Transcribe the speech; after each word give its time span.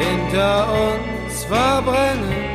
hinter 0.00 0.66
uns 0.72 1.44
verbrennen. 1.44 2.50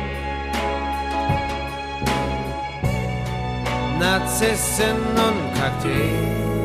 Narzissen 3.98 4.98
und 5.26 5.54
Kakteen. 5.58 6.55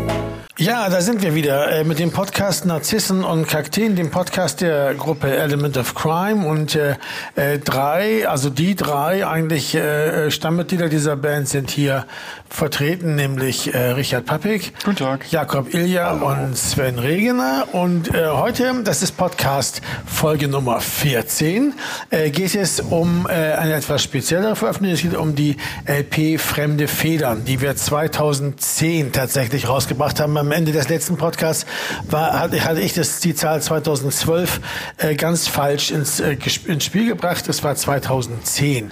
Ja, 0.61 0.89
da 0.89 1.01
sind 1.01 1.23
wir 1.23 1.33
wieder 1.33 1.71
äh, 1.71 1.83
mit 1.83 1.97
dem 1.97 2.11
Podcast 2.11 2.67
Narzissen 2.67 3.23
und 3.23 3.47
Kakteen, 3.47 3.95
dem 3.95 4.11
Podcast 4.11 4.61
der 4.61 4.93
Gruppe 4.93 5.35
Element 5.35 5.75
of 5.75 5.95
Crime. 5.95 6.45
Und 6.45 6.75
äh, 6.75 6.97
äh, 7.35 7.57
drei, 7.57 8.27
also 8.27 8.51
die 8.51 8.75
drei 8.75 9.25
eigentlich 9.25 9.73
äh, 9.73 10.29
Stammmitglieder 10.29 10.87
dieser 10.87 11.15
Band 11.15 11.47
sind 11.47 11.71
hier 11.71 12.05
vertreten, 12.47 13.15
nämlich 13.15 13.73
äh, 13.73 13.91
Richard 13.93 14.27
Pappig, 14.27 14.71
Guten 14.83 14.97
Tag. 14.97 15.31
Jakob 15.31 15.73
Ilja 15.73 16.11
und 16.11 16.55
Sven 16.55 16.99
Regener. 16.99 17.67
Und 17.71 18.13
äh, 18.13 18.27
heute, 18.27 18.83
das 18.83 19.01
ist 19.01 19.17
Podcast 19.17 19.81
Folge 20.05 20.47
Nummer 20.47 20.79
14, 20.79 21.73
äh, 22.11 22.29
geht 22.29 22.53
es 22.53 22.79
um 22.81 23.25
äh, 23.27 23.31
eine 23.31 23.73
etwas 23.73 24.03
speziellere 24.03 24.55
Veröffentlichung, 24.55 24.95
es 24.95 25.01
geht 25.01 25.19
um 25.19 25.33
die 25.33 25.57
LP 25.87 26.39
Fremde 26.39 26.87
Federn, 26.87 27.45
die 27.45 27.61
wir 27.61 27.75
2010 27.75 29.11
tatsächlich 29.11 29.67
rausgebracht 29.67 30.19
haben 30.19 30.33
am 30.51 30.57
Ende 30.57 30.73
des 30.73 30.89
letzten 30.89 31.15
Podcasts 31.15 31.65
war, 32.09 32.41
hatte 32.41 32.81
ich 32.81 32.93
das, 32.93 33.21
die 33.21 33.33
Zahl 33.33 33.61
2012 33.61 34.59
äh, 34.97 35.15
ganz 35.15 35.47
falsch 35.47 35.91
ins, 35.91 36.19
äh, 36.19 36.35
ins 36.65 36.83
Spiel 36.83 37.07
gebracht. 37.07 37.47
Das 37.47 37.63
war 37.63 37.73
2010. 37.73 38.91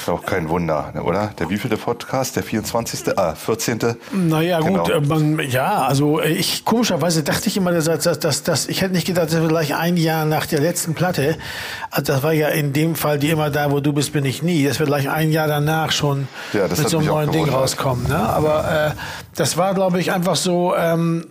Ist 0.00 0.08
auch 0.08 0.24
kein 0.24 0.48
Wunder, 0.48 0.92
oder? 1.04 1.30
Der 1.38 1.50
wievielte 1.50 1.76
Podcast? 1.76 2.34
Der 2.36 2.42
24., 2.42 3.18
ah, 3.18 3.34
14. 3.34 3.78
Naja, 4.12 4.60
Genau. 4.60 4.82
gut, 4.84 4.92
äh, 4.92 5.00
man, 5.00 5.40
ja, 5.50 5.82
also 5.82 6.20
äh, 6.20 6.28
ich, 6.32 6.64
komischerweise 6.64 7.22
dachte 7.22 7.48
ich 7.48 7.56
immer, 7.58 7.70
dass, 7.72 7.84
dass, 7.84 8.18
dass, 8.18 8.42
dass 8.42 8.66
ich 8.68 8.80
hätte 8.80 8.94
nicht 8.94 9.06
gedacht, 9.06 9.26
dass 9.32 9.40
wir 9.40 9.48
gleich 9.48 9.74
ein 9.74 9.96
Jahr 9.98 10.24
nach 10.24 10.46
der 10.46 10.60
letzten 10.60 10.94
Platte, 10.94 11.36
also 11.90 12.12
das 12.14 12.22
war 12.22 12.32
ja 12.32 12.48
in 12.48 12.72
dem 12.72 12.94
Fall 12.96 13.18
die 13.18 13.30
immer 13.30 13.50
da, 13.50 13.70
wo 13.70 13.80
du 13.80 13.92
bist, 13.92 14.12
bin 14.12 14.24
ich 14.24 14.42
nie, 14.42 14.64
dass 14.64 14.78
wir 14.78 14.86
gleich 14.86 15.10
ein 15.10 15.30
Jahr 15.30 15.46
danach 15.48 15.92
schon 15.92 16.28
Ja, 16.54 16.62
mit 16.66 16.76
so 16.88 16.98
einem 16.98 17.06
neuen 17.06 17.30
Ding 17.32 17.48
rauskommen. 17.48 18.08
Ne? 18.08 18.16
Aber 18.18 18.94
äh, 18.96 19.00
das 19.36 19.56
war, 19.58 19.74
glaube 19.74 20.00
ich, 20.00 20.12
einfach 20.12 20.36
so, 20.36 20.74
ähm, 20.76 21.26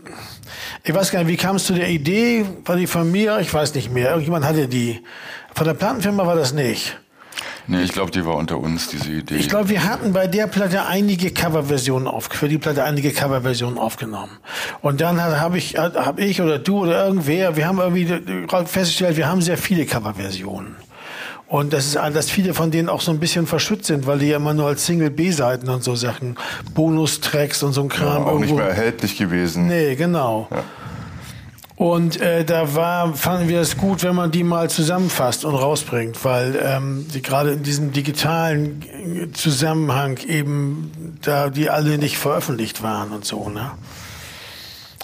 ich 0.84 0.94
weiß 0.94 1.12
gar 1.12 1.20
nicht, 1.24 1.28
wie 1.30 1.38
kam 1.38 1.56
es 1.56 1.66
zu 1.66 1.74
der 1.74 1.90
Idee? 1.90 2.46
War 2.66 2.76
die 2.76 2.88
von 2.88 3.12
mir? 3.12 3.40
Ich 3.40 3.54
weiß 3.54 3.74
nicht 3.74 3.92
mehr. 3.92 4.10
Irgendjemand 4.10 4.46
hatte 4.46 4.68
die. 4.68 5.02
Von 5.56 5.66
der 5.66 5.74
Plattenfirma 5.74 6.26
war 6.26 6.36
das 6.36 6.54
nicht. 6.54 6.98
Nee, 7.70 7.84
ich 7.84 7.92
glaube, 7.92 8.10
die 8.10 8.26
war 8.26 8.36
unter 8.36 8.58
uns, 8.58 8.88
diese 8.88 9.12
Idee. 9.12 9.36
Ich 9.36 9.48
glaube, 9.48 9.70
wir 9.70 9.84
hatten 9.84 10.12
bei 10.12 10.26
der 10.26 10.48
Platte 10.48 10.88
einige 10.88 11.30
Coverversionen 11.30 12.08
auf, 12.08 12.26
für 12.26 12.50
die 12.50 12.58
Platte 12.58 12.84
einige 12.84 13.12
Coverversionen 13.12 13.78
aufgenommen. 13.78 14.32
Und 14.82 15.02
dann 15.02 15.22
habe 15.22 15.60
ich, 15.60 15.78
hab 15.78 16.20
ich 16.20 16.42
oder 16.42 16.58
du 16.58 16.80
oder 16.80 17.06
irgendwer, 17.06 17.56
wir 17.56 17.68
haben 17.68 17.78
irgendwie 17.80 18.08
festgestellt, 18.66 19.18
wir 19.18 19.28
haben 19.28 19.44
sehr 19.44 19.58
viele 19.58 19.86
Coverversionen. 19.86 20.78
Und 21.48 21.72
das 21.72 21.86
ist, 21.86 21.96
dass 21.96 22.32
viele 22.32 22.56
von 22.56 22.72
denen 22.72 22.90
auch 22.90 23.02
so 23.02 23.12
ein 23.12 23.20
bisschen 23.20 23.46
verschützt 23.46 23.86
sind, 23.86 24.08
weil 24.08 24.18
die 24.18 24.28
ja 24.28 24.38
immer 24.38 24.56
nur 24.56 24.68
als 24.68 24.88
Single 24.88 25.12
B-Seiten 25.12 25.70
und 25.70 25.84
so 25.84 25.96
Sachen, 25.96 26.38
Bonustracks 26.74 27.62
und 27.62 27.74
so 27.74 27.82
ein 27.82 27.90
Kram 27.90 28.24
auch 28.24 28.40
nicht 28.40 28.50
irgendwo. 28.50 28.56
mehr 28.56 28.70
erhältlich 28.70 29.16
gewesen. 29.16 29.68
Nee, 29.68 29.96
genau. 29.96 30.48
Und 31.80 32.20
äh, 32.20 32.44
da 32.44 32.76
war, 32.76 33.14
fanden 33.14 33.48
wir 33.48 33.62
es 33.62 33.78
gut, 33.78 34.04
wenn 34.04 34.14
man 34.14 34.32
die 34.32 34.44
mal 34.44 34.70
zusammenfasst 34.70 35.46
und 35.46 35.56
rausbringt, 35.56 36.26
weil 36.26 36.60
ähm, 36.62 37.06
die 37.14 37.22
gerade 37.22 37.54
in 37.54 37.64
diesem 37.64 37.94
digitalen 37.94 38.82
äh, 38.82 39.32
Zusammenhang 39.32 40.18
eben 40.28 41.18
da 41.22 41.50
die 41.50 41.70
alle 41.70 41.98
nicht 41.98 42.18
veröffentlicht 42.18 42.84
waren 42.84 43.12
und 43.12 43.24
so, 43.24 43.48
ne? 43.48 43.72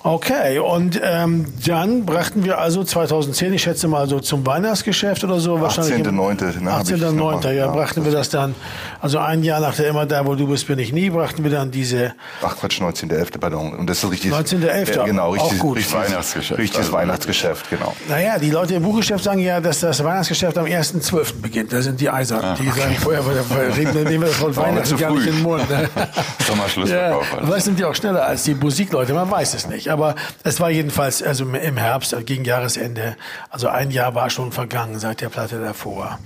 Okay, 0.08 0.60
und 0.60 1.02
ähm, 1.04 1.48
dann 1.66 2.06
brachten 2.06 2.44
wir 2.46 2.60
also 2.60 2.84
2010, 2.84 3.54
ich 3.56 3.64
schätze 3.64 3.88
mal 3.88 4.08
so 4.08 4.20
zum 4.20 4.46
Weihnachtsgeschäft 4.46 5.24
oder 5.24 5.40
so, 5.40 5.60
wahrscheinlich. 5.60 5.96
im- 6.06 6.20
18.9., 6.20 6.62
ne, 6.62 6.72
hab 6.72 6.84
ich 6.88 6.94
18.9., 6.94 7.12
nochmal, 7.14 7.44
ja, 7.46 7.52
ja, 7.52 7.68
brachten 7.72 8.06
wir 8.06 8.12
das 8.12 8.30
dann, 8.30 8.54
also 9.02 9.18
ein 9.18 9.42
Jahr 9.44 9.60
nach 9.60 9.74
der 9.76 9.88
Immer 9.88 10.06
da, 10.06 10.24
wo 10.28 10.36
du 10.36 10.46
bist, 10.48 10.68
bin 10.68 10.78
ich 10.78 10.94
nie, 10.94 11.10
brachten 11.10 11.44
wir 11.44 11.50
dann 11.50 11.72
diese 11.72 12.14
Ach 12.44 12.56
Quatsch, 12.56 12.80
19.11., 12.80 13.40
pardon. 13.40 13.74
Und 13.74 13.90
das 13.90 14.04
ist 14.04 14.12
richtig. 14.12 14.32
19.11., 14.32 14.96
Ja, 14.96 15.06
genau, 15.06 15.30
auch 15.30 15.34
richtig, 15.34 15.58
gut. 15.58 15.78
richtig 15.78 15.96
Weihnachtsgeschäft. 15.96 16.60
Richtiges 16.60 16.86
Also, 16.86 16.94
Weihnachtsgeschäft, 16.98 17.70
genau. 17.72 17.96
Naja, 18.08 18.38
die 18.38 18.52
Leute 18.52 18.76
im 18.76 18.84
Buchgeschäft 18.84 19.24
sagen 19.24 19.40
ja, 19.40 19.60
dass 19.60 19.80
das 19.80 20.04
Weihnachtsgeschäft 20.04 20.56
am 20.60 20.66
1.12. 20.66 21.42
beginnt. 21.42 21.74
Da 21.74 21.82
sind 21.82 22.00
die 22.00 22.12
Eisern. 22.12 22.56
die 22.60 22.70
sagen 22.70 22.96
vorher, 23.02 23.24
vorher 23.24 23.76
reden, 23.76 24.04
nehmen 24.04 24.22
wir 24.26 24.30
Warum 24.40 24.56
Weihnachten 24.56 24.98
gar 24.98 25.10
nicht 25.16 25.26
in 25.26 25.34
den 25.34 25.42
Mund. 25.42 25.68
Ne? 25.68 25.90
Doch 26.48 26.56
mal 26.56 26.70
Schluss 26.70 26.92
Ja, 26.92 27.18
vielleicht 27.44 27.66
sind 27.66 27.80
die 27.80 27.86
auch 27.86 27.96
schneller 27.96 28.24
als 28.24 28.44
die 28.44 28.54
Musikleute, 28.54 29.12
man 29.16 29.32
weiß 29.32 29.56
es 29.56 29.68
nicht. 29.68 29.90
Aber 29.95 29.95
es 30.44 30.60
war 30.60 30.70
jedenfalls 30.70 31.24
also 31.24 31.46
im 31.46 31.78
Herbst, 31.78 32.14
also 32.14 32.26
gegen 32.26 32.46
Jahresende, 32.46 33.16
also 33.50 33.68
ein 33.68 33.92
Jahr 33.92 34.16
war 34.16 34.30
schon 34.30 34.52
vergangen 34.52 35.00
seit 35.00 35.22
der 35.22 35.30
Platte 35.30 35.60
davor. 35.60 36.20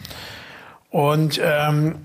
Und 0.90 1.40
ähm, 1.44 1.96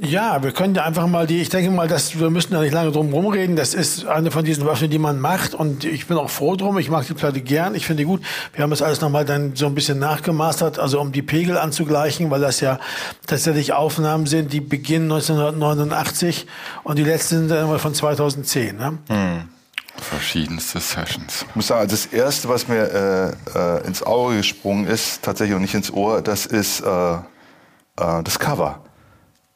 ja, 0.00 0.42
wir 0.42 0.52
können 0.52 0.74
ja 0.74 0.84
einfach 0.84 1.06
mal 1.06 1.26
die, 1.26 1.40
ich 1.40 1.48
denke 1.48 1.70
mal, 1.70 1.88
dass 1.88 2.18
wir 2.18 2.30
müssen 2.30 2.52
da 2.52 2.60
nicht 2.60 2.72
lange 2.72 2.92
drum 2.92 3.12
rumreden. 3.12 3.56
Das 3.56 3.74
ist 3.74 4.06
eine 4.06 4.30
von 4.30 4.44
diesen 4.44 4.64
Waffen, 4.64 4.90
die 4.90 4.98
man 4.98 5.20
macht 5.20 5.54
und 5.54 5.84
ich 5.84 6.06
bin 6.06 6.16
auch 6.16 6.30
froh 6.30 6.56
drum. 6.56 6.78
Ich 6.78 6.88
mag 6.88 7.06
die 7.06 7.14
Platte 7.14 7.40
gern. 7.40 7.74
Ich 7.74 7.86
finde 7.86 8.02
die 8.02 8.06
gut. 8.06 8.22
Wir 8.52 8.62
haben 8.62 8.70
das 8.70 8.82
alles 8.82 9.00
nochmal 9.00 9.24
dann 9.24 9.56
so 9.56 9.66
ein 9.66 9.74
bisschen 9.74 9.98
nachgemastert, 9.98 10.78
also 10.78 11.00
um 11.00 11.10
die 11.10 11.22
Pegel 11.22 11.58
anzugleichen, 11.58 12.30
weil 12.30 12.40
das 12.40 12.60
ja 12.60 12.78
tatsächlich 13.26 13.72
Aufnahmen 13.72 14.26
sind, 14.26 14.52
die 14.52 14.60
beginnen 14.60 15.10
1989 15.10 16.46
und 16.84 16.98
die 16.98 17.04
letzten 17.04 17.38
sind 17.38 17.50
dann 17.50 17.64
immer 17.64 17.78
von 17.78 17.94
2010. 17.94 18.76
Ne? 18.76 18.98
Verschiedenste 20.00 20.80
Sessions. 20.80 21.44
Ich 21.48 21.56
muss 21.56 21.66
sagen, 21.68 21.80
also 21.80 21.96
das 21.96 22.06
Erste, 22.06 22.48
was 22.48 22.68
mir 22.68 23.36
äh, 23.54 23.58
äh, 23.58 23.86
ins 23.86 24.02
Auge 24.02 24.38
gesprungen 24.38 24.86
ist, 24.86 25.22
tatsächlich 25.22 25.54
und 25.54 25.62
nicht 25.62 25.74
ins 25.74 25.92
Ohr, 25.92 26.22
das 26.22 26.46
ist 26.46 26.80
äh, 26.80 27.14
äh, 27.14 27.18
das 27.96 28.38
Cover. 28.38 28.80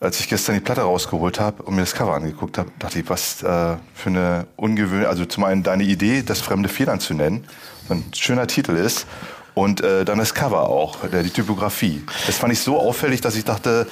Als 0.00 0.18
ich 0.18 0.28
gestern 0.28 0.56
die 0.56 0.60
Platte 0.60 0.82
rausgeholt 0.82 1.38
habe 1.38 1.62
und 1.62 1.76
mir 1.76 1.82
das 1.82 1.94
Cover 1.94 2.14
angeguckt 2.14 2.58
habe, 2.58 2.70
dachte 2.78 2.98
ich, 2.98 3.08
was 3.08 3.42
äh, 3.42 3.76
für 3.94 4.08
eine 4.10 4.46
ungewöhnliche, 4.56 5.08
also 5.08 5.24
zum 5.24 5.44
einen 5.44 5.62
deine 5.62 5.84
Idee, 5.84 6.22
das 6.22 6.40
fremde 6.40 6.68
Federn 6.68 6.98
zu 6.98 7.14
nennen, 7.14 7.46
so 7.86 7.94
ein 7.94 8.04
schöner 8.12 8.48
Titel 8.48 8.72
ist, 8.72 9.06
und 9.54 9.80
äh, 9.82 10.04
dann 10.04 10.18
das 10.18 10.34
Cover 10.34 10.68
auch, 10.68 10.96
der, 11.08 11.22
die 11.22 11.30
Typografie. 11.30 12.02
Das 12.26 12.36
fand 12.36 12.52
ich 12.52 12.60
so 12.60 12.78
auffällig, 12.78 13.20
dass 13.20 13.36
ich 13.36 13.44
dachte, 13.44 13.86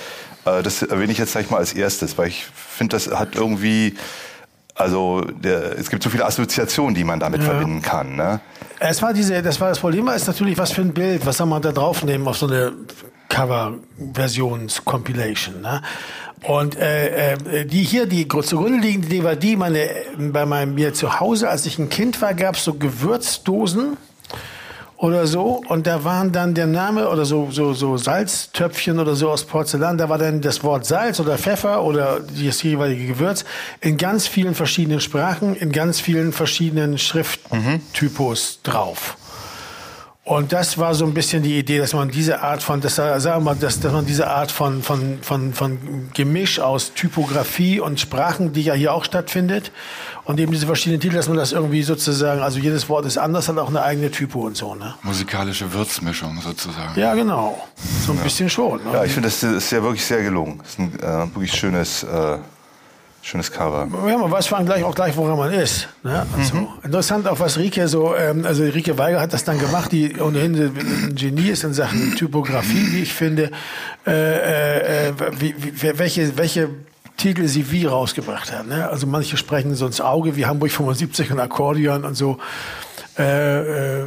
äh, 0.44 0.62
das 0.62 0.82
erwähne 0.82 1.12
ich 1.12 1.19
jetzt 1.19 1.32
gleich 1.32 1.50
mal 1.50 1.59
als 1.59 1.72
erstes, 1.72 2.17
weil 2.19 2.28
ich 2.28 2.47
finde, 2.47 2.97
das 2.97 3.11
hat 3.11 3.34
irgendwie, 3.34 3.97
also 4.80 5.20
der, 5.22 5.78
es 5.78 5.91
gibt 5.91 6.02
so 6.02 6.08
viele 6.10 6.24
Assoziationen, 6.24 6.94
die 6.94 7.04
man 7.04 7.20
damit 7.20 7.42
verbinden 7.42 7.82
kann. 7.82 8.16
Ne? 8.16 8.41
Es 8.78 9.02
war 9.02 9.12
diese, 9.12 9.42
das 9.42 9.60
war 9.60 9.68
das 9.68 9.78
Problem, 9.78 10.08
ist 10.08 10.26
natürlich, 10.26 10.56
was 10.58 10.72
für 10.72 10.80
ein 10.80 10.94
Bild, 10.94 11.24
was 11.26 11.36
soll 11.36 11.46
man 11.46 11.60
da 11.62 11.70
draufnehmen 11.72 12.26
auf 12.26 12.38
so 12.38 12.46
eine 12.46 12.72
Cover-Versions-Compilation, 13.28 15.60
ne? 15.60 15.82
Und 16.42 16.74
äh, 16.76 17.34
äh, 17.34 17.66
die 17.66 17.82
hier, 17.82 18.06
die 18.06 18.26
gru- 18.26 18.40
zugrunde 18.40 18.78
liegende 18.78 19.08
DVD, 19.08 19.56
meine, 19.56 19.90
bei 20.19 20.46
meinem, 20.46 20.74
mir 20.74 20.94
zu 20.94 21.20
Hause, 21.20 21.50
als 21.50 21.66
ich 21.66 21.78
ein 21.78 21.90
Kind 21.90 22.22
war, 22.22 22.32
gab 22.32 22.54
es 22.54 22.64
so 22.64 22.72
Gewürzdosen 22.74 23.98
oder 25.00 25.27
so 25.27 25.62
und 25.69 25.87
da 25.87 26.05
waren 26.05 26.31
dann 26.31 26.55
der 26.55 26.66
Name 26.66 27.09
oder 27.09 27.25
so 27.25 27.49
so 27.50 27.72
so 27.72 27.97
Salztöpfchen 27.97 28.99
oder 28.99 29.15
so 29.15 29.31
aus 29.31 29.44
Porzellan, 29.44 29.97
da 29.97 30.11
war 30.11 30.19
dann 30.19 30.43
das 30.43 30.62
Wort 30.62 30.84
Salz 30.84 31.19
oder 31.21 31.38
Pfeffer 31.38 31.83
oder 31.83 32.21
das 32.21 32.62
jeweilige 32.62 33.06
Gewürz 33.06 33.44
in 33.81 33.97
ganz 33.97 34.27
vielen 34.27 34.55
verschiedenen 34.55 35.00
Sprachen, 35.00 35.56
in 35.56 35.72
ganz 35.72 36.00
vielen 36.00 36.33
verschiedenen 36.33 36.99
Schrifttypos 36.99 38.61
drauf. 38.62 39.16
Und 40.30 40.52
das 40.52 40.78
war 40.78 40.94
so 40.94 41.04
ein 41.06 41.12
bisschen 41.12 41.42
die 41.42 41.58
Idee, 41.58 41.78
dass 41.78 41.92
man 41.92 42.08
diese 42.08 42.41
Art 42.41 42.62
von, 42.62 42.80
das, 42.80 42.94
sagen 42.94 43.24
wir 43.24 43.41
mal, 43.41 43.56
dass, 43.56 43.80
dass 43.80 43.92
man 43.92 44.06
diese 44.06 44.28
Art 44.28 44.52
von, 44.52 44.80
von, 44.80 45.18
von, 45.22 45.52
von 45.52 46.08
Gemisch 46.14 46.60
aus 46.60 46.94
Typografie 46.94 47.80
und 47.80 47.98
Sprachen, 47.98 48.52
die 48.52 48.62
ja 48.62 48.74
hier 48.74 48.94
auch 48.94 49.04
stattfindet, 49.04 49.72
und 50.22 50.38
eben 50.38 50.52
diese 50.52 50.66
verschiedenen 50.66 51.00
Titel, 51.00 51.16
dass 51.16 51.26
man 51.26 51.36
das 51.36 51.50
irgendwie 51.50 51.82
sozusagen, 51.82 52.42
also 52.42 52.60
jedes 52.60 52.88
Wort 52.88 53.06
ist 53.06 53.19
anders, 53.19 53.48
hat 53.48 53.58
auch 53.58 53.70
eine 53.70 53.82
eigene 53.82 54.12
Typo 54.12 54.46
und 54.46 54.56
so, 54.56 54.76
ne? 54.76 54.94
Musikalische 55.02 55.72
Würzmischung 55.72 56.40
sozusagen. 56.40 56.92
Ja, 56.94 57.12
genau. 57.14 57.66
So 58.06 58.12
ein 58.12 58.19
bisschen 58.20 58.49
schon. 58.49 58.84
Ne? 58.84 58.90
Ja, 58.93 59.05
ich 59.05 59.10
finde, 59.10 59.28
das 59.28 59.43
ist 59.43 59.72
ja 59.72 59.82
wirklich 59.82 60.05
sehr 60.05 60.22
gelungen. 60.22 60.58
Das 60.58 60.69
ist 60.69 60.78
ein 60.78 60.96
äh, 61.00 61.34
wirklich 61.34 61.52
schönes, 61.52 62.05
äh, 62.05 62.38
schönes 63.22 63.52
Cover. 63.52 63.87
Ja, 64.08 64.19
man 64.19 64.31
weiß 64.31 64.46
vor 64.46 64.58
allem 64.58 64.67
gleich 64.67 64.82
auch 64.84 64.94
gleich, 64.94 65.17
woran 65.17 65.37
man 65.37 65.52
ist. 65.52 65.88
Ne? 66.02 66.26
Also, 66.37 66.69
Interessant 66.82 67.28
auch, 67.28 67.38
was 67.40 67.58
Rike 67.58 67.87
so, 67.88 68.14
ähm, 68.17 68.44
also 68.46 68.62
Rike 68.64 68.96
Weiger 68.99 69.20
hat 69.20 69.32
das 69.32 69.44
dann 69.44 69.58
gemacht, 69.58 69.93
die 69.93 70.19
ohnehin 70.20 70.55
ein 70.55 71.14
Genie 71.14 71.49
ist 71.50 71.64
in 71.64 71.75
Sachen 71.75 72.14
Typografie, 72.17 72.93
wie 72.93 73.02
ich 73.02 73.12
finde. 73.12 73.50
Äh, 74.06 75.08
äh, 75.08 75.12
wie, 75.38 75.55
wie, 75.58 75.99
welche, 75.99 76.37
welche 76.38 76.70
Titel 77.20 77.46
sie 77.49 77.70
wie 77.70 77.84
rausgebracht 77.84 78.50
hat. 78.50 78.67
Ne? 78.67 78.88
Also 78.88 79.06
manche 79.06 79.37
sprechen 79.37 79.75
so 79.75 79.87
ins 79.87 80.00
Auge, 80.00 80.37
wie 80.37 80.46
Hamburg 80.46 80.70
75 80.70 81.31
und 81.31 81.40
Akkordeon 81.40 82.05
und 82.05 82.14
so. 82.14 82.38
Äh, 83.18 84.02
äh, 84.02 84.04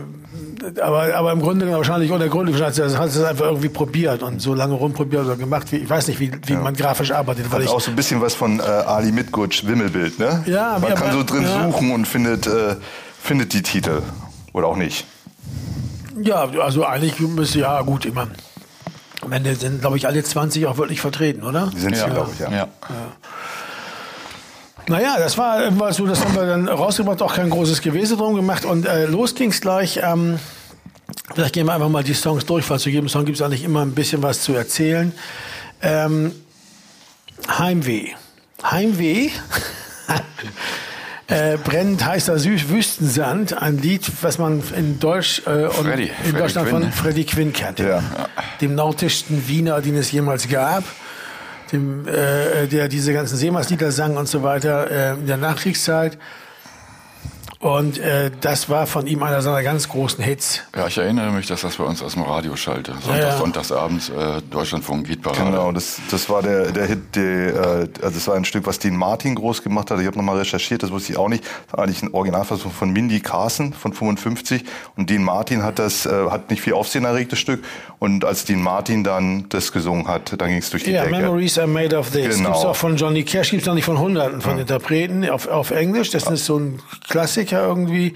aber, 0.81 1.13
aber 1.15 1.31
im 1.33 1.41
Grunde 1.41 1.65
genommen 1.65 1.77
wahrscheinlich 1.77 2.11
ohne 2.11 2.29
Grund, 2.29 2.50
wahrscheinlich 2.57 2.97
hat 2.97 3.09
es 3.09 3.21
einfach 3.23 3.45
irgendwie 3.45 3.69
probiert 3.69 4.23
und 4.23 4.41
so 4.41 4.53
lange 4.53 4.73
rumprobiert 4.73 5.25
oder 5.25 5.35
gemacht, 5.35 5.71
wie, 5.71 5.77
ich 5.77 5.89
weiß 5.89 6.07
nicht, 6.07 6.19
wie, 6.19 6.31
wie 6.45 6.55
man 6.55 6.73
grafisch 6.73 7.11
arbeitet, 7.11 7.45
weil 7.51 7.59
Hat 7.59 7.65
ich 7.65 7.69
auch 7.69 7.81
so 7.81 7.91
ein 7.91 7.95
bisschen 7.95 8.21
was 8.21 8.33
von 8.33 8.59
äh, 8.59 8.63
Ali 8.63 9.11
Mitgutsch 9.11 9.65
Wimmelbild, 9.65 10.19
ne? 10.19 10.44
Ja, 10.47 10.77
Man 10.79 10.89
ja, 10.91 10.95
kann 10.95 11.11
so 11.11 11.19
aber- 11.19 11.25
drin 11.25 11.44
ja. 11.44 11.63
suchen 11.63 11.91
und 11.91 12.07
findet, 12.07 12.47
äh, 12.47 12.75
findet 13.21 13.53
die 13.53 13.61
Titel. 13.61 14.01
Oder 14.53 14.67
auch 14.67 14.77
nicht. 14.77 15.05
Ja, 16.21 16.47
also 16.61 16.85
eigentlich 16.85 17.19
müsste 17.19 17.59
ja 17.59 17.81
gut 17.81 18.05
immer. 18.05 18.27
Am 19.21 19.31
Ende 19.31 19.55
sind, 19.55 19.81
glaube 19.81 19.97
ich, 19.97 20.05
alle 20.05 20.23
20 20.23 20.65
auch 20.67 20.77
wirklich 20.77 21.01
vertreten, 21.01 21.44
oder? 21.44 21.71
Die 21.73 21.79
sind 21.79 21.95
Ja, 21.97 22.07
glaube 22.07 22.29
ich, 22.33 22.39
ja. 22.39 22.51
ja. 22.51 22.67
Naja, 24.88 25.18
das 25.18 25.38
war 25.38 25.63
irgendwas 25.63 25.97
so, 25.97 26.06
das 26.06 26.24
haben 26.24 26.35
wir 26.35 26.45
dann 26.45 26.68
rausgebracht, 26.68 27.21
auch 27.21 27.35
kein 27.35 27.50
großes 27.50 27.81
Gewese 27.81 28.18
drum 28.18 28.35
gemacht. 28.35 28.65
Und 28.65 28.85
äh, 28.85 29.06
los 29.06 29.33
ging's 29.35 29.62
gleich. 29.62 30.00
Ähm, 30.03 30.39
vielleicht 31.33 31.53
gehen 31.53 31.68
wir 31.68 31.74
einfach 31.74 31.89
mal 31.89 32.03
die 32.03 32.13
Songs 32.13 32.45
durch, 32.45 32.69
weil 32.69 32.80
zu 32.80 32.89
jedem 32.89 33.09
Song 33.09 33.25
gibt's 33.25 33.41
eigentlich 33.41 33.63
immer 33.63 33.81
ein 33.81 33.94
bisschen 33.94 34.21
was 34.21 34.41
zu 34.41 34.53
erzählen. 34.53 35.13
Ähm, 35.81 36.33
Heimweh. 37.47 38.09
Heimweh. 38.63 39.30
Äh, 41.27 41.57
brennend 41.57 42.06
heißer 42.06 42.38
Süß 42.38 42.68
Wüstensand, 42.68 43.59
ein 43.59 43.77
Lied, 43.77 44.12
was 44.21 44.38
man 44.38 44.62
in 44.75 45.00
Deutsch 45.00 45.41
äh, 45.45 45.68
und 45.68 45.88
Freddy, 45.88 46.03
in 46.03 46.09
Freddy 46.09 46.38
Deutschland 46.38 46.69
Quinn, 46.69 46.81
von? 46.83 46.91
Freddie 46.91 47.24
Quinn 47.24 47.53
kennt. 47.53 47.79
Ja. 47.79 48.03
Dem 48.59 48.75
nautischsten 48.75 49.47
Wiener, 49.47 49.79
den 49.79 49.95
es 49.95 50.12
jemals 50.12 50.50
gab, 50.50 50.83
dem, 51.74 52.08
äh, 52.08 52.68
der 52.68 52.88
diese 52.88 53.14
ganzen 53.14 53.36
Seemannslieder 53.36 53.92
sang 53.92 54.16
und 54.16 54.28
so 54.28 54.44
weiter 54.44 54.90
äh, 54.90 55.14
in 55.14 55.28
der 55.28 55.38
Nachkriegszeit. 55.38 56.18
Und 57.63 57.98
äh, 57.98 58.30
das 58.42 58.68
war 58.69 58.88
von 58.88 59.07
ihm 59.07 59.24
einer 59.24 59.42
seiner 59.42 59.63
ganz 59.63 59.88
großen 59.88 60.21
Hits. 60.21 60.60
Ja, 60.75 60.86
ich 60.88 60.98
erinnere 60.98 61.31
mich, 61.31 61.48
dass 61.48 61.62
das 61.62 61.77
bei 61.77 61.86
uns 61.86 62.04
aus 62.04 62.12
dem 62.13 62.24
Radio 62.24 62.57
schallte. 62.57 62.92
Sonntag, 62.92 63.18
Ja, 63.21 63.27
ja. 63.30 63.38
Sonntagsabends 63.38 64.10
äh, 64.10 64.42
Deutschlandfunk 64.51 65.07
Hitparade. 65.07 65.45
Genau, 65.45 65.71
das, 65.71 66.01
das 66.12 66.30
war 66.30 66.42
der, 66.42 66.74
der 66.74 66.88
Hit, 66.88 67.15
die, 67.15 67.21
äh, 67.21 67.88
also 68.01 68.15
das 68.15 68.27
war 68.27 68.36
ein 68.36 68.44
Stück, 68.44 68.65
was 68.68 68.80
Dean 68.80 68.98
Martin 68.98 69.36
groß 69.36 69.63
gemacht 69.63 69.92
hat. 69.92 70.00
Ich 70.01 70.06
habe 70.07 70.18
nochmal 70.18 70.39
recherchiert, 70.39 70.83
das 70.83 70.92
wusste 70.92 71.13
ich 71.13 71.18
auch 71.18 71.30
nicht. 71.30 71.45
Das 71.68 71.77
war 71.77 71.86
eigentlich 71.86 72.04
ein 72.04 72.13
Originalversuch 72.13 72.74
von 72.74 72.92
Mindy 72.92 73.21
Carson 73.21 73.71
von 73.71 73.94
55 73.94 74.65
und 74.98 75.10
Dean 75.10 75.24
Martin 75.24 75.63
hat 75.63 75.80
das, 75.80 76.06
äh, 76.06 76.10
hat 76.30 76.50
nicht 76.50 76.62
viel 76.62 76.74
Aufsehen 76.74 77.06
erregt, 77.06 77.31
das 77.31 77.39
Stück. 77.39 77.63
Und 78.00 78.25
als 78.25 78.44
Dean 78.44 78.62
Martin 78.62 79.06
dann 79.06 79.45
das 79.48 79.71
gesungen 79.71 80.10
hat, 80.10 80.33
dann 80.38 80.50
ging 80.50 80.57
es 80.57 80.69
durch 80.69 80.83
die 80.83 80.92
Ja, 80.92 81.06
Decke. 81.06 81.15
Memories 81.15 81.57
are 81.57 81.68
made 81.68 81.98
of 81.98 82.10
this. 82.12 82.36
Genau. 82.36 82.50
Gibt's 82.50 82.65
auch 82.65 82.75
von 82.75 82.98
Johnny 82.98 83.24
Cash, 83.24 83.51
gibt's 83.51 83.68
noch 83.68 83.74
nicht 83.74 83.86
von 83.86 84.00
Hunderten 84.00 84.42
von 84.42 84.60
Interpreten 84.60 85.30
auf, 85.30 85.48
auf 85.48 85.71
Englisch. 85.71 86.10
Das 86.10 86.30
ist 86.30 86.44
so 86.45 86.57
ein 86.60 86.81
Klassiker 87.07 87.52
irgendwie. 87.61 88.15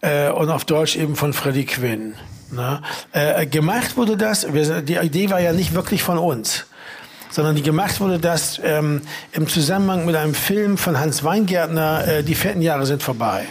Äh, 0.00 0.30
und 0.30 0.50
auf 0.50 0.64
Deutsch 0.64 0.96
eben 0.96 1.16
von 1.16 1.32
Freddie 1.32 1.66
Quinn. 1.66 2.14
Na? 2.50 2.82
Äh, 3.12 3.46
gemacht 3.46 3.96
wurde 3.96 4.16
das, 4.16 4.52
wir, 4.52 4.80
die 4.80 4.96
Idee 4.96 5.30
war 5.30 5.40
ja 5.40 5.52
nicht 5.52 5.74
wirklich 5.74 6.02
von 6.02 6.18
uns. 6.18 6.66
Sondern 7.30 7.56
die 7.56 7.62
gemacht 7.62 8.00
wurde 8.00 8.18
das 8.18 8.60
ähm, 8.64 9.02
im 9.32 9.48
Zusammenhang 9.48 10.06
mit 10.06 10.16
einem 10.16 10.34
Film 10.34 10.78
von 10.78 10.98
Hans 10.98 11.24
Weingärtner, 11.24 12.08
äh, 12.08 12.22
Die 12.22 12.34
fetten 12.34 12.62
Jahre 12.62 12.86
sind 12.86 13.02
vorbei. 13.02 13.44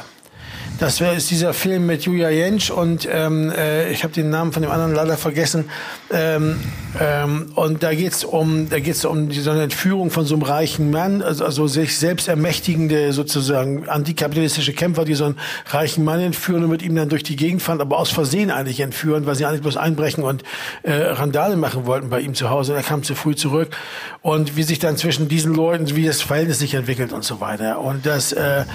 Das 0.79 1.01
wär, 1.01 1.13
ist 1.13 1.31
dieser 1.31 1.55
Film 1.55 1.87
mit 1.87 2.03
Julia 2.03 2.29
Jentsch 2.29 2.69
und 2.69 3.07
ähm, 3.11 3.51
äh, 3.51 3.89
ich 3.91 4.03
habe 4.03 4.13
den 4.13 4.29
Namen 4.29 4.53
von 4.53 4.61
dem 4.61 4.69
anderen 4.69 4.93
leider 4.93 5.17
vergessen. 5.17 5.69
Ähm, 6.13 6.59
ähm, 6.99 7.51
und 7.55 7.81
da 7.81 7.95
geht's 7.95 8.23
um, 8.23 8.69
da 8.69 8.79
geht's 8.79 9.03
um 9.03 9.29
die, 9.29 9.39
so 9.39 9.49
eine 9.49 9.63
Entführung 9.63 10.11
von 10.11 10.25
so 10.25 10.35
einem 10.35 10.43
reichen 10.43 10.91
Mann, 10.91 11.23
also, 11.23 11.45
also 11.45 11.65
sich 11.65 11.97
selbst 11.97 12.27
ermächtigende 12.27 13.11
sozusagen 13.11 13.89
antikapitalistische 13.89 14.73
Kämpfer, 14.73 15.03
die 15.03 15.15
so 15.15 15.25
einen 15.25 15.39
reichen 15.65 16.03
Mann 16.03 16.19
entführen 16.19 16.63
und 16.63 16.69
mit 16.69 16.83
ihm 16.83 16.95
dann 16.95 17.09
durch 17.09 17.23
die 17.23 17.37
Gegend 17.37 17.63
fahren, 17.63 17.81
aber 17.81 17.97
aus 17.97 18.11
Versehen 18.11 18.51
eigentlich 18.51 18.79
entführen, 18.79 19.25
weil 19.25 19.33
sie 19.33 19.45
eigentlich 19.45 19.63
bloß 19.63 19.77
einbrechen 19.77 20.23
und 20.23 20.43
äh, 20.83 20.93
Randale 20.93 21.55
machen 21.55 21.87
wollten 21.87 22.09
bei 22.09 22.19
ihm 22.19 22.35
zu 22.35 22.51
Hause. 22.51 22.73
Und 22.73 22.77
er 22.77 22.83
kam 22.83 23.01
zu 23.01 23.15
früh 23.15 23.35
zurück 23.35 23.75
und 24.21 24.55
wie 24.57 24.63
sich 24.63 24.77
dann 24.77 24.95
zwischen 24.95 25.27
diesen 25.27 25.55
Leuten, 25.55 25.95
wie 25.95 26.05
das 26.05 26.21
Verhältnis 26.21 26.59
sich 26.59 26.75
entwickelt 26.75 27.13
und 27.13 27.23
so 27.23 27.41
weiter. 27.41 27.79
Und 27.79 28.05
das 28.05 28.31
äh, 28.31 28.65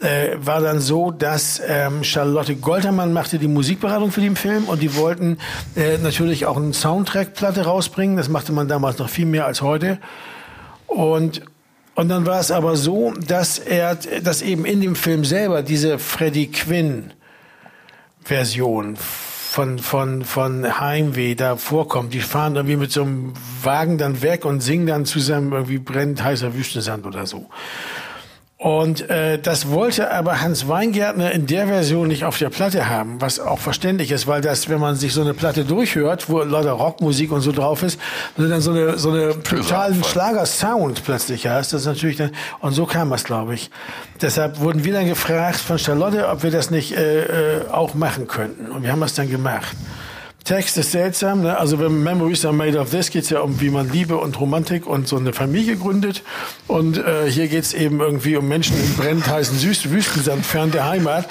äh, 0.00 0.36
war 0.40 0.60
dann 0.60 0.80
so, 0.80 1.10
dass 1.10 1.49
ähm, 1.66 2.04
Charlotte 2.04 2.54
Goltermann 2.56 3.12
machte 3.12 3.38
die 3.38 3.48
Musikberatung 3.48 4.12
für 4.12 4.20
den 4.20 4.36
Film 4.36 4.64
und 4.64 4.82
die 4.82 4.94
wollten 4.94 5.38
äh, 5.74 5.98
natürlich 5.98 6.46
auch 6.46 6.56
eine 6.56 6.74
Soundtrack-Platte 6.74 7.62
rausbringen. 7.64 8.16
Das 8.16 8.28
machte 8.28 8.52
man 8.52 8.68
damals 8.68 8.98
noch 8.98 9.08
viel 9.08 9.26
mehr 9.26 9.46
als 9.46 9.62
heute. 9.62 9.98
Und 10.86 11.42
und 11.94 12.08
dann 12.08 12.24
war 12.24 12.40
es 12.40 12.50
aber 12.50 12.76
so, 12.76 13.12
dass 13.26 13.58
er, 13.58 13.94
dass 13.94 14.40
eben 14.40 14.64
in 14.64 14.80
dem 14.80 14.96
Film 14.96 15.24
selber 15.24 15.62
diese 15.62 15.98
Freddie 15.98 16.50
Quinn 16.50 17.12
Version 18.22 18.96
von, 18.96 19.78
von, 19.78 20.24
von 20.24 20.80
Heimweh 20.80 21.34
da 21.34 21.56
vorkommt. 21.56 22.14
Die 22.14 22.20
fahren 22.20 22.54
irgendwie 22.54 22.76
mit 22.76 22.92
so 22.92 23.02
einem 23.02 23.34
Wagen 23.62 23.98
dann 23.98 24.22
weg 24.22 24.44
und 24.44 24.60
singen 24.60 24.86
dann 24.86 25.04
zusammen 25.04 25.52
irgendwie 25.52 25.78
brennt 25.78 26.22
heißer 26.22 26.54
Wüstensand 26.54 27.04
oder 27.04 27.26
so. 27.26 27.50
Und 28.60 29.08
äh, 29.08 29.38
das 29.38 29.70
wollte 29.70 30.10
aber 30.10 30.42
Hans 30.42 30.68
Weingärtner 30.68 31.32
in 31.32 31.46
der 31.46 31.66
Version 31.66 32.08
nicht 32.08 32.26
auf 32.26 32.36
der 32.36 32.50
Platte 32.50 32.90
haben, 32.90 33.18
was 33.18 33.40
auch 33.40 33.58
verständlich 33.58 34.10
ist, 34.10 34.26
weil 34.26 34.42
das, 34.42 34.68
wenn 34.68 34.78
man 34.78 34.96
sich 34.96 35.14
so 35.14 35.22
eine 35.22 35.32
Platte 35.32 35.64
durchhört, 35.64 36.28
wo 36.28 36.40
lauter 36.40 36.72
Rockmusik 36.72 37.32
und 37.32 37.40
so 37.40 37.52
drauf 37.52 37.82
ist, 37.82 37.98
wenn 38.36 38.44
du 38.44 38.50
dann 38.50 38.60
so 38.60 38.72
eine 38.72 38.98
so 38.98 39.12
eine 39.12 39.42
totalen 39.42 40.04
Schlager-Sound 40.04 41.02
plötzlich 41.04 41.46
hast, 41.46 41.72
das 41.72 41.80
ist 41.80 41.86
natürlich 41.86 42.18
dann 42.18 42.32
und 42.60 42.72
so 42.72 42.84
kam 42.84 43.10
es, 43.14 43.24
glaube 43.24 43.54
ich. 43.54 43.70
Deshalb 44.20 44.60
wurden 44.60 44.84
wir 44.84 44.92
dann 44.92 45.06
gefragt 45.06 45.56
von 45.56 45.78
Charlotte, 45.78 46.28
ob 46.28 46.42
wir 46.42 46.50
das 46.50 46.70
nicht 46.70 46.92
äh, 46.92 47.60
äh, 47.60 47.68
auch 47.70 47.94
machen 47.94 48.26
könnten, 48.26 48.70
und 48.70 48.82
wir 48.82 48.92
haben 48.92 49.00
das 49.00 49.14
dann 49.14 49.30
gemacht. 49.30 49.74
Text 50.44 50.78
ist 50.78 50.92
seltsam, 50.92 51.42
ne? 51.42 51.58
also 51.58 51.78
wenn 51.78 52.02
Memories 52.02 52.44
are 52.44 52.54
made 52.54 52.78
of 52.78 52.90
this, 52.90 53.10
geht's 53.10 53.30
ja 53.30 53.40
um, 53.40 53.60
wie 53.60 53.70
man 53.70 53.90
Liebe 53.90 54.16
und 54.16 54.40
Romantik 54.40 54.86
und 54.86 55.06
so 55.06 55.16
eine 55.16 55.32
Familie 55.32 55.76
gründet. 55.76 56.22
Und 56.66 56.98
äh, 56.98 57.30
hier 57.30 57.48
geht's 57.48 57.74
eben 57.74 58.00
irgendwie 58.00 58.36
um 58.36 58.48
Menschen 58.48 58.76
in 58.76 58.94
brennend 58.96 59.28
heißen 59.28 59.58
Süß 59.58 59.90
Wüstensand 59.90 60.44
fern 60.44 60.70
der 60.70 60.88
Heimat. 60.88 61.28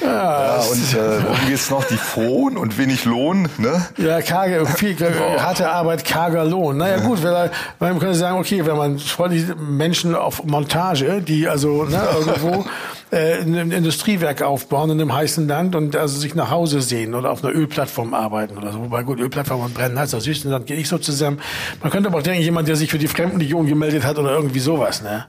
Ja, 0.00 0.56
Ja, 0.56 0.62
und 0.62 0.94
äh, 0.94 1.22
worum 1.24 1.46
geht's 1.46 1.70
noch? 1.70 1.84
Die 1.84 1.96
Frohen 1.96 2.56
und 2.56 2.78
wenig 2.78 3.04
Lohn, 3.04 3.48
ne? 3.58 3.86
ja, 3.96 4.20
karge, 4.20 4.66
viel, 4.66 4.96
harte 5.38 5.70
Arbeit, 5.70 6.04
karger 6.04 6.44
Lohn. 6.44 6.76
Naja 6.76 6.98
gut, 6.98 7.22
wenn 7.22 7.32
er, 7.32 7.50
man 7.80 7.98
könnte 7.98 8.14
sagen, 8.14 8.38
okay, 8.38 8.64
wenn 8.66 8.76
man 8.76 8.98
freundliche 8.98 9.54
Menschen 9.54 10.14
auf 10.14 10.44
Montage, 10.44 11.22
die 11.22 11.48
also 11.48 11.84
ne, 11.84 12.00
irgendwo 12.18 12.64
äh, 13.10 13.40
ein 13.40 13.54
ein 13.56 13.70
Industriewerk 13.70 14.42
aufbauen 14.42 14.90
in 14.90 15.00
einem 15.00 15.14
heißen 15.14 15.46
Land 15.48 15.74
und 15.74 15.96
also 15.96 16.18
sich 16.18 16.34
nach 16.34 16.50
Hause 16.50 16.80
sehen 16.82 17.14
oder 17.14 17.30
auf 17.30 17.44
einer 17.44 17.54
Ölplattform 17.54 18.14
arbeiten 18.14 18.58
oder 18.58 18.72
so. 18.72 18.80
Wobei 18.80 19.02
gut, 19.02 19.20
Ölplattform 19.20 19.60
und 19.60 19.74
brennen 19.74 19.98
heißt, 19.98 20.12
das 20.12 20.24
Süßenland 20.24 20.66
geht 20.66 20.78
nicht 20.78 20.88
so 20.88 20.98
zusammen. 20.98 21.40
Man 21.82 21.90
könnte 21.90 22.08
aber 22.08 22.18
auch 22.18 22.22
denken, 22.22 22.42
jemand, 22.42 22.68
der 22.68 22.76
sich 22.76 22.90
für 22.90 22.98
die 22.98 23.08
Fremdenlegion 23.08 23.66
gemeldet 23.66 24.04
hat 24.04 24.18
oder 24.18 24.32
irgendwie 24.32 24.60
sowas, 24.60 25.02
ne? 25.02 25.26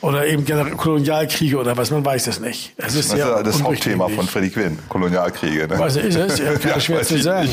Oder 0.00 0.26
eben 0.26 0.44
Gener- 0.44 0.70
Kolonialkriege 0.76 1.58
oder 1.58 1.76
was, 1.76 1.90
man 1.90 2.04
weiß 2.04 2.28
es 2.28 2.38
nicht. 2.40 2.72
Es 2.76 2.94
ist 2.94 3.10
Das 3.12 3.18
ist 3.18 3.24
ja 3.24 3.42
das 3.42 3.62
Hauptthema 3.62 4.08
von 4.08 4.26
Freddie 4.28 4.50
Quinn, 4.50 4.78
Kolonialkriege. 4.88 5.66
Ne? 5.66 5.78
Was 5.78 5.96
ist 5.96 6.14
es? 6.16 6.38
Ja, 6.38 6.52
Ja, 6.52 6.78
schwer 6.80 7.02
zu 7.02 7.20
sagen. 7.20 7.48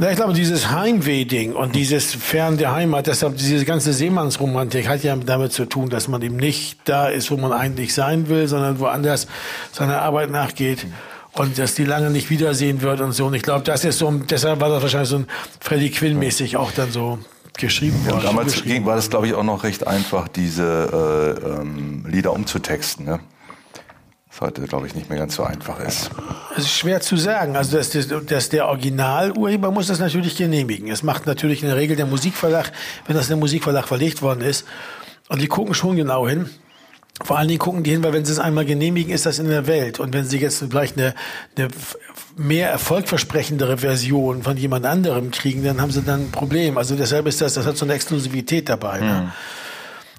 Na, 0.00 0.10
ich 0.10 0.16
glaube, 0.16 0.32
dieses 0.32 0.70
Heimweh-Ding 0.70 1.54
und 1.54 1.74
dieses 1.74 2.14
Fern 2.14 2.56
der 2.56 2.72
Heimat, 2.72 3.08
deshalb 3.08 3.36
diese 3.36 3.64
ganze 3.64 3.92
Seemannsromantik 3.92 4.88
hat 4.88 5.02
ja 5.02 5.16
damit 5.16 5.52
zu 5.52 5.64
tun, 5.64 5.90
dass 5.90 6.06
man 6.08 6.22
eben 6.22 6.36
nicht 6.36 6.78
da 6.84 7.08
ist, 7.08 7.30
wo 7.32 7.36
man 7.36 7.52
eigentlich 7.52 7.92
sein 7.94 8.28
will, 8.28 8.46
sondern 8.46 8.78
woanders 8.78 9.26
seiner 9.72 10.00
Arbeit 10.00 10.30
nachgeht 10.30 10.86
und 11.32 11.58
dass 11.58 11.74
die 11.74 11.84
lange 11.84 12.10
nicht 12.10 12.30
wiedersehen 12.30 12.80
wird 12.80 13.00
und 13.00 13.10
so. 13.12 13.26
Und 13.26 13.34
ich 13.34 13.42
glaube, 13.42 13.64
das 13.64 13.84
ist 13.84 13.98
so, 13.98 14.10
deshalb 14.10 14.60
war 14.60 14.68
das 14.68 14.82
wahrscheinlich 14.82 15.08
so 15.10 15.16
ein 15.16 15.26
Freddie 15.60 15.90
Quinn-mäßig 15.90 16.56
auch 16.56 16.70
dann 16.70 16.92
so 16.92 17.18
geschrieben 17.58 18.04
worden. 18.04 18.16
Und 18.16 18.24
damals 18.24 18.52
geschrieben 18.54 18.86
war 18.86 18.96
das, 18.96 19.10
glaube 19.10 19.26
ich, 19.26 19.34
auch 19.34 19.42
noch 19.42 19.64
recht 19.64 19.86
einfach, 19.86 20.28
diese 20.28 21.36
äh, 21.44 21.60
ähm, 21.60 22.04
Lieder 22.06 22.32
umzutexten. 22.32 23.04
Ne? 23.04 23.20
Was 24.30 24.40
heute, 24.40 24.62
glaube 24.62 24.86
ich, 24.86 24.94
nicht 24.94 25.08
mehr 25.10 25.18
ganz 25.18 25.34
so 25.34 25.42
einfach 25.42 25.80
ist. 25.80 26.10
Es 26.56 26.64
ist 26.64 26.72
schwer 26.72 27.00
zu 27.00 27.16
sagen. 27.16 27.56
Also 27.56 27.76
dass, 27.76 27.90
dass, 27.90 28.08
dass 28.26 28.48
der 28.48 28.66
Originalurheber 28.66 29.70
muss 29.70 29.88
das 29.88 29.98
natürlich 29.98 30.36
genehmigen. 30.36 30.88
Es 30.88 31.02
macht 31.02 31.26
natürlich 31.26 31.62
in 31.62 31.68
der 31.68 31.76
Regel 31.76 31.96
der 31.96 32.06
Musikverlag, 32.06 32.72
wenn 33.06 33.16
das 33.16 33.26
in 33.26 33.30
der 33.30 33.38
Musikverlag 33.38 33.86
verlegt 33.88 34.22
worden 34.22 34.40
ist. 34.42 34.66
Und 35.28 35.42
die 35.42 35.48
gucken 35.48 35.74
schon 35.74 35.96
genau 35.96 36.26
hin. 36.26 36.48
Vor 37.24 37.36
allen 37.36 37.48
Dingen 37.48 37.58
gucken 37.58 37.82
die 37.82 37.90
hin, 37.90 38.02
weil 38.04 38.12
wenn 38.12 38.24
sie 38.24 38.32
es 38.32 38.38
einmal 38.38 38.64
genehmigen, 38.64 39.12
ist 39.12 39.26
das 39.26 39.38
in 39.38 39.48
der 39.48 39.66
Welt. 39.66 39.98
Und 39.98 40.14
wenn 40.14 40.24
sie 40.24 40.38
jetzt 40.38 40.64
vielleicht 40.70 40.96
eine, 40.96 41.14
eine 41.56 41.68
mehr 42.36 42.70
erfolgversprechendere 42.70 43.78
Version 43.78 44.42
von 44.42 44.56
jemand 44.56 44.86
anderem 44.86 45.30
kriegen, 45.30 45.64
dann 45.64 45.80
haben 45.80 45.90
sie 45.90 46.02
dann 46.02 46.26
ein 46.26 46.30
Problem. 46.30 46.78
Also 46.78 46.94
deshalb 46.94 47.26
ist 47.26 47.40
das, 47.40 47.54
das 47.54 47.66
hat 47.66 47.76
so 47.76 47.84
eine 47.84 47.94
Exklusivität 47.94 48.68
dabei. 48.68 49.00
Ne? 49.00 49.32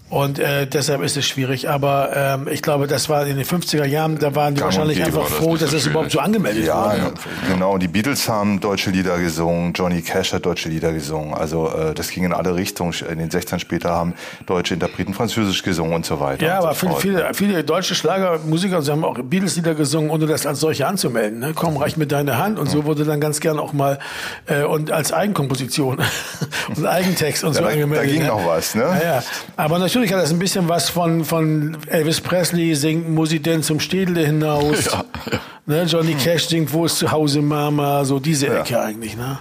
Und 0.10 0.39
äh, 0.39 0.66
deshalb 0.66 1.04
ist 1.04 1.18
es 1.18 1.28
schwierig. 1.28 1.70
Aber 1.70 2.10
ähm, 2.16 2.48
ich 2.51 2.62
glaube, 2.63 2.88
das 2.88 3.10
war 3.10 3.28
in 3.28 3.36
den 3.38 3.46
50er 3.46 3.86
Jahren, 3.86 4.18
da 4.18 4.34
waren 4.36 4.56
die 4.56 4.62
Gang 4.62 4.72
wahrscheinlich 4.74 5.04
einfach 5.04 5.24
das 5.25 5.34
froh, 5.34 5.56
dass 5.56 5.70
so 5.70 5.78
es 5.78 5.86
überhaupt 5.86 6.12
so 6.12 6.20
angemeldet 6.20 6.66
Ja, 6.66 6.86
wurde. 6.94 7.13
genau. 7.48 7.78
Die 7.78 7.88
Beatles 7.88 8.28
haben 8.28 8.60
deutsche 8.60 8.89
Lieder 8.89 9.20
gesungen, 9.20 9.74
Johnny 9.74 10.01
Cash 10.01 10.34
hat 10.34 10.46
deutsche 10.48 10.68
Lieder 10.70 10.94
gesungen. 10.94 11.36
Also 11.36 11.70
äh, 11.70 11.94
das 11.94 12.10
ging 12.10 12.24
in 12.24 12.34
alle 12.34 12.56
Richtungen. 12.56 12.94
In 13.08 13.20
den 13.20 13.30
60ern 13.30 13.60
später 13.60 13.92
haben 13.92 14.16
deutsche 14.48 14.74
Interpreten 14.74 15.13
Französisch 15.13 15.62
gesungen 15.62 15.94
und 15.94 16.06
so 16.08 16.20
weiter. 16.20 16.44
Ja, 16.46 16.58
aber 16.58 16.74
so 16.74 16.96
viele, 16.96 16.96
viele, 16.96 17.34
viele 17.36 17.63
deutsche 17.63 17.94
Schlagermusiker 17.94 18.82
sie 18.82 18.92
haben 18.92 19.04
auch 19.06 19.16
Beatles-Lieder 19.22 19.75
gesungen, 19.75 20.10
ohne 20.10 20.25
das 20.25 20.46
als 20.48 20.60
solche 20.60 20.88
anzumelden. 20.88 21.38
Ne? 21.39 21.51
Komm, 21.54 21.78
reich 21.78 21.98
mir 21.98 22.08
deine 22.08 22.38
Hand. 22.39 22.58
Und 22.58 22.68
so 22.70 22.86
wurde 22.86 23.06
dann 23.06 23.22
ganz 23.22 23.39
gern 23.42 23.60
auch 23.60 23.74
mal 23.74 24.00
äh, 24.48 24.63
und 24.63 24.92
als 24.92 25.13
Eigenkomposition 25.13 26.00
und 26.75 26.86
Eigentext 26.88 27.44
und 27.44 27.54
so 27.54 27.60
Ja, 27.60 27.68
da- 27.68 27.74
angemeldet. 27.74 28.08
da 28.08 28.12
ging 28.12 28.22
ne? 28.24 28.28
noch 28.30 28.46
was, 28.48 28.74
ne? 28.74 28.84
Ja, 28.84 29.04
ja. 29.18 29.24
Aber 29.56 29.78
natürlich 29.78 29.99
Natürlich 30.00 30.15
hat 30.15 30.24
das 30.24 30.32
ein 30.32 30.39
bisschen 30.39 30.70
was 30.70 30.89
von, 30.89 31.25
von 31.25 31.75
Elvis 31.88 32.22
Presley 32.22 32.74
singt, 32.74 33.10
muss 33.10 33.34
ich 33.34 33.41
denn 33.41 33.63
zum 33.63 33.82
Städle 33.82 34.25
hinaus? 34.25 34.86
Ja, 34.94 35.03
ja. 35.29 35.39
Ne, 35.65 35.84
Johnny 35.84 36.13
Cash 36.13 36.48
singt, 36.48 36.72
wo 36.72 36.86
ist 36.86 37.00
zu 37.00 37.12
Hause 37.12 37.41
Mama? 37.41 38.06
So 38.06 38.18
diese 38.18 38.48
Ecke 38.48 38.82
eigentlich. 38.82 39.18
Ne? 39.18 39.38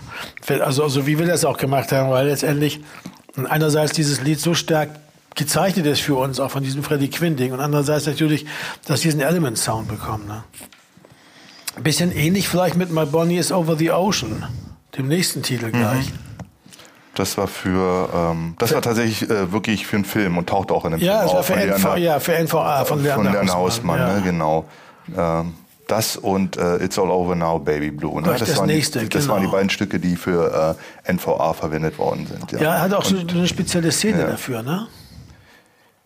Also, 0.58 0.82
also 0.82 1.06
wie 1.06 1.16
wir 1.16 1.26
das 1.26 1.44
auch 1.44 1.58
gemacht 1.58 1.92
haben, 1.92 2.10
weil 2.10 2.26
letztendlich 2.26 2.80
einerseits 3.48 3.92
dieses 3.92 4.20
Lied 4.20 4.40
so 4.40 4.52
stark 4.52 4.90
gezeichnet 5.36 5.86
ist 5.86 6.00
für 6.00 6.16
uns, 6.16 6.40
auch 6.40 6.50
von 6.50 6.64
diesem 6.64 6.82
Freddie 6.82 7.08
Quinn-Ding, 7.08 7.52
und 7.52 7.60
andererseits 7.60 8.06
natürlich, 8.06 8.44
dass 8.84 9.02
diesen 9.02 9.20
Element-Sound 9.20 9.86
bekommen. 9.86 10.26
Ne? 10.26 10.42
Ein 11.76 11.84
bisschen 11.84 12.10
ähnlich 12.10 12.48
vielleicht 12.48 12.74
mit 12.74 12.90
My 12.90 13.06
Bonnie 13.06 13.38
is 13.38 13.52
Over 13.52 13.76
the 13.76 13.92
Ocean, 13.92 14.44
dem 14.96 15.06
nächsten 15.06 15.44
Titel 15.44 15.70
gleich. 15.70 16.06
Das 17.18 17.36
war 17.36 17.48
für, 17.48 18.08
ähm, 18.14 18.54
das 18.58 18.72
war 18.72 18.80
tatsächlich 18.82 19.28
äh, 19.28 19.50
wirklich 19.52 19.86
für 19.86 19.96
einen 19.96 20.04
Film 20.04 20.38
und 20.38 20.48
taucht 20.48 20.70
auch 20.70 20.84
in 20.84 20.92
dem 20.92 21.00
Ja, 21.00 21.18
Film 21.18 21.22
das 21.28 21.34
auf. 21.40 21.46
für, 21.46 21.52
von 21.54 21.62
NV, 21.62 21.82
Leander- 21.84 21.96
ja, 21.98 22.20
für 22.20 22.32
NVA 22.38 22.84
von 22.84 22.86
von 22.98 23.02
Lerner 23.04 23.32
Lerner 23.32 23.54
Hausmann, 23.54 23.98
ja. 23.98 24.14
ne, 24.14 24.22
genau. 24.22 24.64
Ähm, 25.16 25.54
das 25.88 26.16
und 26.16 26.56
äh, 26.58 26.76
It's 26.84 26.98
All 26.98 27.10
Over 27.10 27.34
Now, 27.34 27.58
Baby 27.58 27.90
Blue. 27.90 28.16
Ne? 28.16 28.22
Gleich 28.28 28.40
das 28.40 28.56
waren 28.58 28.66
nächste, 28.66 29.00
die, 29.00 29.08
das 29.08 29.22
genau. 29.22 29.34
waren 29.34 29.42
die 29.42 29.48
beiden 29.50 29.70
Stücke, 29.70 29.98
die 29.98 30.16
für 30.16 30.76
äh, 31.06 31.12
NVA 31.12 31.54
verwendet 31.54 31.98
worden 31.98 32.26
sind. 32.26 32.52
Ja, 32.52 32.60
Ja, 32.60 32.74
er 32.76 32.80
hat 32.82 32.92
auch 32.94 33.04
so 33.04 33.16
Und, 33.16 33.32
eine 33.32 33.48
spezielle 33.48 33.90
Szene 33.90 34.20
Ja. 34.20 34.26
dafür, 34.28 34.62
ne? 34.62 34.86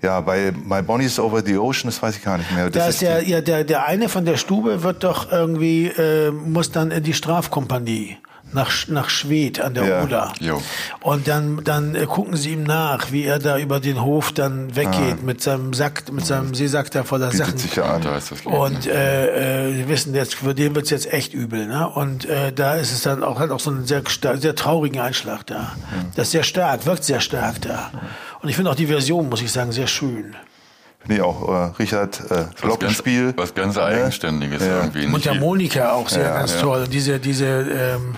ja 0.00 0.20
bei 0.20 0.52
My 0.64 0.82
Bonnie's 0.82 1.18
Over 1.18 1.42
the 1.44 1.56
Ocean, 1.58 1.86
das 1.90 2.02
weiß 2.02 2.16
ich 2.16 2.22
gar 2.24 2.38
nicht 2.38 2.50
mehr. 2.52 2.70
Da 2.70 2.78
Das 2.78 2.88
ist 2.94 3.02
der, 3.02 3.22
ja, 3.28 3.40
der, 3.40 3.64
der 3.64 3.86
eine 3.86 4.08
von 4.08 4.24
der 4.24 4.36
Stube 4.36 4.82
wird 4.82 5.04
doch 5.04 5.30
irgendwie, 5.30 5.88
äh, 5.88 6.30
muss 6.30 6.70
dann 6.72 6.90
in 6.90 7.02
die 7.02 7.12
Strafkompanie. 7.14 8.16
Nach, 8.54 8.70
nach 8.88 9.08
Schwedt 9.08 9.60
an 9.60 9.74
der 9.74 9.84
Ja. 9.84 10.02
Oder. 10.02 10.32
Jo. 10.40 10.60
Und 11.00 11.26
dann, 11.26 11.64
dann 11.64 11.94
äh, 11.94 12.04
gucken 12.06 12.36
sie 12.36 12.50
ihm 12.50 12.64
nach, 12.64 13.10
wie 13.10 13.24
er 13.24 13.38
da 13.38 13.56
über 13.58 13.80
den 13.80 14.02
Hof 14.02 14.32
dann 14.32 14.76
weggeht 14.76 15.22
mit 15.22 15.40
seinem 15.42 15.72
Sack, 15.72 16.12
mit 16.12 16.26
seinem 16.26 16.54
Seesack 16.54 16.90
da 16.90 17.02
voller 17.04 17.30
bietet 17.30 17.46
Sachen. 17.46 17.58
sich 17.58 17.76
ja 17.76 17.84
an. 17.84 18.02
Da 18.02 18.16
ist 18.16 18.30
das 18.30 18.44
Lied, 18.44 18.52
Und 18.54 18.86
äh, 18.86 19.68
äh, 19.70 19.76
wir 19.76 19.88
wissen 19.88 20.14
jetzt, 20.14 20.34
für 20.34 20.54
den 20.54 20.74
wird's 20.74 20.90
jetzt 20.90 21.12
echt 21.12 21.32
übel. 21.32 21.66
Ne? 21.66 21.88
Und 21.88 22.26
äh, 22.26 22.52
da 22.52 22.74
ist 22.74 22.92
es 22.92 23.02
dann 23.02 23.24
auch, 23.24 23.38
hat 23.40 23.50
auch 23.50 23.60
so 23.60 23.70
einen 23.70 23.86
sehr, 23.86 24.02
sehr 24.34 24.54
traurigen 24.54 25.00
Einschlag 25.00 25.46
da. 25.46 25.72
Das 26.14 26.26
ist 26.28 26.32
sehr 26.32 26.42
stark, 26.42 26.84
wirkt 26.84 27.04
sehr 27.04 27.20
stark 27.20 27.60
da. 27.62 27.90
Und 28.42 28.48
ich 28.48 28.56
finde 28.56 28.70
auch 28.70 28.74
die 28.76 28.86
Version, 28.86 29.28
muss 29.28 29.40
ich 29.40 29.50
sagen, 29.50 29.72
sehr 29.72 29.86
schön. 29.86 30.36
Finde 31.00 31.16
ich 31.16 31.22
auch. 31.22 31.48
Äh, 31.48 31.72
Richard, 31.82 32.20
äh, 32.20 32.28
was 32.30 32.38
ganz, 32.38 32.60
Glockenspiel. 32.60 33.34
was 33.36 33.54
ganz 33.54 33.76
ne? 33.76 33.82
Eigenständiges 33.82 34.62
Ja. 34.62 34.76
irgendwie. 34.82 34.98
Nicht 34.98 35.06
wie 35.08 35.10
Mundharmonika 35.10 35.92
auch 35.92 36.08
sehr 36.08 36.22
Ja, 36.24 36.34
ganz 36.38 36.54
ja. 36.54 36.60
toll. 36.60 36.82
Und 36.82 36.92
diese, 36.92 37.18
diese, 37.18 37.46
ähm, 37.46 38.14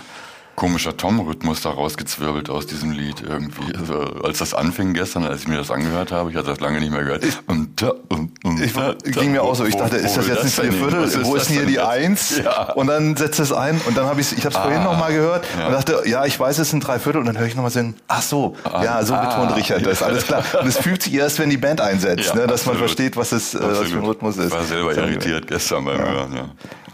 komischer 0.55 0.95
Tom-Rhythmus 0.95 1.61
da 1.61 1.69
rausgezwirbelt 1.71 2.49
aus 2.49 2.65
diesem 2.65 2.91
Lied 2.91 3.21
irgendwie. 3.21 3.75
Also, 3.77 3.99
als 4.23 4.37
das 4.37 4.53
anfing 4.53 4.93
gestern, 4.93 5.25
als 5.25 5.41
ich 5.41 5.47
mir 5.49 5.57
das 5.57 5.69
angehört 5.69 6.11
habe, 6.13 6.29
ich 6.31 6.37
hatte 6.37 6.47
das 6.47 6.59
lange 6.61 6.79
nicht 6.79 6.91
mehr 6.91 7.03
gehört. 7.03 7.23
Und 7.47 7.81
da, 7.81 7.91
und, 8.09 8.31
und 8.45 8.61
Ich, 8.61 8.73
da, 8.73 8.93
da, 8.93 9.11
ging 9.21 9.33
mir 9.33 9.43
auch 9.43 9.53
so, 9.55 9.65
ich 9.65 9.73
wo- 9.73 9.79
dachte, 9.79 9.97
ist 9.97 10.15
das 10.15 10.27
jetzt 10.27 10.43
nicht 10.45 10.55
vier? 10.55 10.71
Viertel? 10.71 11.25
Wo 11.25 11.35
ist 11.35 11.49
denn 11.49 11.57
hier 11.57 11.65
die? 11.65 11.79
Eins? 11.79 12.37
Ja. 12.43 12.71
Und 12.73 12.87
dann 12.87 13.17
setzt 13.17 13.39
es 13.39 13.51
ein 13.51 13.79
und 13.85 13.97
dann 13.97 14.05
habe 14.05 14.21
ich 14.21 14.31
ich 14.31 14.45
habe 14.45 14.55
es 14.55 14.61
vorhin 14.61 14.79
Ah. 14.79 14.83
noch 14.85 14.97
mal 14.97 15.11
gehört 15.11 15.45
Ja. 15.59 15.67
und 15.67 15.73
dachte, 15.73 16.01
ja, 16.05 16.25
ich 16.25 16.39
weiß, 16.39 16.57
es 16.59 16.69
sind 16.69 16.79
drei 16.87 16.99
Viertel 16.99 17.19
und 17.19 17.25
dann 17.25 17.37
höre 17.37 17.47
ich 17.47 17.55
noch 17.55 17.63
mal 17.63 17.69
so, 17.69 17.81
ach 18.07 18.21
so, 18.21 18.55
ja, 18.81 19.03
so 19.03 19.13
Ah. 19.13 19.25
betont 19.25 19.55
Richard 19.57 19.85
das, 19.85 20.01
alles 20.01 20.25
klar. 20.25 20.43
Und 20.61 20.67
es 20.67 20.77
fühlt 20.77 21.03
sich 21.03 21.13
erst, 21.15 21.37
wenn 21.39 21.49
die 21.49 21.57
Band 21.57 21.81
einsetzt, 21.81 22.27
Ja, 22.29 22.35
ne, 22.35 22.47
dass 22.47 22.65
man 22.65 22.75
absolut. 22.75 22.77
versteht, 22.79 23.17
was 23.17 23.31
es 23.33 23.53
äh, 23.55 23.59
was 23.61 23.79
für 23.89 23.97
ein. 23.97 24.05
Rhythmus 24.05 24.37
ist. 24.37 24.45
Ich 24.47 24.51
war 24.53 24.63
selber 24.63 24.95
irritiert 24.95 25.47
gestern 25.47 25.83
beim 25.83 25.97
Hören, 25.97 26.33
ja. 26.33 26.45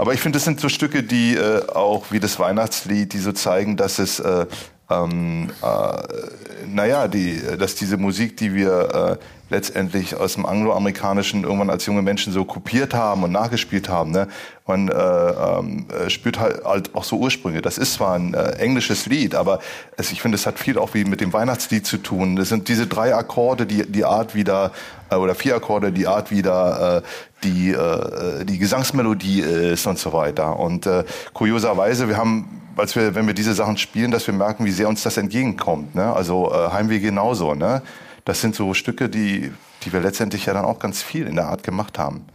Aber 0.01 0.15
ich 0.15 0.19
finde, 0.19 0.37
das 0.37 0.45
sind 0.45 0.59
so 0.59 0.67
Stücke, 0.67 1.03
die 1.03 1.35
äh, 1.35 1.63
auch 1.67 2.05
wie 2.09 2.19
das 2.19 2.39
Weihnachtslied, 2.39 3.13
die 3.13 3.19
so 3.19 3.33
zeigen, 3.33 3.77
dass 3.77 3.99
es, 3.99 4.19
äh, 4.19 4.47
ähm, 4.91 5.49
äh, 5.61 6.67
naja, 6.67 7.07
die, 7.07 7.41
dass 7.57 7.75
diese 7.75 7.97
Musik, 7.97 8.37
die 8.37 8.53
wir 8.53 9.17
äh, 9.19 9.25
letztendlich 9.51 10.15
aus 10.15 10.35
dem 10.35 10.45
Angloamerikanischen 10.45 11.43
irgendwann 11.43 11.69
als 11.69 11.85
junge 11.85 12.01
Menschen 12.01 12.31
so 12.31 12.45
kopiert 12.45 12.93
haben 12.93 13.23
und 13.23 13.31
nachgespielt 13.31 13.89
haben, 13.89 14.11
ne? 14.11 14.27
man 14.65 14.87
äh, 14.87 14.93
ähm, 14.93 15.85
äh, 15.89 16.09
spürt 16.09 16.39
halt, 16.39 16.63
halt 16.63 16.95
auch 16.95 17.03
so 17.03 17.17
Ursprünge. 17.17 17.61
Das 17.61 17.77
ist 17.77 17.95
zwar 17.95 18.15
ein 18.15 18.33
äh, 18.33 18.51
englisches 18.53 19.05
Lied, 19.05 19.35
aber 19.35 19.59
es, 19.97 20.11
ich 20.11 20.21
finde, 20.21 20.35
es 20.35 20.45
hat 20.45 20.57
viel 20.57 20.77
auch 20.77 20.93
wie 20.93 21.03
mit 21.03 21.19
dem 21.19 21.33
Weihnachtslied 21.33 21.85
zu 21.85 21.97
tun. 21.97 22.37
Das 22.37 22.47
sind 22.47 22.69
diese 22.69 22.87
drei 22.87 23.13
Akkorde, 23.13 23.65
die 23.65 23.85
die 23.85 24.05
Art 24.05 24.33
wieder 24.33 24.71
äh, 25.09 25.15
oder 25.15 25.35
vier 25.35 25.55
Akkorde, 25.55 25.91
die 25.91 26.07
Art 26.07 26.31
wieder 26.31 26.97
äh, 26.97 27.01
die 27.43 27.71
äh, 27.71 28.45
die 28.45 28.57
Gesangsmelodie 28.57 29.41
ist 29.41 29.85
und 29.85 29.99
so 29.99 30.13
weiter. 30.13 30.57
Und 30.57 30.85
äh, 30.85 31.03
kurioserweise, 31.33 32.07
wir 32.07 32.15
haben, 32.15 32.61
als 32.81 32.95
wir, 32.95 33.15
wenn 33.15 33.27
wir 33.27 33.33
diese 33.33 33.53
Sachen 33.53 33.77
spielen, 33.77 34.11
dass 34.11 34.27
wir 34.27 34.33
merken, 34.33 34.65
wie 34.65 34.71
sehr 34.71 34.89
uns 34.89 35.03
das 35.03 35.15
entgegenkommt. 35.15 35.95
Ne? 35.95 36.13
Also 36.13 36.51
äh, 36.51 36.71
Heimweh 36.71 36.99
genauso. 36.99 37.55
Ne? 37.55 37.81
Das 38.25 38.41
sind 38.41 38.55
so 38.55 38.73
Stücke, 38.73 39.07
die 39.07 39.51
die 39.83 39.93
wir 39.93 39.99
letztendlich 39.99 40.45
ja 40.45 40.53
dann 40.53 40.65
auch 40.65 40.79
ganz 40.79 41.01
viel 41.01 41.27
in 41.27 41.35
der 41.35 41.47
Art 41.47 41.63
gemacht 41.63 41.97
haben. 41.97 42.25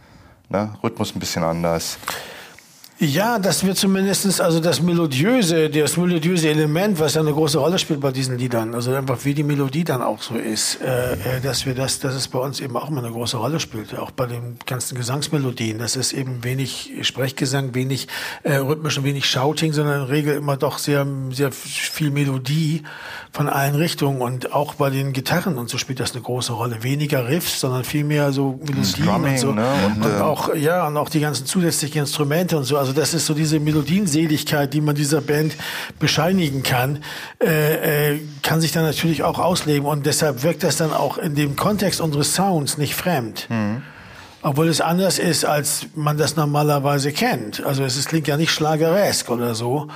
Ne? 0.49 0.73
Rhythmus 0.83 1.15
ein 1.15 1.19
bisschen 1.19 1.43
anders. 1.43 1.97
Ja, 2.99 3.37
dass 3.37 3.63
wir 3.63 3.75
zumindestens 3.75 4.41
also 4.41 4.59
das 4.59 4.81
melodiöse, 4.81 5.69
das 5.69 5.97
melodiöse 5.97 6.49
Element, 6.49 6.99
was 6.99 7.13
ja 7.13 7.21
eine 7.21 7.31
große 7.31 7.59
Rolle 7.59 7.77
spielt 7.77 7.99
bei 7.99 8.11
diesen 8.11 8.39
Liedern, 8.39 8.73
also 8.73 8.91
einfach 8.91 9.23
wie 9.23 9.35
die 9.35 9.43
Melodie 9.43 9.83
dann 9.83 10.01
auch 10.01 10.19
so 10.19 10.33
ist, 10.33 10.81
äh, 10.81 11.13
äh, 11.13 11.17
dass 11.43 11.67
wir 11.67 11.75
das, 11.75 11.99
dass 11.99 12.15
es 12.15 12.27
bei 12.27 12.39
uns 12.39 12.59
eben 12.59 12.75
auch 12.75 12.89
mal 12.89 13.05
eine 13.05 13.13
große 13.13 13.37
Rolle 13.37 13.59
spielt, 13.59 13.95
auch 13.99 14.09
bei 14.09 14.25
den 14.25 14.57
ganzen 14.65 14.97
Gesangsmelodien, 14.97 15.77
dass 15.77 15.95
es 15.95 16.11
eben 16.11 16.43
wenig 16.43 16.91
Sprechgesang, 17.03 17.75
wenig 17.75 18.07
äh, 18.41 18.55
rhythmisch 18.55 18.97
und 18.97 19.03
wenig 19.03 19.29
Shouting, 19.29 19.73
sondern 19.73 20.01
in 20.01 20.07
der 20.07 20.09
Regel 20.09 20.35
immer 20.35 20.57
doch 20.57 20.79
sehr, 20.79 21.05
sehr 21.29 21.51
viel 21.51 22.09
Melodie 22.09 22.81
von 23.31 23.47
allen 23.47 23.75
Richtungen 23.75 24.21
und 24.21 24.53
auch 24.53 24.73
bei 24.73 24.89
den 24.89 25.13
Gitarren 25.13 25.59
und 25.59 25.69
so 25.69 25.77
spielt 25.77 25.99
das 25.99 26.13
eine 26.13 26.23
große 26.23 26.53
Rolle. 26.53 26.81
Weniger 26.81 27.27
Riffs, 27.27 27.59
sondern 27.59 27.83
viel 27.83 28.03
mehr 28.03 28.31
so 28.31 28.59
Melodien 28.63 28.85
Strumming, 28.85 29.33
und 29.33 29.39
so. 29.39 29.51
ne? 29.51 29.67
Und, 29.85 30.03
und 30.03 30.11
äh, 30.11 30.21
auch, 30.21 30.55
ja, 30.55 30.87
und 30.87 30.97
auch 30.97 31.09
die 31.09 31.19
ganzen 31.19 31.45
zusätzlichen 31.45 31.99
Instrumente 31.99 32.57
und 32.57 32.63
so. 32.63 32.75
Also 32.77 32.86
das 32.93 33.13
ist 33.13 33.25
so 33.25 33.33
diese 33.33 33.59
Melodienseligkeit, 33.59 34.73
die 34.73 34.81
man 34.81 34.95
dieser 34.95 35.21
Band 35.21 35.55
bescheinigen 35.99 36.63
kann, 36.63 37.03
äh, 37.43 38.13
äh, 38.13 38.19
kann 38.43 38.61
sich 38.61 38.71
dann 38.71 38.83
natürlich 38.83 39.23
auch 39.23 39.39
ausleben. 39.39 39.87
Und 39.87 40.05
deshalb 40.05 40.43
wirkt 40.43 40.63
das 40.63 40.77
dann 40.77 40.93
auch 40.93 41.17
in 41.17 41.35
dem 41.35 41.55
Kontext 41.55 42.01
unseres 42.01 42.35
Sounds 42.35 42.77
nicht 42.77 42.95
fremd. 42.95 43.47
Obwohl 44.41 44.67
es 44.67 44.81
anders 44.81 45.19
ist, 45.19 45.45
als 45.45 45.87
man 45.95 46.17
das 46.17 46.35
normalerweise 46.35 47.11
kennt. 47.11 47.65
Also 47.65 47.83
es 47.83 47.97
ist, 47.97 48.07
klingt 48.07 48.27
ja 48.27 48.37
nicht 48.37 48.51
schlageresk 48.51 49.29
oder 49.29 49.55
so. 49.55 49.87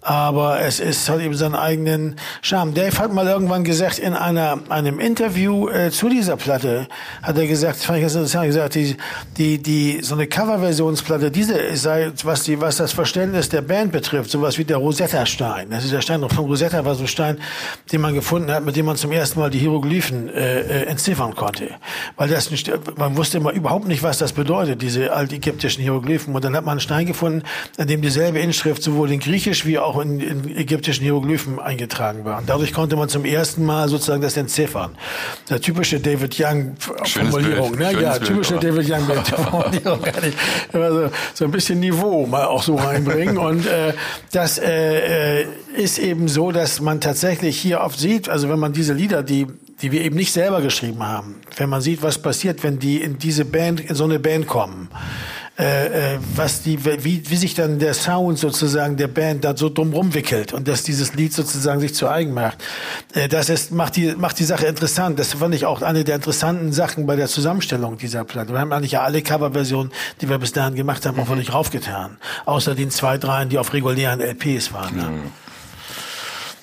Aber 0.00 0.60
es 0.60 0.80
ist 0.80 1.08
hat 1.08 1.20
eben 1.20 1.34
seinen 1.34 1.54
eigenen 1.54 2.16
Charme. 2.40 2.72
Dave 2.72 2.96
hat 2.98 3.12
mal 3.12 3.26
irgendwann 3.26 3.64
gesagt 3.64 3.98
in 3.98 4.14
einer 4.14 4.58
einem 4.68 5.00
Interview 5.00 5.68
äh, 5.68 5.90
zu 5.90 6.08
dieser 6.08 6.36
Platte 6.36 6.86
hat 7.22 7.36
er 7.36 7.46
gesagt, 7.46 7.78
fand 7.78 7.98
ich 7.98 8.02
ganz 8.02 8.14
interessant, 8.14 8.46
gesagt, 8.46 8.74
die 8.76 8.96
die 9.36 9.62
die 9.62 10.00
so 10.02 10.14
eine 10.14 10.26
Coverversionsplatte, 10.26 11.30
diese 11.30 11.76
sei 11.76 12.12
was 12.22 12.44
die 12.44 12.60
was 12.60 12.76
das 12.76 12.92
Verständnis 12.92 13.48
der 13.48 13.62
Band 13.62 13.92
betrifft, 13.92 14.30
sowas 14.30 14.56
wie 14.56 14.64
der 14.64 14.76
Rosetta 14.76 15.26
Stein. 15.26 15.70
Das 15.70 15.84
ist 15.84 15.92
der 15.92 16.00
Stein 16.00 16.20
von 16.20 16.44
Rosetta 16.44 16.84
war 16.84 16.94
so 16.94 17.02
ein 17.02 17.08
Stein, 17.08 17.38
den 17.92 18.00
man 18.00 18.14
gefunden 18.14 18.50
hat, 18.50 18.64
mit 18.64 18.76
dem 18.76 18.86
man 18.86 18.96
zum 18.96 19.12
ersten 19.12 19.40
Mal 19.40 19.50
die 19.50 19.58
Hieroglyphen 19.58 20.28
äh, 20.28 20.60
äh, 20.60 20.84
entziffern 20.86 21.34
konnte, 21.34 21.70
weil 22.16 22.28
das 22.28 22.50
nicht, 22.50 22.70
man 22.96 23.16
wusste 23.16 23.38
immer 23.38 23.52
überhaupt 23.52 23.86
nicht, 23.86 24.02
was 24.02 24.18
das 24.18 24.32
bedeutet, 24.32 24.82
diese 24.82 25.12
altägyptischen 25.12 25.82
Hieroglyphen. 25.82 26.34
Und 26.34 26.44
dann 26.44 26.56
hat 26.56 26.64
man 26.64 26.72
einen 26.72 26.80
Stein 26.80 27.06
gefunden, 27.06 27.42
an 27.76 27.86
dem 27.86 28.02
dieselbe 28.02 28.38
Inschrift 28.38 28.82
sowohl 28.82 29.10
in 29.10 29.20
Griechisch 29.20 29.66
wie 29.66 29.78
auch 29.78 29.87
in, 29.96 30.20
in 30.20 30.56
ägyptischen 30.56 31.02
Hieroglyphen 31.04 31.58
eingetragen 31.58 32.24
war. 32.24 32.38
Und 32.38 32.48
dadurch 32.48 32.72
konnte 32.72 32.96
man 32.96 33.08
zum 33.08 33.24
ersten 33.24 33.64
Mal 33.64 33.88
sozusagen 33.88 34.20
das 34.20 34.36
entziffern. 34.36 34.90
Der 35.48 35.60
typische 35.60 36.00
David 36.00 36.36
Young 36.38 36.74
Formulierung, 36.78 37.76
Bild, 37.76 37.80
ne? 37.80 37.86
schönes 37.90 38.02
Ja, 38.02 38.12
Bild, 38.18 38.24
typische 38.26 38.54
aber. 38.56 38.62
David 38.66 38.90
Young 38.90 39.06
Bild 39.06 39.28
Formulierung. 39.28 40.02
kann 40.02 40.24
ich- 40.28 40.74
Also 40.74 41.10
so 41.34 41.44
ein 41.44 41.50
bisschen 41.50 41.80
Niveau 41.80 42.26
mal 42.26 42.44
auch 42.44 42.62
so 42.62 42.74
reinbringen. 42.76 43.38
Und 43.48 43.66
äh, 43.66 43.94
das 44.32 44.58
äh, 44.58 45.40
äh, 45.42 45.46
ist 45.76 45.98
eben 45.98 46.28
so, 46.28 46.52
dass 46.52 46.80
man 46.80 47.00
tatsächlich 47.00 47.58
hier 47.58 47.80
oft 47.80 47.98
sieht, 47.98 48.28
also 48.28 48.48
wenn 48.48 48.58
man 48.58 48.72
diese 48.72 48.92
Lieder, 48.92 49.22
die 49.22 49.46
die 49.80 49.92
wir 49.92 50.00
eben 50.00 50.16
nicht 50.16 50.32
selber 50.32 50.60
geschrieben 50.60 51.06
haben, 51.06 51.36
wenn 51.56 51.68
man 51.68 51.80
sieht, 51.80 52.02
was 52.02 52.18
passiert, 52.20 52.64
wenn 52.64 52.80
die 52.80 53.00
in 53.00 53.16
diese 53.20 53.44
Band, 53.44 53.78
in 53.78 53.94
so 53.94 54.02
eine 54.02 54.18
Band 54.18 54.48
kommen, 54.48 54.88
äh, 55.58 56.14
äh, 56.14 56.18
was 56.36 56.62
die, 56.62 56.84
wie, 56.84 57.28
wie 57.28 57.36
sich 57.36 57.54
dann 57.54 57.80
der 57.80 57.92
Sound 57.92 58.38
sozusagen 58.38 58.96
der 58.96 59.08
Band 59.08 59.44
da 59.44 59.56
so 59.56 59.68
drumrum 59.68 60.14
wickelt 60.14 60.52
und 60.52 60.68
dass 60.68 60.84
dieses 60.84 61.14
Lied 61.14 61.32
sozusagen 61.32 61.80
sich 61.80 61.96
zu 61.96 62.08
eigen 62.08 62.32
macht. 62.32 62.62
Äh, 63.12 63.26
das 63.26 63.48
ist, 63.48 63.72
macht 63.72 63.96
die, 63.96 64.14
macht 64.14 64.38
die 64.38 64.44
Sache 64.44 64.66
interessant. 64.66 65.18
Das 65.18 65.34
fand 65.34 65.52
ich 65.56 65.66
auch 65.66 65.82
eine 65.82 66.04
der 66.04 66.14
interessanten 66.14 66.72
Sachen 66.72 67.06
bei 67.06 67.16
der 67.16 67.26
Zusammenstellung 67.26 67.98
dieser 67.98 68.22
Platte. 68.22 68.52
Wir 68.52 68.60
haben 68.60 68.72
eigentlich 68.72 68.92
ja 68.92 69.02
alle 69.02 69.20
Coverversionen, 69.20 69.90
die 70.20 70.28
wir 70.28 70.38
bis 70.38 70.52
dahin 70.52 70.76
gemacht 70.76 71.04
haben, 71.04 71.18
auch 71.18 71.28
nicht 71.34 71.52
raufgetan. 71.52 72.18
Außer 72.44 72.76
den 72.76 72.90
zwei, 72.92 73.18
dreien, 73.18 73.48
die 73.48 73.58
auf 73.58 73.72
regulären 73.72 74.20
LPs 74.20 74.72
waren. 74.72 74.96
Ne? 74.96 75.10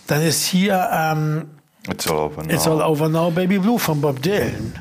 Dann 0.08 0.22
ist 0.22 0.46
hier, 0.46 0.90
ähm, 0.94 1.48
It's 1.90 2.08
all 2.08 2.18
over 2.18 2.44
now. 2.44 2.50
It's 2.50 2.66
All 2.66 2.82
Over 2.82 3.10
Now, 3.10 3.30
Baby 3.30 3.60
Blue 3.60 3.78
von 3.78 4.00
Bob 4.00 4.22
Dylan. 4.22 4.74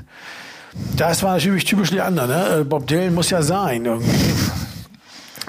Das 0.97 1.23
war 1.23 1.35
natürlich 1.35 1.65
typisch 1.65 1.91
Leander, 1.91 2.27
ne? 2.27 2.61
Äh, 2.61 2.65
Bob 2.65 2.87
Dylan 2.87 3.15
muss 3.15 3.31
ja 3.31 3.43
sein 3.43 3.85
irgendwie. 3.85 4.11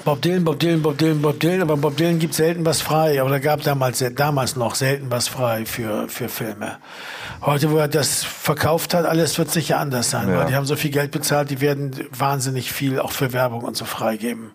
Bob 0.06 0.22
Dylan, 0.22 0.44
Bob 0.44 0.60
Dylan, 0.60 0.84
Bob 0.84 1.00
Dylan, 1.00 1.20
Bob 1.20 1.40
Dylan, 1.40 1.62
aber 1.64 1.78
Bob 1.78 1.98
Dylan 1.98 2.20
gibt 2.20 2.36
selten 2.36 2.64
was 2.64 2.80
frei, 2.80 3.20
aber 3.20 3.32
da 3.32 3.40
gab 3.40 3.64
damals, 3.64 4.06
damals 4.16 4.56
noch 4.56 4.76
selten 4.76 5.10
was 5.10 5.28
frei 5.28 5.66
für, 5.66 6.08
für 6.08 6.30
Filme. 6.30 6.78
Heute, 7.42 7.72
wo 7.72 7.78
er 7.78 7.88
das 7.88 8.24
verkauft 8.24 8.94
hat, 8.94 9.06
alles 9.06 9.36
wird 9.40 9.50
sicher 9.50 9.80
anders 9.80 10.12
sein, 10.12 10.30
Ja. 10.30 10.38
weil 10.38 10.46
die 10.46 10.56
haben 10.56 10.68
so 10.68 10.76
viel 10.76 10.92
Geld 10.92 11.10
bezahlt, 11.10 11.50
die 11.50 11.60
werden 11.60 11.92
wahnsinnig 12.16 12.72
viel 12.72 13.00
auch 13.00 13.12
für 13.12 13.34
Werbung 13.34 13.64
und 13.64 13.76
so 13.76 13.86
freigeben. 13.86 14.52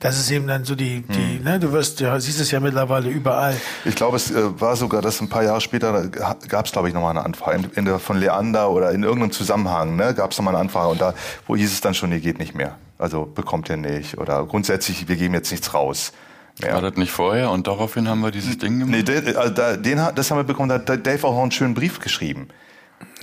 Das 0.00 0.18
ist 0.18 0.32
eben 0.32 0.48
dann 0.48 0.64
so 0.64 0.74
die, 0.74 1.02
die, 1.02 1.44
ne, 1.44 1.60
du 1.60 1.70
wirst, 1.70 2.00
ja, 2.00 2.18
siehst 2.18 2.40
es 2.40 2.50
ja 2.50 2.58
mittlerweile 2.58 3.08
überall. 3.08 3.54
Ich 3.84 3.94
glaube, 3.94 4.16
es 4.16 4.32
äh, 4.32 4.60
war 4.60 4.74
sogar, 4.74 5.00
dass 5.00 5.20
ein 5.20 5.28
paar 5.28 5.44
Jahre 5.44 5.60
später 5.60 6.08
gab 6.08 6.66
es, 6.66 6.72
glaube 6.72 6.88
ich, 6.88 6.94
nochmal 6.94 7.10
eine 7.12 7.24
Anfrage. 7.24 7.58
In, 7.58 7.70
in 7.76 7.84
der, 7.84 8.00
von 8.00 8.18
Leander 8.18 8.68
oder 8.70 8.90
in 8.90 9.04
irgendeinem 9.04 9.30
Zusammenhang 9.30 9.94
ne, 9.94 10.12
gab 10.12 10.32
es 10.32 10.38
nochmal 10.38 10.54
eine 10.56 10.62
Anfrage. 10.62 10.88
Und 10.88 11.00
da, 11.00 11.14
wo 11.46 11.54
hieß 11.54 11.72
es 11.72 11.80
dann 11.80 11.94
schon, 11.94 12.10
nee, 12.10 12.18
geht 12.18 12.40
nicht 12.40 12.56
mehr. 12.56 12.76
Also 12.98 13.24
bekommt 13.26 13.68
ihr 13.70 13.76
nicht. 13.76 14.18
Oder 14.18 14.44
grundsätzlich, 14.44 15.08
wir 15.08 15.16
geben 15.16 15.34
jetzt 15.34 15.50
nichts 15.50 15.72
raus. 15.72 16.12
War 16.60 16.72
Mehr. 16.80 16.90
das 16.90 16.98
nicht 16.98 17.12
vorher 17.12 17.50
und 17.52 17.68
daraufhin 17.68 18.08
haben 18.08 18.20
wir 18.20 18.32
dieses 18.32 18.58
Ding 18.58 18.80
gemacht? 18.80 18.90
Nee, 18.90 19.02
den, 19.04 19.26
äh, 19.28 19.52
da- 19.52 19.76
den, 19.76 20.02
hat- 20.02 20.18
das 20.18 20.30
haben 20.30 20.38
wir 20.38 20.44
bekommen, 20.44 20.68
da 20.68 20.74
hat 20.92 21.06
Dave 21.06 21.24
auch 21.24 21.40
einen 21.40 21.52
schönen 21.52 21.74
Brief 21.74 22.00
geschrieben. 22.00 22.48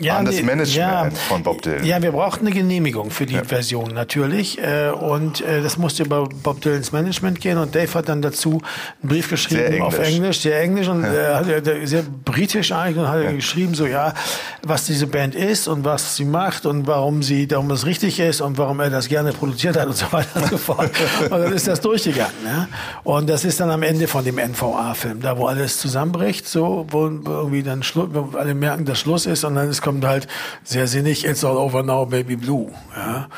An 0.10 0.26
das 0.26 0.42
Management 0.42 1.18
von 1.18 1.44
Bob 1.44 1.62
Dylan. 1.62 1.86
Ja, 1.86 2.02
wir 2.02 2.12
brauchten 2.12 2.46
eine 2.46 2.56
Genehmigung 2.56 3.12
für 3.12 3.26
die 3.26 3.38
Version 3.38 3.94
natürlich. 3.94 4.58
Äh, 4.62 4.90
und 4.90 5.42
äh, 5.42 5.62
das 5.62 5.78
musste 5.78 6.04
über 6.04 6.28
Bob 6.44 6.62
Dylans 6.62 6.92
Management 6.92 7.40
gehen. 7.40 7.58
Und 7.58 7.74
Dave 7.76 7.94
hat 7.94 8.10
dann 8.10 8.22
dazu 8.22 8.62
einen 9.02 9.10
Brief 9.10 9.30
geschrieben 9.30 9.72
Sehr 9.72 9.86
auf 9.86 9.98
englisch. 9.98 10.16
Englisch, 10.16 10.40
sehr 10.42 10.62
englisch 10.62 10.88
und 10.88 11.04
äh, 11.06 11.34
hat, 11.34 11.48
er- 11.48 11.88
sehr 11.88 12.04
britisch 12.26 12.72
eigentlich 12.72 12.98
und 12.98 13.08
hat 13.08 13.24
er 13.24 13.34
geschrieben, 13.34 13.74
so 13.74 13.86
ja, 13.86 14.14
was 14.64 14.86
diese 14.86 15.08
Band 15.08 15.34
ist 15.36 15.68
und 15.68 15.84
was 15.86 16.16
sie 16.18 16.26
macht 16.26 16.66
und 16.66 16.88
warum 16.88 17.24
sie, 17.24 17.48
darum 17.48 17.72
es 17.72 17.86
richtig 17.86 18.20
ist 18.20 18.42
und 18.42 18.58
warum 18.58 18.80
er 18.80 18.90
das 18.90 19.08
gerne 19.08 19.32
produziert 19.32 19.78
hat 19.78 19.88
und 19.88 19.96
so 19.96 20.12
weiter 20.12 20.42
und 20.42 20.50
so 20.50 20.58
fort. 20.58 20.92
Und 21.26 21.32
dann 21.32 21.54
ist 21.54 21.68
das 21.68 21.82
durchgegangen. 21.82 22.34
Ne? 22.44 22.68
Und 23.04 23.30
das 23.30 23.46
ist 23.46 23.60
dann 23.60 23.70
am 23.72 23.84
Ende 23.84 24.08
von 24.08 24.24
dem 24.26 24.38
NVA-Film, 24.38 25.22
da 25.22 25.38
wo 25.38 25.48
alles 25.48 25.78
zusammenbricht, 25.80 26.48
so, 26.48 26.86
wo 26.90 27.06
irgendwie 27.08 27.64
dann 27.64 27.84
Schluss, 27.84 28.10
wo 28.12 28.38
alle 28.38 28.54
merken, 28.54 28.86
dass 28.86 29.00
Schluss 29.00 29.26
ist 29.26 29.44
und 29.44 29.56
dann 29.56 29.70
es 29.70 29.82
kommt 29.86 30.04
halt 30.04 30.28
sehr 30.64 30.88
sinnig, 30.88 31.26
it's 31.26 31.46
all 31.46 31.56
over 31.56 31.84
now, 31.84 32.06
baby 32.06 32.36
blue. 32.36 32.72
Ja, 32.96 33.30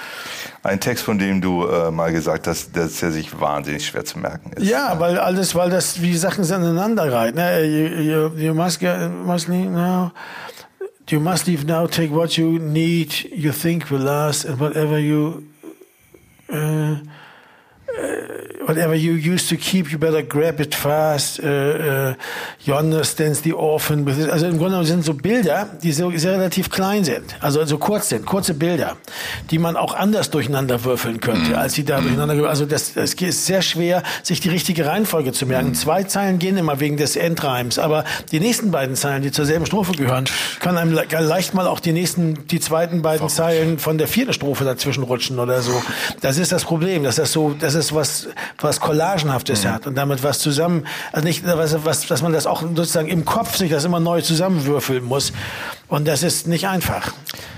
Ein 0.63 0.79
Text, 0.79 1.03
von 1.03 1.19
dem 1.19 1.41
du 1.41 1.67
äh, 1.67 1.91
mal 1.91 2.11
gesagt 2.11 2.47
hast, 2.47 2.75
dass 2.75 2.99
der 3.01 3.11
sich 3.11 3.39
wahnsinnig 3.39 3.85
schwer 3.85 4.05
zu 4.05 4.17
merken 4.17 4.53
ist. 4.55 4.67
ja 4.67 4.99
weil 4.99 5.19
alles, 5.19 5.53
weil 5.53 5.69
das, 5.69 6.01
wie 6.01 6.15
Sachen 6.17 6.43
sind 6.43 6.63
aneinander 6.63 7.11
rein. 7.13 7.35
Ne? 7.35 7.63
You, 7.65 8.01
you, 8.01 8.47
you 8.47 8.53
must, 8.53 8.79
get, 8.79 8.97
must 9.25 9.47
leave 9.47 9.69
now. 9.69 10.11
You 11.09 11.19
must 11.19 11.47
leave 11.47 11.65
now, 11.65 11.87
take 11.87 12.11
what 12.13 12.37
you 12.37 12.59
need, 12.59 13.29
you 13.33 13.51
think 13.51 13.89
will 13.91 14.01
last, 14.01 14.45
and 14.45 14.59
whatever 14.59 14.99
you, 14.99 15.43
uh, 16.51 16.97
whatever 18.65 18.93
you 18.93 19.13
used 19.13 19.49
to 19.49 19.55
keep, 19.55 19.91
you 19.91 19.97
better 19.97 20.21
grab 20.21 20.59
it 20.59 20.75
fast. 20.75 21.39
Uh, 21.39 21.45
uh, 21.47 22.13
yonder 22.65 23.03
stands 23.03 23.41
the 23.43 23.53
orphan. 23.53 24.07
Also 24.29 24.45
im 24.45 24.57
Grunde 24.57 24.71
genommen 24.71 24.85
sind 24.85 25.05
so 25.05 25.13
Bilder, 25.13 25.69
die 25.81 25.91
so 25.91 26.11
sehr 26.15 26.33
relativ 26.33 26.69
klein 26.69 27.03
sind, 27.03 27.35
also 27.39 27.63
so 27.65 27.77
kurz 27.77 28.09
sind, 28.09 28.25
kurze 28.25 28.53
Bilder, 28.53 28.97
die 29.51 29.57
man 29.57 29.75
auch 29.75 29.93
anders 29.95 30.29
durcheinander 30.29 30.83
würfeln 30.83 31.19
könnte, 31.19 31.57
als 31.57 31.73
sie 31.73 31.85
da 31.85 32.01
durcheinander. 32.01 32.47
Also 32.49 32.65
das, 32.65 32.95
es 32.95 33.13
ist 33.13 33.45
sehr 33.45 33.61
schwer, 33.61 34.03
sich 34.23 34.39
die 34.41 34.49
richtige 34.49 34.85
Reihenfolge 34.85 35.31
zu 35.31 35.45
merken. 35.45 35.73
Zwei 35.73 36.03
Zeilen 36.03 36.39
gehen 36.39 36.57
immer 36.57 36.79
wegen 36.79 36.97
des 36.97 37.15
Endreims, 37.15 37.79
aber 37.79 38.03
die 38.31 38.39
nächsten 38.39 38.71
beiden 38.71 38.95
Zeilen, 38.95 39.23
die 39.23 39.31
zur 39.31 39.45
selben 39.45 39.65
Strophe 39.65 39.93
gehören, 39.93 40.25
können 40.59 40.77
einem 40.77 40.93
le- 40.93 41.05
leicht 41.19 41.53
mal 41.53 41.67
auch 41.67 41.79
die 41.79 41.93
nächsten, 41.93 42.47
die 42.47 42.59
zweiten 42.59 43.01
beiden 43.01 43.29
Zeilen 43.29 43.79
von 43.79 43.97
der 43.97 44.07
vierten 44.07 44.33
Strophe 44.33 44.65
dazwischen 44.65 45.03
rutschen 45.03 45.39
oder 45.39 45.61
so. 45.61 45.81
Das 46.21 46.37
ist 46.37 46.51
das 46.51 46.63
Problem, 46.63 47.03
dass 47.03 47.15
das 47.15 47.31
so, 47.31 47.55
das 47.87 47.95
was, 47.95 48.27
was 48.59 48.79
Collagenhaftes 48.79 49.65
hat 49.65 49.87
und 49.87 49.95
damit 49.95 50.23
was 50.23 50.39
zusammen, 50.39 50.85
also 51.11 51.25
nicht, 51.25 51.45
was, 51.45 51.85
was, 51.85 52.07
dass 52.07 52.21
man 52.21 52.33
das 52.33 52.45
auch 52.45 52.61
sozusagen 52.61 53.07
im 53.07 53.25
Kopf 53.25 53.55
sich 53.55 53.71
das 53.71 53.85
immer 53.85 53.99
neu 53.99 54.21
zusammenwürfeln 54.21 55.03
muss. 55.03 55.33
Und 55.87 56.07
das 56.07 56.23
ist 56.23 56.47
nicht 56.47 56.67
einfach. 56.67 57.13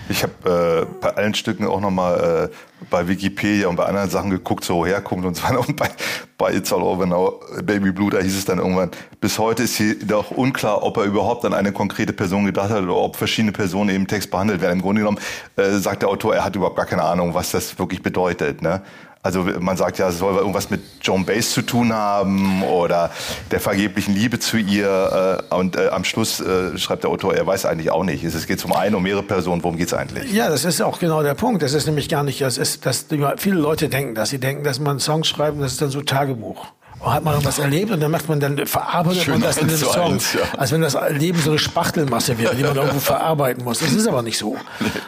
Ich 0.07 0.23
habe 0.23 0.85
äh, 0.89 1.01
bei 1.01 1.15
allen 1.15 1.33
Stücken 1.35 1.67
auch 1.67 1.79
nochmal 1.79 2.49
äh, 2.51 2.55
bei 2.89 3.07
Wikipedia 3.07 3.67
und 3.67 3.75
bei 3.75 3.85
anderen 3.85 4.09
Sachen 4.09 4.29
geguckt, 4.29 4.63
so 4.63 4.85
herkommt 4.85 5.25
und 5.25 5.35
so 5.35 5.43
weiter. 5.43 5.59
Und 5.67 5.75
bei, 5.75 5.89
bei 6.37 6.53
It's 6.53 6.71
All 6.73 6.81
Over 6.81 7.05
Now, 7.05 7.39
Baby 7.63 7.91
Blue, 7.91 8.09
da 8.09 8.19
hieß 8.19 8.35
es 8.35 8.45
dann 8.45 8.57
irgendwann, 8.57 8.89
bis 9.19 9.37
heute 9.37 9.63
ist 9.63 9.75
hier 9.75 9.95
doch 9.99 10.31
unklar, 10.31 10.81
ob 10.83 10.97
er 10.97 11.03
überhaupt 11.03 11.45
an 11.45 11.53
eine 11.53 11.71
konkrete 11.71 12.13
Person 12.13 12.45
gedacht 12.45 12.69
hat 12.69 12.81
oder 12.81 12.95
ob 12.95 13.17
verschiedene 13.17 13.51
Personen 13.51 13.89
im 13.95 14.07
Text 14.07 14.31
behandelt 14.31 14.61
werden. 14.61 14.73
Im 14.73 14.81
Grunde 14.81 15.01
genommen 15.01 15.19
äh, 15.57 15.77
sagt 15.77 16.01
der 16.01 16.09
Autor, 16.09 16.35
er 16.35 16.43
hat 16.43 16.55
überhaupt 16.55 16.77
gar 16.77 16.85
keine 16.85 17.03
Ahnung, 17.03 17.33
was 17.33 17.51
das 17.51 17.77
wirklich 17.77 18.01
bedeutet. 18.01 18.61
Ne? 18.61 18.81
Also 19.21 19.43
man 19.43 19.75
sagt 19.75 19.97
ja, 19.97 20.07
es 20.07 20.19
soll 20.19 20.37
irgendwas 20.37 20.69
mit 20.69 20.81
Joan 21.01 21.25
Baez 21.25 21.51
zu 21.51 21.61
tun 21.61 21.91
haben 21.91 22.63
oder 22.63 23.11
der 23.51 23.59
vergeblichen 23.59 24.15
Liebe 24.15 24.39
zu 24.39 24.55
ihr. 24.55 25.43
Äh, 25.51 25.55
und 25.55 25.75
äh, 25.75 25.89
am 25.89 26.05
Schluss 26.05 26.39
äh, 26.39 26.77
schreibt 26.77 27.03
der 27.03 27.09
Autor, 27.09 27.33
er 27.33 27.45
weiß 27.45 27.65
eigentlich 27.65 27.91
auch 27.91 28.05
nicht. 28.05 28.23
Es 28.23 28.47
geht 28.47 28.63
um 28.63 28.71
eine, 28.71 28.95
um 28.95 29.03
mehrere 29.03 29.23
Personen. 29.23 29.61
Worum 29.61 29.75
geht's 29.75 29.93
eigentlich? 29.93 30.31
Ja, 30.31 30.47
das 30.47 30.63
ist 30.63 30.81
auch 30.81 30.99
genau 30.99 31.21
der 31.21 31.33
Punkt. 31.33 31.61
Das 31.61 31.73
ist 31.73 31.85
nämlich 31.85 32.07
gar 32.07 32.23
nicht, 32.23 32.39
das 32.39 32.57
ist, 32.57 32.85
dass 32.85 33.07
viele 33.37 33.55
Leute 33.55 33.89
denken, 33.89 34.15
dass 34.15 34.29
sie 34.29 34.39
denken, 34.39 34.63
dass 34.63 34.79
man 34.79 34.99
Songs 34.99 35.27
schreibt 35.27 35.55
und 35.55 35.61
das 35.61 35.73
ist 35.73 35.81
dann 35.81 35.89
so 35.89 36.01
Tagebuch. 36.01 36.67
Und 37.01 37.13
hat 37.13 37.23
man 37.23 37.33
irgendwas 37.35 37.59
erlebt 37.59 37.91
und 37.91 38.01
dann 38.01 38.11
macht 38.11 38.27
man 38.27 38.39
dann 38.41 38.65
verarbeitet 38.65 39.23
Schön 39.23 39.35
man 39.35 39.41
das 39.43 39.57
in 39.57 39.69
zu 39.69 39.85
Song, 39.85 40.13
eins, 40.13 40.33
ja. 40.33 40.39
als 40.57 40.71
wenn 40.73 40.81
das 40.81 40.97
Leben 41.11 41.39
so 41.39 41.51
eine 41.51 41.59
Spachtelmasse 41.59 42.37
wäre, 42.37 42.55
die 42.55 42.63
man 42.63 42.75
irgendwo 42.75 42.99
verarbeiten 42.99 43.63
muss. 43.63 43.79
Das 43.79 43.93
ist 43.93 44.05
aber 44.07 44.21
nicht 44.21 44.37
so. 44.37 44.57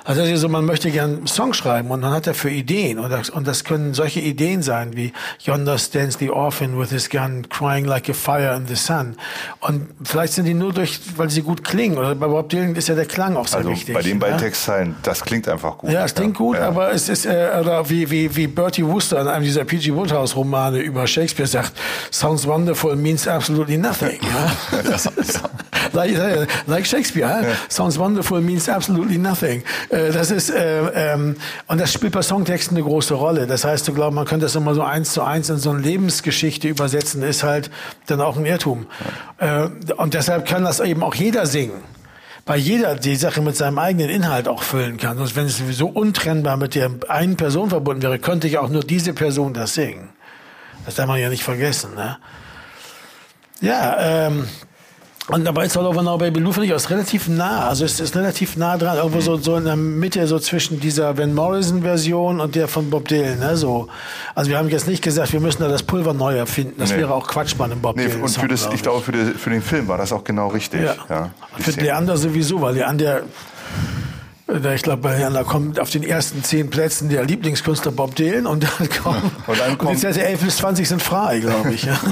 Also 0.05 0.21
das 0.21 0.29
ist 0.29 0.39
so, 0.39 0.47
man 0.47 0.63
möchte 0.65 0.89
gern 0.89 1.17
einen 1.17 1.27
Song 1.27 1.53
schreiben 1.53 1.91
und 1.91 1.99
man 2.01 2.11
hat 2.13 2.27
dafür 2.27 2.49
Ideen 2.51 2.97
und 2.97 3.09
das, 3.09 3.29
und 3.29 3.45
das 3.45 3.65
können 3.65 3.93
solche 3.93 4.21
Ideen 4.21 4.63
sein 4.63 4.95
wie 4.95 5.11
Yonder 5.43 5.77
stands 5.77 6.17
the 6.17 6.29
orphan 6.29 6.79
with 6.79 6.91
his 6.91 7.09
gun 7.09 7.47
crying 7.49 7.83
like 7.85 8.09
a 8.09 8.13
fire 8.13 8.55
in 8.55 8.67
the 8.67 8.75
sun. 8.75 9.17
Und 9.59 9.87
vielleicht 10.03 10.33
sind 10.33 10.45
die 10.45 10.53
nur 10.53 10.71
durch, 10.71 10.99
weil 11.17 11.29
sie 11.29 11.41
gut 11.41 11.63
klingen. 11.63 11.97
Oder 11.97 12.15
bei 12.15 12.27
Bob 12.27 12.47
Dylan 12.49 12.75
ist 12.75 12.87
ja 12.87 12.95
der 12.95 13.05
Klang 13.05 13.35
auch 13.35 13.47
sehr 13.47 13.57
Also 13.59 13.69
wichtig. 13.71 13.93
bei 13.93 14.01
den 14.01 14.17
beiden 14.19 14.35
ja? 14.37 14.41
Textzeilen, 14.45 14.95
das 15.03 15.23
klingt 15.25 15.47
einfach 15.49 15.77
gut. 15.77 15.89
Ja, 15.91 16.05
es 16.05 16.15
klingt 16.15 16.37
gut, 16.37 16.55
Ja. 16.57 16.67
aber 16.69 16.93
es 16.93 17.09
ist, 17.09 17.25
äh, 17.25 17.49
oder 17.59 17.89
wie, 17.89 18.09
wie, 18.09 18.33
wie 18.35 18.47
Bertie 18.47 18.85
Wooster 18.85 19.19
in 19.19 19.27
einem 19.27 19.43
dieser 19.43 19.65
P.G. 19.65 19.93
Woodhouse 19.93 20.35
Romane 20.37 20.79
über 20.79 21.05
Shakespeare 21.05 21.47
sagt, 21.47 21.73
sounds 22.11 22.47
wonderful 22.47 22.95
means 22.95 23.27
absolutely 23.27 23.77
nothing. 23.77 24.19
Ja? 24.31 24.97
Like, 25.93 26.13
äh, 26.13 26.47
like 26.67 26.85
Shakespeare, 26.85 27.27
ja? 27.27 27.55
sounds 27.67 27.97
wonderful 27.97 28.39
means 28.39 28.69
absolutely 28.69 29.17
nothing. 29.17 29.63
Äh, 29.89 30.11
das 30.11 30.31
ist, 30.31 30.49
äh, 30.49 31.13
ähm, 31.13 31.35
und 31.67 31.81
das 31.81 31.91
spielt 31.91 32.13
bei 32.13 32.21
Songtexten 32.21 32.77
eine 32.77 32.85
große 32.85 33.13
Rolle. 33.13 33.45
Das 33.45 33.65
heißt, 33.65 33.87
du 33.87 33.93
glaubst, 33.93 34.15
man 34.15 34.25
könnte 34.25 34.45
das 34.45 34.55
immer 34.55 34.73
so 34.73 34.83
eins 34.83 35.11
zu 35.11 35.21
eins 35.21 35.49
in 35.49 35.57
so 35.57 35.71
eine 35.71 35.79
Lebensgeschichte 35.79 36.67
übersetzen, 36.67 37.23
ist 37.23 37.43
halt 37.43 37.69
dann 38.07 38.21
auch 38.21 38.37
ein 38.37 38.45
Irrtum. 38.45 38.85
Äh, 39.37 39.67
und 39.97 40.13
deshalb 40.13 40.45
kann 40.45 40.63
das 40.63 40.79
eben 40.79 41.03
auch 41.03 41.15
jeder 41.15 41.45
singen 41.45 41.81
weil 42.45 42.59
jeder 42.59 42.95
die 42.95 43.15
Sache 43.15 43.41
mit 43.41 43.55
seinem 43.55 43.77
eigenen 43.77 44.09
Inhalt 44.09 44.47
auch 44.47 44.63
füllen 44.63 44.97
kann. 44.97 45.19
Und 45.19 45.35
wenn 45.35 45.45
es 45.45 45.59
sowieso 45.59 45.87
untrennbar 45.87 46.57
mit 46.57 46.75
der 46.75 46.89
einen 47.07 47.37
Person 47.37 47.69
verbunden 47.69 48.01
wäre, 48.01 48.19
könnte 48.19 48.47
ja 48.47 48.61
auch 48.61 48.69
nur 48.69 48.81
diese 48.81 49.13
Person 49.13 49.53
das 49.53 49.75
singen. 49.75 50.09
Das 50.85 50.95
darf 50.95 51.07
man 51.07 51.19
ja 51.19 51.29
nicht 51.29 51.43
vergessen. 51.43 51.95
Ne? 51.95 52.17
Ja, 53.61 53.97
ähm, 54.27 54.47
und 55.27 55.45
dabei 55.45 55.65
ist 55.65 55.77
All 55.77 55.85
Over 55.85 56.01
Now 56.01 56.17
Baby 56.17 56.39
Lou 56.39 56.51
finde 56.51 56.65
ich 56.67 56.73
auch 56.73 56.89
relativ 56.89 57.27
nah. 57.27 57.67
Also 57.69 57.85
es 57.85 57.99
ist 57.99 58.15
relativ 58.15 58.57
nah 58.57 58.75
dran. 58.75 58.97
Irgendwo 58.97 59.21
so, 59.21 59.37
so 59.37 59.55
in 59.55 59.65
der 59.65 59.75
Mitte, 59.75 60.25
so 60.27 60.39
zwischen 60.39 60.79
dieser 60.79 61.15
Van 61.17 61.33
Morrison 61.33 61.83
Version 61.83 62.39
und 62.41 62.55
der 62.55 62.67
von 62.67 62.89
Bob 62.89 63.07
Dylan. 63.07 63.39
Ne? 63.39 63.55
So. 63.55 63.87
Also 64.33 64.49
wir 64.49 64.57
haben 64.57 64.67
jetzt 64.69 64.87
nicht 64.87 65.03
gesagt, 65.03 65.31
wir 65.31 65.39
müssen 65.39 65.61
da 65.61 65.69
das 65.69 65.83
Pulver 65.83 66.13
neu 66.13 66.35
erfinden. 66.35 66.73
Das 66.79 66.89
Nee. 66.91 66.97
wäre 66.97 67.13
auch 67.13 67.27
Quatsch 67.27 67.55
bei 67.55 67.65
einem 67.65 67.79
Bob 67.79 67.95
Nee, 67.95 68.07
Dylan. 68.07 68.23
und 68.23 68.29
für 68.29 68.47
das, 68.47 68.67
ich 68.73 68.81
glaube, 68.81 69.01
für, 69.01 69.11
die, 69.11 69.25
für 69.37 69.51
den 69.51 69.61
Film 69.61 69.87
war 69.87 69.97
das 69.99 70.11
auch 70.11 70.23
genau 70.23 70.47
richtig. 70.47 70.81
Ja. 70.81 70.95
Ja. 71.07 71.29
die 71.57 71.63
Für 71.63 71.71
Szene. 71.71 71.85
Leander 71.87 72.17
sowieso, 72.17 72.59
weil 72.59 72.73
Leander, 72.75 73.21
ich 74.53 74.81
glaube, 74.81 75.01
bei 75.01 75.17
Leander 75.17 75.43
kommt 75.43 75.79
auf 75.79 75.89
den 75.89 76.03
ersten 76.03 76.43
zehn 76.43 76.69
Plätzen 76.69 77.09
der 77.09 77.23
Lieblingskünstler 77.25 77.91
Bob 77.91 78.15
Dylan 78.15 78.45
und 78.45 78.63
dann 78.63 78.89
kommt, 78.89 79.23
Und 79.47 79.59
dann 79.59 79.77
kommt- 79.77 79.91
die 79.93 79.97
Sätze 79.97 80.23
11 80.23 80.41
bis 80.41 80.57
20 80.57 80.87
sind 80.87 81.01
frei, 81.01 81.39
glaube 81.39 81.73
ich. 81.73 81.83
Ja. 81.83 81.97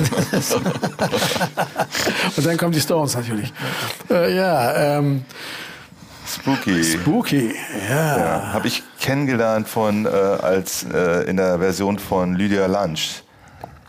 Und 2.37 2.45
dann 2.45 2.57
kommen 2.57 2.71
die 2.71 2.81
Stones 2.81 3.15
natürlich. 3.15 3.51
Äh, 4.09 4.35
ja, 4.35 4.97
ähm, 4.99 5.25
Spooky. 6.27 6.83
Spooky, 6.83 7.55
ja. 7.89 8.17
Ja, 8.17 8.53
habe 8.53 8.67
ich 8.67 8.83
kennengelernt 8.99 9.67
von 9.67 10.05
äh, 10.05 10.09
als 10.09 10.85
äh, 10.93 11.23
in 11.29 11.37
der 11.37 11.59
Version 11.59 11.97
von 11.99 12.35
Lydia 12.35 12.67
Lunch 12.67 13.23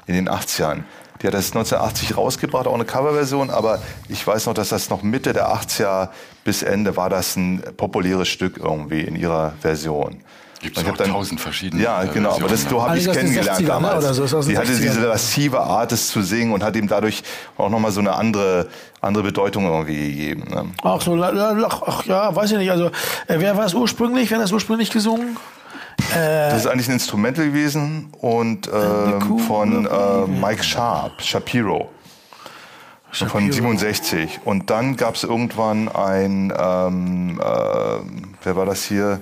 in 0.07 0.15
den 0.15 0.29
80ern. 0.29 0.83
Die 1.21 1.27
hat 1.27 1.35
das 1.35 1.49
1980 1.49 2.17
rausgebracht, 2.17 2.67
auch 2.67 2.75
eine 2.75 2.87
Coverversion, 2.87 3.51
aber 3.51 3.81
ich 4.09 4.27
weiß 4.27 4.47
noch, 4.47 4.55
dass 4.55 4.71
das 4.71 4.89
noch 4.89 5.03
Mitte 5.03 5.35
der 5.35 5.49
80er 5.55 6.09
bis 6.45 6.63
Ende 6.63 6.97
war 6.97 7.11
das 7.11 7.37
ein 7.37 7.63
populäres 7.77 8.29
Stück 8.29 8.59
irgendwie 8.59 9.01
in 9.03 9.17
ihrer 9.17 9.53
Version. 9.61 10.19
Und 10.63 10.77
ich 10.79 10.91
auch 10.91 10.97
dann- 10.97 11.11
tausend 11.11 11.41
verschiedene, 11.41 11.83
Ja, 11.83 12.03
äh, 12.03 12.09
genau, 12.09 12.33
aber 12.33 12.49
das 12.49 12.61
Versionen, 12.65 12.71
so 12.83 12.87
habe 12.87 12.99
ich 12.99 13.11
kennengelernt 13.11 13.61
60ern, 13.61 13.63
ne, 13.81 13.89
damals. 13.89 14.17
so, 14.17 14.43
Die 14.43 14.59
hatte 14.59 14.69
60ern. 14.73 14.81
diese 14.81 15.07
lascive 15.07 15.59
Art, 15.61 15.93
es 15.93 16.09
zu 16.09 16.21
singen 16.21 16.53
und 16.53 16.63
hat 16.63 16.77
ihm 16.77 16.87
dadurch 16.87 17.23
auch 17.57 17.71
nochmal 17.71 17.93
so 17.93 18.01
eine 18.01 18.13
andere, 18.13 18.69
andere 19.01 19.25
Bedeutung 19.25 19.65
irgendwie 19.65 19.97
gegeben. 19.97 20.45
Ne? 20.51 20.67
Ach 20.83 21.01
so, 21.01 21.15
ach, 21.23 22.05
ja, 22.05 22.37
weiß 22.37 22.53
ich 22.53 22.59
nicht. 22.59 22.71
Also, 22.71 22.87
äh, 22.89 22.91
wer 23.39 23.57
war 23.57 23.65
es 23.65 23.73
ursprünglich? 23.73 24.31
Wer 24.31 24.37
hat 24.39 24.45
das 24.45 24.53
ursprünglich 24.53 24.91
gesungen? 24.91 25.37
das 26.15 26.63
ist 26.63 26.67
eigentlich 26.67 26.89
ein 26.89 26.95
Instrumental 26.95 27.47
gewesen 27.47 28.09
und 28.21 28.69
ähm, 28.73 29.39
von 29.47 29.87
äh, 29.87 30.27
Mike 30.27 30.63
Sharp, 30.65 31.21
Shapiro. 31.23 31.91
Von 33.13 33.51
67. 33.51 34.41
Und 34.45 34.71
dann 34.71 34.97
gab 34.97 35.17
es 35.17 35.25
irgendwann 35.25 35.89
ein, 35.89 36.53
ähm, 36.57 37.41
äh, 37.41 37.45
wer 38.45 38.57
war 38.57 38.67
das 38.67 38.85
hier? 38.85 39.21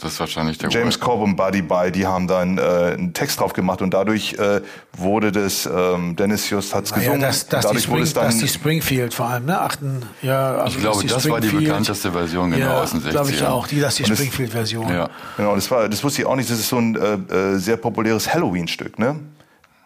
Das 0.00 0.12
ist 0.12 0.20
wahrscheinlich 0.20 0.58
der 0.58 0.70
James 0.70 1.00
Corbin, 1.00 1.34
Buddy 1.34 1.62
Bye, 1.62 1.90
die 1.90 2.06
haben 2.06 2.28
dann 2.28 2.56
äh, 2.58 2.62
einen 2.62 3.14
Text 3.14 3.40
drauf 3.40 3.52
gemacht 3.52 3.82
und 3.82 3.92
dadurch 3.94 4.34
äh, 4.34 4.60
wurde 4.96 5.32
das, 5.32 5.66
ähm, 5.66 6.14
Dennis 6.14 6.48
Just 6.50 6.72
hat's 6.72 6.90
Ja, 6.90 6.96
gesungen, 6.98 7.20
dass, 7.20 7.46
dass, 7.48 7.62
die 7.62 7.66
dadurch 7.68 7.88
wurde 7.88 8.00
Spring, 8.00 8.02
es 8.04 8.14
dann, 8.14 8.24
dass 8.26 8.38
die 8.38 8.46
Springfield 8.48 9.12
vor 9.14 9.26
allem, 9.26 9.46
ne? 9.46 9.60
Achten, 9.60 10.02
ja, 10.22 10.56
also 10.58 10.76
Ich 10.76 10.82
glaube, 10.84 11.02
dass 11.02 11.14
das 11.14 11.28
war 11.30 11.40
die 11.40 11.48
Springfield- 11.48 11.68
bekannteste 11.70 12.12
Version 12.12 12.50
genau 12.52 12.64
ja, 12.66 12.80
aus 12.82 12.90
den 12.92 13.00
60ern. 13.00 13.10
glaube 13.10 13.30
ich 13.30 13.44
auch, 13.44 13.66
die, 13.66 13.80
das 13.80 13.94
ist 13.94 13.98
die 13.98 14.02
Und 14.04 14.10
es- 14.12 14.18
Springfield-Version. 14.18 14.88
Ja. 14.88 15.08
genau, 15.36 15.54
das 15.56 15.68
war, 15.70 15.88
das 15.88 16.04
wusste 16.04 16.22
ich 16.22 16.26
auch 16.28 16.36
nicht, 16.36 16.48
das 16.50 16.58
ist 16.60 16.68
so 16.68 16.78
ein 16.78 16.94
äh, 16.94 17.34
äh, 17.34 17.58
sehr 17.58 17.76
populäres 17.76 18.32
Halloween-Stück, 18.32 18.98
ne? 19.00 19.16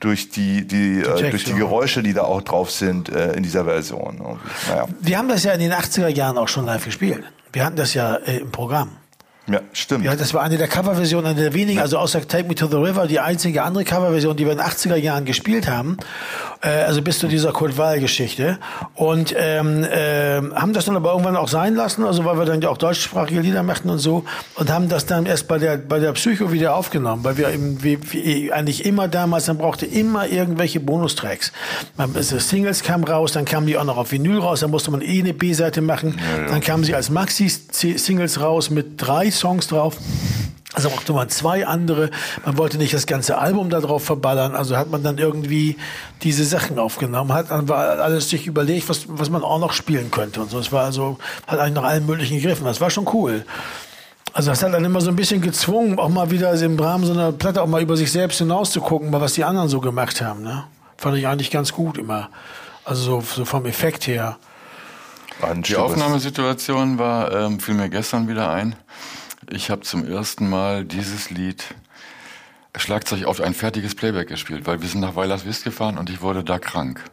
Durch 0.03 0.31
die, 0.31 0.67
die, 0.67 1.01
äh, 1.01 1.31
durch 1.31 1.45
die. 1.45 1.55
Geräusche, 1.55 2.03
die 2.03 2.12
da 2.12 2.23
auch 2.23 2.43
drauf 2.43 2.73
sind 2.73 3.09
äh, 3.09 3.35
in 3.35 3.45
dieser 3.45 3.65
Version. 3.65 4.21
Und, 4.21 4.41
naja. 4.69 4.87
Wir 5.01 5.17
haben 5.17 5.29
das 5.29 5.45
ja 5.45 5.53
in 5.53 5.61
den 5.61 5.73
80er 5.73 6.09
Jahren 6.09 6.37
auch 6.38 6.49
schon 6.49 6.67
live 6.67 6.85
gespielt. 6.85 7.23
Wir 7.53 7.65
hatten 7.65 7.77
das 7.77 7.95
ja 7.95 8.17
äh, 8.17 8.38
im 8.38 8.51
Programm. 8.51 8.91
Ja, 9.49 9.61
stimmt. 9.73 10.05
Ja, 10.05 10.15
das 10.15 10.35
war 10.35 10.43
eine 10.43 10.57
der 10.57 10.69
Coverversionen, 10.69 11.33
eine 11.33 11.41
der 11.41 11.55
wenigen, 11.55 11.81
also 11.81 11.99
außer 11.99 12.27
Take 12.29 12.47
Me 12.47 12.55
to 12.55 12.69
the 12.69 12.77
River, 12.77 13.09
die 13.09 13.19
einzige 13.19 13.65
andere 13.65 13.85
Coverversion, 13.85 14.37
die 14.37 14.45
wir 14.45 14.53
in 14.53 14.59
den 14.59 14.67
80er 14.67 14.95
Jahren 14.95 15.25
gespielt 15.25 15.69
haben. 15.69 15.97
Äh, 16.61 16.69
also 16.69 17.03
bis 17.03 17.19
zu 17.19 17.27
dieser 17.27 17.51
Kurt 17.53 17.77
Weill-Geschichte. 17.77 18.59
Und 18.95 19.35
ähm, 19.37 19.85
ähm, 19.91 20.55
haben 20.55 20.73
das 20.73 20.85
dann 20.85 20.95
aber 20.95 21.11
irgendwann 21.11 21.35
auch 21.35 21.49
sein 21.49 21.75
lassen, 21.75 22.05
also 22.05 22.25
weil 22.25 22.39
wir 22.39 22.45
dann 22.45 22.61
ja 22.61 22.69
auch 22.69 22.79
deutschsprachige 22.79 23.41
Lieder 23.41 23.65
machten 23.65 23.91
und 23.91 23.99
so. 23.99 24.25
Und 24.55 24.71
haben 24.71 24.89
das 24.89 25.07
dann 25.07 25.27
erst 25.27 25.49
bei 25.49 25.59
der, 25.59 25.77
bei 25.77 25.99
der 25.99 26.13
Psycho 26.13 26.53
wieder 26.53 26.77
aufgenommen, 26.77 27.25
weil 27.25 27.37
wir 27.37 27.49
eben 27.49 27.83
wie, 27.83 27.99
wie 28.13 28.53
eigentlich 28.53 28.85
immer 28.85 29.09
damals, 29.09 29.47
dann 29.47 29.59
brauchte 29.59 29.87
immer 29.87 30.29
irgendwelche 30.29 30.79
Bonustracks. 30.79 31.51
Man, 31.97 32.15
also 32.15 32.39
Singles 32.39 32.85
kam 32.85 33.03
raus, 33.03 33.33
dann 33.33 33.45
kamen 33.45 33.67
die 33.67 33.77
auch 33.77 33.85
noch 33.85 33.97
auf 33.97 34.13
Vinyl 34.13 34.39
raus, 34.39 34.61
dann 34.61 34.71
musste 34.71 34.93
man 34.93 35.03
eh 35.03 35.19
eine 35.19 35.35
B-Seite 35.35 35.81
machen. 35.81 36.21
Dann 36.49 36.61
kamen 36.61 36.85
sie 36.85 36.95
als 36.95 37.11
Maxi-Singles 37.11 38.41
raus 38.41 38.71
mit 38.71 39.03
drei 39.03 39.32
Songs 39.33 39.66
drauf. 39.68 39.97
Also 40.75 40.88
brauchte 40.88 41.12
man 41.12 41.29
zwei 41.29 41.66
andere. 41.66 42.11
Man 42.47 42.57
wollte 42.57 42.79
nicht 42.79 42.95
das 42.95 43.07
ganze 43.07 43.37
Album 43.37 43.68
da 43.68 43.81
drauf 43.81 44.05
verballern. 44.05 44.55
Also 44.55 44.77
hat 44.77 44.90
man 44.90 45.03
dann 45.03 45.18
irgendwie 45.18 45.77
diese 46.23 46.45
Sachen 46.45 46.79
aufgenommen, 46.79 47.33
hat 47.33 47.51
dann 47.51 47.68
war 47.68 47.99
alles 48.01 48.31
sich 48.31 48.47
überlegt, 48.47 48.88
was, 48.88 49.05
was 49.09 49.29
man 49.29 49.42
auch 49.42 49.59
noch 49.59 49.75
spielen 49.75 50.11
könnte 50.11 50.40
und 50.40 50.51
so. 50.51 50.59
Es 50.59 50.73
war 50.73 50.85
also, 50.85 51.18
hat 51.47 51.59
eigentlich 51.59 51.75
nach 51.75 51.85
allen 51.85 52.07
möglichen 52.07 52.37
gegriffen. 52.37 52.64
Das 52.64 52.81
war 52.81 52.88
schon 52.88 53.07
cool. 53.12 53.45
Also 54.33 54.51
das 54.51 54.62
hat 54.62 54.73
dann 54.73 54.85
immer 54.85 55.03
so 55.03 55.11
ein 55.11 55.16
bisschen 55.16 55.42
gezwungen, 55.42 55.99
auch 55.99 56.09
mal 56.09 56.31
wieder 56.31 56.55
im 56.55 56.79
Rahmen 56.79 57.05
so 57.05 57.12
einer 57.12 57.33
Platte 57.33 57.61
auch 57.61 57.66
mal 57.66 57.83
über 57.83 57.99
sich 57.99 58.11
selbst 58.11 58.38
hinaus 58.38 58.71
zu 58.71 58.81
gucken, 58.81 59.11
mal 59.11 59.21
was 59.21 59.35
die 59.35 59.45
anderen 59.45 59.68
so 59.68 59.81
gemacht 59.81 60.23
haben. 60.23 60.42
Ne? 60.42 60.64
Fand 60.97 61.18
ich 61.18 61.27
eigentlich 61.27 61.51
ganz 61.51 61.73
gut 61.73 61.99
immer. 61.99 62.31
Also 62.85 63.03
so, 63.03 63.21
so 63.21 63.45
vom 63.45 63.66
Effekt 63.66 64.07
her. 64.07 64.38
Die 65.66 65.77
Aufnahmesituation 65.77 66.99
war, 66.99 67.33
ähm, 67.33 67.61
fiel 67.61 67.75
mir 67.75 67.90
gestern 67.90 68.29
wieder 68.29 68.51
ein. 68.51 68.75
Ich 69.51 69.71
habe 69.71 69.83
zum 69.83 70.07
ersten 70.07 70.49
Mal 70.49 70.85
dieses 70.85 71.31
Lied 71.31 71.75
Schlagzeug 72.77 73.25
auf 73.25 73.41
ein 73.41 73.55
fertiges 73.55 73.95
Playback 73.95 74.29
gespielt, 74.29 74.67
weil 74.67 74.81
wir 74.81 74.89
sind 74.89 75.01
nach 75.01 75.17
Weilerswist 75.17 75.65
gefahren 75.65 75.99
und 75.99 76.11
ich 76.11 76.23
wurde 76.23 76.45
da 76.45 76.59
krank. 76.59 77.05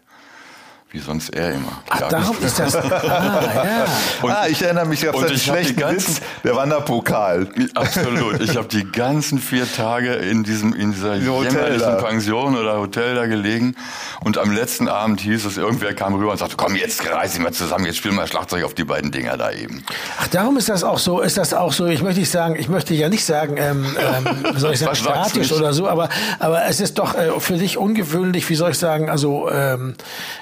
Wie 0.92 0.98
sonst 0.98 1.30
er 1.36 1.54
immer. 1.54 1.84
Ach, 1.90 2.00
darum 2.10 2.36
ist 2.42 2.58
das. 2.58 2.74
Ah, 3.10 3.42
ja. 3.64 3.86
ah, 4.28 4.48
ich 4.50 4.62
erinnere 4.62 4.86
mich, 4.88 5.04
ich 5.04 5.10
und 5.10 5.16
habe 5.16 5.28
einen 5.28 5.36
ich 5.36 5.44
schlechten 5.44 5.76
ganzen- 5.76 6.16
Witz, 6.18 6.22
der 6.44 6.56
Wanderpokal. 6.56 7.48
Absolut. 7.76 8.42
Ich 8.42 8.56
habe 8.58 8.68
die 8.68 8.86
ganzen 8.92 9.40
vier 9.40 9.72
Tage 9.72 10.14
in 10.14 10.44
diesem 10.44 10.74
in 10.74 10.92
dieser 10.94 11.16
Hotel 11.32 11.52
jämmerlichen. 11.52 11.98
Pension 11.98 12.58
oder 12.58 12.78
Hotel 12.80 13.14
da 13.16 13.26
gelegen 13.28 13.76
und 14.22 14.38
am 14.40 14.52
letzten 14.52 14.88
Abend 14.88 15.22
hieß 15.22 15.46
es, 15.46 15.58
irgendwer 15.58 15.94
kam 15.94 16.16
rüber 16.16 16.32
und 16.32 16.38
sagte, 16.38 16.56
komm, 16.58 16.76
jetzt 16.76 17.06
reiß 17.08 17.34
dich 17.34 17.42
mal 17.42 17.52
zusammen, 17.54 17.86
jetzt 17.86 17.98
spiel 17.98 18.12
mal 18.12 18.28
Schlagzeug 18.28 18.64
auf 18.64 18.74
die 18.74 18.84
beiden 18.84 19.12
Dinger 19.12 19.38
da 19.38 19.52
eben. 19.52 19.84
Ach, 20.20 20.28
darum 20.28 20.58
ist 20.58 20.70
das 20.70 20.84
auch 20.84 20.98
so, 21.00 21.22
ist 21.22 21.38
das 21.38 21.54
auch 21.54 21.72
so, 21.74 21.86
ich 21.86 22.02
möchte 22.02 22.20
nicht 22.20 22.32
sagen, 22.32 22.56
ich 22.58 22.68
möchte 22.70 22.94
ja 22.96 23.10
nicht 23.10 23.26
sagen, 23.26 23.56
ähm, 23.58 23.86
ähm, 24.00 24.56
wie 24.56 24.60
soll 24.60 24.74
ich 24.74 24.80
sagen, 24.80 24.96
statisch 24.96 25.52
oder 25.52 25.74
so, 25.74 25.88
aber, 25.88 26.10
aber 26.40 26.66
es 26.66 26.80
ist 26.80 26.98
doch 26.98 27.14
äh, 27.16 27.40
für 27.40 27.58
dich 27.58 27.78
ungewöhnlich, 27.78 28.50
wie 28.50 28.56
soll 28.56 28.72
ich 28.72 28.78
sagen, 28.80 29.10
also 29.10 29.50
ähm, 29.52 29.96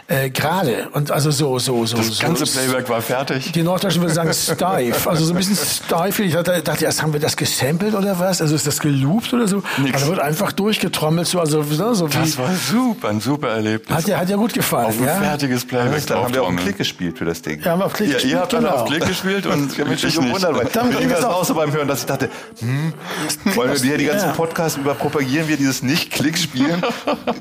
äh, 0.07 0.29
gerade 0.37 0.87
und 0.93 1.11
also 1.11 1.31
so, 1.31 1.59
so, 1.59 1.85
so. 1.85 1.97
Das 1.97 2.07
so, 2.07 2.25
ganze 2.25 2.45
Playback 2.45 2.87
war 2.89 3.01
fertig. 3.01 3.51
Die 3.51 3.63
Norddeutschen 3.63 4.01
würden 4.01 4.13
sagen 4.13 4.31
steif, 4.33 5.07
also 5.07 5.25
so 5.25 5.33
ein 5.33 5.37
bisschen 5.37 5.57
steif. 5.57 6.19
Ich 6.19 6.33
dachte, 6.33 6.61
dachte 6.61 6.85
erst, 6.85 7.01
haben 7.01 7.11
wir 7.13 7.19
das 7.19 7.35
gesampelt 7.35 7.93
oder 7.95 8.17
was? 8.19 8.41
Also 8.41 8.55
ist 8.55 8.65
das 8.67 8.79
geloopt 8.79 9.33
oder 9.33 9.47
so? 9.47 9.61
Nix. 9.77 9.93
Also 9.95 10.07
wird 10.11 10.19
einfach 10.21 10.51
durchgetrommelt, 10.51 11.27
so, 11.27 11.39
also 11.39 11.61
ne, 11.61 11.95
so 11.95 12.07
wie, 12.13 12.17
Das 12.17 12.37
war 12.37 12.49
super, 12.53 13.09
ein 13.09 13.19
super 13.19 13.49
Erlebnis. 13.49 13.97
hat 13.97 14.07
ja, 14.07 14.17
hat 14.19 14.29
ja 14.29 14.35
gut 14.37 14.53
gefallen, 14.53 14.87
auf 14.87 14.99
ein 14.99 15.05
ja? 15.05 15.15
fertiges 15.15 15.65
Playback 15.65 16.05
Da 16.05 16.15
haben 16.15 16.33
wir 16.33 16.41
auch 16.43 16.47
einen 16.47 16.57
drauftrommeln. 16.57 16.57
Klick 16.65 16.77
gespielt 16.77 17.17
für 17.17 17.25
das 17.25 17.41
Ding. 17.41 17.59
Ja, 17.61 17.71
haben 17.71 17.79
wir 17.79 17.85
auf 17.85 17.93
Klick 17.93 18.09
Ja, 18.23 18.27
ihr 18.29 18.39
habt 18.39 18.51
gespielt, 18.51 18.65
alle 18.71 18.73
auf 18.81 18.85
genau. 18.85 18.97
Klick 18.97 19.07
gespielt 19.09 19.45
und 19.47 19.73
Ich 19.73 19.79
habe 19.79 19.89
mich 19.89 20.03
nicht. 20.03 20.15
gewundert, 20.17 20.55
weil 20.55 20.65
Dann 20.71 20.89
mir 20.89 20.95
ging 20.99 21.09
das 21.09 21.23
auch. 21.23 21.43
so 21.45 21.55
beim 21.55 21.71
Hören, 21.73 21.87
dass 21.87 22.01
ich 22.01 22.05
dachte, 22.05 22.29
hm, 22.59 22.93
wollen 23.55 23.81
wir 23.83 23.97
die 23.97 24.05
ganzen 24.05 24.27
Ja. 24.27 24.33
Podcasts 24.33 24.77
über 24.77 24.93
propagieren 24.93 25.47
wir 25.47 25.57
dieses 25.57 25.81
Nicht-Klick 25.83 26.37
spielen? 26.37 26.81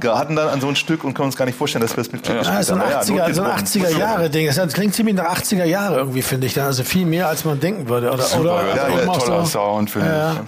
Geraten 0.00 0.36
dann 0.36 0.48
an 0.48 0.60
so 0.60 0.68
ein 0.68 0.76
Stück 0.76 1.04
und 1.04 1.14
können 1.14 1.26
uns 1.26 1.36
gar 1.36 1.44
nicht 1.44 1.58
vorstellen, 1.58 1.82
dass 1.82 1.96
wir 1.96 2.00
es 2.02 2.12
mit 2.12 2.22
Klick 2.22 2.36
Ja, 2.36 2.40
gespielt 2.42 2.64
so 2.66 2.74
ein 2.86 2.94
haben. 2.94 3.00
80er, 3.02 3.34
so 3.34 3.42
ein 3.42 3.48
notgedrungen. 3.48 3.66
80er 3.94 3.98
Jahre 3.98 4.30
Ding. 4.30 4.46
Das 4.54 4.72
klingt 4.72 4.94
ziemlich 4.94 5.14
nach 5.16 5.36
80er 5.38 5.64
Jahre 5.64 5.96
irgendwie, 5.96 6.22
finde 6.22 6.46
ich. 6.46 6.54
dann. 6.54 6.66
Also 6.66 6.82
viel 6.84 7.06
mehr, 7.06 7.28
als 7.28 7.44
man 7.44 7.58
denken 7.60 7.88
würde. 7.88 8.10
Oder, 8.10 8.22
Super, 8.22 8.40
oder 8.40 8.76
ja, 8.76 8.88
eben 8.88 8.98
ja, 9.06 9.12
toller 9.18 9.44
so, 9.44 9.58
Sound, 9.58 9.90
finde 9.90 10.08
Ja. 10.08 10.32
ich. 10.32 10.38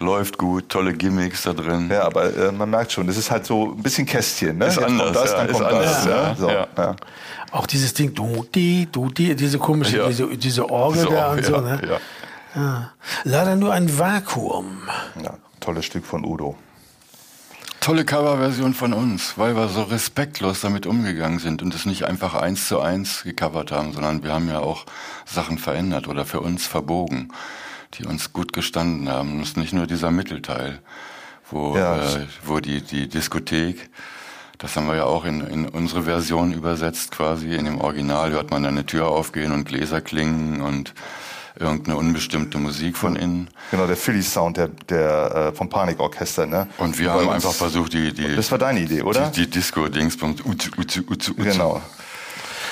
Läuft 0.00 0.36
gut, 0.38 0.68
tolle 0.68 0.92
Gimmicks 0.92 1.42
da 1.44 1.52
drin. 1.52 1.88
Ja, 1.90 2.02
aber 2.04 2.24
äh, 2.36 2.50
man 2.52 2.68
merkt 2.68 2.92
schon, 2.92 3.06
das 3.06 3.16
ist 3.16 3.30
halt 3.30 3.46
so 3.46 3.70
ein 3.72 3.82
bisschen 3.82 4.04
Kästchen. 4.04 4.58
Ne? 4.58 4.66
Ist 4.66 4.76
Jetzt 4.76 4.84
anders, 4.86 5.12
das, 5.12 5.30
ja, 5.30 5.36
dann 5.38 5.48
ist 5.48 5.52
kommt 5.58 5.66
anders, 5.72 5.92
das. 5.94 6.04
ja, 6.04 6.10
Ja, 6.10 6.34
so, 6.34 6.48
ja. 6.50 6.66
ja. 6.76 6.96
Auch 7.52 7.66
dieses 7.66 7.94
Ding, 7.94 8.12
du, 8.12 8.44
die, 8.54 8.88
du, 8.90 9.08
die, 9.08 9.34
diese 9.36 9.58
komische, 9.58 9.98
Ja. 9.98 10.08
diese, 10.08 10.26
diese 10.36 10.68
Orgel 10.68 11.02
So, 11.04 11.10
da 11.10 11.30
und 11.32 11.38
ja, 11.38 11.44
so. 11.44 11.60
Ne? 11.60 11.80
ja. 11.88 12.60
Ja. 12.60 12.90
Leider 13.22 13.56
nur 13.56 13.72
ein 13.72 13.98
Vakuum. 13.98 14.82
Ja, 15.22 15.34
tolles 15.60 15.84
Stück 15.86 16.04
von 16.04 16.24
Udo. 16.24 16.56
Tolle 17.84 18.06
Coverversion 18.06 18.72
von 18.72 18.94
uns, 18.94 19.36
weil 19.36 19.54
wir 19.56 19.68
so 19.68 19.82
respektlos 19.82 20.62
damit 20.62 20.86
umgegangen 20.86 21.38
sind 21.38 21.60
und 21.60 21.74
es 21.74 21.84
nicht 21.84 22.04
einfach 22.04 22.32
eins 22.34 22.66
zu 22.66 22.80
eins 22.80 23.24
gecovert 23.24 23.72
haben, 23.72 23.92
sondern 23.92 24.22
wir 24.22 24.32
haben 24.32 24.48
ja 24.48 24.60
auch 24.60 24.86
Sachen 25.26 25.58
verändert 25.58 26.08
oder 26.08 26.24
für 26.24 26.40
uns 26.40 26.66
verbogen, 26.66 27.30
die 27.92 28.06
uns 28.06 28.32
gut 28.32 28.54
gestanden 28.54 29.10
haben. 29.10 29.42
Es 29.42 29.48
ist 29.48 29.56
nicht 29.58 29.74
nur 29.74 29.86
dieser 29.86 30.10
Mittelteil, 30.10 30.78
wo, 31.50 31.76
Ja. 31.76 31.98
äh, 31.98 32.26
wo 32.46 32.58
die, 32.58 32.80
die 32.80 33.06
Diskothek, 33.06 33.90
das 34.56 34.74
haben 34.76 34.86
wir 34.86 34.96
ja 34.96 35.04
auch 35.04 35.26
in, 35.26 35.42
in 35.46 35.68
unsere 35.68 36.04
Version 36.04 36.54
übersetzt 36.54 37.10
quasi. 37.10 37.54
In 37.54 37.66
dem 37.66 37.82
Original 37.82 38.30
hört 38.30 38.50
man 38.50 38.62
dann 38.62 38.78
eine 38.78 38.86
Tür 38.86 39.08
aufgehen 39.08 39.52
und 39.52 39.68
Gläser 39.68 40.00
klingen 40.00 40.62
und 40.62 40.94
irgendeine 41.58 41.96
unbestimmte 41.96 42.58
Musik 42.58 42.96
von 42.96 43.16
innen. 43.16 43.48
Genau, 43.70 43.86
der 43.86 43.96
Philly-Sound 43.96 44.56
der, 44.56 44.68
der, 44.88 45.50
äh, 45.52 45.56
vom 45.56 45.68
Panikorchester. 45.68 46.46
Ne? 46.46 46.66
Und 46.78 46.98
wir 46.98 47.12
haben 47.12 47.28
einfach 47.28 47.52
versucht, 47.52 47.92
die, 47.92 48.12
die, 48.12 48.34
Das 48.34 48.50
war 48.50 48.58
deine 48.58 48.80
Idee, 48.80 49.02
oder? 49.02 49.28
die, 49.30 49.42
die 49.42 49.50
Disco-Dingspunkt, 49.50 50.44
uzu, 50.44 50.70
uzu, 50.76 51.00
uzu, 51.08 51.32
uzu. 51.32 51.34
Genau. 51.36 51.80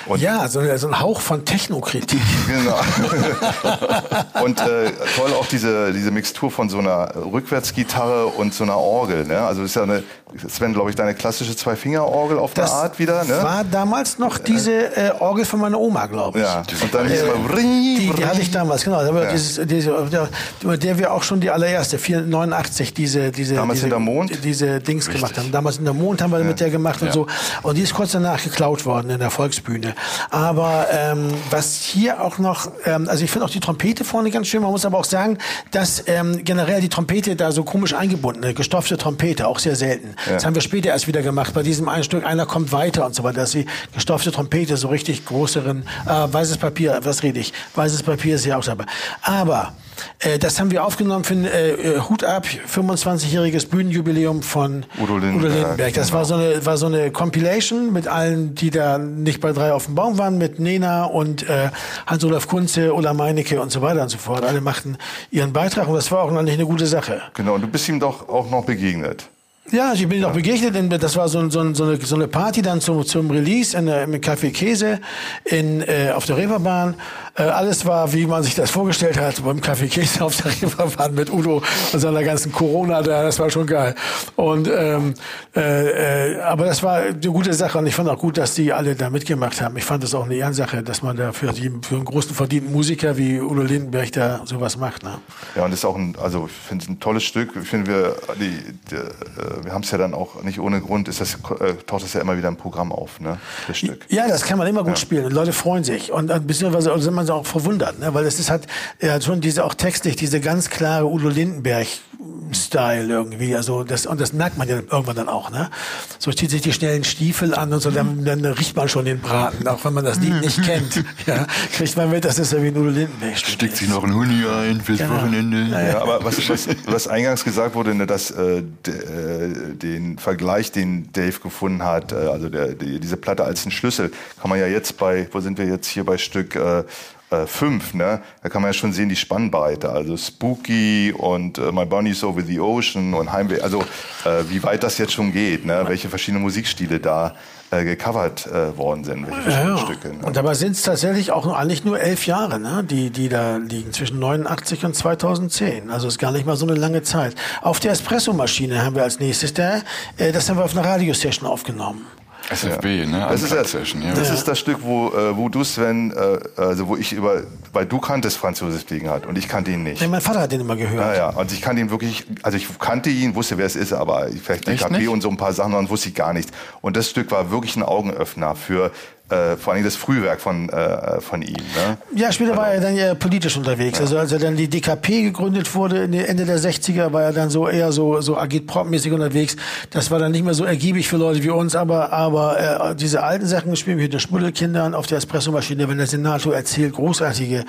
Und 0.07 0.21
Ja, 0.21 0.49
so, 0.49 0.61
so 0.77 0.89
ein 0.89 1.01
Hauch 1.01 1.21
von 1.21 1.45
Technokritik. 1.45 2.21
Genau. 2.49 2.77
und 4.45 4.61
äh, 4.61 4.91
toll 5.17 5.33
auch 5.39 5.47
diese, 5.47 5.93
diese 5.93 6.11
Mixtur 6.11 6.51
von 6.51 6.69
so 6.69 6.79
einer 6.79 7.13
Rückwärtsgitarre 7.33 8.27
und 8.27 8.53
so 8.53 8.65
einer 8.65 8.77
Orgel. 8.77 9.25
Ne? 9.25 9.39
Also 9.41 9.63
ist 9.63 9.77
ja 9.77 9.83
eine, 9.85 10.03
Sven, 10.49 10.73
glaube 10.75 10.91
ich, 10.91 10.97
deine 10.97 11.15
klassische 11.15 11.55
Zwei-Finger-Orgel 11.57 12.39
auf 12.39 12.55
der 12.55 12.71
Art 12.71 12.99
wieder. 12.99 13.25
Ne? 13.25 13.43
war 13.43 13.65
damals 13.65 14.19
noch 14.19 14.39
diese 14.39 14.97
äh, 14.97 15.13
Orgel 15.19 15.45
von 15.45 15.61
meiner 15.61 15.79
Oma, 15.79 16.07
glaube 16.07 16.39
ich. 16.39 16.45
ja, 16.45 16.63
und 16.83 16.95
dann 16.95 17.07
Äh, 17.07 17.21
Die, 17.57 18.11
die 18.17 18.25
hatte 18.27 18.41
ich 18.41 18.51
damals, 18.51 18.85
genau. 18.85 19.03
Ja. 19.03 19.31
dieses, 19.31 19.67
diese, 19.67 19.91
der, 20.11 20.29
mit 20.63 20.83
der 20.83 20.99
wir 20.99 21.13
auch 21.13 21.23
schon 21.23 21.41
die 21.41 21.51
allererste, 21.51 21.99
489, 21.99 22.95
diese, 22.95 23.31
diese, 23.31 23.55
Damals 23.55 23.81
diese, 23.83 23.99
Mond? 23.99 24.45
diese 24.45 24.81
Dings 24.81 25.09
gemacht 25.09 25.37
haben. 25.39 25.53
Damals 25.53 25.79
in 25.79 25.85
der 25.85 25.95
Mond 25.95 26.23
haben 26.23 26.33
wir 26.33 26.41
mit 26.41 26.61
der 26.61 26.71
gemacht 26.71 27.01
und 27.03 27.09
Ja. 27.09 27.13
so. 27.13 27.27
Und 27.63 27.77
die 27.77 27.83
ist 27.83 27.95
kurz 27.95 28.13
danach 28.13 28.43
geklaut 28.43 28.85
worden 28.85 29.11
in 29.11 29.19
der 29.21 29.31
Volksbühne. 29.31 29.92
Aber 30.31 30.87
ähm, 30.91 31.29
was 31.51 31.83
hier 31.83 32.23
auch 32.23 32.39
noch, 32.39 32.71
ähm, 32.85 33.09
also 33.09 33.25
ich 33.25 33.31
finde 33.31 33.47
auch 33.47 33.51
die 33.51 33.61
Trompete 33.61 34.05
vorne 34.05 34.31
ganz 34.31 34.49
schön. 34.49 34.63
Man 34.63 34.71
muss 34.71 34.85
aber 34.85 34.99
auch 34.99 35.05
sagen, 35.05 35.39
dass 35.71 36.05
ähm, 36.07 36.45
generell 36.45 36.81
die 36.81 36.89
Trompete 36.89 37.37
da 37.37 37.53
so 37.53 37.65
komisch 37.65 37.95
eingebunden, 37.95 38.45
eine 38.45 38.55
gestopfte 38.55 38.97
Trompete, 38.97 39.47
auch 39.47 39.59
sehr 39.59 39.77
selten. 39.77 40.15
Das 40.29 40.45
haben 40.45 40.55
wir 40.55 40.63
später 40.63 40.91
erst 40.91 41.07
wieder 41.07 41.23
gemacht. 41.23 41.55
Bei 41.55 41.63
diesem 41.63 41.89
einen 41.89 42.05
Stück, 42.05 42.25
einer 42.25 42.47
kommt 42.47 42.73
weiter 42.73 43.07
und 43.07 43.15
so 43.15 43.23
weiter, 43.25 43.41
dass 43.41 43.53
die 43.53 43.67
gestopfte 43.95 44.33
Trompete 44.33 44.77
so 44.77 44.89
richtig 44.89 45.25
größeren, 45.25 45.85
äh, 46.07 46.33
weißes 46.33 46.59
Papier, 46.59 47.01
was 47.03 47.23
rede 47.23 47.41
ich? 47.41 47.53
Weißes 47.75 48.03
Papier 48.03 48.37
ist 48.37 48.47
ja 48.47 48.59
auch 48.59 48.65
dabei. 48.65 48.85
Aber 49.23 49.73
Äh, 50.19 50.39
das 50.39 50.61
haben 50.61 50.71
wir 50.71 50.85
aufgenommen 50.85 51.25
für 51.25 51.35
ein 51.35 51.45
äh, 51.45 52.01
Hut 52.09 52.25
ab, 52.25 52.47
25-jähriges 52.47 53.69
Bühnenjubiläum 53.69 54.43
von 54.43 54.85
Udo 55.01 55.19
Lindenberg, 55.19 55.95
Das 55.95 56.09
genau. 56.09 56.19
war 56.19 56.25
so 56.25 56.35
eine 56.35 56.65
war 56.67 56.77
so 56.77 56.87
eine 56.87 57.11
Compilation 57.11 57.93
mit 57.93 58.09
allen, 58.09 58.55
die 58.55 58.71
da 58.71 58.99
nicht 58.99 59.41
bei 59.41 59.53
drei 59.53 59.73
auf 59.73 59.87
dem 59.87 59.95
Baum 59.95 60.19
waren, 60.19 60.39
mit 60.39 60.59
Nena 60.59 61.05
und 61.05 61.49
äh, 61.49 61.71
Hans-Olaf 62.07 62.49
Kunze, 62.49 62.95
Ulla 62.95 63.15
Meinecke 63.15 63.61
und 63.61 63.71
so 63.71 63.83
weiter 63.83 64.03
und 64.03 64.09
so 64.09 64.19
fort. 64.19 64.45
Alle 64.45 64.61
machten 64.61 64.97
ihren 65.31 65.53
Beitrag 65.53 65.89
und 65.89 65.95
das 65.95 66.11
war 66.11 66.23
auch 66.23 66.33
eigentlich 66.33 66.55
eine 66.55 66.67
gute 66.67 66.87
Sache. 66.87 67.23
Genau, 67.35 67.55
und 67.55 67.63
du 67.63 67.69
bist 67.69 67.89
ihm 67.89 68.01
doch 68.01 68.29
auch 68.29 68.51
noch 68.51 68.65
begegnet. 68.65 69.29
Ja, 69.71 69.93
ich 69.95 70.07
bin 70.09 70.21
noch 70.21 70.33
begegnet. 70.33 70.75
In, 70.75 70.91
das 70.91 71.17
war 71.17 71.29
so, 71.29 71.49
so, 71.49 71.73
so, 71.73 71.85
eine, 71.85 71.97
so 71.97 72.17
eine 72.17 72.27
Party 72.27 72.63
dann 72.63 72.81
zum, 72.81 73.07
zum 73.07 73.31
Release 73.31 73.77
in, 73.79 73.87
der- 73.87 74.03
im 74.03 74.13
Café 74.15 74.51
Käse 74.51 74.99
in, 75.45 75.81
äh, 75.83 76.11
auf 76.15 76.27
der 76.27 76.37
Reeperbahn. 76.37 76.95
Äh, 77.37 77.45
alles 77.45 77.87
war, 77.87 78.13
wie 78.13 78.27
man 78.27 78.43
sich 78.43 78.55
das 78.57 78.71
vorgestellt 78.73 79.19
hat, 79.19 79.43
beim 79.43 79.61
Café 79.61 79.89
Käse 79.89 80.25
auf 80.25 80.37
der 80.37 80.51
Reeperbahn 80.51 81.15
mit 81.15 81.33
Udo 81.33 81.63
und 81.93 82.01
seiner 82.01 82.25
ganzen 82.25 82.51
Corona 82.53 83.03
da. 83.03 83.23
Das 83.23 83.39
war 83.39 83.49
schon 83.51 83.67
geil. 83.67 83.95
Und 84.37 84.69
ähm, 84.69 85.15
äh, 85.55 86.33
äh, 86.33 86.41
aber 86.41 86.67
das 86.67 86.83
war 86.83 86.97
eine 86.97 87.15
gute 87.21 87.55
Sache 87.55 87.79
und 87.79 87.87
ich 87.87 87.95
fand 87.95 88.09
auch 88.11 88.19
gut, 88.19 88.37
dass 88.39 88.55
die 88.55 88.73
alle 88.73 88.97
da 88.97 89.11
mitgemacht 89.11 89.61
haben. 89.63 89.77
Ich 89.77 89.85
fand 89.85 90.03
das 90.03 90.13
auch 90.15 90.25
eine 90.25 90.35
Ehrensache, 90.35 90.83
dass 90.83 91.03
man 91.03 91.17
da 91.17 91.33
für, 91.33 91.53
die, 91.53 91.71
für 91.83 91.95
einen 91.95 92.05
großen 92.05 92.35
verdienten 92.35 92.73
Musiker 92.73 93.17
wie 93.17 93.41
Udo 93.41 93.63
Lindenberg 93.63 94.11
da 94.13 94.43
sowas 94.45 94.77
macht. 94.77 95.05
Ne? 95.05 95.19
Ja, 95.55 95.65
und 95.65 95.71
das 95.71 95.79
ist 95.81 95.85
auch 95.87 95.97
ein, 95.97 96.17
also 96.21 96.47
ich 96.47 96.69
finde 96.69 96.83
es 96.85 96.91
ein 96.91 96.99
tolles 97.01 97.23
Stück. 97.23 97.51
Ich 97.63 97.69
finde, 97.69 97.91
wir, 97.91 98.17
die, 98.39 98.59
die, 98.91 98.97
äh, 98.97 99.52
wir 99.63 99.73
haben 99.73 99.83
es 99.83 99.91
ja 99.91 99.99
dann 99.99 100.15
auch 100.15 100.43
nicht 100.43 100.59
ohne 100.61 100.81
Grund, 100.81 101.09
ist 101.09 101.21
das, 101.21 101.35
äh, 101.61 101.75
taucht 101.87 102.05
das 102.05 102.13
ja 102.13 102.21
immer 102.21 102.37
wieder 102.37 102.49
im 102.49 102.57
Programm 102.57 102.93
auf, 102.93 103.21
ne? 103.21 103.39
Das 103.69 103.79
Stück. 103.79 104.05
Ja, 104.09 104.29
das 104.29 104.43
kann 104.43 104.59
man 104.59 104.67
immer 104.67 104.85
gut 104.85 104.99
spielen. 104.99 105.25
Und 105.25 105.33
Leute 105.33 105.53
freuen 105.53 105.85
sich. 105.85 106.13
Und 106.13 106.31
äh, 106.31 106.41
beziehungsweise 106.41 106.97
sind 107.01 107.15
man 107.15 107.29
auch 107.31 107.47
verwundert, 107.47 107.99
ne? 107.99 108.13
weil 108.15 108.25
es 108.25 108.39
ist 108.39 108.51
halt 108.51 108.67
ja, 109.01 109.21
schon 109.21 109.41
diese 109.41 109.65
auch 109.65 109.75
textlich, 109.75 110.17
diese 110.17 110.41
ganz 110.41 110.71
klare 110.71 111.07
Udo 111.07 111.29
Lindenberg-Style 111.29 113.09
irgendwie. 113.09 113.55
Also 113.57 113.85
das, 113.85 114.07
und 114.07 114.21
das 114.21 114.33
merkt 114.33 114.59
man 114.59 114.69
ja 114.69 114.77
irgendwann 114.77 115.17
dann 115.17 115.29
auch. 115.29 115.51
Ne? 115.51 115.71
So 116.19 116.33
zieht 116.33 116.51
sich 116.51 116.63
die 116.63 116.73
schnellen 116.73 117.05
Stiefel 117.05 117.55
an 117.55 117.73
und 117.73 117.81
so, 117.81 117.91
dann, 117.91 118.25
dann 118.25 118.45
riecht 118.45 118.77
man 118.77 118.89
schon 118.89 119.05
den 119.05 119.21
Braten, 119.21 119.67
auch 119.69 119.85
wenn 119.85 119.95
man 119.95 120.05
das 120.05 120.19
Lied 120.21 120.41
nicht 120.41 120.63
kennt. 120.63 121.05
Ja, 121.27 121.47
kriegt 121.73 121.97
man 121.97 122.11
mit, 122.11 122.25
das 122.25 122.39
ist 122.39 122.53
ja 122.53 122.61
wie 122.63 122.69
ein 122.69 122.77
Udo 122.77 122.89
Lindenberg. 122.89 123.37
Steckt 123.39 123.77
sich 123.77 123.89
noch 123.89 124.03
ein 124.03 124.13
Huni 124.15 124.45
ein 124.45 124.81
fürs 124.81 124.99
Genau. 124.99 125.15
Wochenende. 125.15 125.69
Ja, 125.71 126.01
aber 126.03 126.25
was, 126.25 126.49
was, 126.49 126.69
was 126.87 127.07
eingangs 127.09 127.45
gesagt 127.45 127.75
wurde, 127.75 127.95
ne, 127.95 128.07
dass 128.07 128.31
äh, 128.31 128.59
äh, 128.59 129.42
den 129.49 130.19
Vergleich, 130.19 130.73
den 130.73 131.13
Dave 131.13 131.41
gefunden 131.41 131.83
hat, 131.83 132.13
äh, 132.13 132.17
also 132.17 132.49
der, 132.49 132.75
die, 132.75 133.01
diese 133.01 133.17
Platte 133.17 133.45
als 133.45 133.65
ein 133.67 133.71
Schlüssel, 133.71 134.11
kann 134.41 134.51
man 134.51 134.59
ja 134.59 134.67
jetzt 134.67 134.99
bei, 134.99 135.29
wo 135.33 135.41
sind 135.41 135.59
wir 135.59 135.67
jetzt 135.67 135.87
hier 135.89 136.05
bei 136.05 136.19
Stück 136.19 136.57
äh, 136.57 136.85
äh, 137.31 137.47
fünf, 137.47 137.95
ne? 137.95 138.21
Da 138.43 138.49
kann 138.49 138.63
man 138.63 138.69
ja 138.69 138.73
schon 138.75 138.93
sehen 138.93 139.09
die 139.09 139.17
Spannbreite, 139.17 139.91
also 139.91 140.17
Spooky 140.17 141.15
und 141.17 141.59
äh, 141.59 141.73
My 141.73 141.87
Bunny's 141.87 142.23
Over 142.23 142.43
the 142.43 142.61
Ocean 142.61 143.15
und 143.15 143.33
Heimweh, 143.33 143.61
also 143.61 143.81
äh, 144.25 144.45
wie 144.49 144.63
weit 144.63 144.83
das 144.83 144.99
jetzt 144.99 145.13
schon 145.13 145.33
geht, 145.33 145.65
ne? 145.65 145.85
Welche 145.87 146.09
verschiedenen 146.09 146.43
Musikstile 146.43 147.01
da 147.01 147.35
äh, 147.73 147.85
gecovert 147.85 148.47
äh, 148.47 148.77
worden 148.77 149.03
sind, 149.03 149.27
welche 149.27 149.41
verschiedenen 149.43 149.77
Ja, 149.77 149.83
Stücke. 149.83 150.09
Ne? 150.09 150.25
und 150.25 150.37
dabei 150.37 150.55
sind 150.55 150.73
es 150.73 150.83
tatsächlich 150.83 151.33
auch 151.33 151.47
eigentlich 151.53 151.85
nur 151.85 151.99
elf 151.99 152.27
Jahre, 152.27 152.61
ne, 152.61 152.85
die, 152.89 153.11
die 153.11 153.29
da 153.29 153.57
liegen, 153.57 153.93
zwischen 153.93 154.19
89 154.19 154.85
und 154.85 154.95
2010. 154.95 155.91
Also 155.91 156.07
ist 156.09 156.19
gar 156.19 156.33
nicht 156.33 156.47
mal 156.47 156.57
so 156.57 156.67
eine 156.67 156.77
lange 156.77 157.03
Zeit. 157.03 157.35
Auf 157.63 157.81
der 157.81 157.93
Espresso-Maschine 157.93 158.85
haben 158.85 158.95
wir 158.95 159.03
als 159.03 159.19
nächstes 159.21 159.55
da, 159.55 159.81
äh, 160.19 160.33
das 160.33 160.49
haben 160.49 160.59
wir 160.59 160.65
auf 160.65 160.77
einer 160.77 160.87
Radiosession 160.87 161.49
aufgenommen. 161.49 162.07
SFB, 162.51 163.07
ne? 163.07 163.27
Das 163.29 163.43
ist, 163.43 163.53
das, 163.53 163.71
Session, 163.71 164.03
ja. 164.03 164.13
das 164.13 164.31
ist 164.31 164.47
das 164.47 164.59
Stück, 164.59 164.79
wo, 164.83 165.09
äh, 165.09 165.37
wo 165.37 165.49
du, 165.49 165.65
Sven, 165.65 166.13
äh, 166.13 166.39
also 166.61 166.89
wo 166.89 166.97
ich 166.97 167.13
über, 167.13 167.43
weil 167.73 167.87
du 167.87 167.99
kanntest 167.99 168.37
Franz 168.37 168.61
Josef 168.61 168.85
Degenhardt 168.85 169.27
und 169.27 169.39
ich 169.39 169.49
kannte 169.49 169.71
ihn 169.71 169.83
nicht. 169.83 170.01
Ja, 170.01 170.09
mein 170.09 170.21
Vater 170.21 170.41
hat 170.41 170.53
den 170.53 170.61
immer 170.61 170.77
gehört. 170.77 171.01
Ja, 171.01 171.15
ja, 171.15 171.29
und 171.31 171.53
ich 171.53 171.61
kannte 171.63 171.81
ihn 171.81 171.91
wirklich, 171.91 172.27
also 172.43 172.57
ich 172.57 172.67
kannte 172.79 173.11
ihn, 173.11 173.35
wusste, 173.35 173.59
wer 173.59 173.67
es 173.67 173.77
ist, 173.77 173.93
aber 173.93 174.29
vielleicht 174.43 174.67
DKP 174.67 175.09
und 175.09 175.21
so 175.21 175.29
ein 175.29 175.37
paar 175.37 175.53
Sachen, 175.53 175.73
dann 175.73 175.89
wusste 175.89 176.09
ich 176.09 176.15
gar 176.15 176.33
nichts. 176.33 176.53
Und 176.81 176.97
das 176.97 177.11
Stück 177.11 177.31
war 177.31 177.51
wirklich 177.51 177.77
ein 177.77 177.83
Augenöffner 177.83 178.55
für 178.55 178.91
äh, 179.33 179.57
vor 179.57 179.73
allem 179.73 179.85
das 179.85 179.97
Frühwerk 179.97 180.41
von, 180.41 180.69
äh, 180.69 181.21
von 181.21 181.43
ihm. 181.43 181.55
Ne? 181.55 181.99
Ja, 182.15 182.31
später 182.33 182.57
war 182.57 182.69
er 182.73 182.81
dann 182.81 182.97
ja 182.97 183.15
politisch 183.15 183.57
unterwegs. 183.57 184.01
Also 184.01 184.19
als 184.19 184.33
er 184.33 184.39
dann 184.39 184.57
die 184.57 184.69
DKP 184.69 185.23
gegründet 185.23 185.75
wurde 185.75 186.03
Ende 186.05 186.45
der 186.45 186.59
60er, 186.59 187.13
war 187.13 187.23
er 187.23 187.33
dann 187.33 187.51
so 187.51 187.69
eher 187.69 187.93
so 187.93 188.21
so 188.21 188.37
agitprop-mäßig 188.37 189.13
unterwegs. 189.13 189.57
Das 189.91 190.11
war 190.11 190.19
dann 190.19 190.33
nicht 190.33 190.45
mehr 190.45 190.55
so 190.55 190.65
ergiebig 190.65 191.09
für 191.09 191.17
Leute 191.17 191.43
wie 191.43 191.51
uns, 191.51 191.75
aber 191.75 192.13
aber 192.13 192.91
äh, 192.91 192.95
diese 192.95 193.23
alten 193.23 193.47
Sachen 193.47 193.71
gespielt 193.71 193.97
mit 193.97 194.13
den 194.13 194.21
Schmuddelkindern 194.21 194.95
auf 194.95 195.07
der 195.07 195.19
Espressomaschine, 195.19 195.89
wenn 195.89 195.99
der 195.99 196.07
Senator 196.07 196.55
erzählt, 196.55 196.93
großartige 196.95 197.65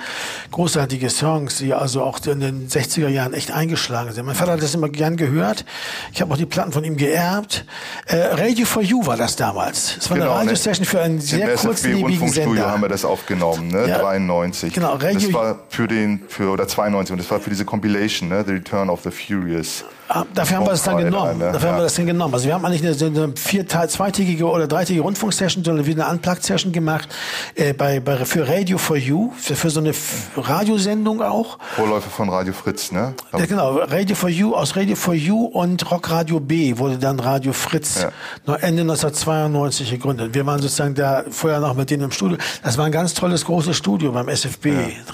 großartige 0.50 1.10
Songs, 1.10 1.58
die 1.58 1.72
also 1.74 2.02
auch 2.02 2.18
in 2.26 2.40
den 2.40 2.68
60er 2.68 3.08
Jahren 3.08 3.32
echt 3.32 3.50
eingeschlagen 3.52 4.12
sind. 4.12 4.26
Mein 4.26 4.34
Vater 4.34 4.52
hat 4.52 4.62
das 4.62 4.74
immer 4.74 4.88
gern 4.88 5.16
gehört. 5.16 5.64
Ich 6.12 6.20
habe 6.20 6.32
auch 6.32 6.38
die 6.38 6.46
Platten 6.46 6.72
von 6.72 6.84
ihm 6.84 6.96
geerbt. 6.96 7.64
Äh, 8.06 8.16
Radio 8.16 8.66
for 8.66 8.82
You 8.82 9.06
war 9.06 9.16
das 9.16 9.36
damals. 9.36 9.96
Es 9.98 10.10
war 10.10 10.16
eine 10.16 10.24
Genau, 10.24 10.34
ne? 10.36 10.40
Radiosession 10.40 10.84
für 10.84 11.00
einen 11.00 11.20
sehr 11.20 11.53
SFB-Rundfunkstudio 11.54 12.54
Sender. 12.54 12.70
haben 12.70 12.82
wir 12.82 12.88
das 12.88 13.04
aufgenommen, 13.04 13.68
ne? 13.68 13.88
Ja. 13.88 13.98
93. 13.98 14.72
Genau, 14.74 14.94
Radio- 14.94 15.14
Das 15.14 15.32
war 15.32 15.58
für 15.68 15.86
den, 15.88 16.22
für, 16.28 16.50
oder 16.50 16.66
92, 16.68 17.12
und 17.12 17.18
das 17.18 17.30
war 17.30 17.40
für 17.40 17.50
diese 17.50 17.64
Compilation, 17.64 18.28
ne? 18.28 18.44
The 18.46 18.52
Return 18.52 18.90
of 18.90 19.02
the 19.02 19.10
Furious. 19.10 19.84
Ah, 20.08 20.24
Dafür 20.34 20.58
haben 20.58 20.66
wir 20.66 20.72
es 20.72 20.82
dann 20.82 20.98
genommen. 20.98 21.38
ne? 21.38 21.50
Dafür 21.52 21.68
haben 21.70 21.76
Ja. 21.76 21.80
wir 21.80 21.84
das 21.84 21.94
dann 21.94 22.06
genommen. 22.06 22.34
Also 22.34 22.46
wir 22.46 22.54
haben 22.54 22.64
eigentlich 22.64 22.82
eine, 23.02 23.06
eine 23.24 23.32
vier, 23.36 23.66
zweitägige 23.66 24.44
oder 24.46 24.66
dreitägige 24.68 25.02
Rundfunksession, 25.02 25.64
sondern 25.64 25.86
wieder 25.86 26.04
eine 26.06 26.14
Unplugged-Session 26.14 26.72
gemacht 26.72 27.08
äh, 27.54 27.72
bei, 27.72 28.00
bei, 28.00 28.24
für 28.24 28.46
Radio 28.46 28.76
for 28.78 28.96
You, 28.96 29.32
für, 29.36 29.56
für 29.56 29.70
so 29.70 29.80
eine 29.80 29.92
Radiosendung 30.36 31.22
auch. 31.22 31.58
Vorläufer 31.76 32.10
von 32.10 32.28
Radio 32.28 32.52
Fritz, 32.52 32.92
ne? 32.92 33.14
Ja, 33.32 33.46
genau, 33.46 33.76
Radio 33.78 34.14
for 34.14 34.28
You, 34.28 34.54
aus 34.54 34.76
Radio 34.76 34.94
for 34.96 35.14
You 35.14 35.46
und 35.46 35.90
Rock 35.90 36.10
Radio 36.10 36.38
B 36.40 36.76
wurde 36.76 36.98
dann 36.98 37.18
Radio 37.20 37.52
Fritz 37.52 38.02
Ja. 38.02 38.10
noch 38.46 38.56
Ende 38.60 38.82
1992 38.82 39.90
gegründet. 39.90 40.34
Wir 40.34 40.44
waren 40.46 40.60
sozusagen 40.60 40.94
da 40.94 41.24
vorher 41.30 41.60
noch 41.60 41.74
mit 41.74 41.90
denen 41.90 42.04
im 42.04 42.10
Studio. 42.10 42.36
Das 42.62 42.76
war 42.76 42.84
ein 42.84 42.92
ganz 42.92 43.14
tolles, 43.14 43.44
großes 43.44 43.76
Studio 43.76 44.12
beim 44.12 44.28
SFB. 44.28 44.68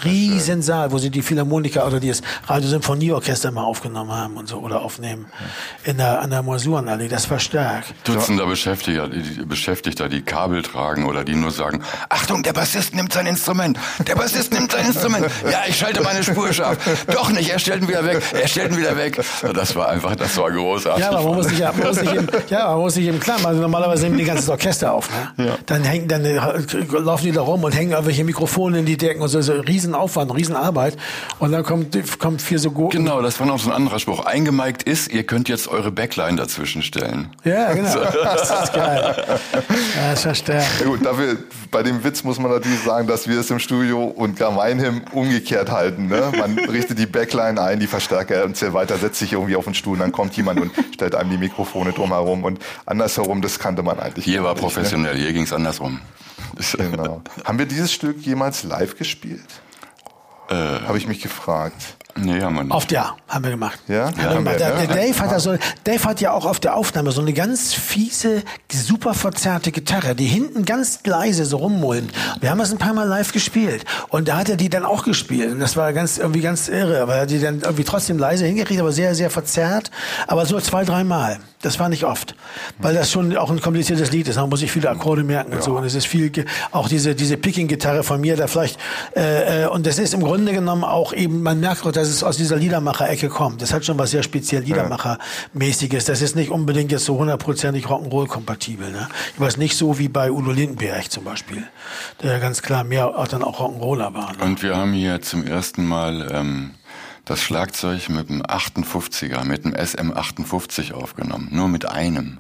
Riesensaal, 0.05 0.91
wo 0.91 0.99
sie 0.99 1.11
die 1.11 1.23
Philharmoniker 1.23 1.87
oder 1.87 2.01
das 2.01 2.23
Radio-Symphonieorchester 2.47 3.51
mal 3.51 3.63
aufgenommen 3.65 4.11
haben 4.13 4.37
und 4.37 4.49
so, 4.49 4.59
oder 4.59 4.80
aufnehmen. 4.81 5.27
In 5.85 5.99
der, 5.99 6.21
an 6.21 6.31
der 6.31 6.43
Masurenallee. 6.43 7.09
Das 7.09 7.31
war 7.31 7.39
stark. 7.39 7.85
Dutzender 8.05 8.47
Beschäftigter 8.47 9.09
die, 9.09 9.45
Beschäftigter, 9.45 10.09
die 10.09 10.23
Kabel 10.23 10.63
tragen 10.63 11.07
oder 11.07 11.25
die 11.25 11.35
nur 11.35 11.51
sagen, 11.51 11.83
Achtung, 12.09 12.43
der 12.43 12.53
Bassist 12.53 12.95
nimmt 12.95 13.13
sein 13.13 13.27
Instrument, 13.27 13.79
der 14.07 14.15
Bassist 14.15 14.53
nimmt 14.53 14.73
sein 14.73 14.87
Instrument. 14.87 15.27
Ja, 15.51 15.63
ich 15.69 15.77
schalte 15.77 16.03
meine 16.03 16.23
Spur 16.23 16.53
scharf. 16.53 16.79
Doch 17.07 17.31
nicht, 17.31 17.51
er 17.51 17.59
stellt 17.59 17.83
ihn 17.83 17.89
wieder 17.89 18.05
weg, 18.05 18.23
er 18.33 18.49
stellt 18.49 18.73
ihn 18.73 18.79
wieder 18.79 18.97
weg. 18.97 19.21
Das 19.55 19.75
war 19.77 19.89
einfach, 19.89 20.17
das 20.17 20.37
war 20.37 20.51
großartig. 20.51 21.05
Ja, 21.05 21.11
aber 21.11 21.25
man 21.25 21.35
muss 21.35 21.47
sich, 21.47 21.61
man 21.61 21.79
muss 21.79 21.97
sich 21.97 22.13
eben, 22.13 22.27
ja, 22.49 22.69
man 22.69 22.79
muss 22.79 22.95
sich 22.95 23.07
eben 23.07 23.21
klar 23.21 23.41
machen. 23.41 23.61
Normalerweise 23.61 24.05
nehmen 24.05 24.19
die 24.19 24.25
ganzes 24.25 24.49
Orchester 24.49 24.93
auf. 24.93 25.09
Ne? 25.37 25.47
Ja. 25.47 25.59
Dann 25.67 25.85
hängen, 25.85 26.09
dann 26.09 26.25
äh, 26.25 26.37
laufen 26.93 27.25
die 27.25 27.33
da 27.33 27.43
rum 27.43 27.65
und 27.65 27.75
hängen 27.75 27.93
irgendwelche 27.93 28.25
Mikrofone 28.25 28.81
in 28.81 28.87
die 28.87 28.97
Decken 28.97 29.23
und 29.23 29.29
so, 29.29 29.41
so 29.41 29.53
Riesenaufwand, 29.53 30.35
Riesenarbeit. 30.35 30.97
Und 31.39 31.53
dann 31.53 31.65
kommt, 31.65 31.97
kommt 32.19 32.43
vier 32.43 32.59
so 32.59 32.71
Gurken. 32.71 33.05
Genau, 33.05 33.23
das 33.23 33.39
war 33.41 33.47
noch 33.47 33.59
so 33.59 33.71
ein 33.71 33.77
anderer 33.77 33.99
Spruch. 33.99 34.25
Eingemeigt 34.71 34.83
ist, 34.85 35.09
ihr 35.13 35.25
könnt 35.25 35.49
jetzt 35.49 35.69
eure 35.69 35.91
Backline 35.91 36.37
dazwischen 36.37 36.83
stellen. 36.83 37.31
Ja, 37.45 37.73
genau. 37.73 37.91
Das 38.31 38.51
ist 38.65 38.73
geil. 38.73 39.25
Ja, 39.97 40.13
ist 40.13 40.25
ja 40.25 40.35
stark. 40.35 40.65
Ja 40.81 40.87
gut, 40.87 41.05
dafür, 41.05 41.39
bei 41.71 41.83
dem 41.83 42.05
Witz 42.05 42.23
muss 42.23 42.39
man 42.39 42.51
natürlich 42.51 42.81
sagen, 42.81 43.09
dass 43.09 43.29
wir 43.29 43.41
es 43.41 43.51
im 43.51 43.59
Studio 43.59 44.05
und 44.05 44.37
gemeinhin 44.37 45.03
umgekehrt 45.13 45.71
halten. 45.71 46.09
Ne? 46.09 46.33
Man 46.39 46.59
richtet 46.71 46.99
die 46.99 47.07
Backline 47.07 47.61
ein, 47.61 47.81
die 47.81 47.87
Verstärker 47.87 48.45
und 48.45 48.57
so 48.57 48.73
weiter, 48.73 48.99
setzt 48.99 49.19
sich 49.19 49.33
irgendwie 49.33 49.57
auf 49.57 49.65
den 49.65 49.75
Stuhl 49.75 49.95
und 49.95 50.01
dann 50.01 50.13
kommt 50.13 50.37
jemand 50.37 50.61
und 50.61 50.73
stellt 50.95 51.15
einem 51.15 51.31
die 51.31 51.39
Mikrofone 51.39 51.93
drumherum 51.93 52.45
und 52.45 52.61
andersherum, 52.87 53.43
das 53.43 53.59
kannte 53.59 53.83
man 53.83 53.99
eigentlich. 53.99 54.25
Hier 54.25 54.45
war 54.45 54.55
gar 54.55 54.55
nicht, 54.55 54.63
professionell, 54.63 55.17
hier 55.17 55.33
ging's 55.33 55.53
andersrum. 55.53 56.01
Ne? 56.79 56.91
Genau. 56.91 57.23
Haben 57.45 57.59
wir 57.59 57.67
dieses 57.67 57.93
Stück 57.93 58.21
jemals 58.23 58.63
live 58.63 58.97
gespielt? 58.97 59.41
Äh, 60.49 60.55
Habe 60.55 60.99
ich 60.99 61.07
mich 61.07 61.21
gefragt. 61.21 61.97
Nee, 62.17 62.41
haben 62.41 62.55
wir 62.55 62.63
nicht. 62.65 62.73
Auf 62.73 62.87
der 62.87 63.15
haben 63.29 63.45
wir 63.45 63.51
gemacht. 63.53 63.79
Ja? 63.89 64.07
Haben 64.07 64.17
wir 64.17 64.23
Ja, 64.23 64.29
gemacht. 64.35 64.37
haben 64.37 64.45
wir, 64.45 64.87
Der, 64.87 64.87
der 64.87 65.07
Dave, 65.07 65.19
hat 65.21 65.33
da 65.33 65.41
so, 65.41 65.57
Dave 65.85 66.05
hat 66.05 66.21
ja 66.21 66.33
auch 66.33 66.45
auf 66.47 66.61
der 66.61 66.77
Aufnahme 66.77 67.13
so 67.13 67.21
eine 67.21 67.33
ganz 67.33 67.73
fiese, 67.75 68.43
super 68.73 69.15
verzerrte 69.15 69.73
Gitarre, 69.73 70.15
die 70.15 70.27
hinten 70.27 70.65
ganz 70.65 71.01
leise 71.05 71.45
so 71.45 71.59
rummulmt. 71.59 72.13
Wir 72.41 72.51
haben 72.51 72.59
das 72.59 72.73
ein 72.73 72.79
paar 72.79 72.95
Mal 72.95 73.07
live 73.09 73.33
gespielt. 73.33 73.85
Und 74.09 74.29
da 74.29 74.37
hat 74.39 74.49
er 74.49 74.57
die 74.57 74.69
dann 74.69 74.85
auch 74.85 75.05
gespielt. 75.05 75.53
Und 75.53 75.61
das 75.61 75.77
war 75.77 75.93
ganz, 75.93 76.19
irgendwie 76.19 76.41
ganz 76.41 76.69
irre, 76.69 77.07
weil 77.09 77.21
er 77.21 77.27
die 77.27 77.41
dann 77.41 77.61
irgendwie 77.61 77.85
trotzdem 77.85 78.19
leise 78.19 78.47
hingekriegt, 78.47 78.81
aber 78.81 78.93
sehr, 78.93 79.15
sehr 79.15 79.31
verzerrt. 79.31 79.91
Aber 80.27 80.47
so 80.47 80.61
zwei, 80.61 80.85
drei 80.85 81.05
Mal. 81.05 81.39
Das 81.63 81.79
war 81.79 81.91
nicht 81.91 82.05
oft. 82.05 82.35
Weil 82.79 82.95
das 82.95 83.11
schon 83.11 83.37
auch 83.37 83.51
ein 83.51 83.61
kompliziertes 83.61 84.11
Lied 84.13 84.29
ist. 84.29 84.37
Man 84.37 84.49
muss 84.49 84.61
sich 84.61 84.73
viele 84.73 84.89
Akkorde 84.89 85.23
merken 85.25 85.53
und 85.53 85.63
so. 85.63 85.77
Und 85.77 85.85
es 85.85 85.95
ist 85.95 86.07
viel, 86.07 86.33
auch 86.73 86.89
diese, 86.89 87.15
diese 87.15 87.37
Picking-Gitarre 87.37 88.03
von 88.03 88.19
mir, 88.19 88.35
da 88.37 88.47
vielleicht, 88.47 88.79
äh, 89.15 89.65
äh, 89.65 89.67
und 89.67 89.87
das 89.87 89.99
ist 89.99 90.15
im 90.15 90.23
Grunde 90.23 90.53
genommen 90.53 90.85
auch 90.85 91.13
eben, 91.13 91.43
man 91.43 91.61
merkt 91.61 91.85
dass 92.01 92.09
es 92.09 92.23
aus 92.23 92.37
dieser 92.37 92.57
Liedermacher-Ecke 92.57 93.29
kommt. 93.29 93.61
Das 93.61 93.73
hat 93.73 93.85
schon 93.85 93.99
was 93.99 94.11
sehr 94.11 94.23
speziell 94.23 94.63
Liedermacher-mäßiges. 94.63 96.07
Das 96.07 96.23
ist 96.23 96.35
nicht 96.35 96.51
unbedingt 96.51 96.91
jetzt 96.91 97.05
so 97.05 97.19
hundertprozentig 97.19 97.87
Rock'n'Roll-kompatibel. 97.87 98.91
Ne? 98.91 99.09
Ich 99.35 99.41
weiß 99.41 99.59
nicht 99.59 99.77
so 99.77 99.99
wie 99.99 100.09
bei 100.09 100.31
Udo 100.31 100.51
Lindenberg 100.51 101.11
zum 101.11 101.25
Beispiel, 101.25 101.63
der 102.23 102.41
ganz 102.41 102.63
klar 102.63 102.85
mehr 102.85 103.19
auch 103.19 103.29
dann 103.29 103.43
auch 103.43 103.61
Rock'n'Roller 103.61 104.15
war. 104.15 104.33
Ne? 104.33 104.43
Und 104.43 104.63
wir 104.63 104.77
haben 104.77 104.93
hier 104.93 105.21
zum 105.21 105.47
ersten 105.47 105.85
Mal 105.87 106.29
ähm, 106.33 106.71
das 107.27 107.43
Schlagzeug 107.43 108.09
mit 108.09 108.31
dem 108.31 108.43
58er, 108.43 109.45
mit 109.45 109.65
dem 109.65 109.75
SM58 109.75 110.93
aufgenommen. 110.93 111.49
Nur 111.53 111.69
mit 111.69 111.87
einem. 111.87 112.39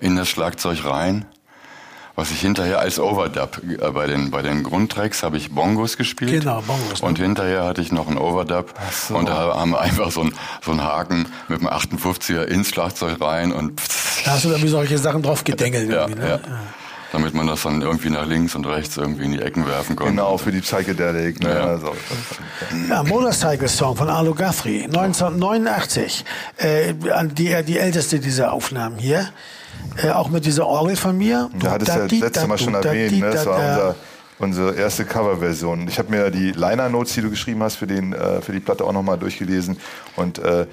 In 0.00 0.16
das 0.16 0.28
Schlagzeug 0.28 0.84
rein. 0.84 1.26
Was 2.20 2.30
ich 2.30 2.42
hinterher 2.42 2.80
als 2.80 2.98
Overdub, 3.00 3.62
äh, 3.66 3.90
bei 3.92 4.06
den, 4.06 4.30
bei 4.30 4.42
den 4.42 4.62
Grundtracks 4.62 5.22
habe 5.22 5.38
ich 5.38 5.52
Bongos 5.52 5.96
gespielt. 5.96 6.42
Genau, 6.42 6.60
Bongos, 6.60 7.00
ne? 7.00 7.08
Und 7.08 7.18
hinterher 7.18 7.64
hatte 7.64 7.80
ich 7.80 7.92
noch 7.92 8.08
einen 8.08 8.18
Overdub. 8.18 8.74
so. 8.92 9.16
Und 9.16 9.26
da 9.26 9.56
haben 9.56 9.70
wir 9.70 9.80
einfach 9.80 10.10
so 10.10 10.20
einen, 10.20 10.34
so 10.62 10.72
einen 10.72 10.82
Haken 10.84 11.24
mit 11.48 11.62
dem 11.62 11.66
58er 11.66 12.42
ins 12.42 12.68
Schlagzeug 12.68 13.22
rein 13.22 13.52
und 13.52 13.80
Da 14.26 14.32
hast 14.32 14.44
du 14.44 14.50
dann 14.50 14.62
wie 14.62 14.68
solche 14.68 14.98
Sachen 14.98 15.22
drauf 15.22 15.44
gedengelt. 15.44 15.88
ja, 15.90 16.02
irgendwie, 16.02 16.20
ne? 16.20 16.28
ja. 16.28 16.40
Damit 17.10 17.32
man 17.32 17.46
das 17.46 17.62
dann 17.62 17.80
irgendwie 17.80 18.10
nach 18.10 18.26
links 18.26 18.54
und 18.54 18.66
rechts 18.66 18.98
irgendwie 18.98 19.24
in 19.24 19.32
die 19.32 19.40
Ecken 19.40 19.66
werfen 19.66 19.96
konnte. 19.96 20.12
Genau, 20.12 20.36
für 20.36 20.52
die 20.52 20.60
Psychedelic. 20.60 21.40
Ne? 21.42 21.48
Ja. 21.48 21.64
Also, 21.68 21.96
Ja, 22.90 23.02
Motorcycle 23.02 23.66
Song 23.66 23.96
von 23.96 24.10
Arlo 24.10 24.34
Guthrie, 24.34 24.84
1989. 24.84 26.26
Äh, 26.58 26.92
an 27.14 27.34
die, 27.34 27.56
die 27.64 27.78
älteste 27.78 28.20
dieser 28.20 28.52
Aufnahmen 28.52 28.98
hier. 28.98 29.30
Äh, 30.02 30.10
auch 30.10 30.28
mit 30.28 30.44
dieser 30.44 30.66
Orgel 30.66 30.96
von 30.96 31.16
mir. 31.16 31.50
Du 31.58 31.68
hattest 31.68 31.88
ja 31.88 32.06
das 32.06 32.12
letzte 32.12 32.46
Mal 32.46 32.58
schon 32.58 32.74
erwähnt, 32.74 33.20
ne? 33.20 33.30
das 33.30 33.46
war 33.46 33.56
unser, 33.56 33.94
unsere 34.38 34.74
erste 34.74 35.04
Coverversion. 35.04 35.88
Ich 35.88 35.98
habe 35.98 36.10
mir 36.10 36.30
die 36.30 36.52
Liner-Notes, 36.52 37.14
die 37.14 37.22
du 37.22 37.30
geschrieben 37.30 37.62
hast, 37.62 37.76
für, 37.76 37.86
den, 37.86 38.12
äh, 38.12 38.40
für 38.40 38.52
die 38.52 38.60
Platte 38.60 38.84
auch 38.84 38.92
nochmal 38.92 39.18
durchgelesen. 39.18 39.78
Und 40.16 40.38
äh, 40.38 40.62
äh, 40.62 40.66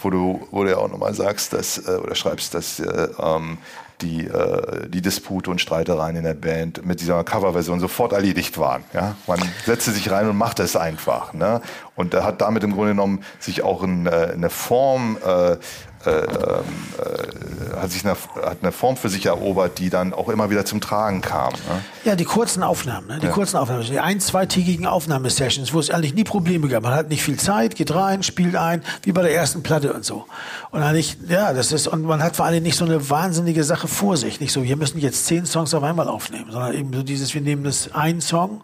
wo, 0.00 0.10
du, 0.10 0.46
wo 0.50 0.64
du 0.64 0.70
ja 0.70 0.78
auch 0.78 0.88
nochmal 0.88 1.14
sagst, 1.14 1.52
dass, 1.52 1.78
äh, 1.78 1.92
oder 1.92 2.14
schreibst, 2.14 2.54
dass 2.54 2.80
äh, 2.80 3.08
ähm, 3.18 3.58
die, 4.00 4.26
äh, 4.26 4.88
die 4.88 5.02
Dispute 5.02 5.50
und 5.50 5.60
Streitereien 5.60 6.16
in 6.16 6.24
der 6.24 6.34
Band 6.34 6.84
mit 6.86 7.00
dieser 7.00 7.24
Coverversion 7.24 7.80
sofort 7.80 8.12
erledigt 8.12 8.58
waren. 8.58 8.84
Ja? 8.92 9.16
Man 9.26 9.40
setzte 9.66 9.90
sich 9.90 10.10
rein 10.10 10.28
und 10.28 10.36
machte 10.36 10.62
es 10.62 10.76
einfach. 10.76 11.32
Ne? 11.32 11.60
Und 11.96 12.14
er 12.14 12.24
hat 12.24 12.40
damit 12.40 12.62
im 12.62 12.74
Grunde 12.74 12.92
genommen 12.92 13.24
sich 13.40 13.62
auch 13.62 13.82
in, 13.82 14.06
äh, 14.06 14.30
eine 14.32 14.50
Form 14.50 15.18
äh, 15.24 15.56
äh, 16.06 16.10
ähm, 16.10 16.64
äh, 16.98 17.76
hat 17.80 17.90
sich 17.90 18.04
eine, 18.04 18.16
hat 18.44 18.58
eine 18.62 18.72
Form 18.72 18.96
für 18.96 19.08
sich 19.08 19.26
erobert, 19.26 19.78
die 19.78 19.90
dann 19.90 20.14
auch 20.14 20.28
immer 20.28 20.48
wieder 20.48 20.64
zum 20.64 20.80
Tragen 20.80 21.20
kam. 21.20 21.52
Ne? 21.52 21.82
Ja, 22.04 22.14
die 22.14 22.24
kurzen 22.24 22.62
Aufnahmen, 22.62 23.08
ne? 23.08 23.18
die 23.18 23.28
kurzen 23.28 23.56
Aufnahmen, 23.56 23.84
die 23.84 23.98
ein-, 23.98 24.20
zweitägigen 24.20 24.86
Aufnahmesessions, 24.86 25.72
wo 25.72 25.80
es 25.80 25.90
eigentlich 25.90 26.14
nie 26.14 26.24
Probleme 26.24 26.68
gab. 26.68 26.84
Man 26.84 26.94
hat 26.94 27.08
nicht 27.08 27.22
viel 27.22 27.36
Zeit, 27.36 27.74
geht 27.74 27.94
rein, 27.94 28.22
spielt 28.22 28.54
ein, 28.54 28.82
wie 29.02 29.12
bei 29.12 29.22
der 29.22 29.34
ersten 29.34 29.62
Platte 29.62 29.92
und 29.92 30.04
so. 30.04 30.26
Und 30.70 30.82
eigentlich, 30.82 31.16
ja, 31.28 31.52
das 31.52 31.72
ist, 31.72 31.88
und 31.88 32.02
man 32.02 32.22
hat 32.22 32.36
vor 32.36 32.46
allem 32.46 32.62
nicht 32.62 32.76
so 32.76 32.84
eine 32.84 33.10
wahnsinnige 33.10 33.64
Sache 33.64 33.88
vor 33.88 34.16
sich. 34.16 34.40
Nicht 34.40 34.52
so, 34.52 34.62
wir 34.62 34.76
müssen 34.76 34.98
jetzt 34.98 35.26
zehn 35.26 35.46
Songs 35.46 35.74
auf 35.74 35.82
einmal 35.82 36.08
aufnehmen, 36.08 36.50
sondern 36.50 36.74
eben 36.74 36.92
so 36.92 37.02
dieses, 37.02 37.34
wir 37.34 37.40
nehmen 37.40 37.64
das 37.64 37.92
einen 37.92 38.20
Song 38.20 38.60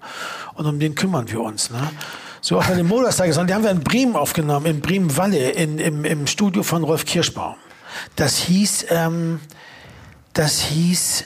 und 0.55 0.67
um 0.67 0.79
den 0.79 0.95
kümmern 0.95 1.29
wir 1.31 1.41
uns. 1.41 1.71
Ne? 1.71 1.79
So 2.45 2.59
auch 2.59 2.67
bei 2.67 2.75
den 2.75 2.87
Motorcycle-Songs, 2.87 3.47
die 3.47 3.55
haben 3.55 3.65
wir 3.65 3.71
in 3.71 3.81
Bremen 3.81 4.17
aufgenommen, 4.17 4.67
in 4.67 4.81
Bremen-Walle, 4.83 5.53
in, 5.53 5.79
im, 5.79 6.05
im 6.05 6.27
Studio 6.27 6.63
von 6.63 6.85
Rolf 6.85 7.07
Kirschbaum. 7.07 7.55
Das 8.17 8.37
hieß, 8.37 8.89
ähm, 8.91 9.41
das 10.35 10.61
hieß, 10.61 11.25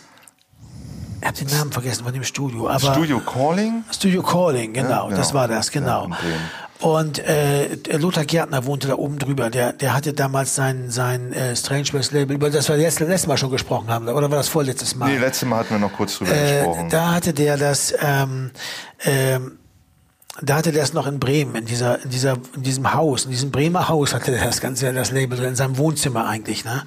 ich 1.20 1.26
habe 1.26 1.36
den 1.36 1.48
Namen 1.48 1.72
vergessen 1.72 2.04
von 2.04 2.12
dem 2.12 2.22
Studio, 2.22 2.68
aber 2.68 2.92
Studio 2.92 3.18
Calling? 3.18 3.82
Studio 3.90 4.22
Calling, 4.22 4.72
genau, 4.72 5.10
Ja, 5.10 5.16
das 5.16 5.30
genau. 5.30 5.40
war 5.40 5.48
das, 5.48 5.72
genau. 5.72 6.08
Und 6.78 7.18
äh, 7.18 7.76
der 7.76 7.98
Lothar 7.98 8.24
Gärtner 8.24 8.64
wohnte 8.64 8.86
da 8.86 8.94
oben 8.94 9.18
drüber. 9.18 9.50
Der, 9.50 9.72
der 9.72 9.94
hatte 9.94 10.12
damals 10.12 10.54
sein, 10.54 10.88
sein 10.88 11.32
äh, 11.32 11.56
Strange 11.56 11.92
Ways 11.94 12.12
Label, 12.12 12.36
über 12.36 12.48
das 12.48 12.68
wir 12.68 12.76
letzte, 12.76 13.06
letztes 13.06 13.26
Mal 13.26 13.36
schon 13.36 13.50
gesprochen 13.50 13.88
haben, 13.90 14.06
oder 14.06 14.30
war 14.30 14.38
das 14.38 14.46
vorletztes 14.46 14.94
Mal? 14.94 15.10
Nee, 15.10 15.18
letztes 15.18 15.48
Mal 15.48 15.58
hatten 15.58 15.70
wir 15.70 15.80
noch 15.80 15.92
kurz 15.92 16.16
drüber 16.16 16.30
äh, 16.30 16.58
gesprochen. 16.58 16.88
da 16.90 17.10
hatte 17.10 17.32
der 17.32 17.56
das, 17.56 17.92
ähm, 18.00 18.52
ähm, 19.04 19.57
da 20.40 20.56
hatte 20.56 20.70
der 20.70 20.84
es 20.84 20.92
noch 20.92 21.06
in 21.08 21.18
Bremen, 21.18 21.56
in 21.56 21.64
dieser, 21.64 22.02
in 22.04 22.10
dieser, 22.10 22.36
in 22.54 22.62
diesem 22.62 22.94
Haus, 22.94 23.24
in 23.24 23.32
diesem 23.32 23.50
Bremer 23.50 23.88
Haus 23.88 24.14
hatte 24.14 24.30
der 24.30 24.44
das 24.44 24.60
ganze, 24.60 24.92
das 24.92 25.10
Label 25.10 25.36
drin, 25.36 25.48
in 25.48 25.56
seinem 25.56 25.78
Wohnzimmer 25.78 26.26
eigentlich, 26.26 26.64
ne? 26.64 26.84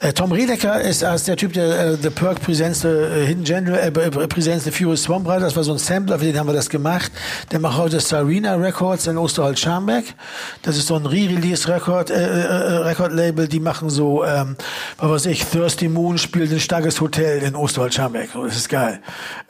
Äh, 0.00 0.12
Tom 0.12 0.30
Redeker 0.30 0.78
ist 0.80 1.02
als 1.02 1.24
der 1.24 1.36
Typ, 1.36 1.54
der 1.54 1.78
äh, 1.78 1.96
The 1.96 2.10
Perk 2.10 2.42
Presents 2.42 2.82
the 2.82 2.88
äh, 2.88 3.26
Hidden 3.26 3.44
General, 3.44 3.78
äh, 3.78 3.86
äh, 3.86 4.28
Presents 4.28 4.64
the 4.64 4.70
Furious 4.70 5.04
Swamp 5.04 5.26
Rider, 5.26 5.40
das 5.40 5.56
war 5.56 5.64
so 5.64 5.72
ein 5.72 5.78
Sampler, 5.78 6.18
für 6.18 6.26
den 6.26 6.38
haben 6.38 6.46
wir 6.46 6.52
das 6.52 6.68
gemacht. 6.68 7.10
Der 7.50 7.60
macht 7.60 7.78
heute 7.78 7.98
Sarina 7.98 8.56
Records 8.56 9.06
in 9.06 9.16
Osterholz-Scharmbeck. 9.16 10.14
Das 10.62 10.76
ist 10.76 10.86
so 10.86 10.96
ein 10.96 11.06
Re-Release-Record, 11.06 12.10
äh, 12.10 12.14
äh, 12.14 12.76
Record-Label, 12.78 13.48
die 13.48 13.60
machen 13.60 13.88
so, 13.88 14.22
ähm, 14.24 14.56
was 14.98 15.10
weiß 15.10 15.26
ich, 15.26 15.46
Thirsty 15.46 15.88
Moon 15.88 16.18
spielt 16.18 16.52
ein 16.52 16.60
starkes 16.60 17.00
Hotel 17.00 17.42
in 17.42 17.54
Osterholz-Scharmbeck. 17.54 18.30
So, 18.34 18.44
das 18.44 18.56
ist 18.56 18.68
geil. 18.68 19.00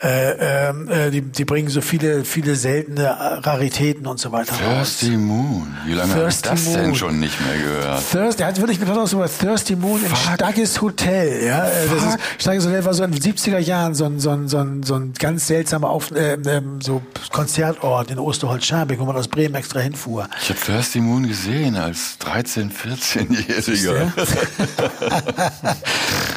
Äh, 0.01 0.69
ähm, 0.69 0.89
äh, 0.89 1.11
die, 1.11 1.23
die 1.23 1.45
bringen 1.45 1.69
so 1.69 1.81
viele, 1.81 2.25
viele 2.25 2.55
seltene 2.55 3.03
äh, 3.09 3.32
Raritäten 3.39 4.07
und 4.07 4.19
so 4.19 4.33
weiter 4.33 4.53
raus. 4.53 4.99
Thirsty 4.99 5.17
Moon. 5.17 5.75
Wie 5.87 5.95
lange 5.95 6.15
habe 6.15 6.29
ich 6.29 6.43
das 6.43 6.73
denn 6.73 6.87
Moon. 6.87 6.95
schon 6.95 7.21
nicht 7.21 7.41
mehr 7.41 7.59
gehört? 7.59 8.03
Thirsty, 8.11 8.43
er 8.43 8.49
hat 8.49 8.59
wirklich 8.59 8.81
Platte 8.81 9.15
über 9.15 9.29
Thirsty 9.29 9.77
Moon 9.77 10.05
in 10.05 10.15
Starkes 10.15 10.81
Hotel. 10.81 11.45
Ja, 11.47 11.65
das 11.65 12.15
ist, 12.15 12.19
Starkes 12.39 12.67
Hotel 12.67 12.85
war 12.85 12.95
so 12.95 13.05
in 13.05 13.13
den 13.13 13.21
70er 13.21 13.59
Jahren 13.59 13.95
so 13.95 14.05
ein, 14.05 14.21
so 14.21 14.31
ein, 14.31 14.49
so 14.49 14.59
ein, 14.59 14.83
so 14.83 14.95
ein 14.95 15.13
ganz 15.19 15.47
seltsamer 15.47 15.91
Auf, 15.91 16.11
äh, 16.13 16.39
so 16.81 17.03
Konzertort 17.33 18.11
in 18.11 18.19
Osterholz-Scharbeck, 18.19 18.99
wo 18.99 19.05
man 19.05 19.17
aus 19.17 19.29
Bremen 19.29 19.55
extra 19.55 19.81
hinfuhr. 19.81 20.29
Ich 20.43 20.51
habe 20.51 20.61
Thirsty 20.61 21.01
Moon 21.01 21.27
gesehen 21.27 21.77
als 21.77 22.19
13-, 22.21 22.71
14-Jähriger. 22.71 24.13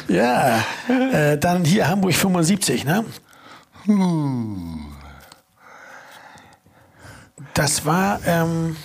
Ja, 0.08 0.64
äh, 0.88 1.36
dann 1.36 1.64
hier 1.64 1.88
Hamburg 1.88 2.14
75, 2.14 2.84
ne? 2.84 3.04
Das 7.56 7.86
war, 7.86 8.20
ähm, 8.26 8.76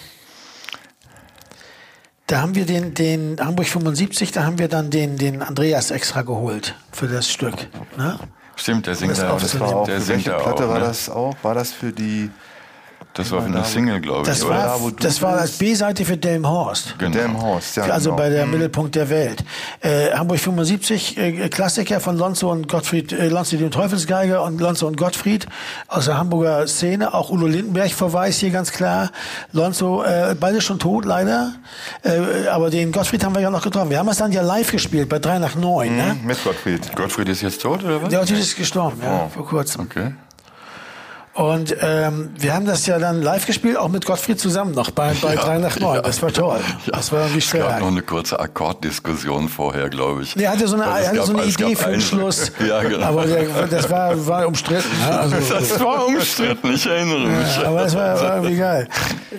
da 2.27 2.41
haben 2.41 2.55
wir 2.55 2.65
den, 2.65 2.93
den 2.93 3.37
Hamburg 3.37 3.67
75, 3.67 4.31
da 4.31 4.45
haben 4.45 4.59
wir 4.59 4.69
dann 4.69 4.89
den, 4.89 5.17
den 5.17 5.41
Andreas 5.41 5.91
extra 5.91 6.21
geholt 6.21 6.73
für 6.93 7.09
das 7.09 7.29
Stück. 7.29 7.67
Ne? 7.97 8.17
Stimmt, 8.55 8.87
der 8.87 8.95
singt 8.95 9.11
das 9.11 9.19
da 9.19 9.31
auch- 9.33 9.41
das 9.41 9.59
war 9.59 9.75
auch, 9.75 9.85
der 9.85 10.07
welche 10.07 10.31
Platte 10.31 10.63
auch, 10.63 10.69
war 10.69 10.79
ne? 10.79 10.85
das 10.85 11.09
auch? 11.09 11.35
War 11.43 11.53
das 11.53 11.73
für 11.73 11.91
die 11.91 12.31
Das 13.13 13.29
war 13.31 13.41
für 13.41 13.47
eine 13.47 13.65
Single, 13.65 13.99
glaube 13.99 14.21
ich, 14.21 14.27
Das 14.27 14.43
oder? 14.45 14.55
war, 14.55 14.65
Ja, 14.67 14.89
du 14.89 14.91
das 14.91 15.21
war 15.21 15.37
als. 15.37 15.57
B-Seite 15.57 16.05
für 16.05 16.15
Delmhorst. 16.15 16.95
Genau. 16.97 17.11
Delmhorst? 17.11 17.75
Ja, 17.75 17.83
also 17.83 18.11
genau. 18.11 18.21
bei 18.23 18.29
der 18.29 18.45
Mittelpunkt 18.45 18.95
der 18.95 19.09
Welt. 19.09 19.43
Äh, 19.81 20.11
Hamburg 20.13 20.39
75, 20.39 21.17
äh, 21.17 21.49
Klassiker 21.49 21.99
von 21.99 22.17
Lonzo 22.17 22.49
und 22.49 22.69
Gottfried, 22.69 23.11
äh, 23.11 23.27
Lonzo 23.27 23.57
dem 23.57 23.69
Teufelsgeiger 23.71 24.43
und 24.43 24.61
Lonzo 24.61 24.87
und 24.87 24.95
Gottfried 24.95 25.45
aus 25.89 26.05
der 26.05 26.17
Hamburger 26.17 26.65
Szene. 26.67 27.13
Auch 27.13 27.29
Udo 27.29 27.47
Lindenberg 27.47 27.91
Verweis 27.91 28.37
hier 28.39 28.51
ganz 28.51 28.71
klar. 28.71 29.11
Lonzo, 29.51 30.03
äh, 30.03 30.35
beide 30.39 30.61
schon 30.61 30.79
tot 30.79 31.03
leider. 31.03 31.53
Äh, 32.03 32.47
aber 32.47 32.69
den 32.69 32.91
Gottfried 32.93 33.23
haben 33.25 33.35
wir 33.35 33.41
ja 33.41 33.49
noch 33.49 33.61
getroffen. 33.63 33.89
Wir 33.89 33.99
haben 33.99 34.07
es 34.09 34.17
dann 34.17 34.31
ja 34.31 34.41
live 34.41 34.71
gespielt 34.71 35.09
bei 35.09 35.19
3 35.19 35.39
nach 35.39 35.55
9. 35.55 35.95
Ne? 35.95 36.11
Hm, 36.11 36.25
Mit 36.25 36.43
Gottfried. 36.43 36.95
Gottfried 36.95 37.27
ist 37.27 37.41
jetzt 37.41 37.61
tot, 37.61 37.83
oder 37.83 38.01
was? 38.01 38.09
Der 38.09 38.19
Gottfried 38.19 38.39
ist 38.39 38.55
gestorben, 38.55 39.01
ja, 39.03 39.23
Oh. 39.25 39.29
vor 39.29 39.45
kurzem. 39.45 39.81
Okay. 39.81 40.13
Und 41.33 41.75
ähm, 41.81 42.31
wir 42.37 42.53
haben 42.53 42.65
das 42.65 42.85
ja 42.87 42.99
dann 42.99 43.21
live 43.21 43.45
gespielt, 43.45 43.77
auch 43.77 43.87
mit 43.87 44.05
Gottfried 44.05 44.37
zusammen 44.37 44.73
noch 44.73 44.91
bei, 44.91 45.13
bei 45.21 45.35
3 45.35 45.59
nach 45.59 45.79
9. 45.79 46.03
Das 46.03 46.21
war 46.21 46.33
toll. 46.33 46.59
Das 46.87 47.11
war 47.13 47.21
irgendwie 47.21 47.39
Es 47.39 47.51
gab 47.51 47.79
noch 47.79 47.87
eine 47.87 48.01
kurze 48.01 48.37
Akkorddiskussion 48.37 49.47
vorher, 49.47 49.89
glaube 49.89 50.23
ich. 50.23 50.35
Nee, 50.35 50.43
Er 50.43 50.51
hatte 50.51 50.67
so 50.67 50.75
eine, 50.75 50.87
Also 50.87 50.97
er 51.03 51.07
hatte 51.07 51.17
gab- 51.19 51.25
so 51.27 51.33
eine 51.37 51.45
Idee 51.45 51.75
für 51.77 51.91
den 51.91 52.01
Schluss. 52.01 52.51
ja, 52.67 52.81
genau. 52.83 53.05
Aber 53.05 53.25
der, 53.25 53.45
das 53.67 53.89
war, 53.89 54.27
war 54.27 54.45
umstritten. 54.45 54.89
Ne? 54.99 55.19
Also, 55.19 55.35
das 55.53 55.79
war 55.79 56.05
umstritten, 56.05 56.73
ich 56.73 56.85
erinnere 56.85 57.19
mich. 57.27 57.57
ja, 57.57 57.63
aber 57.69 57.85
es 57.85 57.95
war, 57.95 58.19
war 58.21 58.35
irgendwie 58.35 58.57
geil. 58.57 58.87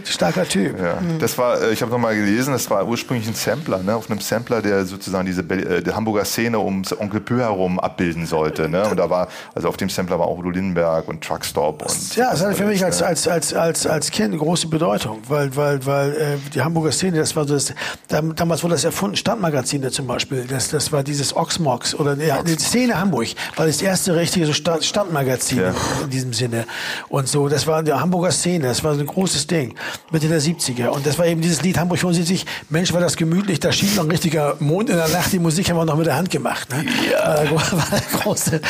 Starker 0.04 0.48
Typ. 0.48 0.80
Ja, 0.80 0.94
das 1.18 1.36
war, 1.36 1.60
äh, 1.60 1.72
ich 1.72 1.82
habe 1.82 1.92
nochmal 1.92 2.14
gelesen, 2.16 2.54
das 2.54 2.70
war 2.70 2.86
ursprünglich 2.88 3.28
ein 3.28 3.34
Sampler, 3.34 3.78
ne, 3.82 3.94
auf 3.94 4.10
einem 4.10 4.20
Sampler, 4.20 4.62
der 4.62 4.86
sozusagen 4.86 5.26
diese 5.26 5.42
Be 5.42 5.56
äh, 5.56 5.82
die 5.82 5.92
Hamburger 5.92 6.24
Szene 6.24 6.58
ums 6.58 6.98
Onkel 6.98 7.20
Pö 7.20 7.38
herum 7.40 7.78
abbilden 7.78 8.24
sollte. 8.24 8.68
Ne? 8.70 8.88
Und 8.88 8.96
da 8.96 9.10
war, 9.10 9.28
also 9.54 9.68
auf 9.68 9.76
dem 9.76 9.90
Sampler 9.90 10.18
war 10.18 10.26
auch 10.26 10.38
Udo 10.38 10.48
Lindenberg 10.48 11.06
und 11.06 11.22
Truckstop. 11.22 11.82
Und 11.94 12.16
Ja, 12.16 12.32
es 12.32 12.40
hatte 12.42 12.54
für 12.54 12.64
mich 12.64 12.84
als, 12.84 13.02
als, 13.02 13.26
als, 13.28 13.54
als, 13.54 13.86
als 13.86 14.10
Kind 14.10 14.28
eine 14.30 14.38
große 14.38 14.66
Bedeutung, 14.68 15.20
weil, 15.28 15.54
weil, 15.56 15.84
weil 15.86 16.12
äh, 16.12 16.36
die 16.54 16.60
Hamburger 16.62 16.92
Szene, 16.92 17.18
das 17.18 17.34
war 17.36 17.46
so 17.46 17.54
das, 17.54 17.72
dam- 18.08 18.34
damals 18.34 18.62
wurde 18.62 18.74
das 18.74 18.84
erfunden, 18.84 19.16
Stadtmagazine 19.16 19.90
zum 19.90 20.06
Beispiel, 20.06 20.44
das, 20.48 20.68
das 20.70 20.92
war 20.92 21.02
dieses 21.02 21.34
Oxmox 21.36 21.94
oder 21.94 22.14
ja, 22.16 22.42
die 22.42 22.56
Szene 22.58 22.98
Hamburg, 22.98 23.28
war 23.56 23.66
das 23.66 23.80
erste 23.82 24.14
richtige 24.16 24.46
so 24.46 24.52
Stadt, 24.52 24.84
Stadtmagazin 24.84 25.58
Ja. 25.60 25.74
in 26.04 26.10
diesem 26.10 26.32
Sinne 26.32 26.64
und 27.08 27.28
so, 27.28 27.48
das 27.48 27.66
war 27.66 27.82
die 27.82 27.92
Hamburger 27.92 28.30
Szene, 28.30 28.68
das 28.68 28.82
war 28.84 28.94
so 28.94 29.00
ein 29.00 29.06
großes 29.06 29.46
Ding, 29.46 29.74
Mitte 30.10 30.28
der 30.28 30.40
70er 30.40 30.88
und 30.88 31.06
das 31.06 31.18
war 31.18 31.26
eben 31.26 31.40
dieses 31.40 31.62
Lied 31.62 31.78
Hamburg 31.78 31.98
75, 31.98 32.44
Mensch 32.68 32.92
war 32.92 33.00
das 33.00 33.16
gemütlich, 33.16 33.60
da 33.60 33.72
schien 33.72 33.94
noch 33.96 34.04
ein 34.04 34.10
richtiger 34.10 34.56
Mond 34.60 34.90
in 34.90 34.96
der 34.96 35.08
Nacht, 35.08 35.32
die 35.32 35.38
Musik 35.38 35.68
haben 35.70 35.76
wir 35.76 35.84
noch 35.84 35.96
mit 35.96 36.06
der 36.06 36.16
Hand 36.16 36.30
gemacht, 36.30 36.68
ne? 36.70 36.84
Ja. 37.10 37.22
War, 37.32 37.36
der 37.36 37.46
gro- 37.46 37.56
war 37.56 37.86
der 37.90 38.20
große, 38.20 38.60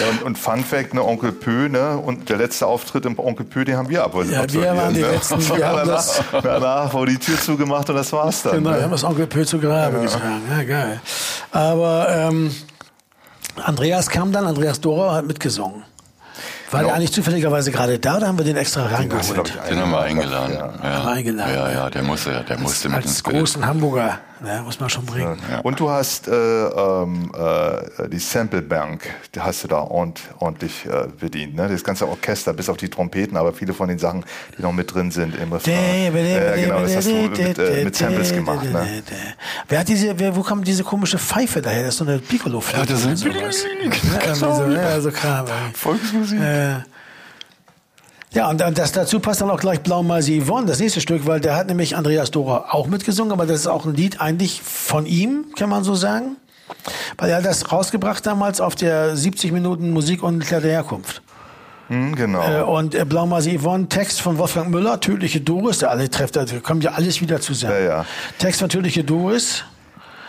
Ja, 0.00 0.08
und, 0.10 0.22
und 0.22 0.38
Fun 0.38 0.64
Fact, 0.64 0.94
ne, 0.94 1.02
Onkel 1.04 1.32
Pö, 1.32 1.61
ne, 1.68 1.96
und 1.96 2.28
der 2.28 2.36
letzte 2.38 2.66
Auftritt 2.66 3.04
im 3.06 3.18
Onkel 3.18 3.46
Pö, 3.46 3.64
den 3.64 3.76
haben 3.76 3.88
wir 3.88 4.04
ab. 4.04 4.14
Ja, 4.30 4.52
wir 4.52 4.76
waren 4.76 4.94
die 4.94 5.00
letzten, 5.00 5.56
wir 5.56 5.66
haben 5.66 5.88
das- 5.88 6.22
danach, 6.30 6.42
danach 6.42 6.92
wurde 6.92 7.12
die 7.12 7.18
Tür 7.18 7.38
zugemacht 7.40 7.88
und 7.90 7.96
das 7.96 8.12
war's 8.12 8.42
dann. 8.42 8.54
Genau, 8.54 8.70
wir 8.70 8.76
ne? 8.76 8.82
haben 8.84 8.90
das 8.90 9.04
Onkel 9.04 9.26
Pö 9.26 9.44
zu 9.44 9.58
Grabe 9.58 10.00
getragen. 10.00 10.42
Ja, 10.50 10.62
geil. 10.64 11.00
Aber 11.50 12.06
ähm, 12.08 12.54
Andreas 13.62 14.08
kam 14.08 14.32
dann, 14.32 14.46
Andreas 14.46 14.80
Dora 14.80 15.14
hat 15.14 15.26
mitgesungen. 15.26 15.84
War 16.70 16.84
der 16.84 16.94
eigentlich 16.94 17.12
zufälligerweise 17.12 17.70
gerade 17.70 17.98
da 17.98 18.16
oder 18.16 18.28
haben 18.28 18.38
wir 18.38 18.46
den 18.46 18.56
extra 18.56 18.86
reingeholt? 18.86 19.52
Den 19.68 19.78
haben 19.78 19.90
wir 19.90 20.00
eingeladen. 20.00 20.54
Ja, 20.54 20.72
ja. 20.82 21.04
eingeladen. 21.04 21.54
ja, 21.54 21.70
ja 21.70 21.90
der 21.90 22.02
musste, 22.02 22.44
der 22.48 22.58
musste 22.58 22.88
als, 22.88 22.96
mit 22.96 23.06
als 23.06 23.22
großen 23.22 23.66
Hamburger, 23.66 24.20
ne, 24.42 24.62
muss 24.64 24.80
man 24.80 24.90
schon 24.90 25.06
bringen. 25.06 25.38
Ja. 25.50 25.60
Und 25.60 25.78
du 25.78 25.88
hast 25.88 26.28
äh, 26.28 26.32
ähm, 26.32 27.32
äh, 27.34 28.08
die 28.08 28.18
Sample 28.18 28.62
Bank, 28.62 29.08
die 29.34 29.40
hast 29.40 29.64
du 29.64 29.68
da 29.68 29.80
ordentlich, 29.80 30.26
ordentlich 30.38 30.86
äh, 30.86 31.08
bedient. 31.18 31.54
Ne? 31.54 31.68
Das 31.68 31.82
ganze 31.84 32.08
Orchester, 32.08 32.52
bis 32.52 32.68
auf 32.68 32.76
die 32.76 32.88
Trompeten, 32.88 33.36
aber 33.36 33.52
viele 33.52 33.72
von 33.72 33.88
den 33.88 33.98
Sachen, 33.98 34.24
die 34.56 34.62
noch 34.62 34.72
mit 34.72 34.92
drin 34.92 35.10
sind 35.10 35.36
im 35.36 35.52
Refrain. 35.52 36.14
Äh, 36.14 36.62
genau, 36.62 36.80
das 36.80 36.96
hast 36.96 37.08
du 37.08 37.14
mit, 37.14 37.58
äh, 37.58 37.84
mit 37.84 37.96
Samples 37.96 38.32
gemacht. 38.32 38.70
Ne? 38.70 39.02
Wer 39.68 39.78
hat 39.80 39.88
diese, 39.88 40.18
wer, 40.18 40.34
wo 40.36 40.42
kommt 40.42 40.66
diese 40.66 40.84
komische 40.84 41.18
Pfeife 41.18 41.62
daher? 41.62 41.82
Das 41.84 41.94
ist 41.94 41.98
so 41.98 42.04
eine 42.04 42.18
Piccolo-Flöte. 42.18 42.92
Ja, 42.92 42.92
das 42.92 43.04
ist 43.04 43.20
sowas. 43.20 43.64
Ja, 44.24 44.34
so, 44.34 44.46
ja, 44.70 45.00
so 45.00 45.10
Kram. 45.10 45.46
Volksmusik. 45.74 46.38
Ja, 48.34 48.48
und 48.48 48.60
das, 48.60 48.92
dazu 48.92 49.20
passt 49.20 49.42
dann 49.42 49.50
auch 49.50 49.60
gleich 49.60 49.80
Blaumeise 49.80 50.32
Yvonne, 50.40 50.66
das 50.66 50.80
nächste 50.80 51.02
Stück, 51.02 51.26
weil 51.26 51.40
der 51.40 51.54
hat 51.54 51.66
nämlich 51.66 51.96
Andreas 51.96 52.30
Dora 52.30 52.66
auch 52.70 52.86
mitgesungen, 52.86 53.30
aber 53.32 53.44
das 53.44 53.60
ist 53.60 53.66
auch 53.66 53.84
ein 53.84 53.94
Lied 53.94 54.20
eigentlich 54.20 54.62
von 54.62 55.04
ihm, 55.04 55.46
kann 55.56 55.68
man 55.68 55.84
so 55.84 55.94
sagen. 55.94 56.36
Weil 57.18 57.30
er 57.30 57.36
hat 57.36 57.44
das 57.44 57.70
rausgebracht 57.70 58.24
damals 58.24 58.60
auf 58.60 58.74
der 58.74 59.16
70 59.16 59.52
Minuten 59.52 59.90
Musik 59.90 60.22
und 60.22 60.50
der 60.50 60.60
Herkunft. 60.62 61.20
Hm, 61.88 62.14
genau. 62.14 62.42
Äh, 62.42 62.62
und 62.62 62.94
äh, 62.94 63.04
Blaumeise 63.04 63.58
Yvonne, 63.58 63.88
Text 63.88 64.22
von 64.22 64.38
Wolfgang 64.38 64.70
Müller, 64.70 64.98
Tödliche 64.98 65.42
Doris, 65.42 65.80
der 65.80 65.90
alle 65.90 66.08
trifft, 66.08 66.36
da 66.36 66.46
kommt 66.62 66.84
ja 66.84 66.92
alles 66.92 67.20
wieder 67.20 67.40
zusammen. 67.40 67.74
Ja, 67.74 67.80
ja. 67.80 68.06
Text 68.38 68.60
von 68.60 68.70
Tödliche 68.70 69.04
Doris. 69.04 69.64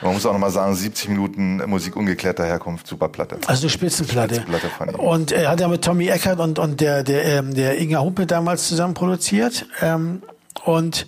Man 0.04 0.14
muss 0.14 0.26
auch 0.26 0.34
nochmal 0.34 0.52
sagen, 0.52 0.76
70 0.76 1.10
Minuten 1.10 1.62
Musik 1.68 1.96
ungeklärter 1.96 2.46
Herkunft, 2.46 2.88
super 2.88 3.10
Platte. 3.10 3.38
Also 3.48 3.64
eine 3.64 3.70
Spitzenplatte. 3.70 4.36
Spitzenplatte 4.36 4.70
von 4.70 4.90
ihm. 4.90 4.96
Und 4.96 5.32
er 5.32 5.50
hat 5.50 5.60
ja 5.60 5.68
mit 5.68 5.84
Tommy 5.84 6.08
Eckert 6.08 6.40
und, 6.40 6.60
und 6.60 6.82
der, 6.82 7.04
der, 7.04 7.26
ähm, 7.26 7.54
der 7.54 7.80
Inga 7.80 8.00
Humpe 8.00 8.26
damals 8.26 8.68
zusammen 8.68 8.94
produziert. 8.94 9.66
Ähm, 9.82 10.22
und 10.66 11.08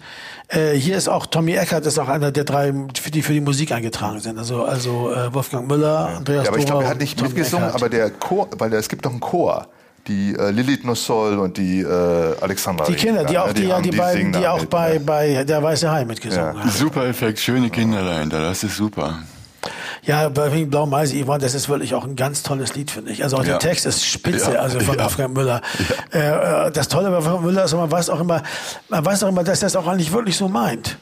äh, 0.50 0.74
hier 0.74 0.98
ist 0.98 1.08
auch 1.08 1.26
Tommy 1.26 1.54
Eckert, 1.54 1.86
ist 1.86 2.00
auch 2.00 2.10
einer 2.10 2.32
der 2.32 2.43
drei, 2.43 2.74
für 3.00 3.12
die 3.12 3.22
für 3.22 3.34
die 3.34 3.41
Musik 3.41 3.72
eingetragen 3.72 4.20
sind. 4.20 4.38
Also, 4.38 4.64
also 4.64 5.12
äh, 5.12 5.34
Wolfgang 5.34 5.68
Müller, 5.68 6.10
ja. 6.10 6.18
Andreas 6.18 6.46
Ja, 6.46 6.52
aber 6.52 6.60
ich 6.60 6.66
glaube, 6.66 6.84
er 6.84 6.89
hat 6.89 7.00
nicht 7.00 7.18
Tommy 7.18 7.30
mitgesungen, 7.30 7.68
Eckert. 7.68 7.82
aber 7.82 7.89
der 7.89 8.10
Chor, 8.12 8.50
weil 8.58 8.74
es 8.74 8.89
gibt 8.89 9.06
doch 9.06 9.12
einen 9.12 9.20
Chor. 9.20 9.68
Die 10.08 10.36
äh, 10.36 10.51
Lilith 10.51 10.84
Nossol 10.84 11.39
und 11.39 11.58
die 11.58 11.82
äh, 11.82 12.36
Alexandra. 12.39 12.86
Die 12.86 12.93
Kinder, 12.93 13.24
die 13.24 13.38
auch, 13.39 13.51
die, 13.53 13.64
ja, 13.66 13.76
haben- 13.78 13.84
die, 13.84 13.91
beiden, 13.91 14.32
die 14.34 14.47
auch 14.47 14.64
bei, 14.66 14.93
ne? 14.93 14.99
bei 14.99 15.43
Der 15.43 15.64
Weiße 15.64 15.89
Hai 15.91 16.06
mitgesungen 16.06 16.56
Ja. 16.56 16.62
haben. 16.62 16.70
Super 16.70 17.08
Effekt, 17.08 17.39
schöne 17.39 17.70
Kinder 17.72 18.03
dahinter, 18.03 18.39
das 18.41 18.64
ist 18.64 18.76
super. 18.78 19.20
Ja, 20.03 20.30
bei 20.30 20.53
wegen 20.53 20.70
Blau 20.70 20.86
Meise 20.86 21.16
Yvonne, 21.24 21.39
das 21.39 21.56
ist 21.56 21.68
wirklich 21.68 21.95
auch 21.95 22.03
ein 22.03 22.16
ganz 22.16 22.43
tolles 22.43 22.76
Lied, 22.76 22.91
finde 22.91 23.12
ich. 23.12 23.24
Also 23.24 23.38
auch 23.38 23.43
Ja. 23.43 23.58
der 23.58 23.60
Text 23.60 23.88
ist 23.88 24.06
spitze, 24.06 24.53
Ja. 24.53 24.60
also 24.60 24.80
von 24.80 24.95
Ja. 24.95 25.06
Wolfgang 25.06 25.34
Müller. 25.34 25.62
Äh, 26.14 26.68
äh, 26.68 26.72
das 26.72 26.88
Tolle 26.88 27.10
bei 27.10 27.16
Wolfgang 27.26 27.41
Müller 27.43 27.64
ist, 27.64 27.74
man 27.74 27.89
weiß 27.89 28.12
auch 28.12 28.20
immer, 28.20 28.43
man 28.89 29.03
weiß 29.03 29.24
auch 29.24 29.30
immer, 29.30 29.43
dass 29.43 29.64
er 29.64 29.68
es 29.68 29.76
auch 29.76 29.88
eigentlich 29.88 30.12
wirklich 30.12 30.38
so 30.38 30.47
meint. 30.47 30.97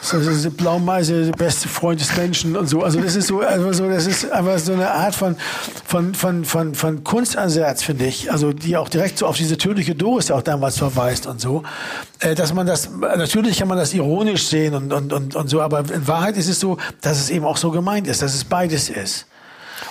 So, 0.00 0.20
so, 0.20 0.32
so 0.32 0.50
Blaumeise, 0.52 1.24
der 1.24 1.32
beste 1.32 1.68
Freund 1.68 2.00
des 2.00 2.16
Menschen 2.16 2.56
und 2.56 2.68
so. 2.68 2.82
Also 2.82 3.00
das 3.00 3.16
ist 3.16 3.26
so, 3.26 3.40
also 3.40 3.72
so, 3.72 3.88
das 3.88 4.06
ist 4.06 4.30
einfach 4.30 4.58
so 4.60 4.72
eine 4.72 4.88
Art 4.88 5.16
von, 5.16 5.34
von, 5.84 6.14
von, 6.14 6.44
von, 6.44 6.74
von 6.76 7.02
Kunstansatz, 7.02 7.82
finde 7.82 8.06
ich. 8.06 8.30
Also 8.30 8.52
die 8.52 8.76
auch 8.76 8.88
direkt 8.88 9.18
so 9.18 9.26
auf 9.26 9.36
diese 9.36 9.58
tödliche 9.58 9.96
Doris 9.96 10.28
ja 10.28 10.36
auch 10.36 10.42
damals 10.42 10.78
verweist 10.78 11.26
und 11.26 11.40
so. 11.40 11.64
Äh, 12.20 12.36
dass 12.36 12.54
man 12.54 12.68
das, 12.68 12.88
natürlich 12.90 13.58
kann 13.58 13.66
man 13.66 13.78
das 13.78 13.94
ironisch 13.94 14.46
sehen 14.46 14.74
und, 14.74 14.92
und, 14.92 15.12
und, 15.12 15.34
und 15.34 15.48
so, 15.48 15.60
aber 15.60 15.80
in 15.80 16.06
Wahrheit 16.06 16.36
ist 16.36 16.48
es 16.48 16.60
so, 16.60 16.78
dass 17.00 17.18
es 17.18 17.28
eben 17.30 17.44
auch 17.44 17.56
so 17.56 17.72
gemeint 17.72 18.06
ist, 18.06 18.22
dass 18.22 18.34
es 18.34 18.44
beides 18.44 18.88
ist. 18.88 19.26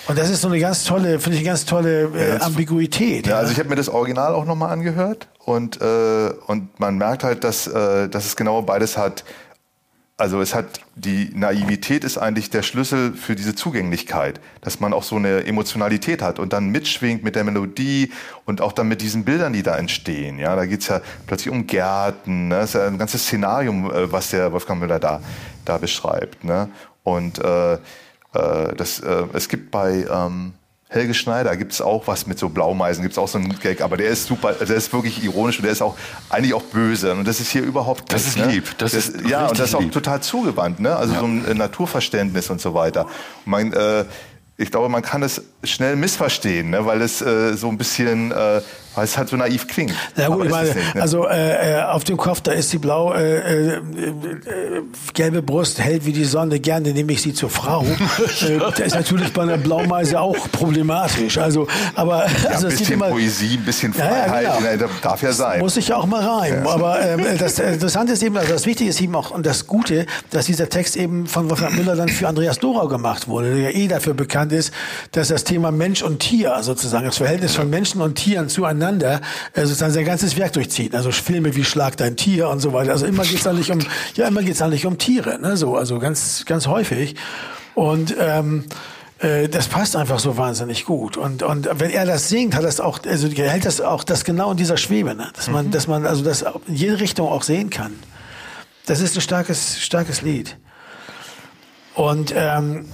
Und 0.08 0.18
das 0.18 0.30
ist 0.30 0.40
so 0.40 0.48
eine 0.48 0.58
ganz 0.58 0.84
tolle, 0.84 1.18
finde 1.18 1.36
ich, 1.36 1.40
eine 1.40 1.50
ganz 1.50 1.64
tolle 1.64 2.10
äh, 2.14 2.28
Ja, 2.36 2.42
Ambiguität. 2.42 3.26
Ja, 3.26 3.38
also 3.38 3.52
ich 3.52 3.58
habe 3.58 3.68
mir 3.68 3.76
das 3.76 3.88
Original 3.88 4.34
auch 4.34 4.44
nochmal 4.44 4.72
angehört 4.72 5.28
und, 5.44 5.80
äh, 5.80 6.30
und 6.46 6.78
man 6.80 6.96
merkt 6.96 7.24
halt, 7.24 7.44
dass, 7.44 7.66
äh, 7.66 8.08
dass 8.08 8.26
es 8.26 8.36
genau 8.36 8.62
beides 8.62 8.96
hat. 8.96 9.24
Also 10.18 10.40
es 10.40 10.54
hat 10.54 10.80
die 10.94 11.30
Naivität 11.34 12.02
ist 12.02 12.16
eigentlich 12.16 12.48
der 12.48 12.62
Schlüssel 12.62 13.12
für 13.12 13.36
diese 13.36 13.54
Zugänglichkeit, 13.54 14.40
dass 14.62 14.80
man 14.80 14.94
auch 14.94 15.02
so 15.02 15.16
eine 15.16 15.44
Emotionalität 15.44 16.22
hat 16.22 16.38
und 16.38 16.54
dann 16.54 16.70
mitschwingt 16.70 17.22
mit 17.22 17.36
der 17.36 17.44
Melodie 17.44 18.10
und 18.46 18.62
auch 18.62 18.72
dann 18.72 18.88
mit 18.88 19.02
diesen 19.02 19.26
Bildern, 19.26 19.52
die 19.52 19.62
da 19.62 19.76
entstehen. 19.76 20.38
Ja, 20.38 20.56
da 20.56 20.64
geht's 20.64 20.88
ja 20.88 21.02
plötzlich 21.26 21.52
um 21.52 21.66
Gärten, 21.66 22.48
ne? 22.48 22.56
das 22.56 22.70
ist 22.70 22.74
ja 22.76 22.86
ein 22.86 22.96
ganzes 22.96 23.24
Szenarium, 23.24 23.90
äh, 23.90 24.10
was 24.10 24.30
der 24.30 24.50
Wolfgang 24.52 24.80
Müller 24.80 24.98
da, 24.98 25.20
da 25.66 25.76
beschreibt. 25.76 26.44
Ne? 26.44 26.70
Und 27.02 27.38
äh, 27.38 27.74
äh, 27.74 27.78
das, 28.74 29.00
äh, 29.00 29.24
es 29.34 29.50
gibt 29.50 29.70
bei 29.70 30.06
ähm, 30.10 30.54
Helge 30.88 31.14
Schneider 31.14 31.56
gibt 31.56 31.72
es 31.72 31.80
auch 31.80 32.06
was 32.06 32.28
mit 32.28 32.38
so 32.38 32.48
Blaumeisen, 32.48 33.02
gibt 33.02 33.12
es 33.12 33.18
auch 33.18 33.26
so 33.26 33.38
einen 33.38 33.58
Gag, 33.58 33.80
aber 33.80 33.96
der 33.96 34.08
ist 34.08 34.26
super, 34.26 34.52
der 34.52 34.76
ist 34.76 34.92
wirklich 34.92 35.24
ironisch 35.24 35.58
und 35.58 35.64
der 35.64 35.72
ist 35.72 35.82
auch 35.82 35.96
eigentlich 36.30 36.54
auch 36.54 36.62
böse. 36.62 37.12
Und 37.12 37.26
das 37.26 37.40
ist 37.40 37.50
hier 37.50 37.62
überhaupt 37.62 38.12
Das 38.12 38.26
ist 38.26 38.38
ne? 38.38 38.46
lieb, 38.46 38.78
das 38.78 38.94
ist 38.94 39.20
ja, 39.28 39.46
und 39.48 39.58
das 39.58 39.70
ist 39.70 39.74
auch 39.74 39.80
lieb. 39.80 39.90
total 39.92 40.22
zugewandt, 40.22 40.78
ne? 40.78 40.94
Also 40.94 41.14
so 41.14 41.24
ein 41.26 41.44
äh, 41.44 41.54
Naturverständnis 41.54 42.50
und 42.50 42.60
so 42.60 42.72
weiter. 42.74 43.06
Und 43.44 43.50
man, 43.50 43.72
äh, 43.72 44.04
ich 44.58 44.70
glaube, 44.70 44.88
man 44.88 45.02
kann 45.02 45.22
es 45.22 45.42
schnell 45.64 45.96
missverstehen, 45.96 46.70
ne? 46.70 46.86
weil 46.86 47.02
es 47.02 47.20
äh, 47.20 47.54
so 47.56 47.68
ein 47.68 47.76
bisschen, 47.76 48.30
äh, 48.32 48.60
weil 48.96 49.04
es 49.04 49.16
halt 49.16 49.28
so 49.28 49.36
naiv 49.36 49.68
klingt. 49.68 49.94
Na 50.16 50.28
gut, 50.28 50.46
ich 50.46 50.50
meine, 50.50 50.74
nicht, 50.74 50.94
ne? 50.94 51.02
also 51.02 51.26
äh, 51.28 51.78
äh, 51.78 51.82
auf 51.82 52.04
dem 52.04 52.16
Kopf, 52.16 52.40
da 52.40 52.52
ist 52.52 52.72
die 52.72 52.78
blau, 52.78 53.12
äh, 53.12 53.38
äh, 53.38 53.76
äh, 53.76 53.80
gelbe 55.12 55.42
Brust, 55.42 55.78
hell 55.78 56.04
wie 56.04 56.12
die 56.12 56.24
Sonne, 56.24 56.58
gerne 56.60 56.92
nehme 56.92 57.12
ich 57.12 57.22
sie 57.22 57.34
zur 57.34 57.50
Frau. 57.50 57.84
äh, 57.84 58.58
das 58.58 58.80
ist 58.80 58.94
natürlich 58.94 59.32
bei 59.32 59.42
einer 59.42 59.58
Blaumeise 59.58 60.20
auch 60.20 60.50
problematisch. 60.50 61.38
Also, 61.38 61.68
aber 61.94 62.26
ja, 62.26 62.50
also 62.50 62.66
ein 62.68 62.72
bisschen 62.72 62.94
immer, 62.94 63.08
Poesie, 63.10 63.58
ein 63.58 63.64
bisschen 63.64 63.94
Ja, 63.96 64.04
ja, 64.04 64.10
Freiheit, 64.24 64.58
genau. 64.58 64.86
ne? 64.86 64.90
darf 65.02 65.22
ja 65.22 65.32
sein. 65.32 65.60
muss 65.60 65.76
ich 65.76 65.88
ja 65.88 65.96
auch 65.96 66.06
mal 66.06 66.26
rein. 66.26 66.66
Aber 66.66 67.00
ähm, 67.02 67.24
das 67.38 67.58
Interessante 67.58 68.14
ist 68.14 68.22
eben, 68.22 68.36
also 68.36 68.52
das 68.52 68.64
Wichtige 68.64 68.88
ist 68.88 69.00
eben 69.00 69.14
auch 69.14 69.30
und 69.30 69.44
das 69.44 69.66
Gute, 69.66 70.06
dass 70.30 70.46
dieser 70.46 70.70
Text 70.70 70.96
eben 70.96 71.26
von 71.26 71.50
Wolfgang 71.50 71.76
Müller 71.76 71.96
dann 71.96 72.08
für 72.08 72.28
Andreas 72.28 72.58
Dorau 72.58 72.88
gemacht 72.88 73.28
wurde, 73.28 73.54
der 73.54 73.70
ja 73.70 73.76
eh 73.76 73.88
dafür 73.88 74.14
bekannt 74.14 74.52
ist, 74.52 74.72
dass 75.12 75.28
das 75.28 75.44
Thema 75.44 75.70
Mensch 75.70 76.02
und 76.02 76.20
Tier 76.20 76.56
sozusagen, 76.62 77.04
das 77.04 77.18
Verhältnis 77.18 77.54
von 77.54 77.68
Menschen 77.68 78.00
und 78.00 78.14
Tieren 78.14 78.48
zueinander, 78.48 78.85
äh, 78.94 79.20
sozusagen 79.54 79.92
sein 79.92 80.04
ganzes 80.04 80.36
Werk 80.36 80.52
durchzieht. 80.52 80.94
Also 80.94 81.10
Filme 81.10 81.54
wie 81.56 81.64
Schlag 81.64 81.96
dein 81.96 82.16
Tier 82.16 82.48
und 82.48 82.60
so 82.60 82.72
weiter. 82.72 82.92
Also 82.92 83.06
immer 83.06 83.24
geht's 83.24 83.46
eigentlich 83.46 83.70
um, 83.70 83.80
ja, 84.14 84.28
immer 84.28 84.42
geht's 84.42 84.62
eigentlich 84.62 84.86
um 84.86 84.98
Tiere, 84.98 85.38
ne? 85.38 85.56
So, 85.56 85.76
also 85.76 85.98
ganz, 85.98 86.44
ganz 86.46 86.66
häufig. 86.66 87.16
Und 87.74 88.14
ähm, 88.18 88.64
äh, 89.18 89.48
das 89.48 89.68
passt 89.68 89.96
einfach 89.96 90.18
so 90.18 90.36
wahnsinnig 90.36 90.84
gut. 90.84 91.16
Und, 91.16 91.42
und 91.42 91.68
wenn 91.72 91.90
er 91.90 92.06
das 92.06 92.28
singt, 92.28 92.54
hat 92.54 92.64
das 92.64 92.80
auch, 92.80 93.00
also 93.06 93.28
hält 93.28 93.64
das 93.64 93.80
auch 93.80 94.04
das 94.04 94.24
genau 94.24 94.50
in 94.50 94.56
dieser 94.56 94.76
Schwebe, 94.76 95.14
ne? 95.14 95.30
dass 95.34 95.48
man, 95.48 95.70
dass 95.70 95.86
man 95.86 96.06
also 96.06 96.22
das 96.22 96.44
in 96.66 96.74
jede 96.74 97.00
Richtung 97.00 97.28
auch 97.28 97.42
sehen 97.42 97.70
kann. 97.70 97.94
Das 98.86 99.00
ist 99.00 99.16
ein 99.16 99.20
starkes, 99.20 99.80
starkes 99.80 100.22
Lied. 100.22 100.56
Und 101.94 102.32
ähm, 102.36 102.86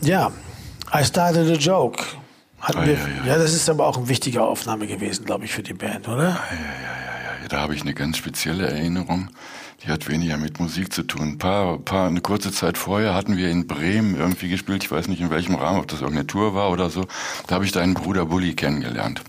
ja, 0.00 0.32
I 0.92 1.04
started 1.04 1.50
a 1.50 1.58
joke. 1.58 2.02
Hatten 2.64 2.78
Ah, 2.78 2.86
wir, 2.86 2.94
ja, 2.94 2.98
ja, 2.98 3.26
ja. 3.26 3.38
das 3.38 3.52
ist 3.54 3.68
aber 3.68 3.86
auch 3.86 3.98
eine 3.98 4.08
wichtige 4.08 4.42
Aufnahme 4.42 4.86
gewesen, 4.86 5.24
glaube 5.26 5.44
ich, 5.44 5.52
für 5.52 5.62
die 5.62 5.74
Band, 5.74 6.08
oder? 6.08 6.22
Ja, 6.22 6.28
ja, 6.28 7.42
ja, 7.42 7.48
da 7.48 7.60
habe 7.60 7.74
ich 7.74 7.82
eine 7.82 7.92
ganz 7.94 8.16
spezielle 8.16 8.66
Erinnerung. 8.66 9.28
Die 9.84 9.88
hat 9.88 10.08
weniger 10.08 10.38
mit 10.38 10.60
Musik 10.60 10.92
zu 10.94 11.02
tun. 11.02 11.32
Ein 11.32 11.38
paar, 11.38 11.78
paar, 11.78 12.08
eine 12.08 12.22
kurze 12.22 12.52
Zeit 12.52 12.78
vorher 12.78 13.14
hatten 13.14 13.36
wir 13.36 13.50
in 13.50 13.66
Bremen 13.66 14.16
irgendwie 14.16 14.48
gespielt. 14.48 14.82
Ich 14.82 14.90
weiß 14.90 15.08
nicht 15.08 15.20
in 15.20 15.28
welchem 15.28 15.56
Rahmen, 15.56 15.78
ob 15.78 15.88
das 15.88 16.00
irgendeine 16.00 16.26
Tour 16.26 16.54
war 16.54 16.70
oder 16.70 16.88
so. 16.88 17.04
Da 17.48 17.56
habe 17.56 17.66
ich 17.66 17.72
deinen 17.72 17.92
Bruder 17.92 18.24
Bulli 18.24 18.54
kennengelernt. 18.54 19.20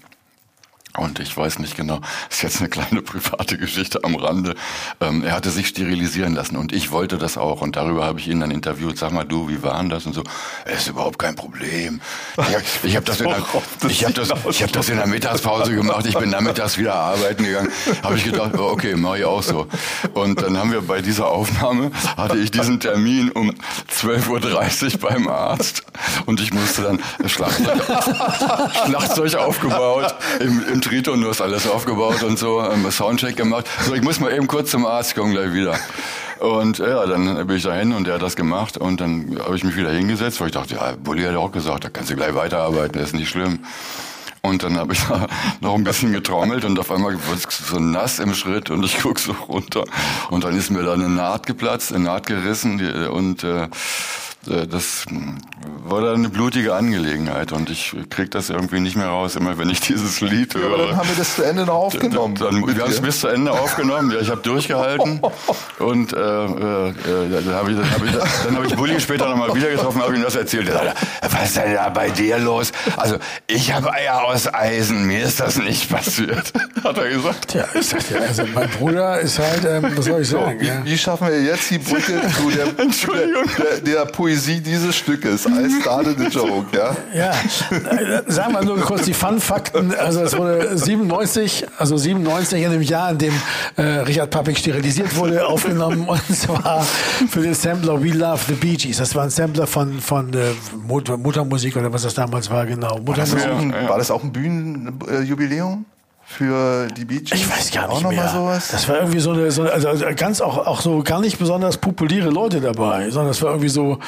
Und 0.98 1.20
ich 1.20 1.36
weiß 1.36 1.60
nicht 1.60 1.76
genau, 1.76 2.00
ist 2.30 2.42
jetzt 2.42 2.60
eine 2.60 2.70
kleine 2.70 3.02
private 3.02 3.58
Geschichte 3.58 4.04
am 4.04 4.16
Rande. 4.16 4.56
Ähm, 5.02 5.24
er 5.24 5.34
hatte 5.34 5.50
sich 5.52 5.68
sterilisieren 5.68 6.34
lassen 6.36 6.56
und 6.56 6.72
ich 6.72 6.92
wollte 6.92 7.18
das 7.18 7.38
auch. 7.38 7.62
Und 7.62 7.76
darüber 7.76 8.06
habe 8.06 8.20
ich 8.20 8.28
ihn 8.28 8.40
dann 8.40 8.52
interviewt. 8.52 8.98
Sag 8.98 9.12
mal, 9.12 9.26
du, 9.26 9.50
wie 9.50 9.62
war 9.62 9.78
denn 9.80 9.90
das? 9.90 10.06
Und 10.06 10.14
so, 10.14 10.24
es 10.66 10.82
ist 10.82 10.88
überhaupt 10.90 11.20
kein 11.20 11.36
Problem. 11.36 12.00
Ich 12.38 12.44
habe 12.44 12.64
ich 12.84 12.96
hab 12.96 13.06
das, 13.06 13.20
in 13.22 13.28
der- 13.28 13.44
ich 13.90 14.06
hab 14.06 14.14
das, 14.14 14.30
ich 14.50 14.64
hab 14.64 14.72
das 14.72 14.90
in 14.90 14.98
der 14.98 15.08
Mittagspause 15.08 15.76
gemacht. 15.76 16.06
Ich 16.06 16.18
bin 16.18 16.30
nachmittags 16.30 16.78
wieder 16.78 16.96
arbeiten 16.96 17.44
gegangen. 17.44 17.72
Habe 18.04 18.16
ich 18.18 18.24
gedacht, 18.24 18.52
oh, 18.58 18.70
okay, 18.70 18.96
mache 18.96 19.20
ich 19.20 19.26
auch 19.26 19.44
so. 19.44 19.68
Und 20.14 20.42
dann 20.42 20.58
haben 20.58 20.72
wir 20.72 20.82
bei 20.82 21.02
dieser 21.02 21.28
Aufnahme, 21.28 21.92
hatte 22.16 22.38
ich 22.38 22.52
diesen 22.52 22.80
Termin 22.80 23.32
um 23.32 23.52
12.30 23.94 24.94
Uhr 24.94 25.00
beim 25.10 25.28
Arzt. 25.28 25.84
Und 26.26 26.40
ich 26.42 26.54
musste 26.54 26.84
dann 26.84 27.00
Schlagzeug, 27.28 27.82
Schlagzeug 28.86 29.36
aufgebaut, 29.36 30.16
im, 30.40 30.64
im 30.72 30.82
Tritonus 30.86 31.42
alles 31.42 31.68
aufgebaut 31.68 32.22
und 32.22 32.38
so, 32.38 32.62
ähm, 32.62 32.92
Soundcheck 32.92 33.36
gemacht. 33.36 33.66
So, 33.86 33.96
ich 33.96 34.04
muss 34.04 34.20
mal 34.20 34.32
eben 34.32 34.46
kurz 34.46 34.70
zum 34.70 34.86
Arzt 34.86 35.16
kommen, 35.16 35.32
gleich 35.32 35.52
wieder. 35.52 35.80
Und 36.40 36.78
ja, 36.78 37.08
dann 37.08 37.48
bin 37.48 37.58
ich 37.58 37.64
dahin 37.64 37.92
und 37.92 38.06
der 38.06 38.16
hat 38.16 38.22
das 38.22 38.36
gemacht 38.36 38.78
und 38.78 39.02
dann 39.02 39.36
habe 39.40 39.56
ich 39.56 39.64
mich 39.64 39.76
wieder 39.76 39.90
hingesetzt, 39.90 40.40
weil 40.40 40.48
ich 40.48 40.54
dachte, 40.54 40.76
ja, 40.76 40.94
Bulli 40.96 41.24
hat 41.24 41.36
auch 41.38 41.52
gesagt, 41.52 41.86
da 41.86 41.90
kannst 41.90 42.12
du 42.12 42.16
gleich 42.16 42.36
weiterarbeiten, 42.36 43.00
das 43.00 43.10
ist 43.10 43.16
nicht 43.16 43.30
schlimm. 43.30 43.60
Und 44.44 44.62
dann 44.62 44.78
habe 44.78 44.94
ich 44.94 45.00
da 45.08 45.26
noch 45.62 45.74
ein 45.74 45.84
bisschen 45.84 46.14
getrommelt 46.14 46.66
und 46.66 46.78
auf 46.78 46.92
einmal 46.92 47.14
wurde 47.14 47.42
es 47.48 47.68
so 47.68 47.80
nass 47.80 48.20
im 48.20 48.36
Schritt 48.36 48.70
und 48.70 48.86
ich 48.86 49.00
guck 49.02 49.18
so 49.18 49.32
runter 49.32 49.86
und 50.30 50.44
dann 50.44 50.56
ist 50.56 50.70
mir 50.70 50.84
da 50.84 50.94
eine 50.94 51.10
Naht 51.10 51.48
geplatzt, 51.48 51.94
eine 51.94 52.04
Naht 52.04 52.28
gerissen 52.28 53.08
und 53.08 53.44
äh, 53.44 53.70
das 54.46 55.06
war 55.84 56.02
dann 56.02 56.16
eine 56.16 56.30
blutige 56.30 56.74
Angelegenheit 56.74 57.52
und 57.52 57.70
ich 57.70 57.96
krieg 58.10 58.32
das 58.32 58.50
irgendwie 58.50 58.80
nicht 58.80 58.96
mehr 58.96 59.08
raus, 59.08 59.36
immer 59.36 59.58
wenn 59.58 59.70
ich 59.70 59.80
dieses 59.82 60.22
Lied 60.22 60.56
höre. 60.56 60.74
Aber 60.74 60.78
dann 60.88 60.98
haben 60.98 61.10
wir 61.10 61.16
das 61.16 61.36
zu 61.36 61.44
Ende 61.44 61.66
noch 61.66 61.76
aufgenommen. 61.76 62.36
Dann, 62.36 62.62
dann, 62.62 62.76
wir 62.76 62.84
haben 62.84 62.92
es 62.92 63.02
bis 63.02 63.20
zu 63.20 63.28
Ende 63.28 63.52
aufgenommen. 63.52 64.12
Ja, 64.12 64.20
ich 64.20 64.30
habe 64.30 64.42
durchgehalten 64.42 65.22
und 65.80 66.14
äh, 66.14 66.18
äh, 66.18 66.94
dann 67.46 67.54
habe 67.54 67.72
ich, 67.72 67.78
dann 67.78 67.92
hab 67.92 68.06
ich, 68.06 68.12
dann 68.46 68.58
hab 68.58 68.66
ich 68.66 68.76
Bulli 68.76 69.00
später 69.00 69.30
nochmal 69.30 69.54
wieder 69.56 69.70
getroffen, 69.70 70.02
habe 70.02 70.16
ihm 70.16 70.24
das 70.24 70.36
erzählt. 70.36 70.70
Er 70.70 70.74
sagte, 70.74 70.94
was 71.22 71.46
ist 71.46 71.58
denn 71.58 71.74
da 71.74 71.90
bei 71.90 72.10
dir 72.10 72.38
los? 72.40 72.72
Also 72.98 73.18
ich 73.48 73.74
habe 73.74 73.92
Eier 73.92 74.24
aus 74.26 74.52
Eisen, 74.54 75.06
mir 75.06 75.24
ist 75.24 75.40
das 75.40 75.58
nicht 75.58 75.90
passiert, 75.90 76.54
hat 76.84 76.98
er 76.98 77.10
gesagt. 77.10 77.50
Tja, 77.50 77.66
ich 77.74 77.88
sag 77.88 78.08
dir, 78.08 78.22
also 78.22 78.44
mein 78.54 78.70
Bruder 78.70 79.20
ist 79.20 79.40
halt, 79.40 79.66
ähm, 79.66 79.92
was 79.96 80.06
soll 80.06 80.22
ich 80.22 80.30
sagen? 80.30 80.60
Wie, 80.60 80.68
ja. 80.68 80.82
wie 80.84 80.98
schaffen 80.98 81.28
wir 81.28 81.42
jetzt 81.42 81.70
die 81.70 81.80
Brücke 81.80 82.22
zu 82.36 82.50
der, 82.50 82.68
Entschuldigung. 82.80 83.44
der, 83.58 83.80
der, 83.80 83.80
der 83.82 84.06
Poesie 84.06 84.35
dieses 84.36 84.96
Stückes? 84.96 85.46
I 85.46 85.70
started 85.82 86.18
the 86.18 86.26
joke, 86.26 86.66
ja? 86.76 86.96
Ja, 87.14 87.34
sagen 88.28 88.54
wir 88.54 88.64
nur 88.64 88.80
kurz 88.82 89.04
die 89.04 89.14
Fun-Fakten. 89.14 89.94
Also 89.96 90.22
es 90.22 90.38
wurde 90.38 90.78
97, 90.78 91.66
also 91.78 91.98
97 91.98 92.64
in 92.64 92.72
dem 92.72 92.82
Jahr, 92.82 93.12
in 93.12 93.18
dem 93.18 93.34
äh, 93.78 93.82
Richard 93.82 94.30
Pappig 94.30 94.58
sterilisiert 94.58 95.16
wurde, 95.16 95.46
aufgenommen 95.46 96.06
und 96.08 96.36
zwar 96.36 96.86
für 97.30 97.42
den 97.42 97.54
Sampler 97.54 98.02
We 98.02 98.10
Love 98.10 98.42
the 98.48 98.54
Bee 98.54 98.76
Gees. 98.76 98.98
Das 98.98 99.16
war 99.16 99.24
ein 99.24 99.30
Sampler 99.30 99.68
von, 99.68 100.00
von 100.00 100.34
äh, 100.34 100.52
Mutter, 100.88 101.18
Muttermusik 101.18 101.76
oder 101.76 101.92
was 101.92 102.04
das 102.04 102.14
damals 102.14 102.50
war, 102.50 102.66
genau. 102.66 103.00
War 103.06 103.16
das, 103.16 103.34
auch 103.34 103.60
ein, 103.60 103.74
war 103.88 103.98
das 103.98 104.12
auch 104.12 104.24
ein 104.24 104.32
Bühnenjubiläum 104.32 105.86
für 106.26 106.88
die 106.88 107.06
Gees? 107.06 107.32
Ich 107.32 107.50
weiß 107.50 107.72
gar 107.72 107.90
auch 107.90 107.94
nicht 107.94 108.04
noch 108.04 108.12
mehr. 108.12 108.24
Mal 108.24 108.34
sowas? 108.34 108.70
Das 108.70 108.90
war 108.90 108.98
irgendwie 108.98 109.20
so 109.20 109.32
eine, 109.32 109.52
so 109.52 109.62
eine 109.62 109.72
also 109.72 109.88
also 109.88 110.06
ganz 110.16 110.42
auch, 110.42 110.58
auch 110.58 110.82
so 110.82 111.04
gar 111.04 111.22
nicht 111.22 111.38
besonders 111.38 111.78
populäre 111.78 112.30
Leute 112.30 112.62
dabei, 112.62 113.10
sondern 113.12 113.32
es 113.32 113.42
war 113.42 113.52
irgendwie 113.52 113.70
so, 113.70 114.00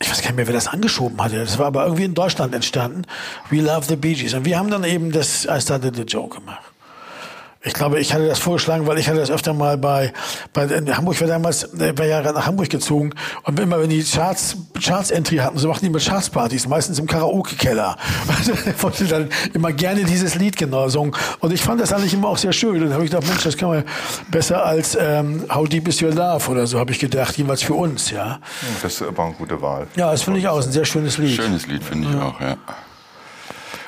ich 0.00 0.10
weiß 0.10 0.20
gar 0.22 0.28
nicht 0.28 0.36
mehr, 0.36 0.46
wer 0.46 0.54
das 0.54 0.68
angeschoben 0.68 1.22
hatte. 1.22 1.38
Das 1.38 1.58
war 1.58 1.66
aber 1.66 1.84
irgendwie 1.84 2.04
in 2.04 2.14
Deutschland 2.14 2.54
entstanden. 2.54 3.02
We 3.50 3.60
love 3.60 3.86
the 3.86 3.96
Bee 3.96 4.14
Gees. 4.14 4.34
Und 4.34 4.44
wir 4.44 4.58
haben 4.58 4.70
dann 4.70 4.84
eben 4.84 5.12
das 5.12 5.44
I 5.44 5.60
Started 5.60 5.94
the 5.96 6.02
Joke 6.02 6.40
gemacht. 6.40 6.71
Ich 7.64 7.74
glaube, 7.74 8.00
ich 8.00 8.12
hatte 8.12 8.26
das 8.26 8.40
vorgeschlagen, 8.40 8.88
weil 8.88 8.98
ich 8.98 9.08
hatte 9.08 9.20
das 9.20 9.30
öfter 9.30 9.54
mal 9.54 9.78
bei, 9.78 10.12
bei 10.52 10.64
in 10.64 10.96
Hamburg, 10.96 11.14
ich 11.14 11.20
war 11.20 11.28
damals 11.28 11.62
äh, 11.74 11.92
bei 11.92 12.08
Jahre 12.08 12.32
nach 12.32 12.46
Hamburg 12.46 12.68
gezogen 12.68 13.10
und 13.44 13.60
immer 13.60 13.80
wenn 13.80 13.88
die 13.88 14.02
Charts, 14.02 14.56
Charts 14.82 15.12
Entry 15.12 15.36
hatten, 15.36 15.58
so 15.58 15.68
machten 15.68 15.84
die 15.84 15.90
immer 15.90 16.00
Chartspartys, 16.00 16.66
meistens 16.66 16.98
im 16.98 17.06
Karaoke-Keller. 17.06 17.96
Also, 18.36 18.52
ich 18.66 18.82
wollte 18.82 19.04
dann 19.04 19.28
immer 19.54 19.72
gerne 19.72 20.02
dieses 20.02 20.34
Lied 20.34 20.56
genau 20.56 20.88
singen. 20.88 21.14
Und 21.38 21.52
ich 21.52 21.62
fand 21.62 21.80
das 21.80 21.92
eigentlich 21.92 22.14
immer 22.14 22.28
auch 22.28 22.36
sehr 22.36 22.52
schön. 22.52 22.74
Und 22.76 22.80
dann 22.82 22.94
habe 22.94 23.04
ich 23.04 23.10
gedacht, 23.10 23.28
Mensch, 23.28 23.44
das 23.44 23.56
kann 23.56 23.68
man 23.68 23.84
besser 24.30 24.64
als 24.64 24.98
ähm, 25.00 25.44
How 25.48 25.68
Deep 25.68 25.86
Is 25.86 26.02
Your 26.02 26.12
Love 26.12 26.50
oder 26.50 26.66
so, 26.66 26.80
habe 26.80 26.90
ich 26.90 26.98
gedacht, 26.98 27.38
jeweils 27.38 27.62
für 27.62 27.74
uns, 27.74 28.10
ja. 28.10 28.40
Das 28.82 29.00
war 29.00 29.26
eine 29.26 29.34
gute 29.34 29.62
Wahl. 29.62 29.86
Ja, 29.94 30.10
das 30.10 30.22
finde 30.22 30.40
ich 30.40 30.48
auch, 30.48 30.58
ist 30.58 30.66
ein 30.66 30.72
sehr 30.72 30.84
schönes 30.84 31.16
Lied. 31.18 31.36
Schönes 31.36 31.68
Lied, 31.68 31.84
finde 31.84 32.08
ich 32.08 32.16
auch, 32.16 32.40
ja. 32.40 32.56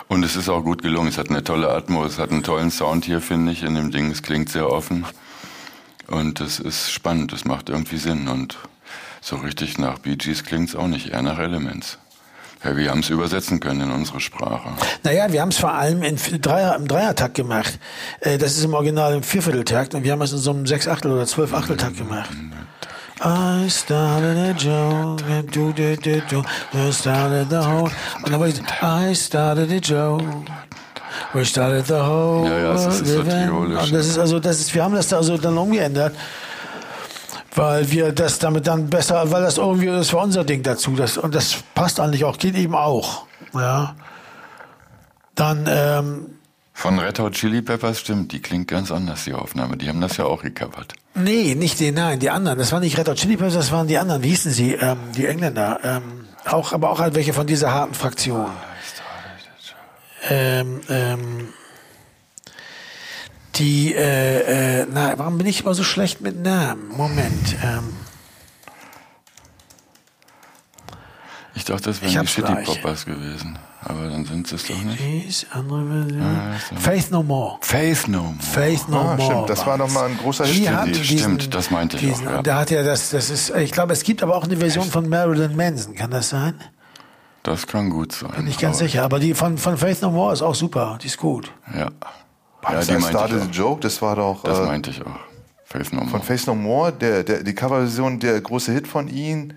Und 0.08 0.22
es 0.22 0.36
ist 0.36 0.48
auch 0.48 0.62
gut 0.62 0.82
gelungen. 0.82 1.08
Es 1.08 1.18
hat 1.18 1.30
eine 1.30 1.42
tolle 1.42 1.70
Atmos, 1.70 2.12
es 2.12 2.18
hat 2.18 2.30
einen 2.30 2.42
tollen 2.42 2.70
Sound 2.70 3.04
hier, 3.04 3.20
finde 3.20 3.52
ich, 3.52 3.62
in 3.62 3.74
dem 3.74 3.90
Ding. 3.90 4.10
Es 4.10 4.22
klingt 4.22 4.48
sehr 4.48 4.70
offen. 4.70 5.06
Und 6.06 6.40
es 6.40 6.58
ist 6.60 6.90
spannend, 6.92 7.32
es 7.32 7.44
macht 7.44 7.68
irgendwie 7.70 7.96
Sinn. 7.96 8.28
Und 8.28 8.58
so 9.20 9.36
richtig 9.36 9.78
nach 9.78 9.98
Bee 9.98 10.16
Gees 10.16 10.44
klingt 10.44 10.68
es 10.68 10.76
auch 10.76 10.86
nicht, 10.86 11.08
eher 11.08 11.22
nach 11.22 11.38
Elements. 11.38 11.98
Ja, 12.62 12.76
wir 12.76 12.90
haben 12.90 13.00
es 13.00 13.10
übersetzen 13.10 13.60
können 13.60 13.82
in 13.82 13.90
unsere 13.90 14.20
Sprache. 14.20 14.70
Naja, 15.02 15.30
wir 15.30 15.42
haben 15.42 15.50
es 15.50 15.58
vor 15.58 15.72
allem 15.74 16.02
in 16.02 16.16
Dreier, 16.40 16.76
im 16.76 16.88
Dreiertakt 16.88 17.34
gemacht. 17.34 17.78
Äh, 18.20 18.38
Das 18.38 18.56
ist 18.56 18.64
im 18.64 18.72
Original 18.72 19.14
im 19.14 19.22
Viervierteltakt 19.22 19.94
und 19.94 20.04
wir 20.04 20.12
haben 20.12 20.22
es 20.22 20.32
in 20.32 20.38
so 20.38 20.50
einem 20.50 20.64
Sechsachtel- 20.66 21.12
oder 21.12 21.26
Zwölfachteltakt 21.26 21.98
gemacht. 21.98 22.30
I 23.20 23.68
started 23.68 24.36
a 24.36 24.52
joke, 24.54 25.22
do, 25.52 25.72
do, 25.72 25.96
do, 25.96 26.20
do, 26.28 26.42
we 26.72 26.92
started 26.92 27.48
the 27.48 27.56
whole, 27.64 27.90
und 28.22 28.32
dann 28.32 28.40
war 28.40 28.48
ich, 28.48 28.60
I 28.82 29.14
started 29.14 29.70
a 29.70 29.76
joke, 29.76 30.24
we 31.32 31.44
started 31.44 31.86
the 31.86 31.94
whole, 31.94 32.48
Ja, 32.48 32.58
ja, 32.58 32.74
es 32.74 33.00
ist- 33.00 33.06
so 33.06 33.20
und 33.20 33.92
das 33.92 34.06
ist 34.06 34.18
also, 34.18 34.40
das 34.40 34.58
ist, 34.60 34.74
wir 34.74 34.82
haben 34.82 34.94
das 34.94 35.08
da 35.08 35.18
also 35.18 35.38
dann 35.38 35.56
umgeändert, 35.56 36.14
weil 37.54 37.88
wir 37.90 38.10
das 38.12 38.38
damit 38.40 38.66
dann 38.66 38.90
besser, 38.90 39.30
weil 39.30 39.42
das 39.42 39.58
irgendwie, 39.58 39.86
das 39.86 40.12
war 40.12 40.24
unser 40.24 40.42
Ding 40.44 40.62
dazu, 40.64 40.90
das, 40.96 41.16
und 41.16 41.34
das 41.34 41.54
passt 41.74 42.00
eigentlich 42.00 42.24
auch, 42.24 42.36
geht 42.36 42.56
eben 42.56 42.74
auch, 42.74 43.26
ja. 43.54 43.94
Dann, 45.36 45.66
ähm, 45.68 46.26
Von 46.76 46.98
Red 46.98 47.18
Hot 47.20 47.34
Chili 47.34 47.62
Peppers 47.62 48.00
stimmt, 48.00 48.32
die 48.32 48.42
klingt 48.42 48.66
ganz 48.68 48.90
anders, 48.90 49.24
die 49.24 49.32
Aufnahme. 49.32 49.76
Die 49.76 49.88
haben 49.88 50.00
das 50.00 50.16
ja 50.16 50.24
auch 50.24 50.42
gecovert. 50.42 50.94
Nee, 51.14 51.54
nicht 51.54 51.78
die, 51.78 51.92
nein, 51.92 52.18
die 52.18 52.30
anderen. 52.30 52.58
Das 52.58 52.72
waren 52.72 52.82
nicht 52.82 52.98
Red 52.98 53.08
Hot 53.08 53.16
Chili 53.16 53.36
Peppers, 53.36 53.54
das 53.54 53.70
waren 53.70 53.86
die 53.86 53.96
anderen. 53.96 54.22
Wie 54.24 54.28
hießen 54.30 54.52
sie? 54.52 54.72
Ähm, 54.74 54.98
die 55.16 55.26
Engländer. 55.26 55.78
Ähm, 55.84 56.26
auch, 56.44 56.72
aber 56.72 56.90
auch 56.90 56.98
halt 56.98 57.14
welche 57.14 57.32
von 57.32 57.46
dieser 57.46 57.72
harten 57.72 57.94
Fraktion. 57.94 58.50
Ähm, 60.28 60.80
ähm, 60.88 61.48
die, 63.54 63.94
äh, 63.94 64.80
äh, 64.80 64.86
na, 64.92 65.16
warum 65.16 65.38
bin 65.38 65.46
ich 65.46 65.60
immer 65.62 65.74
so 65.74 65.84
schlecht 65.84 66.20
mit 66.22 66.42
Namen? 66.42 66.88
Moment. 66.88 67.56
Ähm, 67.62 67.94
Ich 71.56 71.64
dachte, 71.64 71.84
das 71.84 72.02
wären 72.02 72.22
die 72.22 72.26
Shitty. 72.26 72.52
Poppers 72.64 73.06
gewesen. 73.06 73.58
Aber 73.86 74.08
dann 74.08 74.24
sind 74.24 74.46
sie 74.46 74.54
es 74.56 74.66
doch 74.66 74.82
nicht. 74.82 74.98
Jeez, 75.00 75.46
andere 75.50 75.84
Version. 75.86 76.22
Ah, 76.22 76.54
so. 76.70 76.76
Faith 76.76 77.10
No 77.10 77.22
More. 77.22 77.58
Faith 77.60 78.08
No 78.08 78.22
More. 78.22 78.34
Faith 78.40 78.88
No 78.88 78.98
Ah, 79.00 79.16
More. 79.16 79.22
stimmt, 79.22 79.50
das 79.50 79.58
war 79.66 79.78
war's. 79.78 79.78
noch 79.78 79.90
mal 80.00 80.06
ein 80.08 80.16
großer 80.18 80.44
Die 80.44 80.52
Hit 80.52 80.86
die. 80.86 80.92
diesen- 81.02 81.18
Stimmt, 81.18 81.54
das 81.54 81.70
meinte 81.70 81.96
ich 81.96 82.02
diesen, 82.02 82.26
auch, 82.28 82.32
ja. 82.32 82.42
Da 82.42 82.58
hat 82.60 82.70
er 82.70 82.82
das, 82.84 83.10
das 83.10 83.28
ist, 83.30 83.50
ich 83.54 83.72
glaube, 83.72 83.92
es 83.92 84.02
gibt 84.02 84.22
aber 84.22 84.36
auch 84.36 84.44
eine 84.44 84.56
Version 84.56 84.86
von 84.86 85.08
Marilyn 85.08 85.54
Manson, 85.56 85.94
kann 85.94 86.10
das 86.10 86.30
sein? 86.30 86.54
Das 87.42 87.66
kann 87.66 87.90
gut 87.90 88.12
sein. 88.12 88.30
Bin 88.36 88.46
ich 88.46 88.56
ganz 88.58 88.78
aber- 88.78 88.86
sicher. 88.88 89.02
Aber 89.04 89.18
die 89.18 89.34
von, 89.34 89.58
von 89.58 89.76
Faith 89.76 90.00
No 90.00 90.10
More 90.10 90.32
ist 90.32 90.40
auch 90.42 90.54
super. 90.54 90.98
Die 91.02 91.08
ist 91.08 91.18
gut. 91.18 91.50
Ja. 91.74 91.90
War 92.62 92.72
Ja, 92.72 92.78
das 92.78 92.86
die 92.86 92.92
I 92.92 92.94
meinte 92.94 93.08
started 93.10 93.36
ich 93.36 93.42
the 93.44 93.50
auch. 93.50 93.54
joke? 93.70 93.80
Das 93.82 94.00
war 94.00 94.16
doch 94.16 94.42
Das 94.44 94.60
äh, 94.60 94.62
meinte 94.64 94.88
ich 94.90 95.02
auch. 95.02 95.10
Faith 95.66 95.92
No 95.92 96.00
von 96.00 96.08
More. 96.10 96.22
Face 96.22 96.46
No 96.46 96.54
More, 96.54 96.92
der, 96.92 97.22
der, 97.22 97.42
die 97.42 97.54
Coverversion, 97.54 98.18
der 98.18 98.40
große 98.40 98.72
Hit 98.72 98.88
von 98.88 99.08
ihnen. 99.08 99.52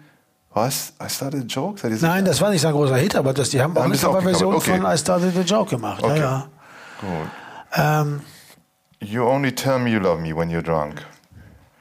Was? 0.57 0.93
I 0.99 1.07
started 1.09 1.41
the 1.41 1.47
joke? 1.47 1.79
Seid 1.79 1.91
ihr? 1.91 1.97
Nein, 2.01 2.25
das 2.25 2.41
war 2.41 2.49
nicht 2.49 2.61
so 2.61 2.67
ein 2.67 2.73
großer 2.73 2.97
Hit, 2.97 3.15
aber 3.15 3.33
das, 3.33 3.49
die 3.49 3.61
haben 3.61 3.77
auch 3.77 3.83
eine 3.83 3.95
Coverversion 3.95 4.55
okay. 4.55 4.79
von 4.79 4.91
I 4.91 4.97
Started 4.97 5.33
the 5.35 5.41
Joke 5.41 5.69
gemacht. 5.69 6.03
Okay. 6.03 6.19
Ja, 6.19 6.47
Gut. 6.99 7.09
ja. 7.75 8.01
Ähm, 8.01 8.21
You 8.99 9.23
only 9.23 9.53
tell 9.53 9.77
me 9.77 9.91
you 9.91 9.99
love 9.99 10.19
me 10.19 10.35
when 10.35 10.49
you're 10.49 10.63
drunk. 10.63 11.05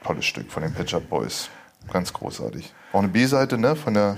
Tolles 0.05 0.27
Stück 0.27 0.51
von 0.53 0.62
den 0.62 0.74
Pitch 0.74 0.95
Up 0.95 1.09
Boys. 1.09 1.49
Ganz 1.91 2.12
großartig. 2.12 2.74
Auch 2.93 2.99
eine 2.99 3.09
B-Seite, 3.09 3.57
ne? 3.57 3.74
Von 3.74 3.95
der. 3.95 4.16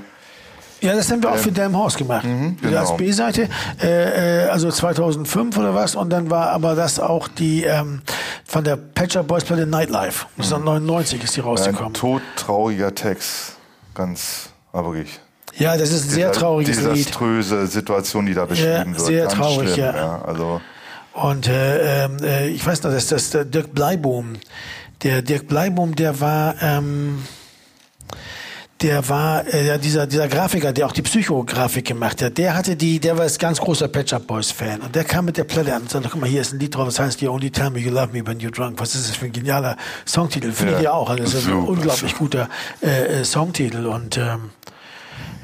ja, 0.81 0.95
das 0.95 1.11
haben 1.11 1.23
wir 1.23 1.31
auch 1.31 1.37
für 1.37 1.53
Damn 1.53 1.77
Horse 1.77 1.97
gemacht. 1.97 2.25
Wieder 2.25 2.81
als 2.81 2.89
genau. 2.89 2.99
B-Seite, 2.99 3.49
äh, 3.81 4.47
äh, 4.47 4.49
also 4.49 4.71
2005 4.71 5.57
oder 5.57 5.75
was. 5.75 5.95
Und 5.95 6.11
dann 6.11 6.31
war 6.31 6.51
aber 6.51 6.75
das 6.75 6.99
auch 6.99 7.29
die 7.29 7.63
ähm, 7.63 8.03
von 8.45 8.65
der 8.65 8.77
Patcher 8.77 9.23
Boys 9.23 9.45
Platte 9.45 9.67
Nightlife. 9.67 10.27
Das 10.37 10.47
ist 10.47 10.53
dann 10.53 10.65
99 10.65 11.23
ist 11.23 11.37
die 11.37 11.41
Ein 11.41 11.47
rausgekommen. 11.47 11.95
todtrauriger 11.95 12.93
Text. 12.95 13.58
Ganz, 13.99 14.51
aber 14.73 14.95
wirklich. 14.95 15.19
Ja, 15.57 15.77
das 15.77 15.91
ist 15.91 16.05
ein 16.05 16.11
sehr 16.11 16.31
trauriges 16.31 16.77
Lied. 16.77 16.87
Desaströse 16.95 17.67
Situation, 17.67 18.27
die 18.27 18.35
da 18.35 18.45
beschrieben 18.45 18.95
wird. 18.95 19.01
sehr 19.01 19.23
Ganz 19.25 19.35
traurig, 19.35 19.73
schlimm, 19.73 19.87
ja. 19.93 20.23
Also, 20.23 20.61
Und 21.15 21.49
äh, 21.49 22.05
ähm, 22.05 22.17
äh, 22.23 22.47
ich 22.47 22.65
weiß 22.65 22.85
noch, 22.85 22.93
dass 22.93 23.09
das 23.09 23.31
der 23.31 23.45
Dirk 23.45 23.75
Bleibohm, 23.75 24.35
der 25.03 25.23
Dirk 25.23 25.49
Bleibohm, 25.49 25.97
der 25.97 26.21
war, 26.21 26.55
ähm, 26.63 27.25
der 28.81 29.09
war 29.09 29.47
äh, 29.53 29.67
ja, 29.67 29.79
dieser 29.79 30.07
dieser 30.07 30.29
Grafiker, 30.29 30.73
der 30.73 30.87
auch 30.87 30.93
die 30.93 31.03
Psychografik 31.03 31.85
gemacht 31.87 32.23
hat. 32.23 32.39
Der 32.39 32.55
hatte 32.55 32.77
die, 32.77 33.01
der 33.01 33.19
war 33.19 33.25
ein 33.25 33.33
ganz 33.39 33.59
großer 33.61 33.89
Patch 33.89 34.13
Up 34.13 34.27
Boys 34.27 34.51
Fan 34.53 34.81
und 34.81 34.95
der 34.95 35.05
kam 35.05 35.25
mit 35.25 35.37
der 35.37 35.45
Platte 35.45 35.75
an 35.75 35.83
und 35.83 35.91
sagte, 35.91 36.09
guck 36.11 36.21
mal, 36.21 36.29
hier 36.31 36.41
ist 36.43 36.53
ein 36.53 36.61
Lied 36.61 36.75
drauf, 36.77 36.87
das 36.87 36.99
heißt 37.01 37.21
You 37.21 37.31
Only 37.33 37.51
Tell 37.51 37.71
Me 37.71 37.81
You 37.81 37.91
Love 37.91 38.09
Me 38.13 38.25
When 38.27 38.39
You're 38.39 38.53
Drunk. 38.55 38.79
Was 38.79 38.95
ist 38.95 39.09
das 39.09 39.17
für 39.17 39.27
ein 39.27 39.33
genialer 39.33 39.77
Songtitel? 40.07 40.53
Finde 40.53 40.75
ich 40.75 40.79
Ja. 40.79 40.85
ja 40.85 40.93
auch. 40.93 41.11
Also, 41.11 41.23
das 41.25 41.35
ist 41.35 41.49
ein 41.49 41.55
unglaublich 41.55 42.15
guter 42.17 42.49
äh, 42.83 43.21
äh, 43.21 43.25
Songtitel 43.25 43.87
und 43.87 44.17
ähm, 44.17 44.51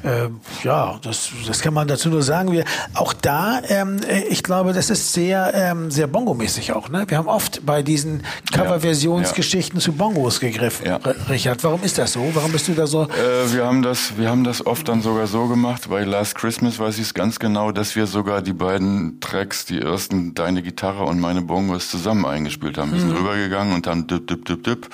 äh, 0.05 0.29
ja, 0.63 0.99
das, 1.03 1.31
das 1.47 1.61
kann 1.63 1.73
man 1.73 1.89
dazu 1.89 2.11
nur 2.11 2.23
sagen. 2.23 2.53
Wir, 2.53 2.65
auch 2.93 3.15
da, 3.15 3.63
ähm, 3.69 4.01
äh, 4.07 4.25
ich 4.25 4.43
glaube, 4.43 4.75
das 4.75 4.91
ist 4.91 5.15
sehr, 5.15 5.53
ähm, 5.55 5.91
sehr 5.91 6.07
Bongo-mäßig 6.07 6.73
auch. 6.73 6.91
Ne? 6.91 7.05
Wir 7.09 7.17
haben 7.17 7.29
oft 7.29 7.65
bei 7.65 7.83
diesen 7.83 8.23
Coverversionsgeschichten 8.53 9.81
zu 9.81 9.93
Bongos 9.93 10.41
gegriffen. 10.41 10.87
Ja. 10.87 11.01
Richard, 11.31 11.65
warum 11.65 11.83
ist 11.83 11.97
das 11.97 12.13
so? 12.13 12.31
Warum 12.35 12.53
bist 12.53 12.69
du 12.69 12.75
da 12.75 12.87
so? 12.87 13.05
Äh, 13.05 13.53
wir 13.53 13.65
haben 13.65 13.83
das, 13.83 14.19
wir 14.19 14.29
haben 14.29 14.45
das 14.45 14.67
oft 14.67 14.89
dann 14.89 15.01
sogar 15.01 15.27
so 15.27 15.47
gemacht. 15.47 15.89
Bei 15.89 16.05
Last 16.05 16.35
Christmas 16.35 16.79
weiß 16.79 16.97
ich 16.97 17.05
es 17.05 17.15
ganz 17.15 17.39
genau, 17.39 17.73
dass 17.73 17.97
wir 17.97 18.07
sogar 18.07 18.43
die 18.43 18.53
beiden 18.53 19.21
Tracks, 19.21 19.65
die 19.65 19.81
ersten 19.81 20.35
Deine 20.35 20.63
Gitarre 20.63 21.05
und 21.05 21.19
meine 21.19 21.41
Bongos 21.41 21.89
zusammen 21.91 22.27
eingespielt 22.27 22.77
haben. 22.77 22.93
Wir 22.93 23.01
sind 23.01 23.13
rübergegangen 23.13 23.75
und 23.75 23.87
haben 23.87 24.07
düpp, 24.07 24.27
düpp, 24.27 24.45
düpp, 24.45 24.65
düpp, 24.65 24.89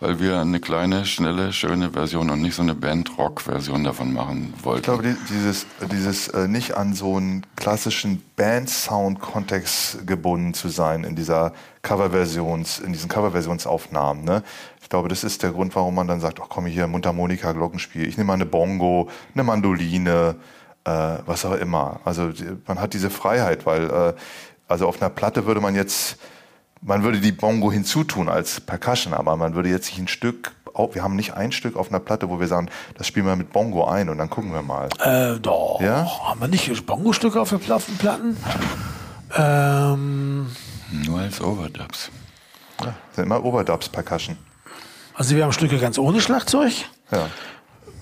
weil 0.00 0.18
wir 0.18 0.40
eine 0.40 0.58
kleine, 0.58 1.06
schnelle, 1.06 1.52
schöne 1.52 1.90
Version 1.90 2.30
und 2.30 2.42
nicht 2.42 2.56
so 2.56 2.62
eine 2.62 2.74
Band-Rock-Version 2.74 3.84
davon 3.84 4.12
machen 4.12 4.55
wollten. 4.64 4.78
Ich 4.78 4.84
glaube, 4.84 5.02
die, 5.02 5.16
dieses, 5.28 5.66
dieses 5.90 6.28
äh, 6.28 6.48
nicht 6.48 6.76
an 6.76 6.94
so 6.94 7.16
einen 7.16 7.46
klassischen 7.56 8.22
Band-Sound-Kontext 8.36 10.06
gebunden 10.06 10.54
zu 10.54 10.68
sein 10.68 11.04
in 11.04 11.16
dieser 11.16 11.52
Coverversions, 11.82 12.78
in 12.80 12.92
diesen 12.92 13.08
Coverversionsaufnahmen. 13.08 14.24
Ne? 14.24 14.42
Ich 14.82 14.88
glaube, 14.88 15.08
das 15.08 15.24
ist 15.24 15.42
der 15.42 15.50
Grund, 15.50 15.74
warum 15.74 15.94
man 15.94 16.06
dann 16.08 16.20
sagt, 16.20 16.40
ach 16.40 16.46
komm 16.48 16.66
hier, 16.66 16.86
Mundharmonika, 16.86 17.52
Glockenspiel, 17.52 18.06
ich 18.06 18.16
nehme 18.16 18.28
mal 18.28 18.34
eine 18.34 18.46
Bongo, 18.46 19.08
eine 19.34 19.44
Mandoline, 19.44 20.36
äh, 20.84 20.90
was 21.26 21.44
auch 21.44 21.54
immer. 21.54 22.00
Also 22.04 22.30
die, 22.30 22.56
man 22.66 22.80
hat 22.80 22.94
diese 22.94 23.10
Freiheit, 23.10 23.66
weil 23.66 23.90
äh, 23.90 24.14
also 24.68 24.86
auf 24.86 25.00
einer 25.00 25.10
Platte 25.10 25.46
würde 25.46 25.60
man 25.60 25.74
jetzt, 25.74 26.18
man 26.82 27.02
würde 27.02 27.20
die 27.20 27.32
Bongo 27.32 27.70
hinzutun 27.70 28.28
als 28.28 28.60
Percussion, 28.60 29.14
aber 29.14 29.36
man 29.36 29.54
würde 29.54 29.68
jetzt 29.68 29.88
nicht 29.90 29.98
ein 29.98 30.08
Stück, 30.08 30.52
au- 30.76 30.94
wir 30.94 31.02
haben 31.02 31.16
nicht 31.16 31.34
ein 31.34 31.52
Stück 31.52 31.76
auf 31.76 31.88
einer 31.90 32.00
Platte, 32.00 32.28
wo 32.28 32.38
wir 32.40 32.46
sagen, 32.48 32.68
das 32.96 33.06
spielen 33.06 33.26
wir 33.26 33.36
mit 33.36 33.52
Bongo 33.52 33.84
ein 33.86 34.08
und 34.08 34.18
dann 34.18 34.30
gucken 34.30 34.52
wir 34.52 34.62
mal. 34.62 34.88
Äh, 35.00 35.38
doch. 35.40 35.80
Ja? 35.80 36.06
Haben 36.28 36.40
wir 36.40 36.48
nicht 36.48 36.86
Bongo-Stücke 36.86 37.40
auf 37.40 37.50
den 37.50 37.58
Platten? 37.60 38.36
Ähm, 39.36 40.46
Nur 41.04 41.20
als 41.20 41.40
Overdubs. 41.40 42.10
Das 42.78 42.88
sind 43.12 43.24
immer 43.24 43.42
Overdubs 43.44 43.88
Percussion. 43.88 44.36
also 45.14 45.34
wir 45.34 45.44
haben 45.44 45.52
Stücke 45.52 45.78
ganz 45.78 45.98
ohne 45.98 46.20
Schlagzeug. 46.20 46.72
Ja. 47.10 47.26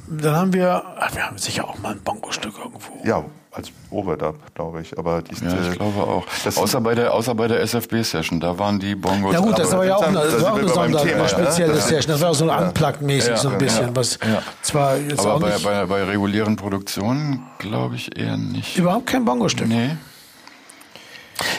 Dann 0.09 0.35
haben 0.37 0.53
wir, 0.53 0.83
ach, 0.99 1.14
wir 1.14 1.27
haben 1.27 1.39
sicher 1.39 1.66
auch 1.66 1.79
mal 1.79 1.93
ein 1.93 2.03
Bongo-Stück 2.03 2.59
irgendwo. 2.59 2.93
Ja, 3.05 3.25
als 3.55 3.70
Overdub, 3.90 4.36
glaube 4.55 4.80
ich. 4.82 4.98
Aber 4.98 5.22
die, 5.22 5.34
Ja, 5.44 5.52
ich 5.61 5.72
äh, 5.74 5.76
glaube 5.76 6.02
auch. 6.02 6.24
Das 6.44 6.59
außer, 6.59 6.80
bei 6.80 6.94
der, 6.94 7.14
außer 7.14 7.34
bei 7.34 7.46
der 7.48 7.61
SFB-Session, 7.61 8.40
da 8.40 8.59
waren 8.59 8.80
die 8.80 8.94
Bongos. 8.94 9.32
Ja 9.32 9.40
gut, 9.40 9.59
das 9.59 9.70
war 9.72 9.84
ja 9.84 9.96
auch 9.96 10.02
eine, 10.02 10.18
das 10.18 10.42
war 10.42 10.52
auch 10.55 10.59
eine 10.59 10.68
Sonder, 10.68 11.02
Thema, 11.02 11.20
eine 11.20 11.28
spezielle 11.28 11.74
ja. 11.74 11.80
Session. 11.80 12.12
Das 12.12 12.20
war 12.20 12.34
so 12.34 12.48
ein 12.48 12.64
Unplugged-mäßig 12.68 13.30
Ja, 13.30 13.36
so 13.36 13.48
ein 13.48 13.52
ja, 13.52 13.59
bisschen. 13.59 13.86
ja. 13.86 13.96
Was 13.96 14.18
Ja. 14.22 14.42
zwar 14.62 14.96
jetzt 14.96 15.20
aber 15.20 15.34
auch 15.34 15.40
bei, 15.40 15.50
nicht, 15.50 15.64
bei, 15.64 15.86
bei 15.86 16.05
regulären 16.05 16.57
Produktionen 16.57 17.44
glaube 17.59 17.94
ich 17.96 18.18
eher 18.18 18.36
nicht. 18.36 18.76
überhaupt 18.76 19.07
kein 19.07 19.24
Bongo-Stück. 19.24 19.68
Nee. 19.68 19.96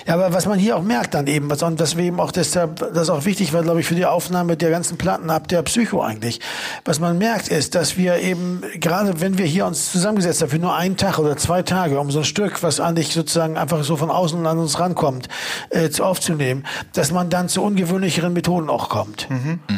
Ja, 0.07 0.13
aber 0.13 0.33
was 0.33 0.45
man 0.45 0.59
hier 0.59 0.77
auch 0.77 0.83
merkt 0.83 1.15
dann 1.15 1.25
eben, 1.25 1.49
was, 1.49 1.63
und 1.63 1.81
eben 1.97 2.19
auch 2.19 2.31
deshalb, 2.31 2.93
das 2.93 3.09
auch 3.09 3.25
wichtig 3.25 3.53
war, 3.53 3.63
glaube 3.63 3.79
ich, 3.79 3.87
für 3.87 3.95
die 3.95 4.05
Aufnahme 4.05 4.55
der 4.55 4.69
ganzen 4.69 4.97
Platten 4.97 5.31
ab 5.31 5.47
der 5.47 5.63
Psycho 5.63 6.01
eigentlich. 6.01 6.39
Was 6.83 6.99
man 6.99 7.17
merkt 7.17 7.47
ist, 7.47 7.73
dass 7.73 7.97
wir 7.97 8.17
eben, 8.19 8.61
gerade 8.79 9.19
wenn 9.19 9.39
wir 9.39 9.45
hier 9.45 9.65
uns 9.65 9.91
zusammengesetzt 9.91 10.41
haben 10.41 10.49
für 10.49 10.59
nur 10.59 10.75
einen 10.75 10.95
Tag 10.95 11.17
oder 11.17 11.37
zwei 11.37 11.63
Tage, 11.63 11.99
um 11.99 12.11
so 12.11 12.19
ein 12.19 12.25
Stück, 12.25 12.61
was 12.61 12.79
eigentlich 12.79 13.13
sozusagen 13.13 13.57
einfach 13.57 13.83
so 13.83 13.97
von 13.97 14.11
außen 14.11 14.45
an 14.45 14.59
uns 14.59 14.79
rankommt, 14.79 15.27
äh, 15.71 15.89
zu 15.89 16.03
aufzunehmen, 16.03 16.65
dass 16.93 17.11
man 17.11 17.31
dann 17.31 17.49
zu 17.49 17.63
ungewöhnlicheren 17.63 18.31
Methoden 18.33 18.69
auch 18.69 18.89
kommt. 18.89 19.27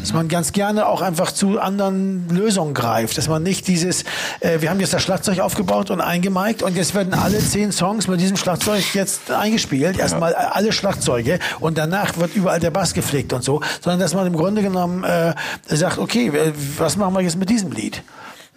Dass 0.02 0.12
man 0.12 0.28
ganz 0.28 0.52
gerne 0.52 0.88
auch 0.88 1.02
einfach 1.02 1.32
zu 1.32 1.60
anderen 1.60 2.28
Lösungen 2.30 2.74
greift. 2.74 3.18
Dass 3.18 3.30
man 3.30 3.44
nicht 3.44 3.68
dieses, 3.68 4.04
äh, 4.42 4.60
wir 4.60 4.70
haben 4.70 4.82
jetzt 4.82 4.94
das 4.94 5.04
Schlagzeug 5.04 5.40
aufgebaut 5.40 5.90
und 5.90 6.02
eingemeikt 6.02 6.64
und 6.64 6.76
jetzt 6.76 6.96
werden 6.96 7.14
alle 7.14 7.40
zehn 7.40 7.72
Songs 7.72 8.08
mit 8.10 8.20
diesem 8.20 8.36
Schlagzeug 8.36 8.84
jetzt 8.94 9.32
eingespielt. 9.32 9.98
Erstmal 10.22 10.34
alle 10.34 10.72
Schlagzeuge 10.72 11.40
und 11.60 11.78
danach 11.78 12.18
wird 12.18 12.36
überall 12.36 12.60
der 12.60 12.72
Bass 12.72 12.94
gepflegt 12.94 13.34
und 13.34 13.44
so. 13.44 13.62
Sondern 13.82 14.00
dass 14.00 14.14
man 14.14 14.28
im 14.28 14.36
Grunde 14.36 14.62
genommen 14.62 15.04
äh, 15.04 15.34
sagt, 15.68 15.98
okay, 15.98 16.32
was 16.78 16.98
machen 16.98 17.14
wir 17.14 17.22
jetzt 17.22 17.38
mit 17.38 17.50
diesem 17.50 17.72
Lied? 17.72 18.02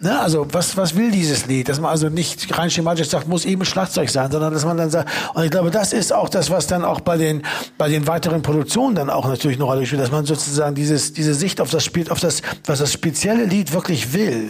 Ne, 0.03 0.19
also 0.19 0.47
was, 0.51 0.75
was 0.77 0.95
will 0.95 1.11
dieses 1.11 1.45
Lied? 1.45 1.69
Dass 1.69 1.79
man 1.79 1.91
also 1.91 2.09
nicht 2.09 2.57
rein 2.57 2.71
schematisch 2.71 3.07
sagt, 3.09 3.27
muss 3.27 3.45
eben 3.45 3.63
Schlagzeug 3.63 4.09
sein, 4.09 4.31
sondern 4.31 4.51
dass 4.51 4.65
man 4.65 4.75
dann 4.75 4.89
sagt, 4.89 5.07
und 5.35 5.43
ich 5.43 5.51
glaube, 5.51 5.69
das 5.69 5.93
ist 5.93 6.11
auch 6.11 6.27
das, 6.27 6.49
was 6.49 6.65
dann 6.65 6.83
auch 6.83 7.01
bei 7.01 7.17
den, 7.17 7.43
bei 7.77 7.87
den 7.87 8.07
weiteren 8.07 8.41
Produktionen 8.41 8.95
dann 8.95 9.11
auch 9.11 9.27
natürlich 9.27 9.57
eine 9.57 9.65
Rolle 9.65 9.85
spielt, 9.85 10.01
dass 10.01 10.09
man 10.09 10.25
sozusagen 10.25 10.73
dieses, 10.73 11.13
diese 11.13 11.35
Sicht 11.35 11.61
auf 11.61 11.69
das 11.69 11.85
Spiel, 11.85 12.09
auf 12.09 12.19
das, 12.19 12.41
was 12.65 12.79
das 12.79 12.91
spezielle 12.91 13.45
Lied 13.45 13.73
wirklich 13.73 14.11
will, 14.11 14.49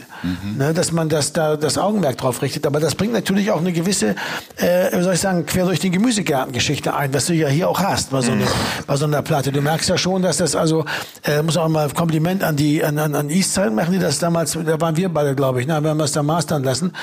ne, 0.58 0.74
dass 0.74 0.94
man 0.94 1.10
das 1.10 1.34
da, 1.34 1.58
das 1.58 1.78
Augenmerk 1.78 2.18
drauf 2.18 2.42
richtet. 2.42 2.66
Aber 2.66 2.80
das 2.80 2.96
bringt 2.96 3.12
natürlich 3.12 3.52
auch 3.52 3.60
eine 3.60 3.74
gewisse, 3.74 4.16
äh, 4.56 4.98
wie 4.98 5.04
soll 5.04 5.16
ich 5.16 5.20
sagen, 5.20 5.46
quer 5.46 5.66
durch 5.66 5.82
den 5.82 5.92
Gemüsegarten 5.92 6.54
Geschichte 6.54 6.94
ein, 6.94 7.14
was 7.14 7.26
du 7.26 7.34
ja 7.34 7.50
hier 7.50 7.68
auch 7.68 7.82
hast, 7.82 8.12
bei 8.12 8.22
so, 8.22 8.32
einer, 8.32 8.46
bei 8.88 8.96
so 8.96 9.04
einer 9.04 9.22
Platte. 9.22 9.52
Du 9.52 9.60
merkst 9.60 9.90
ja 9.90 9.98
schon, 9.98 10.22
dass 10.22 10.38
das 10.38 10.56
also, 10.56 10.86
äh, 11.26 11.42
muss 11.42 11.58
auch 11.58 11.68
mal 11.68 11.90
Kompliment 11.90 12.42
an 12.42 12.56
die, 12.56 12.82
an, 12.82 12.98
an, 12.98 13.16
an 13.16 13.30
Eastside 13.30 13.72
machen, 13.72 13.92
die 13.92 14.00
das 14.00 14.18
damals, 14.18 14.54
da 14.54 14.80
waren 14.80 14.96
wir 14.96 15.10
beide, 15.10 15.41
glaube 15.42 15.60
ich, 15.60 15.66
ne, 15.66 15.82
wir 15.82 15.90
haben 15.90 15.98
das 15.98 16.12
da 16.12 16.22
mastern 16.22 16.64
lassen, 16.64 16.94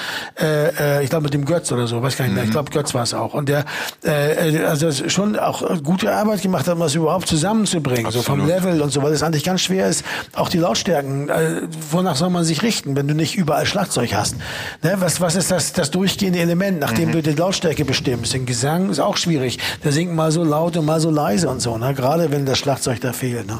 äh, 0.40 0.98
äh, 0.98 1.02
ich 1.02 1.10
glaube 1.10 1.24
mit 1.24 1.34
dem 1.34 1.44
Götz 1.44 1.72
oder 1.72 1.88
so, 1.88 2.00
weiß 2.00 2.16
gar 2.16 2.24
nicht 2.24 2.36
mehr, 2.36 2.44
ich 2.44 2.52
glaube 2.52 2.70
Götz 2.70 2.94
war 2.94 3.02
es 3.02 3.12
auch. 3.12 3.34
Und 3.34 3.48
der, 3.48 3.64
äh, 4.04 4.50
äh, 4.50 4.64
also 4.64 4.92
schon 5.08 5.36
auch 5.36 5.82
gute 5.82 6.14
Arbeit 6.14 6.40
gemacht 6.42 6.68
hat, 6.68 6.74
um 6.74 6.80
das 6.80 6.94
überhaupt 6.94 7.26
zusammenzubringen, 7.26 8.12
so 8.12 8.22
vom 8.22 8.40
Absolut. 8.40 8.64
Level 8.64 8.80
und 8.80 8.90
so, 8.90 9.02
weil 9.02 9.12
es 9.12 9.24
eigentlich 9.24 9.42
ganz 9.42 9.62
schwer 9.62 9.88
ist, 9.88 10.04
auch 10.36 10.48
die 10.48 10.58
Lautstärken, 10.58 11.28
äh, 11.28 11.62
wonach 11.90 12.14
soll 12.14 12.30
man 12.30 12.44
sich 12.44 12.62
richten, 12.62 12.94
wenn 12.94 13.08
du 13.08 13.14
nicht 13.14 13.36
überall 13.36 13.66
Schlagzeug 13.66 14.14
hast? 14.14 14.36
Ne, 14.84 14.94
was, 14.98 15.20
was 15.20 15.34
ist 15.34 15.50
das, 15.50 15.72
das 15.72 15.90
durchgehende 15.90 16.38
Element, 16.38 16.78
nachdem 16.78 17.10
du 17.10 17.22
die 17.22 17.32
Lautstärke 17.32 17.84
bestimmst? 17.84 18.34
Den 18.34 18.46
Gesang 18.46 18.90
ist 18.90 19.00
auch 19.00 19.16
schwierig. 19.16 19.58
Der 19.82 19.90
singt 19.90 20.14
mal 20.14 20.30
so 20.30 20.44
laut 20.44 20.76
und 20.76 20.86
mal 20.86 21.00
so 21.00 21.10
leise 21.10 21.48
und 21.48 21.60
so, 21.60 21.76
ne? 21.76 21.92
gerade 21.92 22.30
wenn 22.30 22.46
das 22.46 22.58
Schlagzeug 22.58 23.00
da 23.00 23.12
fehlt. 23.12 23.48
Ne? 23.48 23.58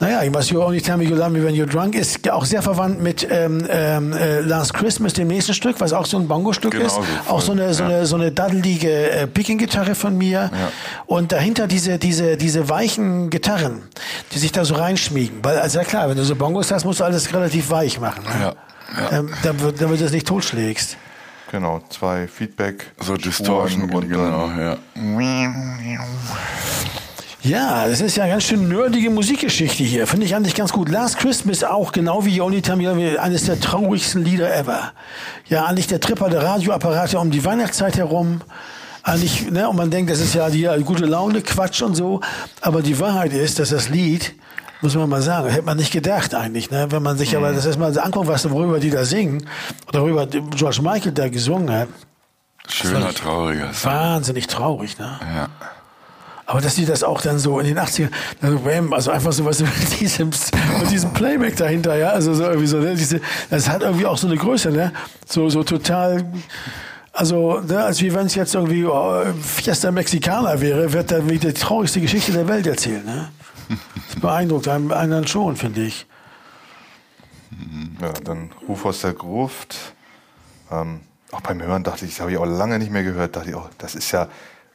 Naja, 0.00 0.22
ich 0.22 0.34
was 0.34 0.50
You 0.50 0.60
Only 0.62 0.80
Tell 0.80 0.96
Me 0.96 1.04
You 1.04 1.14
Love 1.14 1.30
Me 1.30 1.42
When 1.44 1.54
You're 1.54 1.70
Drunk 1.70 1.94
ist 1.94 2.28
auch 2.28 2.44
sehr 2.44 2.62
verwandt 2.62 3.00
mit 3.00 3.26
ähm, 3.30 3.64
ähm, 3.70 4.12
äh, 4.12 4.40
Last 4.40 4.74
Christmas, 4.74 5.12
dem 5.12 5.28
nächsten 5.28 5.54
Stück, 5.54 5.80
was 5.80 5.92
auch 5.92 6.04
so 6.04 6.18
ein 6.18 6.26
Bongo-Stück 6.26 6.72
Genau 6.72 6.86
ist. 6.86 6.94
so, 6.94 7.02
auch 7.28 7.40
so 7.40 7.52
eine, 7.52 7.72
so 7.72 7.84
ja. 7.84 7.88
eine, 7.88 8.06
so 8.06 8.16
eine 8.16 8.32
daddelige 8.32 9.10
äh, 9.10 9.26
Picking-Gitarre 9.26 9.94
von 9.94 10.18
mir. 10.18 10.50
Und 11.06 11.30
dahinter 11.32 11.68
diese, 11.68 11.98
diese, 11.98 12.36
diese 12.36 12.68
weichen 12.68 13.30
Gitarren, 13.30 13.82
die 14.32 14.38
sich 14.38 14.50
da 14.52 14.64
so 14.64 14.74
reinschmiegen. 14.74 15.38
Weil, 15.42 15.58
also 15.58 15.78
ja 15.78 15.84
klar, 15.84 16.08
wenn 16.08 16.16
du 16.16 16.24
so 16.24 16.34
Bongos 16.34 16.72
hast, 16.72 16.84
musst 16.84 17.00
du 17.00 17.04
alles 17.04 17.32
relativ 17.32 17.70
weich 17.70 18.00
machen. 18.00 18.24
Ne? 18.24 18.30
Ja, 18.40 18.54
ja. 19.00 19.18
Ähm, 19.18 19.30
damit, 19.42 19.80
damit 19.80 20.00
du 20.00 20.04
es 20.04 20.12
nicht 20.12 20.26
totschlägst. 20.26 20.96
Genau, 21.50 21.80
zwei 21.88 22.26
Feedback. 22.26 22.86
So 23.00 23.16
Distortion, 23.16 23.88
und 23.88 24.08
genau, 24.08 24.50
ja. 24.58 24.76
Ja, 27.44 27.86
das 27.86 28.00
ist 28.00 28.16
ja 28.16 28.26
ganz 28.26 28.44
schön 28.44 28.68
nerdige 28.70 29.10
Musikgeschichte 29.10 29.84
hier. 29.84 30.06
Finde 30.06 30.24
ich 30.24 30.34
eigentlich 30.34 30.54
ganz 30.54 30.72
gut. 30.72 30.88
Last 30.88 31.18
Christmas 31.18 31.62
auch, 31.62 31.92
genau 31.92 32.24
wie 32.24 32.40
Only 32.40 32.62
Me, 32.74 33.20
eines 33.20 33.44
der 33.44 33.60
traurigsten 33.60 34.24
Lieder 34.24 34.56
ever. 34.56 34.92
Ja, 35.48 35.66
eigentlich 35.66 35.86
der 35.86 36.00
Tripper 36.00 36.30
der 36.30 36.42
Radioapparate 36.42 37.18
um 37.18 37.30
die 37.30 37.44
Weihnachtszeit 37.44 37.98
herum. 37.98 38.40
Eigentlich, 39.02 39.50
ne, 39.50 39.68
und 39.68 39.76
man 39.76 39.90
denkt, 39.90 40.10
das 40.10 40.20
ist 40.20 40.34
ja 40.34 40.48
die 40.48 40.66
gute 40.86 41.04
Laune, 41.04 41.42
Quatsch 41.42 41.82
und 41.82 41.94
so. 41.94 42.22
Aber 42.62 42.80
die 42.80 42.98
Wahrheit 42.98 43.34
ist, 43.34 43.58
dass 43.58 43.68
das 43.68 43.90
Lied, 43.90 44.34
muss 44.80 44.94
man 44.94 45.10
mal 45.10 45.20
sagen, 45.20 45.50
hätte 45.50 45.66
man 45.66 45.76
nicht 45.76 45.92
gedacht 45.92 46.34
eigentlich, 46.34 46.70
ne? 46.70 46.86
Wenn 46.88 47.02
man 47.02 47.18
sich 47.18 47.36
aber 47.36 47.52
das 47.52 47.66
erstmal 47.66 47.98
anguckt, 47.98 48.26
was 48.26 48.50
worüber 48.50 48.80
die 48.80 48.88
da 48.88 49.04
singen, 49.04 49.46
oder 49.88 50.00
worüber 50.00 50.26
George 50.26 50.80
Michael 50.80 51.12
da 51.12 51.28
gesungen 51.28 51.70
hat, 51.70 51.88
Schöner, 52.66 53.12
trauriger 53.12 53.74
Song. 53.74 53.92
wahnsinnig 53.92 54.46
traurig, 54.46 54.98
ne? 54.98 55.20
Ja. 55.20 55.48
Aber 56.46 56.60
dass 56.60 56.74
die 56.74 56.84
das 56.84 57.02
auch 57.02 57.22
dann 57.22 57.38
so 57.38 57.58
in 57.58 57.66
den 57.66 57.78
80ern, 57.78 58.10
also 58.42 58.64
Wham, 58.64 58.92
also 58.92 59.10
einfach 59.10 59.32
so 59.32 59.44
was 59.44 59.60
mit 59.60 60.00
diesem, 60.00 60.30
mit 60.78 60.90
diesem 60.90 61.12
Playback 61.12 61.56
dahinter, 61.56 61.96
ja, 61.96 62.10
also 62.10 62.34
so 62.34 62.44
irgendwie 62.44 62.66
so, 62.66 62.78
ne, 62.78 62.94
diese, 62.94 63.20
das 63.48 63.68
hat 63.68 63.82
irgendwie 63.82 64.04
auch 64.04 64.18
so 64.18 64.26
eine 64.26 64.36
Größe, 64.36 64.70
ne, 64.70 64.92
so, 65.26 65.48
so 65.48 65.62
total, 65.62 66.24
also, 67.12 67.60
ne, 67.60 67.84
als 67.84 68.02
wie 68.02 68.12
wenn 68.12 68.26
es 68.26 68.34
jetzt 68.34 68.54
irgendwie 68.54 68.84
oh, 68.84 69.22
Fiesta 69.40 69.90
Mexicana 69.90 70.60
wäre, 70.60 70.92
wird 70.92 71.10
dann 71.10 71.30
wie 71.30 71.38
die 71.38 71.52
traurigste 71.54 72.00
Geschichte 72.00 72.32
der 72.32 72.46
Welt 72.46 72.66
erzählt, 72.66 73.06
ne. 73.06 73.30
Das 74.08 74.20
beeindruckt 74.20 74.68
einen, 74.68 74.92
einen 74.92 75.26
schon, 75.26 75.56
finde 75.56 75.82
ich. 75.82 76.06
Ja, 78.00 78.12
dann 78.12 78.50
Ruf 78.68 78.84
aus 78.84 79.00
der 79.00 79.12
Gruft. 79.12 79.76
Ähm, 80.70 81.00
auch 81.32 81.40
beim 81.40 81.62
Hören 81.62 81.82
dachte 81.82 82.04
ich, 82.04 82.12
das 82.12 82.20
habe 82.20 82.32
ich 82.32 82.38
auch 82.38 82.44
lange 82.44 82.78
nicht 82.78 82.90
mehr 82.90 83.02
gehört, 83.02 83.36
dachte 83.36 83.50
ich, 83.50 83.56
oh, 83.56 83.68
das 83.78 83.94
ist 83.94 84.10
ja, 84.12 84.28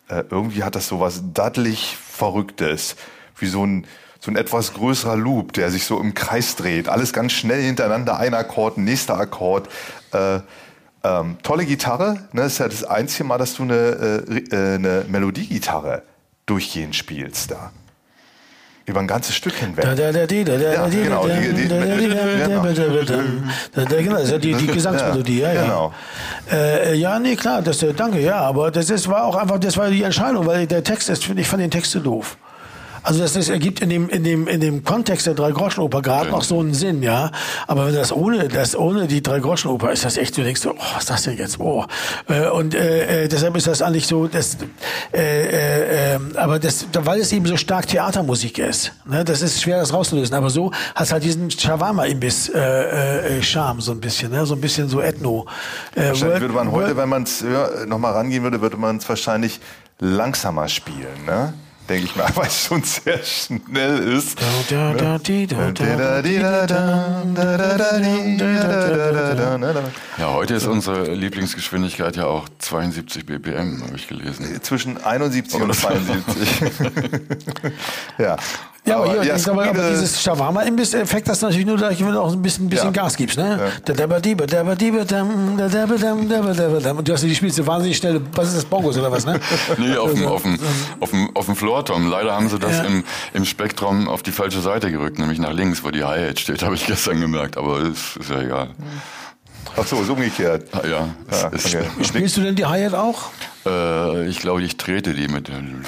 äh, 0.10 0.24
irgendwie 0.30 0.64
hat 0.64 0.76
das 0.76 0.88
so 0.88 1.00
was 1.00 1.22
daddelig 1.34 1.96
Verrücktes. 1.96 2.96
Wie 3.38 3.48
so 3.48 3.66
ein, 3.66 3.88
so 4.20 4.32
ein 4.32 4.36
etwas 4.36 4.74
größerer 4.74 5.16
Loop, 5.16 5.54
der 5.54 5.72
sich 5.72 5.86
so 5.86 6.00
im 6.00 6.14
Kreis 6.14 6.56
dreht. 6.56 6.90
Alles 6.90 7.14
ganz 7.14 7.32
schnell 7.32 7.62
hintereinander, 7.62 8.18
ein 8.18 8.34
Akkord, 8.34 8.78
nächster 8.78 9.18
Akkord. 9.18 9.70
Äh, 10.12 10.42
ähm, 11.04 11.38
tolle 11.44 11.66
Gitarre, 11.66 12.16
ne? 12.34 12.42
Das 12.42 12.54
ist 12.54 12.58
ja 12.60 12.68
das 12.68 12.84
einzige 12.84 13.24
Mal, 13.24 13.38
dass 13.38 13.54
du 13.54 13.64
eine, 13.64 13.76
äh, 13.76 14.38
äh, 14.38 14.76
eine 14.76 15.06
Melodiegitarre 15.08 16.04
durchgehend 16.46 16.96
spielst 16.96 17.52
da. 17.52 17.72
Über 18.90 19.02
ein 19.02 19.08
ganzes 19.08 19.36
Stück 19.36 19.54
hinweg. 19.54 19.86
Ja, 20.74 20.88
genau, 21.04 21.28
die- 21.28 21.54
die- 21.54 21.68
genau. 22.48 22.62
Genau, 23.76 24.18
die, 24.40 24.54
die 24.56 24.68
Gesangsmelodie, 24.68 25.40
ja, 25.42 25.54
ja. 25.54 25.62
Genau. 25.62 25.94
Äh, 26.52 26.96
ja, 26.96 27.20
nee, 27.20 27.36
klar, 27.36 27.62
das, 27.62 27.84
äh, 27.84 27.94
danke, 27.94 28.20
ja, 28.20 28.38
aber 28.38 28.72
das 28.72 28.90
ist, 28.90 29.08
war 29.08 29.26
auch 29.26 29.36
einfach, 29.36 29.60
das 29.60 29.78
war 29.78 29.90
die 29.92 30.02
Entscheidung, 30.02 30.46
weil 30.48 30.66
der 30.66 30.84
Text 30.84 31.08
ist, 31.10 31.30
ich 31.30 31.48
fand 31.48 31.62
den 31.62 31.70
Text 31.72 31.92
so 31.92 32.00
doof. 32.00 32.38
Also 33.04 33.22
das, 33.22 33.34
das 33.34 33.50
ergibt 33.50 33.82
in 33.82 33.90
dem, 33.90 34.10
in 34.10 34.24
dem, 34.24 34.48
in 34.48 34.60
dem 34.62 34.84
Kontext 34.84 35.26
der 35.28 35.34
Drei-Groschen-Oper 35.34 36.02
gerade 36.02 36.30
noch 36.30 36.44
so 36.44 36.60
einen 36.60 36.74
Sinn, 36.74 37.02
ja. 37.04 37.32
Aber 37.68 37.88
wenn 37.88 37.96
das 37.96 38.12
ohne, 38.12 38.48
das 38.48 38.76
ohne 38.76 39.08
die 39.08 39.22
Drei-Groschen-Oper 39.24 39.92
ist 39.92 40.06
das 40.06 40.18
echt, 40.18 40.38
du 40.38 40.44
denkst 40.44 40.62
so, 40.62 40.72
oh, 40.72 40.76
was 40.94 41.04
ist 41.04 41.10
das 41.10 41.24
denn 41.24 41.38
jetzt? 41.38 41.60
Oh. 41.60 41.86
Äh, 42.28 42.48
Und 42.50 42.76
äh, 42.76 43.24
äh, 43.24 43.28
deshalb 43.28 43.56
ist 43.56 43.68
das 43.68 43.82
eigentlich 43.82 44.08
so, 44.08 44.28
das, 44.28 44.58
äh, 45.14 46.16
äh, 46.16 46.20
aber 46.36 46.60
das, 46.60 46.86
weil 46.94 47.20
es 47.22 47.32
eben 47.32 47.46
so 47.46 47.58
stark 47.58 47.88
Theatermusik 47.88 48.58
ist, 48.60 48.92
ne, 49.06 49.24
das 49.24 49.42
ist 49.42 49.62
schwer, 49.62 49.80
das 49.80 49.94
rauszulösen. 49.94 50.36
Aber 50.36 50.50
so 50.50 50.72
hat 50.96 51.12
halt 51.12 51.24
diesen 51.24 51.50
Shawarma-Imbiss 51.50 52.50
äh, 52.50 53.38
äh, 53.40 53.42
Charme 53.44 53.82
so 53.82 53.92
ein 53.92 54.00
bisschen, 54.02 54.32
ne, 54.32 54.46
so 54.46 54.56
ein 54.56 54.62
bisschen 54.62 54.90
so 54.90 55.02
Ethno. 55.02 55.46
Äh, 55.96 56.10
World- 56.20 56.42
würde 56.42 56.54
man 56.54 56.72
heute, 56.72 56.86
World- 56.88 56.98
wenn 56.98 57.10
man 57.10 57.24
es 57.24 57.44
nochmal 57.88 58.14
rangehen 58.14 58.44
würde, 58.44 58.62
würde 58.62 58.78
man 58.78 58.98
es 58.98 59.08
wahrscheinlich 59.10 59.60
langsamer 60.00 60.68
spielen, 60.68 61.26
ne? 61.26 61.54
Denke 61.90 62.06
ich 62.06 62.16
mal, 62.16 62.30
weil 62.36 62.46
es 62.46 62.66
schon 62.66 62.84
sehr 62.84 63.20
schnell 63.24 63.98
ist. 63.98 64.40
Ja, 70.20 70.34
heute 70.34 70.54
ist 70.54 70.68
unsere 70.68 71.16
Lieblingsgeschwindigkeit 71.16 72.16
ja 72.16 72.26
auch 72.26 72.48
72 72.60 73.26
BPM, 73.26 73.82
habe 73.82 73.96
ich 73.96 74.08
gelesen. 74.08 74.62
Zwischen 74.62 75.04
71 75.04 75.60
und 75.60 75.74
72. 75.74 76.48
ja. 78.20 78.38
Ja, 78.90 78.98
aber, 78.98 79.12
hier, 79.12 79.24
ja, 79.24 79.36
ich 79.36 79.44
glaube, 79.44 79.64
aber 79.70 79.90
dieses 79.90 80.22
Shawarma-Imbiss-Effekt, 80.22 81.28
das 81.28 81.38
ist 81.38 81.44
natürlich 81.44 81.66
nur 81.66 81.78
dadurch, 81.78 82.00
wenn 82.00 82.12
du 82.12 82.20
auch 82.22 82.34
ein 82.34 82.42
bisschen, 82.42 82.66
ein 82.66 82.70
bisschen 82.70 82.94
Ja. 82.94 83.04
Gas 83.04 83.16
gibst, 83.16 83.38
ne? 83.38 83.72
Dam. 83.86 84.12
Und 86.98 87.08
du 87.08 87.14
hast 87.14 87.24
die 87.24 87.36
spielst 87.36 87.58
du 87.60 87.68
wahnsinnig 87.68 87.98
schnell, 87.98 88.22
was 88.34 88.50
ist 88.50 88.58
das, 88.58 88.66
Bongos 88.66 88.98
oder 88.98 89.12
was, 89.12 89.26
ne? 89.26 89.40
Nee, 89.78 89.96
auf 89.96 90.14
dem, 90.14 90.28
auf 90.28 90.42
dem, 90.44 90.60
auf 91.00 91.10
dem, 91.12 91.36
auf 91.36 91.46
dem 91.46 91.56
Floortom. 91.56 92.10
Leider 92.10 92.34
haben 92.36 92.50
sie 92.50 92.60
das 92.60 92.78
Ja. 92.78 92.84
im, 92.84 93.04
im 93.34 93.46
Spektrum 93.46 94.08
auf 94.08 94.24
die 94.24 94.32
falsche 94.32 94.62
Seite 94.62 94.92
gerückt, 94.92 95.20
nämlich 95.20 95.40
nach 95.40 95.54
links, 95.54 95.84
wo 95.84 95.92
die 95.92 96.04
Hi-Hat 96.04 96.40
steht, 96.40 96.64
habe 96.64 96.76
ich 96.76 96.86
gestern 96.86 97.22
gemerkt, 97.22 97.58
aber 97.58 97.80
ist, 97.80 98.18
ist 98.18 98.30
ja 98.30 98.42
egal. 98.42 98.70
Ach 99.78 99.86
so, 99.86 100.02
ist 100.02 100.10
umgekehrt. 100.10 100.68
Ah, 100.74 100.82
Ja, 100.88 101.08
es 101.30 101.42
Ja, 101.42 101.48
ist, 101.50 101.76
okay. 101.76 101.86
Spielst 102.04 102.38
du 102.38 102.42
denn 102.42 102.56
die 102.56 102.66
Hi-Hat 102.66 102.94
auch? 102.96 103.30
Äh, 103.70 104.28
ich 104.28 104.40
glaube, 104.40 104.64
ich 104.64 104.78
trete 104.78 105.14
die 105.14 105.28
mit 105.28 105.50
Und 105.50 105.86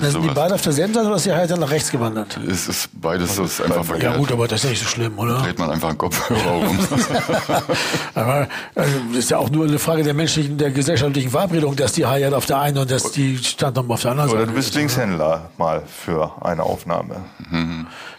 dann 0.00 0.10
sind 0.10 0.22
die 0.22 0.28
beide 0.34 0.54
auf 0.54 0.62
derselben 0.62 0.94
Seite 0.94 1.06
oder 1.06 1.16
ist 1.16 1.26
die 1.26 1.32
Hi-Hat 1.32 1.50
dann 1.50 1.60
nach 1.60 1.70
rechts 1.70 1.90
gewandert? 1.90 2.38
Es 2.48 2.68
ist 2.68 2.88
beides 3.00 3.36
so, 3.36 3.44
ist 3.44 3.60
einfach 3.60 3.76
Ja 3.76 3.82
verkehrt. 3.84 4.16
gut, 4.18 4.32
aber 4.32 4.48
das 4.48 4.60
ist 4.60 4.64
ja 4.64 4.70
nicht 4.70 4.82
so 4.82 4.88
schlimm, 4.88 5.18
oder? 5.18 5.38
Dreht 5.38 5.58
man 5.58 5.70
einfach 5.70 5.88
einen 5.90 5.98
Kopfhörer 5.98 6.56
um. 6.56 6.78
Aber 8.14 8.48
also, 8.74 8.92
das 9.10 9.18
ist 9.18 9.30
ja 9.30 9.38
auch 9.38 9.50
nur 9.50 9.66
eine 9.66 9.78
Frage 9.78 10.02
der 10.02 10.14
menschlichen, 10.14 10.58
der 10.58 10.70
gesellschaftlichen 10.70 11.30
Verabredung, 11.30 11.76
dass 11.76 11.92
die 11.92 12.06
Hi-Hat 12.06 12.32
auf 12.32 12.46
der 12.46 12.58
einen 12.60 12.78
und 12.78 12.90
dass 12.90 13.12
die 13.12 13.38
Standnummer 13.38 13.94
auf 13.94 14.02
der 14.02 14.12
anderen 14.12 14.30
Oder 14.30 14.40
Seite 14.40 14.50
du 14.50 14.56
bist 14.56 14.70
ist. 14.70 14.74
Linkshändler 14.76 15.50
mal 15.58 15.82
für 15.86 16.32
eine 16.44 16.62
Aufnahme. 16.62 17.16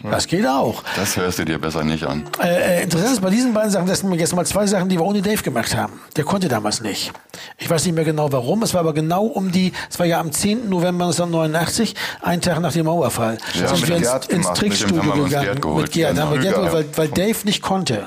Das 0.02 0.26
geht 0.26 0.46
auch. 0.46 0.82
Das 0.96 1.16
hörst 1.16 1.38
du 1.38 1.44
dir 1.44 1.58
besser 1.58 1.84
nicht 1.84 2.04
an. 2.04 2.24
Äh, 2.42 2.78
äh, 2.80 2.82
interessant 2.84 3.12
ist 3.12 3.20
bei 3.20 3.30
diesen 3.30 3.52
beiden 3.52 3.70
Sachen, 3.70 3.86
das 3.86 4.00
sind 4.00 4.12
jetzt 4.14 4.34
mal 4.34 4.46
zwei 4.46 4.66
Sachen, 4.66 4.88
die 4.88 4.96
wir 4.98 5.04
ohne 5.04 5.20
Dave 5.22 5.42
gemacht 5.42 5.74
haben. 5.76 5.92
Der 6.20 6.26
konnte 6.26 6.48
damals 6.48 6.82
nicht. 6.82 7.12
Ich 7.56 7.70
weiß 7.70 7.86
nicht 7.86 7.94
mehr 7.94 8.04
genau 8.04 8.30
warum. 8.30 8.62
Es 8.62 8.74
war 8.74 8.80
aber 8.80 8.92
genau 8.92 9.24
um 9.24 9.50
die, 9.50 9.72
es 9.88 9.98
war 9.98 10.04
ja 10.04 10.20
am 10.20 10.32
10. 10.32 10.68
November 10.68 11.06
1989, 11.06 11.94
einen 12.20 12.42
Tag 12.42 12.60
nach 12.60 12.74
dem 12.74 12.84
Mauerfall. 12.84 13.38
Ja, 13.54 13.74
sind 13.74 13.88
wir 13.88 13.96
ins, 13.96 14.26
ins. 14.26 14.52
Trickstudio 14.52 15.12
gegangen. 15.24 15.58
Mit 15.76 15.92
Gerd, 15.92 16.18
Ja, 16.18 16.22
haben 16.22 16.32
wir 16.34 16.40
Gerd 16.40 16.56
Holger, 16.58 16.68
geholt, 16.68 16.88
weil, 16.98 17.08
weil 17.08 17.08
Dave 17.08 17.38
nicht 17.44 17.62
konnte. 17.62 18.04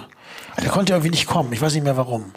Der 0.61 0.70
konnte 0.70 0.93
irgendwie 0.93 1.09
nicht 1.09 1.26
kommen. 1.26 1.51
Ich 1.53 1.61
weiß 1.64 1.74
nicht 1.74 1.84
mehr 1.84 1.97
warum. 1.97 2.34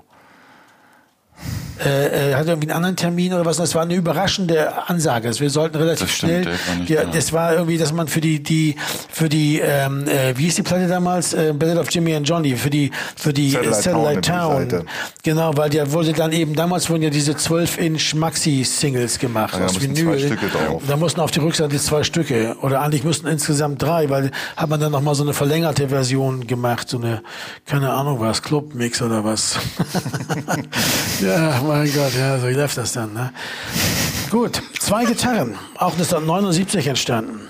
Äh, 1.84 2.30
äh, 2.30 2.34
hatte 2.34 2.50
irgendwie 2.50 2.68
einen 2.70 2.76
anderen 2.76 2.96
Termin 2.96 3.34
oder 3.34 3.44
was. 3.44 3.58
Das 3.58 3.74
war 3.74 3.82
eine 3.82 3.94
überraschende 3.94 4.88
Ansage. 4.88 5.28
Also 5.28 5.40
wir 5.40 5.50
sollten 5.50 5.76
relativ 5.76 6.06
Das 6.08 6.16
stimmt, 6.16 6.44
schnell. 6.44 6.78
Nicht 6.78 6.88
ja, 6.90 7.04
da. 7.04 7.10
das 7.10 7.32
war 7.32 7.52
irgendwie, 7.54 7.76
dass 7.76 7.92
man 7.92 8.08
für 8.08 8.20
die 8.20 8.42
die 8.42 8.76
für 9.10 9.28
die 9.28 9.60
ähm, 9.60 10.06
äh, 10.08 10.36
wie 10.38 10.44
hieß 10.44 10.54
die 10.56 10.62
Platte 10.62 10.88
damals 10.88 11.34
äh, 11.34 11.52
Ballad 11.52 11.78
of 11.78 11.90
Jimmy 11.90 12.14
and 12.14 12.26
Johnny 12.28 12.56
für 12.56 12.70
die 12.70 12.90
für 13.16 13.32
die 13.32 13.50
Satellite 13.50 13.70
äh, 13.78 13.82
Satellite 13.82 14.20
Town, 14.22 14.68
Town, 14.68 14.84
genau, 15.22 15.56
weil 15.56 15.68
der 15.70 15.92
wurde 15.92 16.12
dann 16.12 16.32
eben 16.32 16.54
damals 16.54 16.88
wurden 16.88 17.02
ja 17.02 17.10
diese 17.10 17.36
12 17.36 17.78
Inch 17.78 18.14
Maxi 18.14 18.64
Singles 18.64 19.18
gemacht 19.18 19.52
Ja, 19.54 19.60
da 19.60 19.64
aus 19.66 19.74
mussten 19.74 19.96
Vinyl. 19.96 20.18
zwei 20.18 20.26
Stücke 20.26 20.46
drauf. 20.48 20.82
Da 20.88 20.96
mussten 20.96 21.20
auf 21.20 21.30
die 21.30 21.40
Rückseite 21.40 21.76
zwei 21.78 22.02
Stücke 22.04 22.56
oder 22.62 22.80
eigentlich 22.80 23.04
mussten 23.04 23.26
insgesamt 23.26 23.82
drei, 23.82 24.08
weil 24.08 24.30
hat 24.56 24.68
man 24.70 24.80
dann 24.80 24.92
noch 24.92 25.02
mal 25.02 25.14
so 25.14 25.22
eine 25.24 25.34
verlängerte 25.34 25.88
Version 25.90 26.46
gemacht, 26.46 26.88
so 26.88 26.96
eine 26.98 27.22
keine 27.66 27.90
Ahnung 27.92 28.18
was 28.20 28.42
Clubmix 28.42 29.02
oder 29.02 29.24
was. 29.24 29.58
ja, 31.20 31.60
mein 31.66 31.92
Gott, 31.92 32.14
ja, 32.18 32.38
so 32.38 32.46
läuft 32.48 32.76
das 32.76 32.92
dann. 32.92 33.12
Ne? 33.12 33.32
Gut, 34.30 34.62
zwei 34.78 35.04
Gitarren, 35.04 35.54
auch 35.76 35.92
1979 35.92 36.86
entstanden. 36.86 37.40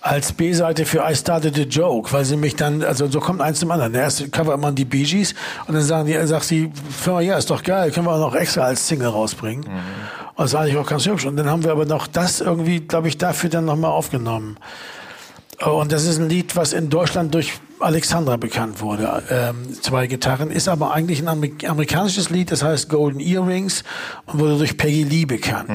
Als 0.00 0.32
B-Seite 0.32 0.84
für 0.84 1.02
I 1.08 1.16
Started 1.16 1.58
a 1.58 1.62
Joke, 1.62 2.12
weil 2.12 2.26
sie 2.26 2.36
mich 2.36 2.56
dann, 2.56 2.82
also 2.82 3.06
so 3.06 3.20
kommt 3.20 3.40
eins 3.40 3.60
zum 3.60 3.70
anderen. 3.70 3.94
Der 3.94 4.02
erste 4.02 4.28
Cover 4.28 4.52
immer 4.52 4.70
die 4.70 4.84
Bee 4.84 5.04
Gees 5.04 5.34
und 5.66 5.74
dann 5.74 5.82
sagen 5.82 6.06
die, 6.06 6.26
sagt 6.26 6.44
sie, 6.44 6.70
Firma, 6.90 7.22
ja, 7.22 7.38
ist 7.38 7.48
doch 7.48 7.62
geil, 7.62 7.90
können 7.90 8.06
wir 8.06 8.12
auch 8.12 8.18
noch 8.18 8.34
extra 8.34 8.62
als 8.62 8.86
Single 8.86 9.08
rausbringen. 9.08 9.64
Und 9.64 10.42
das 10.42 10.52
ist 10.52 10.54
eigentlich 10.56 10.76
auch 10.76 10.86
ganz 10.86 11.06
hübsch. 11.06 11.24
Und 11.24 11.36
dann 11.36 11.48
haben 11.48 11.64
wir 11.64 11.72
aber 11.72 11.86
noch 11.86 12.06
das 12.06 12.40
irgendwie, 12.40 12.80
glaube 12.80 13.08
ich, 13.08 13.16
dafür 13.16 13.48
dann 13.48 13.64
nochmal 13.64 13.92
aufgenommen. 13.92 14.58
Und 15.62 15.92
das 15.92 16.04
ist 16.04 16.18
ein 16.18 16.28
Lied, 16.28 16.56
was 16.56 16.72
in 16.72 16.90
Deutschland 16.90 17.32
durch 17.34 17.52
Alexandra 17.78 18.36
bekannt 18.36 18.80
wurde. 18.80 19.22
Ähm, 19.30 19.80
zwei 19.80 20.06
Gitarren. 20.06 20.50
Ist 20.50 20.68
aber 20.68 20.92
eigentlich 20.92 21.20
ein 21.20 21.28
Amer- 21.28 21.68
amerikanisches 21.68 22.30
Lied, 22.30 22.50
das 22.50 22.62
heißt 22.62 22.88
Golden 22.88 23.20
Earrings 23.20 23.84
und 24.26 24.40
wurde 24.40 24.58
durch 24.58 24.76
Peggy 24.76 25.04
Lee 25.04 25.26
bekannt. 25.26 25.70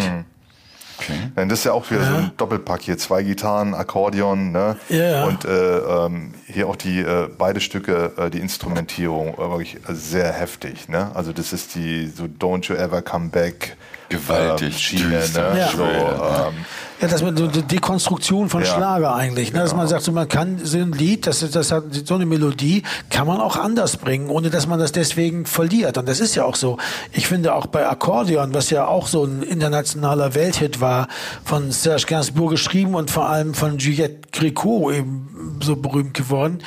Okay. 1.00 1.32
Denn 1.38 1.48
das 1.48 1.60
ist 1.60 1.66
ja 1.66 1.72
auch 1.72 1.90
wieder 1.92 2.04
so 2.04 2.14
ein 2.14 2.32
Doppelpack 2.36 2.82
hier. 2.82 2.98
Zwei 2.98 3.24
Gitarren, 3.24 3.74
Akkordeon, 3.74 4.52
ne? 4.52 4.76
Ja, 4.90 4.98
ja. 4.98 5.24
Und 5.26 5.46
äh, 5.46 5.78
ähm, 5.78 6.34
hier 6.46 6.68
auch 6.68 6.76
die 6.76 7.00
äh, 7.00 7.30
beide 7.38 7.62
Stücke, 7.62 8.12
äh, 8.18 8.30
die 8.30 8.40
Instrumentierung, 8.40 9.34
äh, 9.36 9.38
wirklich 9.38 9.78
sehr 9.88 10.34
heftig, 10.34 10.90
ne? 10.90 11.12
Also 11.14 11.32
das 11.32 11.54
ist 11.54 11.76
die 11.76 12.08
so 12.08 12.26
Don't 12.26 12.68
You 12.68 12.76
Ever 12.76 13.02
Come 13.02 13.30
Back. 13.30 13.78
Gewaltig, 14.10 14.74
ähm, 14.74 14.80
Schiene, 14.80 15.20
düster, 15.20 15.54
ne? 15.54 15.60
Ja. 15.60 15.70
So, 15.70 15.84
ähm, 15.84 16.66
Ja, 17.02 17.08
das 17.08 17.24
mit 17.24 17.38
so 17.38 17.48
die 17.48 17.62
Dekonstruktion 17.62 18.50
von 18.50 18.62
Ja. 18.62 18.68
Schlager 18.68 19.16
eigentlich. 19.16 19.54
Ne? 19.54 19.60
Dass 19.60 19.74
man 19.74 19.88
sagt, 19.88 20.04
so, 20.04 20.12
man 20.12 20.28
kann 20.28 20.60
so 20.62 20.78
ein 20.78 20.92
Lied, 20.92 21.28
das, 21.28 21.50
das 21.50 21.72
hat 21.72 21.84
so 22.04 22.16
eine 22.16 22.26
Melodie, 22.26 22.84
kann 23.10 23.26
man 23.26 23.40
auch 23.40 23.56
anders 23.56 23.96
bringen, 23.96 24.30
ohne 24.30 24.50
dass 24.50 24.68
man 24.68 24.80
das 24.80 24.92
deswegen 24.92 25.46
verliert. 25.46 25.98
Und 25.98 26.10
das 26.10 26.20
ist 26.20 26.36
ja 26.36 26.44
auch 26.44 26.56
so. 26.56 26.78
Ich 27.14 27.28
finde 27.28 27.54
auch 27.54 27.68
bei 27.68 27.88
Akkordeon, 27.88 28.54
was 28.54 28.70
ja 28.70 28.86
auch 28.86 29.08
so 29.08 29.24
ein 29.24 29.44
internationaler 29.44 30.36
Welthit 30.36 30.82
war, 30.82 31.08
von 31.46 31.72
Serge 31.72 32.04
Gainsbourg 32.06 32.52
geschrieben 32.52 32.96
und 32.96 33.10
vor 33.10 33.30
allem 33.30 33.54
von 33.54 33.78
Juliette 33.78 34.28
Gréco 34.34 34.94
eben 34.94 35.60
so 35.62 35.78
berühmt 35.78 36.14
geworden. 36.14 36.60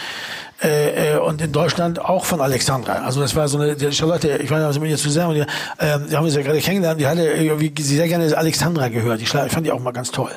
Äh, 0.63 1.15
äh, 1.15 1.19
und 1.19 1.43
in 1.43 1.51
Deutschland 1.51 1.99
auch 2.05 2.25
von 2.25 2.41
Alexandra. 2.41 2.93
Also 3.05 3.21
das 3.21 3.35
war 3.35 3.49
so 3.49 3.59
eine, 3.59 3.93
Charlotte, 3.93 4.29
ich 4.37 4.49
nicht, 4.49 4.53
was 4.53 4.79
mit 4.79 4.91
ihr 4.91 4.97
zusammen, 4.97 5.35
die, 5.35 5.41
äh, 5.41 5.99
die 6.09 6.17
haben 6.17 6.25
uns 6.25 6.37
ja 6.37 6.43
gerade 6.43 6.61
kennengelernt, 6.61 7.01
die 7.01 7.07
hatte 7.07 7.23
irgendwie 7.23 7.73
sie 7.83 7.97
sehr 7.97 8.07
gerne 8.07 8.37
Alexandra 8.37 8.89
gehört. 8.89 9.21
Die 9.21 9.27
Schla- 9.27 9.47
ich 9.47 9.53
fand 9.53 9.67
die 9.67 9.73
auch 9.73 9.81
mal 9.81 9.91
ganz 9.93 10.13
toll. 10.13 10.31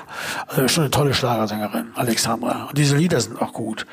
Also 0.47 0.67
schon 0.67 0.85
eine 0.85 0.91
tolle 0.91 1.13
Schlagersängerin, 1.13 1.87
Alexandra. 1.93 2.65
Und 2.69 2.77
diese 2.77 2.95
Lieder 2.95 3.21
sind 3.21 3.39
auch 3.39 3.53
gut. 3.53 3.85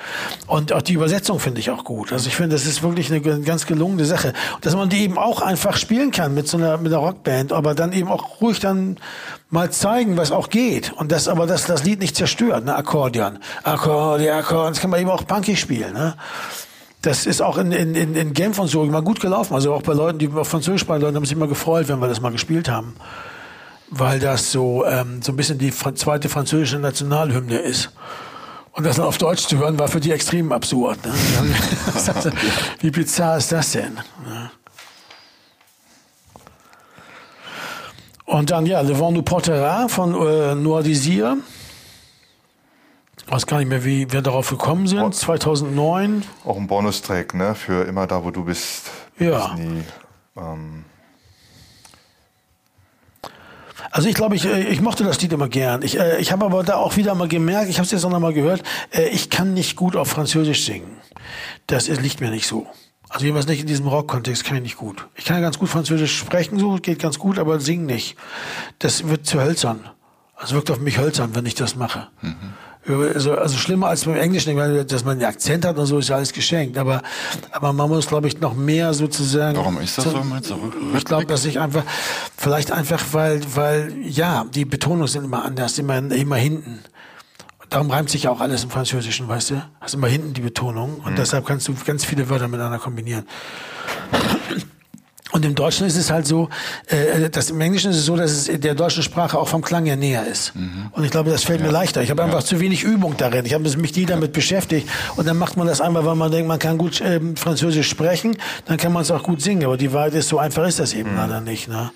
Und 0.47 0.73
auch 0.73 0.81
die 0.83 0.95
Übersetzung 0.95 1.39
finde 1.39 1.61
ich 1.61 1.69
auch 1.71 1.85
gut. 1.85 2.13
Also 2.13 2.29
ich 2.29 2.37
finde, 2.37 2.57
das 2.57 2.65
ist 2.65 2.83
wirklich 2.83 3.11
eine 3.11 3.21
ganz 3.21 3.67
gelungene 3.67 4.07
Sache. 4.07 4.33
Und 4.55 4.65
dass 4.65 4.75
man 4.75 4.89
die 4.89 5.03
eben 5.03 5.19
auch 5.19 5.43
einfach 5.43 5.77
spielen 5.77 6.13
kann 6.13 6.33
mit 6.33 6.49
so 6.49 6.57
einer, 6.57 6.79
mit 6.79 6.93
einer 6.95 7.03
Rockband, 7.03 7.53
aber 7.53 7.75
dann 7.75 7.93
eben 7.93 8.09
auch 8.09 8.41
ruhig 8.41 8.59
dann 8.59 8.97
mal 9.53 9.71
zeigen, 9.71 10.17
was 10.17 10.33
auch 10.33 10.49
geht. 10.49 10.93
Und 10.93 11.13
das 11.13 11.29
aber 11.29 11.47
das, 11.47 11.67
das 11.67 11.85
Lied 11.85 12.01
nicht 12.01 12.17
zerstört, 12.17 12.65
ne? 12.65 12.75
Akkordeon. 12.75 13.39
Akkordeon, 13.63 14.39
Akkordeon. 14.39 14.73
Das 14.73 14.81
kann 14.81 14.91
man 14.91 15.01
eben 15.01 15.11
auch 15.11 15.27
punkig 15.27 15.61
spielen, 15.61 15.93
ne? 15.93 16.17
Das 17.03 17.27
ist 17.27 17.43
auch 17.43 17.59
in, 17.59 17.73
in, 17.73 17.95
in 17.95 18.15
in 18.15 18.33
Genf 18.33 18.59
und 18.59 18.69
so 18.69 18.85
immer 18.85 19.03
gut 19.03 19.21
gelaufen. 19.21 19.55
Also 19.55 19.75
auch 19.75 19.83
bei 19.83 19.93
Leuten, 19.93 20.19
die 20.19 20.29
auf 20.29 20.49
Französisch 20.49 20.83
sprechen, 20.83 21.03
Leute 21.03 21.17
haben 21.17 21.25
sich 21.25 21.37
immer 21.37 21.49
gefreut, 21.49 21.89
wenn 21.89 21.99
wir 21.99 22.09
das 22.09 22.21
mal 22.21 22.33
gespielt 22.33 22.69
haben. 22.69 22.95
Weil 23.91 24.21
das 24.21 24.53
so, 24.53 24.87
ähm, 24.87 25.21
so 25.21 25.33
ein 25.33 25.37
bisschen 25.37 25.59
die 25.59 25.73
zweite 25.73 26.29
französische 26.29 26.79
Nationalhymne 26.79 27.59
ist. 27.59 27.91
Und 28.73 28.87
das 28.87 28.97
dann 28.97 29.05
auf 29.05 29.19
Deutsch 29.19 29.47
zu 29.49 29.59
hören, 29.59 29.79
war 29.79 29.89
für 29.89 30.01
die 30.01 30.13
extrem 30.13 30.51
absurd. 30.51 31.05
Ne? 31.05 31.13
Wie 32.81 32.91
bizarr 32.91 33.37
ist 33.37 33.53
das 33.53 33.73
denn? 33.73 33.95
Ne? 34.27 34.51
Und 38.33 38.51
dann, 38.51 38.65
ja, 38.65 38.81
Le 38.81 38.99
Vent 38.99 39.13
nous 39.13 39.23
portera 39.23 39.89
von 39.89 40.15
äh, 40.15 40.55
Noir 40.55 40.83
Désir. 40.83 41.37
Ich 43.19 43.31
weiß 43.31 43.47
gar 43.47 43.59
nicht 43.59 43.69
mehr, 43.69 43.85
wie 43.85 44.11
wir 44.11 44.23
darauf 44.23 44.49
gekommen 44.49 44.87
sind. 44.87 45.15
2009. 45.15 46.23
auch 46.47 46.57
ein 46.57 46.67
Bonustrack, 46.67 47.35
ne? 47.35 47.55
Für 47.55 47.85
immer 47.85 48.07
da, 48.07 48.25
wo 48.25 48.31
du 48.31 48.45
bist. 48.45 48.91
Ja. 49.19 49.55
Nie, 49.55 49.83
ähm, 50.39 50.87
Also 53.91 54.09
ich 54.09 54.15
glaube, 54.15 54.35
ich, 54.35 54.47
äh, 54.47 54.63
ich 54.63 54.81
mochte 54.81 55.05
das 55.05 55.21
Lied 55.21 55.35
immer 55.35 55.51
gern. 55.51 55.83
Ich, 55.83 56.01
äh, 56.01 56.19
ich 56.19 56.33
habe 56.33 56.47
aber 56.47 56.65
da 56.65 56.77
auch 56.77 56.97
wieder 56.97 57.15
mal 57.15 57.29
gemerkt, 57.29 57.69
ich 57.69 57.77
habe 57.77 57.85
es 57.85 57.93
jetzt 57.93 58.05
auch 58.07 58.11
noch 58.11 58.19
mal 58.19 58.33
gehört, 58.33 58.63
äh, 58.93 59.09
ich 59.09 59.29
kann 59.29 59.53
nicht 59.53 59.77
gut 59.77 59.95
auf 59.95 60.09
Französisch 60.09 60.65
singen. 60.65 60.97
Das 61.67 61.87
ist, 61.87 62.01
liegt 62.01 62.23
mir 62.23 62.31
nicht 62.31 62.47
so. 62.47 62.67
Also 63.13 63.27
jedenfalls 63.27 63.47
nicht 63.47 63.61
in 63.61 63.67
diesem 63.67 63.87
Rock-Kontext 63.87 64.45
kann 64.45 64.57
ich 64.57 64.63
nicht 64.63 64.77
gut. 64.79 65.07
Ich 65.17 65.27
kann 65.27 65.43
ganz 65.43 65.59
gut 65.59 65.69
Französisch 65.69 66.17
sprechen, 66.17 66.59
so 66.59 66.77
geht 66.77 66.99
ganz 66.99 67.19
gut, 67.19 67.39
aber 67.39 67.61
singen 67.61 67.85
nicht. 67.85 68.17
Das 68.79 69.07
wird 69.07 69.27
zu 69.27 69.39
hölzern. 69.39 69.81
Also 70.35 70.55
wirkt 70.55 70.71
auf 70.71 70.81
mich 70.81 70.99
hölzern, 70.99 71.35
wenn 71.35 71.45
ich 71.45 71.55
das 71.55 71.77
mache. 71.77 72.09
Mhm. 72.23 72.55
Also, 73.15 73.35
also 73.35 73.57
schlimmer 73.59 73.89
als 73.89 74.07
beim 74.07 74.17
Englischen, 74.17 74.57
weil 74.57 74.85
dass 74.85 75.05
man 75.05 75.19
einen 75.19 75.27
Akzent 75.27 75.65
hat 75.65 75.79
und 75.79 75.87
so 75.87 75.99
ist 75.99 76.09
ja 76.09 76.17
alles 76.17 76.33
geschenkt. 76.33 76.79
Aber, 76.79 77.03
aber 77.53 77.73
man 77.75 77.89
muss, 77.89 78.09
glaube 78.09 78.27
ich, 78.27 78.41
noch 78.41 78.55
mehr 78.55 78.93
sozusagen. 78.95 79.57
Warum 79.57 79.79
ist 79.79 79.99
das 79.99 80.05
so? 80.05 80.23
so? 80.43 80.59
Ich 80.97 81.05
glaube, 81.05 81.27
dass 81.27 81.45
ich 81.45 81.61
einfach, 81.61 81.85
vielleicht 82.37 82.73
einfach, 82.73 83.01
weil, 83.13 83.43
weil, 83.55 83.95
ja, 84.03 84.47
die 84.53 84.65
Betonungen 84.65 85.07
sind 85.07 85.25
immer 85.25 85.45
anders, 85.45 85.79
immer, 85.79 85.99
immer 85.99 86.37
hinten. 86.37 86.81
Darum 87.73 87.91
reimt 87.91 88.11
sich 88.11 88.25
ja 88.25 88.31
auch 88.31 88.41
alles 88.41 88.65
im 88.65 88.71
Französischen, 88.71 89.29
weißt 89.29 89.51
du? 89.51 89.63
Hast 89.81 89.95
immer 89.95 90.07
hinten 90.07 90.35
die 90.35 90.43
Betonung 90.43 91.01
und 91.05 91.13
mhm. 91.13 91.17
deshalb 91.17 91.47
kannst 91.47 91.69
du 91.69 91.75
ganz 91.87 92.05
viele 92.05 92.29
Wörter 92.29 92.47
miteinander 92.47 92.79
kombinieren. 92.79 93.25
Und 95.33 95.47
im 95.47 95.55
Deutschen 95.55 95.87
ist 95.87 95.97
es 95.97 96.11
halt 96.11 96.27
so, 96.27 96.51
äh, 96.89 97.31
dass 97.31 97.49
im 97.49 97.59
Englischen 97.63 97.91
ist 97.91 97.97
es 97.97 98.05
so, 98.05 98.15
dass 98.15 98.31
es 98.31 98.61
der 98.61 98.75
deutschen 98.75 99.03
Sprache 99.03 99.39
auch 99.39 99.49
vom 99.49 99.63
Klang 99.63 99.87
her 99.87 99.97
näher 99.97 100.27
ist. 100.27 100.55
Mhm. 100.55 100.91
Und 100.93 101.05
ich 101.05 101.11
glaube, 101.11 101.31
das 101.31 101.45
fällt 101.45 101.61
ja. 101.61 101.67
mir 101.67 101.73
leichter. 101.73 102.03
Ich 102.03 102.11
habe 102.11 102.23
einfach 102.23 102.43
zu 102.43 102.61
wenig 102.61 102.85
Übung 102.85 103.17
darin. 103.17 103.47
Ich 103.47 103.55
habe 103.55 103.65
mich 103.65 103.97
nie 103.97 104.05
damit 104.05 104.35
beschäftigt. 104.35 104.87
Und 105.17 105.27
dann 105.27 105.39
macht 105.39 105.57
man 105.57 105.67
das 105.67 105.81
einmal, 105.81 106.05
weil 106.05 106.17
man 106.17 106.31
denkt, 106.31 106.49
man 106.49 106.59
kann 106.59 106.77
gut 106.77 107.01
äh, 107.01 107.19
Französisch 107.37 107.89
sprechen, 107.89 108.37
dann 108.67 108.77
kann 108.77 108.93
man 108.93 109.01
es 109.01 109.11
auch 109.11 109.23
gut 109.23 109.41
singen. 109.41 109.65
Aber 109.65 109.79
die 109.79 109.95
Wahrheit 109.95 110.13
ist, 110.13 110.29
so 110.29 110.39
einfach 110.39 110.67
ist 110.67 110.79
das 110.79 110.93
eben 110.93 111.13
mhm. 111.13 111.17
leider 111.17 111.41
nicht. 111.41 111.67
Ne? 111.67 111.91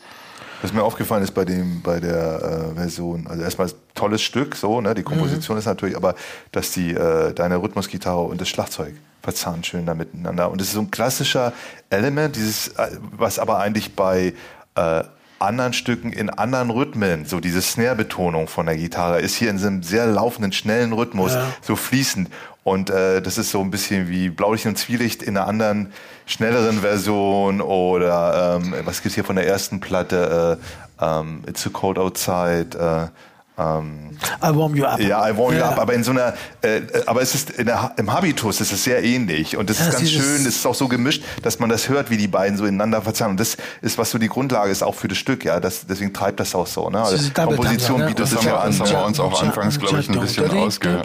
Was 0.67 0.73
mir 0.73 0.83
aufgefallen 0.83 1.23
ist 1.23 1.31
bei 1.31 1.45
dem, 1.45 1.81
bei 1.81 2.01
der 2.01 2.73
äh, 2.73 2.75
Version, 2.75 3.29
also 3.29 3.41
erstmal 3.41 3.71
tolles 3.95 4.21
Stück, 4.21 4.57
so, 4.57 4.81
ne, 4.81 4.95
die 4.95 5.05
Komposition 5.05 5.55
mhm. 5.55 5.61
ist 5.61 5.67
natürlich, 5.67 5.95
aber 5.95 6.17
dass 6.51 6.73
die 6.73 6.91
äh, 6.91 7.33
deine 7.33 7.63
Rhythmusgitarre 7.63 8.23
und 8.23 8.41
das 8.41 8.49
Schlagzeug 8.49 8.95
verzahnt 9.23 9.65
schön 9.65 9.87
da 9.87 9.95
miteinander. 9.95 10.51
Und 10.51 10.61
es 10.61 10.67
ist 10.67 10.75
so 10.75 10.81
ein 10.81 10.91
klassischer 10.91 11.53
Element, 11.89 12.35
dieses, 12.35 12.67
äh, 12.79 12.99
was 13.17 13.39
aber 13.39 13.61
eigentlich 13.61 13.95
bei 13.95 14.35
äh, 14.75 15.05
anderen 15.39 15.73
Stücken 15.73 16.13
in 16.13 16.31
anderen 16.31 16.71
Rhythmen, 16.71 17.27
so 17.27 17.39
diese 17.39 17.63
Snare-Betonung 17.63 18.49
von 18.49 18.67
der 18.67 18.77
Gitarre, 18.77 19.21
ist 19.21 19.37
hier 19.37 19.51
in 19.51 19.59
so 19.59 19.69
einem 19.69 19.85
sehr 19.85 20.07
laufenden, 20.07 20.51
schnellen 20.51 20.93
Rhythmus, 20.93 21.35
ja. 21.35 21.47
so 21.63 21.77
fließend. 21.77 22.29
Und 22.67 22.91
äh, 22.91 23.23
das 23.23 23.39
ist 23.39 23.53
so 23.53 23.61
ein 23.61 23.71
bisschen 23.71 24.09
wie 24.09 24.29
Blaulicht 24.29 24.67
und 24.67 24.77
Zwielicht 24.77 25.23
in 25.23 25.37
einer 25.37 25.47
anderen, 25.47 25.93
schnelleren 26.27 26.81
Version 26.81 27.61
oder 27.61 28.59
ähm, 28.61 28.75
was 28.85 29.03
gibt's 29.03 29.15
hier 29.15 29.23
von 29.23 29.37
der 29.37 29.47
ersten 29.47 29.79
Platte? 29.79 30.59
Äh, 31.01 31.05
ähm, 31.05 31.45
It's 31.47 31.63
so 31.63 31.71
cold 31.71 31.97
outside. 31.97 32.77
Äh, 32.77 33.36
ähm, 33.59 34.11
I 34.43 34.55
warm 34.55 34.75
you 34.75 34.85
up. 34.85 35.01
Ja, 35.01 35.27
I 35.27 35.37
warm 35.37 35.53
you 35.53 35.59
ja. 35.59 35.71
up. 35.71 35.79
Aber 35.79 35.95
in 35.95 36.05
so 36.05 36.11
einer, 36.11 36.35
äh, 36.61 36.83
aber 37.07 37.23
es 37.23 37.35
ist 37.35 37.57
der, 37.59 37.93
im 37.97 38.13
Habitus 38.13 38.61
ist 38.61 38.73
es 38.73 38.85
sehr 38.85 39.03
ähnlich 39.03 39.57
und 39.57 39.71
das 39.71 39.79
ja, 39.79 39.87
ist 39.87 39.93
ganz 39.93 40.11
schön. 40.11 40.43
Es 40.43 40.57
ist 40.57 40.67
auch 40.67 40.75
so 40.75 40.89
gemischt, 40.89 41.25
dass 41.43 41.59
man 41.59 41.71
das 41.71 41.89
hört, 41.89 42.11
wie 42.11 42.19
die 42.19 42.29
beiden 42.29 42.59
so 42.59 42.67
ineinander 42.67 43.01
verzahnen. 43.01 43.33
Und 43.33 43.41
das 43.41 43.57
ist, 43.81 43.97
was 43.97 44.11
so 44.11 44.19
die 44.19 44.29
Grundlage 44.29 44.71
ist, 44.71 44.83
auch 44.83 44.95
für 44.95 45.09
das 45.09 45.17
Stück. 45.17 45.45
Ja, 45.45 45.59
das, 45.59 45.87
deswegen 45.87 46.13
treibt 46.13 46.39
das 46.41 46.55
auch 46.55 46.67
so. 46.67 46.91
Ne? 46.91 47.01
Also 47.01 47.17
die 47.17 47.31
Komposition 47.31 48.01
bietet 48.01 48.21
das, 48.21 48.31
das 48.31 48.45
ja 48.45 48.59
an. 48.59 48.77
Das 48.79 48.81
haben 48.81 49.01
wir 49.01 49.07
uns 49.07 49.21
auch 49.21 49.43
anfangs, 49.43 49.79
glaube 49.79 50.01
ich, 50.01 50.11
ein 50.11 50.21
bisschen 50.21 50.51
ausge, 50.51 51.03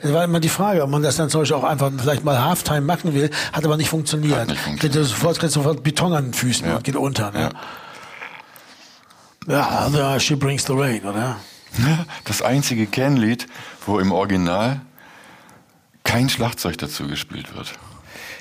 Es 0.00 0.12
war 0.12 0.24
immer 0.24 0.40
die 0.40 0.48
Frage, 0.50 0.82
ob 0.82 0.90
man 0.90 1.02
das 1.02 1.16
dann 1.16 1.30
zum 1.30 1.40
Beispiel 1.40 1.56
auch 1.56 1.64
einfach 1.64 1.90
vielleicht 1.96 2.24
mal 2.24 2.44
Halftime 2.44 2.82
machen 2.82 3.14
will, 3.14 3.30
hat 3.52 3.64
aber 3.64 3.78
nicht 3.78 3.88
funktioniert. 3.88 4.38
Hat 4.38 4.48
nicht 4.48 4.60
funktioniert. 4.60 5.04
Sofort, 5.06 5.40
sofort 5.50 5.82
Beton 5.82 6.12
an 6.12 6.24
den 6.26 6.34
Füßen 6.34 6.70
und 6.70 6.84
geht 6.84 6.96
unter. 6.96 7.30
Ne? 7.30 7.50
Ja, 9.46 9.88
the 9.90 10.20
She 10.20 10.34
Brings 10.34 10.64
the 10.66 10.72
Rain, 10.72 11.04
oder? 11.04 11.36
Das 12.24 12.42
einzige 12.42 12.86
Ken-Lied, 12.86 13.46
wo 13.86 13.98
im 13.98 14.12
Original 14.12 14.80
kein 16.04 16.28
Schlagzeug 16.28 16.78
dazu 16.78 17.06
gespielt 17.06 17.54
wird. 17.54 17.72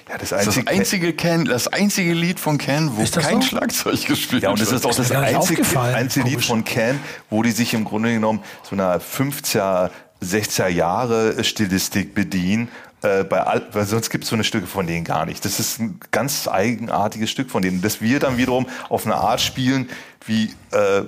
Ja, 0.09 0.17
das 0.17 0.33
einzige, 0.33 0.65
das 0.65 0.73
einzige 0.73 1.13
Ken, 1.13 1.45
das 1.45 1.67
einzige 1.67 2.13
Lied 2.13 2.39
von 2.39 2.57
Ken, 2.57 2.91
wo 2.95 3.03
kein 3.19 3.41
so? 3.41 3.47
Schlagzeug 3.47 4.05
gespielt 4.05 4.31
wird. 4.31 4.43
Ja, 4.43 4.49
und 4.51 4.61
es 4.61 4.71
ist 4.71 4.85
auch 4.85 4.95
das, 4.95 5.09
das 5.09 5.11
einzige, 5.11 5.63
einzige 5.79 6.29
Lied 6.29 6.45
von 6.45 6.63
Ken, 6.63 6.99
wo 7.29 7.41
die 7.41 7.51
sich 7.51 7.73
im 7.73 7.85
Grunde 7.85 8.13
genommen 8.13 8.43
so 8.63 8.75
einer 8.75 8.99
50er, 8.99 9.89
60er 10.23 10.67
Jahre 10.67 11.43
Stilistik 11.43 12.13
bedienen 12.13 12.69
äh, 13.05 13.23
bei 13.23 13.41
all, 13.41 13.61
weil 13.71 13.85
sonst 13.85 14.09
gibt 14.09 14.23
es 14.23 14.29
so 14.29 14.35
eine 14.35 14.43
Stücke 14.43 14.67
von 14.67 14.87
denen 14.87 15.03
gar 15.03 15.25
nicht. 15.25 15.45
Das 15.45 15.59
ist 15.59 15.79
ein 15.79 15.99
ganz 16.11 16.47
eigenartiges 16.47 17.29
Stück 17.29 17.49
von 17.51 17.61
denen, 17.61 17.81
das 17.81 18.01
wir 18.01 18.19
dann 18.19 18.37
wiederum 18.37 18.65
auf 18.89 19.05
eine 19.05 19.15
Art 19.15 19.41
spielen, 19.41 19.89
wie 20.25 20.53
äh, 20.71 21.03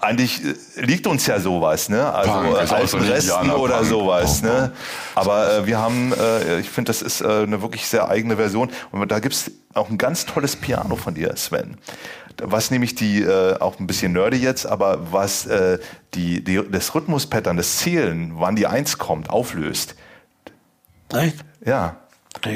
eigentlich 0.00 0.42
äh, 0.44 0.54
liegt 0.84 1.06
uns 1.06 1.26
ja 1.26 1.38
sowas, 1.38 1.88
ne? 1.88 2.12
Also 2.12 2.56
äh, 2.56 2.74
alten 2.74 3.00
Resten 3.00 3.50
oder 3.50 3.76
Punk. 3.76 3.88
sowas, 3.88 4.42
ne? 4.42 4.72
Aber 5.14 5.58
äh, 5.58 5.66
wir 5.66 5.78
haben, 5.78 6.12
äh, 6.12 6.58
ich 6.60 6.70
finde, 6.70 6.88
das 6.88 7.02
ist 7.02 7.20
äh, 7.20 7.42
eine 7.42 7.62
wirklich 7.62 7.86
sehr 7.86 8.08
eigene 8.08 8.36
Version. 8.36 8.70
Und 8.90 9.10
da 9.10 9.20
gibt's 9.20 9.50
auch 9.74 9.90
ein 9.90 9.98
ganz 9.98 10.26
tolles 10.26 10.56
Piano 10.56 10.96
von 10.96 11.14
dir, 11.14 11.36
Sven. 11.36 11.76
Was 12.42 12.70
nämlich 12.70 12.94
die, 12.94 13.22
äh, 13.22 13.58
auch 13.60 13.78
ein 13.78 13.86
bisschen 13.86 14.12
nerdy 14.12 14.38
jetzt, 14.38 14.64
aber 14.64 15.12
was 15.12 15.46
äh, 15.46 15.78
die, 16.14 16.42
die, 16.42 16.60
das 16.70 16.94
Rhythmuspattern, 16.94 17.58
das 17.58 17.76
Zählen, 17.76 18.32
wann 18.36 18.56
die 18.56 18.66
Eins 18.66 18.96
kommt, 18.96 19.28
auflöst. 19.28 19.94
Echt? 21.12 21.36
Ja. 21.64 21.96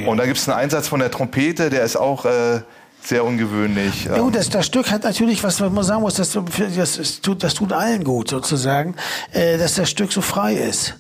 Und 0.07 0.17
da 0.19 0.27
gibt 0.27 0.39
es 0.39 0.49
einen 0.49 0.59
Einsatz 0.59 0.89
von 0.89 1.01
der 1.01 1.11
Trompete, 1.11 1.69
der 1.69 1.83
ist 1.83 1.97
auch 1.97 2.25
äh, 2.25 2.61
sehr 3.03 3.25
ungewöhnlich. 3.25 4.05
Jo, 4.05 4.31
das, 4.31 4.49
das 4.49 4.67
Stück 4.67 4.91
hat 4.91 5.05
natürlich, 5.05 5.43
was 5.45 5.61
man 5.61 5.83
sagen 5.83 6.03
muss, 6.03 6.15
das, 6.15 6.39
das, 6.77 7.21
tut, 7.21 7.43
das 7.43 7.55
tut 7.55 7.73
allen 7.73 8.05
gut 8.05 8.31
sozusagen, 8.31 8.95
äh, 9.33 9.59
dass 9.59 9.75
das 9.75 9.91
Stück 9.91 10.13
so 10.13 10.21
frei 10.21 10.55
ist. 10.55 10.95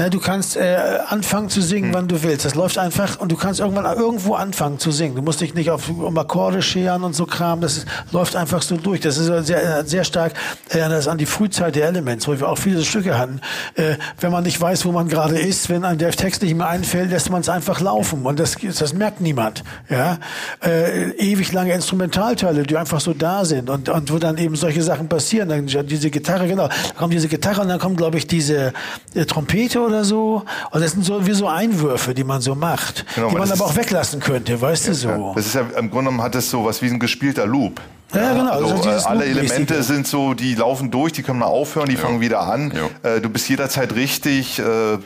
Ne, 0.00 0.08
du 0.08 0.18
kannst 0.18 0.56
äh, 0.56 0.78
anfangen 1.08 1.50
zu 1.50 1.60
singen, 1.60 1.88
hm. 1.88 1.94
wann 1.94 2.08
du 2.08 2.22
willst. 2.22 2.46
Das 2.46 2.54
läuft 2.54 2.78
einfach 2.78 3.20
und 3.20 3.30
du 3.30 3.36
kannst 3.36 3.60
irgendwann 3.60 3.84
irgendwo 3.84 4.32
anfangen 4.32 4.78
zu 4.78 4.92
singen. 4.92 5.14
Du 5.14 5.20
musst 5.20 5.42
dich 5.42 5.52
nicht 5.52 5.68
auf 5.68 5.90
um 5.90 6.16
Akkorde 6.16 6.62
scheren 6.62 7.04
und 7.04 7.14
so 7.14 7.26
Kram. 7.26 7.60
Das 7.60 7.76
ist, 7.76 7.86
läuft 8.10 8.34
einfach 8.34 8.62
so 8.62 8.78
durch. 8.78 9.00
Das 9.00 9.18
ist 9.18 9.46
sehr, 9.46 9.84
sehr 9.84 10.04
stark 10.04 10.32
äh, 10.70 10.78
das 10.78 11.06
an 11.06 11.18
die 11.18 11.26
Frühzeit 11.26 11.76
der 11.76 11.86
Elements, 11.86 12.26
wo 12.26 12.32
wir 12.32 12.48
auch 12.48 12.56
viele 12.56 12.82
Stücke 12.82 13.18
hatten. 13.18 13.42
Äh, 13.74 13.96
wenn 14.20 14.32
man 14.32 14.44
nicht 14.44 14.58
weiß, 14.58 14.86
wo 14.86 14.92
man 14.92 15.06
gerade 15.06 15.38
ist, 15.38 15.68
wenn 15.68 15.84
einem 15.84 15.98
der 15.98 16.12
Text 16.12 16.40
nicht 16.40 16.54
mehr 16.54 16.68
einfällt, 16.68 17.10
lässt 17.10 17.28
man 17.28 17.42
es 17.42 17.50
einfach 17.50 17.82
laufen 17.82 18.24
und 18.24 18.40
das, 18.40 18.56
das 18.56 18.94
merkt 18.94 19.20
niemand. 19.20 19.64
Ja, 19.90 20.16
äh, 20.64 21.10
ewig 21.18 21.52
lange 21.52 21.74
Instrumentalteile, 21.74 22.62
die 22.62 22.78
einfach 22.78 23.00
so 23.00 23.12
da 23.12 23.44
sind 23.44 23.68
und 23.68 23.90
und 23.90 24.10
wo 24.10 24.16
dann 24.16 24.38
eben 24.38 24.56
solche 24.56 24.82
Sachen 24.82 25.10
passieren. 25.10 25.50
Dann 25.50 25.66
diese 25.66 26.08
Gitarre, 26.08 26.48
genau, 26.48 26.68
da 26.68 26.74
kommt 26.96 27.12
diese 27.12 27.28
Gitarre 27.28 27.60
und 27.60 27.68
dann 27.68 27.78
kommt, 27.78 27.98
glaube 27.98 28.16
ich, 28.16 28.26
diese 28.26 28.72
äh, 29.14 29.26
Trompete 29.26 29.89
oder 29.90 30.04
so. 30.04 30.44
Und 30.70 30.80
das 30.80 30.92
sind 30.92 31.04
so 31.04 31.26
wie 31.26 31.32
so 31.32 31.46
Einwürfe, 31.46 32.14
die 32.14 32.24
man 32.24 32.40
so 32.40 32.54
macht, 32.54 33.04
genau, 33.14 33.28
die 33.28 33.36
man 33.36 33.50
aber 33.50 33.64
auch 33.64 33.76
weglassen 33.76 34.20
könnte, 34.20 34.60
weißt 34.60 34.86
ja, 34.86 34.92
du 34.92 34.96
so. 34.96 35.32
Das 35.34 35.46
ist 35.46 35.54
ja 35.54 35.60
im 35.60 35.90
Grunde 35.90 36.10
genommen 36.10 36.22
hat 36.22 36.34
es 36.34 36.50
so 36.50 36.64
was 36.64 36.80
wie 36.82 36.86
ein 36.86 36.98
gespielter 36.98 37.46
Loop. 37.46 37.80
Ja, 38.14 38.32
genau. 38.32 38.50
Also, 38.50 38.88
also 38.88 39.08
alle 39.08 39.24
Elemente 39.24 39.82
sind 39.82 40.06
so, 40.06 40.34
die 40.34 40.54
laufen 40.54 40.90
durch, 40.90 41.12
die 41.12 41.22
können 41.22 41.38
mal 41.38 41.46
aufhören, 41.46 41.88
die 41.88 41.94
ja. 41.94 42.00
fangen 42.00 42.20
wieder 42.20 42.40
an. 42.40 42.72
Ja. 42.74 43.08
Äh, 43.08 43.20
du 43.20 43.28
bist 43.28 43.48
jederzeit 43.48 43.94
richtig. 43.94 44.58
Äh, 44.58 44.98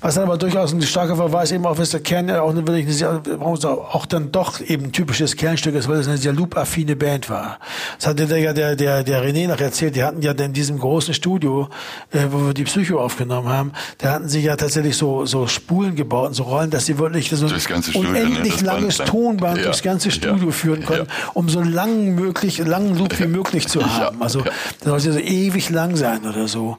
was 0.00 0.14
dann 0.14 0.24
aber 0.24 0.36
durchaus 0.36 0.72
ein 0.72 0.82
starker 0.82 1.16
Verweis 1.16 1.52
eben 1.52 1.66
auf 1.66 1.78
ist 1.78 1.92
der 1.92 2.00
Kern, 2.00 2.30
auch, 2.30 2.54
wirklich 2.54 2.96
sehr, 2.96 3.20
auch 3.40 4.06
dann 4.06 4.32
doch 4.32 4.60
eben 4.60 4.86
ein 4.86 4.92
typisches 4.92 5.36
Kernstück 5.36 5.74
ist, 5.74 5.88
weil 5.88 5.98
es 5.98 6.08
eine 6.08 6.18
sehr 6.18 6.32
loop-affine 6.32 6.96
Band 6.96 7.30
war. 7.30 7.58
Das 7.98 8.08
hatte 8.08 8.26
der, 8.26 8.52
der, 8.52 8.76
der, 8.76 9.02
der 9.02 9.24
René 9.24 9.48
noch 9.48 9.60
erzählt, 9.60 9.96
die 9.96 10.04
hatten 10.04 10.22
ja 10.22 10.32
in 10.32 10.52
diesem 10.52 10.78
großen 10.78 11.14
Studio, 11.14 11.68
äh, 12.12 12.26
wo 12.30 12.46
wir 12.46 12.54
die 12.54 12.64
Psycho 12.64 13.00
aufgenommen 13.00 13.48
haben, 13.48 13.72
da 13.98 14.12
hatten 14.12 14.28
sie 14.28 14.40
ja 14.40 14.56
tatsächlich 14.56 14.96
so, 14.96 15.26
so 15.26 15.46
Spulen 15.46 15.96
gebaut 15.96 16.28
und 16.28 16.34
so 16.34 16.44
Rollen, 16.44 16.70
dass 16.70 16.86
sie 16.86 16.98
wirklich 16.98 17.30
so 17.30 17.46
ein 17.46 17.82
unendlich 17.94 18.60
ne? 18.60 18.66
langes 18.66 18.98
Band, 18.98 19.08
Tonband 19.10 19.58
ja. 19.58 19.64
durchs 19.64 19.82
ganze 19.82 20.10
Studio 20.10 20.46
ja. 20.46 20.52
führen 20.52 20.84
konnten, 20.84 21.06
ja. 21.06 21.30
um 21.34 21.48
so 21.48 21.60
lang 21.60 22.14
möglich, 22.14 22.58
langen 22.58 22.96
Loop 22.96 23.18
wie 23.18 23.26
möglich 23.26 23.68
zu 23.68 23.84
haben. 23.84 24.22
Also 24.22 24.42
das 24.42 24.84
sollte 24.84 25.12
so 25.12 25.18
ewig 25.18 25.70
lang 25.70 25.96
sein 25.96 26.26
oder 26.26 26.48
so. 26.48 26.78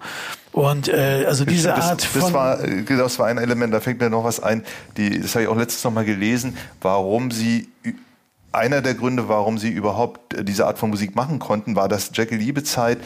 Und 0.57 0.87
äh, 0.87 1.25
also 1.27 1.45
diese 1.45 1.67
das, 1.67 1.85
Art 1.85 2.01
von... 2.01 2.21
Das 2.21 2.33
war, 2.33 2.57
das 2.57 3.19
war 3.19 3.27
ein 3.27 3.37
Element, 3.37 3.71
da 3.71 3.79
fängt 3.79 3.99
mir 3.99 4.09
noch 4.09 4.23
was 4.23 4.39
ein, 4.39 4.63
die, 4.97 5.21
das 5.21 5.35
habe 5.35 5.43
ich 5.43 5.49
auch 5.49 5.55
letztens 5.55 5.83
noch 5.83 5.91
mal 5.91 6.03
gelesen, 6.03 6.57
warum 6.81 7.29
sie 7.29 7.69
einer 8.51 8.81
der 8.81 8.95
Gründe, 8.95 9.29
warum 9.29 9.59
sie 9.59 9.69
überhaupt 9.69 10.35
diese 10.41 10.65
Art 10.65 10.79
von 10.79 10.89
Musik 10.89 11.15
machen 11.15 11.37
konnten, 11.37 11.75
war, 11.75 11.87
dass 11.87 12.09
Jackie 12.11 12.37
Liebezeit, 12.37 12.97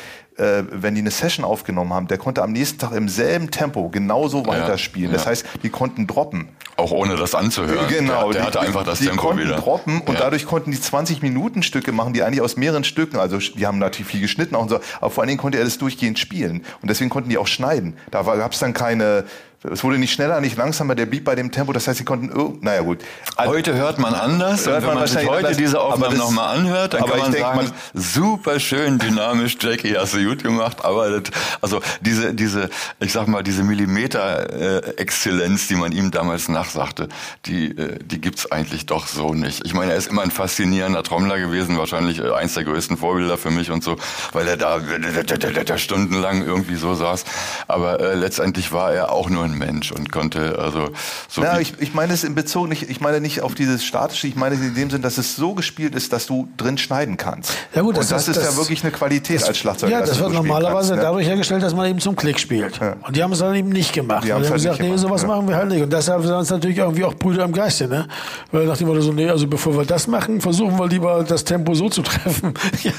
äh, 0.42 0.64
wenn 0.72 0.96
die 0.96 1.02
eine 1.02 1.12
Session 1.12 1.46
aufgenommen 1.46 1.94
haben, 1.94 2.08
der 2.08 2.18
konnte 2.18 2.42
am 2.42 2.52
nächsten 2.52 2.80
Tag 2.80 2.94
im 2.94 3.08
selben 3.08 3.52
Tempo 3.52 3.90
genauso 3.90 4.46
weiterspielen. 4.46 5.12
Ja, 5.12 5.18
ja. 5.18 5.18
Das 5.18 5.28
heißt, 5.28 5.46
die 5.64 5.70
konnten 5.70 6.08
droppen. 6.08 6.50
Auch 6.78 6.92
ohne 6.92 7.16
das 7.16 7.36
anzuhören. 7.36 7.88
Genau. 7.88 8.32
Der, 8.32 8.42
der 8.42 8.46
hatte 8.48 8.62
einfach 8.62 8.84
das 8.84 9.00
die 9.00 9.06
Tempo 9.06 9.28
konnten 9.28 9.44
wieder. 9.44 9.58
droppen 9.58 10.02
und 10.02 10.16
ja. 10.16 10.20
dadurch 10.20 10.46
konnten 10.46 10.72
die 10.72 10.82
20 10.82 11.22
Minuten 11.22 11.62
Stücke 11.62 11.92
machen, 11.92 12.14
die 12.14 12.24
eigentlich 12.24 12.42
aus 12.42 12.58
mehreren 12.58 12.84
Stücken, 12.84 13.18
also 13.18 13.38
die 13.38 13.68
haben 13.68 13.78
natürlich 13.78 14.08
viel 14.08 14.22
geschnitten 14.22 14.56
auch 14.56 14.64
und 14.64 14.70
so, 14.70 14.80
aber 15.00 15.12
vor 15.12 15.22
allen 15.22 15.28
Dingen 15.28 15.40
konnte 15.40 15.60
er 15.60 15.64
das 15.64 15.78
durchgehend 15.78 16.18
spielen 16.18 16.64
und 16.82 16.90
deswegen 16.90 17.10
konnten 17.10 17.30
die 17.30 17.38
auch 17.38 17.48
schneiden. 17.48 17.96
Da 18.10 18.24
gab 18.24 18.54
es 18.54 18.60
dann 18.60 18.74
keine 18.74 19.26
Es 19.64 19.84
wurde 19.84 20.00
nicht 20.00 20.12
schneller, 20.12 20.42
nicht 20.42 20.58
langsamer, 20.58 20.96
der 20.96 21.06
blieb 21.06 21.24
bei 21.24 21.36
dem 21.36 21.52
Tempo. 21.52 21.72
Das 21.72 21.88
heißt, 21.88 22.00
sie 22.00 22.04
konnten, 22.04 22.36
oh, 22.36 22.58
naja 22.62 22.82
gut. 22.82 22.98
Heute 23.38 23.76
hört 23.76 24.00
man 24.00 24.16
anders. 24.16 24.66
Hört 24.66 24.78
und 24.78 24.82
wenn 24.82 24.90
man 24.90 24.98
man 25.00 25.08
sich 25.08 25.28
heute 25.28 25.38
anders, 25.38 25.58
diese 25.58 25.74
das- 25.74 26.18
nochmal 26.18 26.58
anhört, 26.58 26.96
dann 26.96 27.04
aber 27.04 27.12
kann 27.12 27.18
ich 27.20 27.24
man 27.26 27.32
denk, 27.32 27.46
sagen, 27.46 27.72
super 27.94 28.60
schön, 28.60 28.98
dynamisch, 28.98 29.58
Jackie, 29.60 29.96
hast 29.96 30.16
du 30.16 30.26
gut 30.26 30.42
gemacht. 30.42 30.84
Aber 30.84 31.22
das, 31.22 31.32
also 31.62 31.80
diese, 32.02 32.34
diese, 32.34 32.72
ich 33.00 33.12
sag 33.12 33.28
mal, 33.28 33.44
diese 33.44 33.64
Millimeter-Exzellenz, 33.64 35.68
die 35.68 35.76
man 35.76 35.92
ihm 35.92 36.10
damals 36.10 36.50
nachsagte, 36.50 37.08
die, 37.46 37.78
äh, 37.78 38.00
die 38.04 38.20
gibt's 38.20 38.52
eigentlich 38.52 38.88
doch 38.88 39.06
so 39.06 39.36
nicht. 39.36 39.64
Ich 39.66 39.76
meine, 39.76 39.92
er 39.92 39.98
ist 39.98 40.08
immer 40.08 40.24
ein 40.24 40.32
faszinierender 40.32 41.04
Trommler 41.04 41.38
gewesen, 41.40 41.78
wahrscheinlich 41.78 42.18
äh, 42.20 42.32
eins 42.32 42.56
der 42.56 42.64
größten 42.64 42.98
Vorbilder 42.98 43.38
für 43.38 43.52
mich 43.52 43.70
und 43.70 43.84
so, 43.84 43.98
weil 44.34 44.48
er 44.48 44.58
da, 44.58 44.80
da 44.80 45.78
stundenlang 45.78 46.44
irgendwie 46.44 46.78
so 46.78 46.96
saß. 46.96 47.26
Aber 47.68 48.00
äh, 48.00 48.16
letztendlich 48.16 48.72
war 48.72 48.92
er 48.94 49.12
auch 49.12 49.30
nur 49.30 49.44
ein 49.44 49.51
Mensch 49.58 49.92
und 49.92 50.12
konnte 50.12 50.58
also 50.60 50.90
so 51.28 51.42
Ja, 51.42 51.60
ich, 51.60 51.74
ich 51.80 51.94
meine 51.94 52.14
es 52.14 52.24
in 52.24 52.36
Bezug 52.36 52.70
nicht, 52.70 52.90
ich 52.90 53.02
meine 53.02 53.22
nicht 53.22 53.42
auf 53.42 53.56
dieses 53.56 53.84
statische, 53.84 54.28
ich 54.28 54.36
meine 54.36 54.56
es 54.56 54.62
in 54.62 54.76
dem 54.76 54.90
Sinn, 54.90 55.02
dass 55.02 55.18
es 55.18 55.36
so 55.36 55.54
gespielt 55.54 55.96
ist, 55.96 56.14
dass 56.14 56.26
du 56.28 56.48
drin 56.58 56.78
schneiden 56.78 57.18
kannst. 57.18 57.54
Ja 57.76 57.82
gut, 57.82 57.98
das 57.98 58.06
und 58.06 58.12
das, 58.12 58.20
heißt, 58.20 58.38
ist 58.38 58.38
das- 58.38 58.56
ja 58.56 58.58
wirklich 58.58 58.84
eine 58.84 58.92
Qualität 58.92 59.44
als 59.44 59.58
Schlagzeuger. 59.58 59.92
Ja, 59.92 60.06
das 60.06 60.20
wird 60.20 60.34
normalerweise 60.34 60.90
kannst, 60.90 60.92
ne? 60.92 61.02
dadurch 61.02 61.28
hergestellt, 61.28 61.64
dass 61.64 61.74
man 61.74 61.88
eben 61.88 62.00
zum 62.00 62.16
Klick 62.16 62.40
spielt. 62.40 62.80
Ja. 62.80 62.96
Und 63.06 63.16
die 63.16 63.24
haben 63.24 63.32
es 63.32 63.40
dann 63.40 63.56
eben 63.56 63.70
nicht 63.70 63.94
gemacht. 63.94 64.24
Die 64.26 64.34
haben 64.34 64.44
halt 64.44 64.54
gesagt, 64.54 64.80
nee, 64.82 64.96
sowas 64.98 65.22
ja. 65.24 65.28
machen 65.28 65.48
wir 65.48 65.56
halt 65.56 65.70
nicht. 65.70 65.82
Und 65.82 65.92
deshalb 65.92 66.24
sind 66.24 66.34
es 66.34 66.50
natürlich 66.50 66.78
irgendwie 66.78 67.04
auch 67.04 67.14
Brüder 67.14 67.44
im 67.44 67.52
Geiste, 67.52 67.88
ne? 67.88 68.08
Weil 68.52 68.66
nach 68.66 68.78
dem 68.78 68.88
Motto 68.88 69.02
so, 69.02 69.12
nee, 69.12 69.30
also 69.30 69.48
bevor 69.48 69.76
wir 69.76 69.86
das 69.86 70.08
machen, 70.08 70.42
versuchen 70.42 70.78
wir 70.78 70.88
lieber 70.88 71.24
das 71.24 71.44
Tempo 71.44 71.74
so 71.74 71.90
zu 71.90 72.02
treffen. 72.02 72.54
ja, 72.84 72.92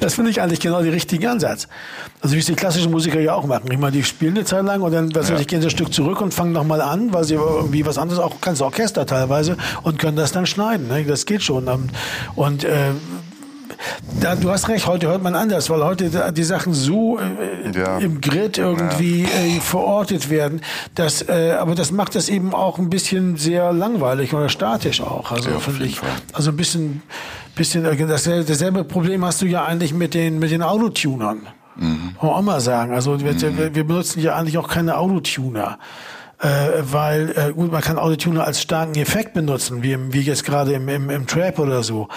das 0.00 0.14
finde 0.14 0.30
ich 0.30 0.40
eigentlich 0.40 0.60
genau 0.60 0.82
den 0.82 0.92
richtigen 0.92 1.26
Ansatz. 1.26 1.68
Also 2.20 2.34
wie 2.34 2.40
es 2.40 2.46
die 2.46 2.54
klassischen 2.54 2.90
Musiker 2.90 3.20
ja 3.20 3.34
auch 3.34 3.46
machen. 3.46 3.70
Ich 3.70 3.78
meine, 3.78 3.92
die 3.92 4.04
spielen 4.04 4.36
eine 4.36 4.44
Zeit 4.44 4.64
lang 4.64 4.80
und 4.82 4.92
dann 4.92 5.14
was 5.14 5.30
weiß 5.30 5.40
ich, 5.40 5.46
gehen 5.46 5.60
sie 5.60 5.68
ein 5.68 5.70
Stück 5.70 5.93
zurück 5.94 6.20
und 6.20 6.34
fangen 6.34 6.52
nochmal 6.52 6.80
an, 6.80 7.12
weil 7.12 7.24
sie 7.24 7.34
irgendwie 7.34 7.86
was 7.86 7.96
anderes, 7.98 8.20
auch 8.20 8.40
ganze 8.40 8.64
Orchester 8.64 9.06
teilweise, 9.06 9.56
und 9.82 9.98
können 9.98 10.16
das 10.16 10.32
dann 10.32 10.46
schneiden. 10.46 10.88
Ne? 10.88 11.04
Das 11.04 11.24
geht 11.26 11.42
schon. 11.42 11.68
Und 12.34 12.64
äh, 12.64 12.90
da, 14.20 14.34
du 14.34 14.50
hast 14.50 14.68
recht, 14.68 14.86
heute 14.86 15.08
hört 15.08 15.22
man 15.22 15.34
anders, 15.34 15.68
weil 15.68 15.84
heute 15.84 16.32
die 16.34 16.44
Sachen 16.44 16.72
so 16.74 17.18
äh, 17.18 17.70
Ja. 17.78 17.98
im 17.98 18.20
Grid 18.20 18.56
irgendwie 18.58 19.24
äh, 19.24 19.60
verortet 19.60 20.30
werden. 20.30 20.60
Das, 20.94 21.22
äh, 21.28 21.56
aber 21.58 21.74
das 21.74 21.90
macht 21.90 22.14
das 22.14 22.28
eben 22.28 22.54
auch 22.54 22.78
ein 22.78 22.88
bisschen 22.88 23.36
sehr 23.36 23.72
langweilig 23.72 24.32
oder 24.32 24.48
statisch 24.48 25.00
auch. 25.00 25.30
Also 25.32 25.50
Ja, 25.50 25.58
finde 25.58 25.84
ich. 25.86 25.98
Fall. 25.98 26.08
Also 26.32 26.50
ein 26.50 26.56
bisschen, 26.56 27.02
bisschen 27.56 27.84
dasselbe, 28.08 28.44
dasselbe 28.44 28.84
Problem 28.84 29.24
hast 29.24 29.42
du 29.42 29.46
ja 29.46 29.64
eigentlich 29.64 29.92
mit 29.92 30.14
den 30.14 30.38
mit 30.38 30.50
den 30.50 30.62
Autotunern. 30.62 31.46
Mhm. 31.76 32.14
Kann 32.20 32.28
man 32.28 32.36
auch 32.38 32.42
mal 32.42 32.60
sagen. 32.60 32.92
Also 32.94 33.20
wir, 33.20 33.40
wir- 33.40 33.74
wir 33.74 33.84
benutzen 33.86 34.20
ja 34.22 34.34
eigentlich 34.36 34.58
auch 34.58 34.68
keine 34.68 34.96
Autotuner. 34.98 35.78
Äh, 36.40 36.82
weil, 36.90 37.30
äh, 37.36 37.52
gut, 37.52 37.70
man 37.70 37.80
kann 37.80 37.96
Autotuner 37.96 38.44
als 38.44 38.60
starken 38.60 38.96
Effekt 38.96 39.34
benutzen, 39.34 39.82
wie, 39.84 39.92
im, 39.92 40.12
wie 40.12 40.20
jetzt 40.20 40.44
gerade 40.44 40.72
im, 40.72 40.88
im, 40.88 41.08
im 41.08 41.26
Trap 41.28 41.58
oder 41.60 41.82
so. 41.84 42.08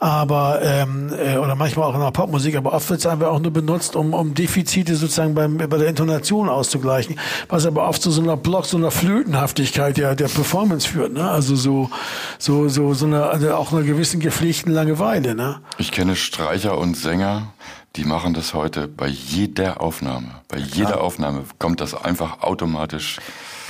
Aber, 0.00 0.60
ähm, 0.62 1.12
äh, 1.16 1.36
oder 1.36 1.54
manchmal 1.54 1.86
auch 1.90 1.94
in 1.94 2.00
der 2.00 2.10
Popmusik, 2.10 2.56
aber 2.56 2.72
oft 2.72 2.88
wird 2.90 3.00
es 3.00 3.06
einfach 3.06 3.28
auch 3.28 3.38
nur 3.38 3.52
benutzt, 3.52 3.94
um, 3.94 4.14
um 4.14 4.34
Defizite 4.34 4.96
sozusagen 4.96 5.34
beim, 5.34 5.58
bei 5.58 5.66
der 5.66 5.88
Intonation 5.88 6.48
auszugleichen, 6.48 7.20
was 7.48 7.66
aber 7.66 7.86
oft 7.86 8.00
zu 8.02 8.10
so 8.10 8.22
einer 8.22 8.36
Block, 8.36 8.64
so 8.64 8.78
einer 8.78 8.90
Flötenhaftigkeit 8.90 9.98
der, 9.98 10.16
der 10.16 10.28
Performance 10.28 10.88
führt, 10.88 11.12
ne? 11.12 11.30
Also 11.30 11.54
so, 11.54 11.90
so, 12.38 12.68
so, 12.68 12.94
so 12.94 13.06
eine, 13.06 13.24
also 13.26 13.54
auch 13.54 13.72
einer 13.72 13.82
gewissen 13.82 14.20
gepflegten 14.20 14.72
Langeweile, 14.72 15.34
ne? 15.34 15.60
Ich 15.78 15.92
kenne 15.92 16.16
Streicher 16.16 16.78
und 16.78 16.96
Sänger, 16.96 17.48
die 17.96 18.04
machen 18.04 18.34
das 18.34 18.52
heute 18.52 18.88
bei 18.88 19.06
jeder 19.06 19.80
Aufnahme. 19.80 20.42
Bei 20.48 20.58
jeder 20.58 21.00
Aufnahme 21.00 21.44
kommt 21.58 21.80
das 21.80 21.94
einfach 21.94 22.42
automatisch 22.42 23.18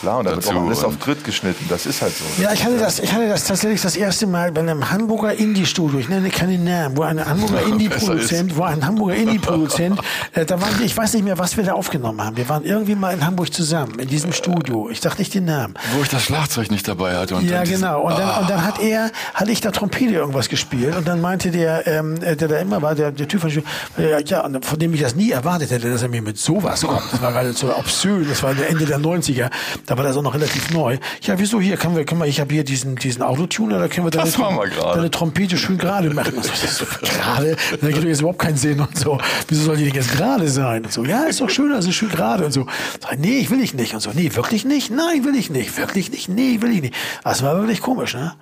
Klar, 0.01 0.19
und 0.19 0.25
da 0.27 0.33
wird 0.37 0.47
auch 0.49 0.67
alles 0.67 0.85
auf 0.85 0.93
und- 0.93 1.01
Grid 1.01 1.25
geschnitten. 1.25 1.65
Das 1.69 1.87
ist 1.87 2.03
halt 2.03 2.13
so. 2.17 2.25
Ja, 2.43 2.53
ich 2.53 2.65
hatte 2.65 2.79
das, 2.79 2.99
ich 2.99 3.13
hatte 3.13 3.29
das 3.29 3.45
tatsächlich 3.45 3.81
das 3.81 3.97
erste 3.97 4.27
Mal 4.27 4.53
bei 4.53 4.61
einem 4.61 4.91
Hamburger 4.91 5.33
Indie-Studio, 5.33 5.99
ich 5.99 6.09
nenne 6.09 6.29
keinen 6.31 6.65
Namen, 6.65 6.97
wo 6.97 7.03
ein 7.03 7.25
Hamburger 7.25 7.63
Indie-Produzent, 7.63 8.57
wo 8.57 8.63
ein 8.65 8.85
Hamburger 8.85 9.15
Indie-Produzent, 9.17 9.99
äh, 10.35 10.45
da 10.45 10.61
waren 10.61 10.79
wir, 10.79 10.85
ich 10.87 10.97
weiß 10.97 11.15
nicht 11.15 11.25
mehr, 11.25 11.39
was 11.39 11.57
wir 11.57 11.65
da 11.65 11.73
aufgenommen 11.73 12.21
haben. 12.23 12.37
Wir 12.37 12.49
waren 12.49 12.65
irgendwie 12.65 12.95
mal 12.95 13.15
in 13.15 13.25
Hamburg 13.25 13.53
zusammen, 13.53 13.99
in 13.99 14.09
diesem 14.09 14.33
Studio. 14.33 14.91
Ich 14.91 15.01
sag 15.01 15.19
nicht 15.19 15.33
den 15.35 15.47
Namen. 15.47 15.75
Wo 15.97 16.03
ich 16.03 16.09
das 16.09 16.23
Schlagzeug 16.23 16.71
nicht 16.71 16.87
dabei 16.87 17.17
hatte. 17.17 17.37
Und 17.37 17.45
Ja, 17.47 17.59
dann 17.59 17.65
diesen- 17.65 17.81
genau. 17.81 18.03
Und 18.03 18.19
dann, 18.19 18.29
Ah. 18.29 18.39
und 18.41 18.51
dann 18.51 18.65
hat 18.65 18.79
er, 18.81 19.11
hatte 19.35 19.51
ich 19.51 19.61
da 19.61 19.71
Trompete 19.71 20.13
irgendwas 20.15 20.49
gespielt 20.49 20.95
und 20.97 21.09
dann 21.09 21.21
meinte 21.21 21.51
der, 21.51 21.87
ähm, 21.87 22.21
der 22.21 22.37
da 22.37 22.59
immer 22.59 22.83
war, 22.83 22.95
der, 22.95 23.13
der 23.13 23.29
Typ 23.29 23.41
von, 23.41 23.51
äh, 23.51 24.23
ja, 24.25 24.45
und 24.45 24.65
von 24.65 24.79
dem 24.79 24.93
ich 24.95 25.01
das 25.01 25.15
nie 25.15 25.31
erwartet 25.31 25.71
hätte, 25.71 25.91
dass 25.91 26.03
er 26.03 26.09
mir 26.09 26.23
mit 26.23 26.39
sowas 26.39 26.83
kommt. 26.83 27.01
Das 27.13 27.23
war 27.23 27.33
gerade 27.33 27.53
so 27.53 27.75
obszön, 27.75 28.27
das 28.29 28.43
war 28.43 28.51
Ende 28.69 28.85
der 28.85 28.99
90er. 28.99 29.51
Da 29.87 29.97
war 29.97 30.03
das 30.03 30.17
auch 30.17 30.23
noch 30.23 30.35
relativ 30.35 30.71
neu. 30.71 30.99
Ja, 31.23 31.39
wieso 31.39 31.61
hier, 31.61 31.77
können 31.77 31.97
wir, 31.97 32.05
können 32.05 32.21
wir, 32.21 32.27
ich 32.27 32.41
habe 32.41 32.53
hier 32.53 32.65
diesen, 32.65 32.97
diesen 32.97 33.23
Autotuner, 33.23 33.79
da 33.79 33.87
können 33.87 34.07
wir 34.07 34.11
deine, 34.11 34.25
Das 34.25 34.37
machen 34.37 34.59
wir 34.59 34.95
deine 34.95 35.11
Trompete 35.11 35.57
schön 35.57 35.79
gerade 35.79 36.11
machen. 36.11 36.35
So, 36.43 36.51
das 36.51 36.83
ist 36.83 37.01
gerade, 37.03 37.57
da 37.81 37.91
gibt 37.91 38.05
jetzt 38.05 38.21
überhaupt 38.21 38.41
keinen 38.41 38.57
Sinn 38.57 38.81
und 38.81 38.99
so. 38.99 39.19
Wieso 39.47 39.63
soll 39.63 39.77
die 39.77 39.85
denn 39.85 39.95
jetzt 39.95 40.11
gerade 40.11 40.49
sein? 40.49 40.85
Und 40.85 40.93
so, 40.93 41.05
ja, 41.05 41.25
ist 41.25 41.41
doch 41.41 41.49
schön, 41.49 41.73
also 41.73 41.93
schön 41.93 42.09
gerade 42.09 42.45
und 42.45 42.53
so. 42.53 42.67
Sag, 43.01 43.19
nee, 43.19 43.39
ich 43.39 43.51
will 43.51 43.61
ich 43.61 43.75
nicht. 43.75 43.95
Und 43.95 44.01
so, 44.01 44.11
nee, 44.13 44.35
wirklich 44.35 44.65
nicht? 44.65 44.91
Nein, 44.91 45.25
will 45.25 45.37
ich 45.37 45.51
nicht. 45.51 45.79
Wirklich 45.79 46.11
nicht? 46.11 46.29
Nee, 46.29 46.61
will 46.61 46.73
ich 46.73 46.83
nicht. 46.83 46.95
Das 47.23 47.45
war 47.45 47.57
wirklich 47.57 47.81
komisch, 47.81 48.15
ne? 48.15 48.35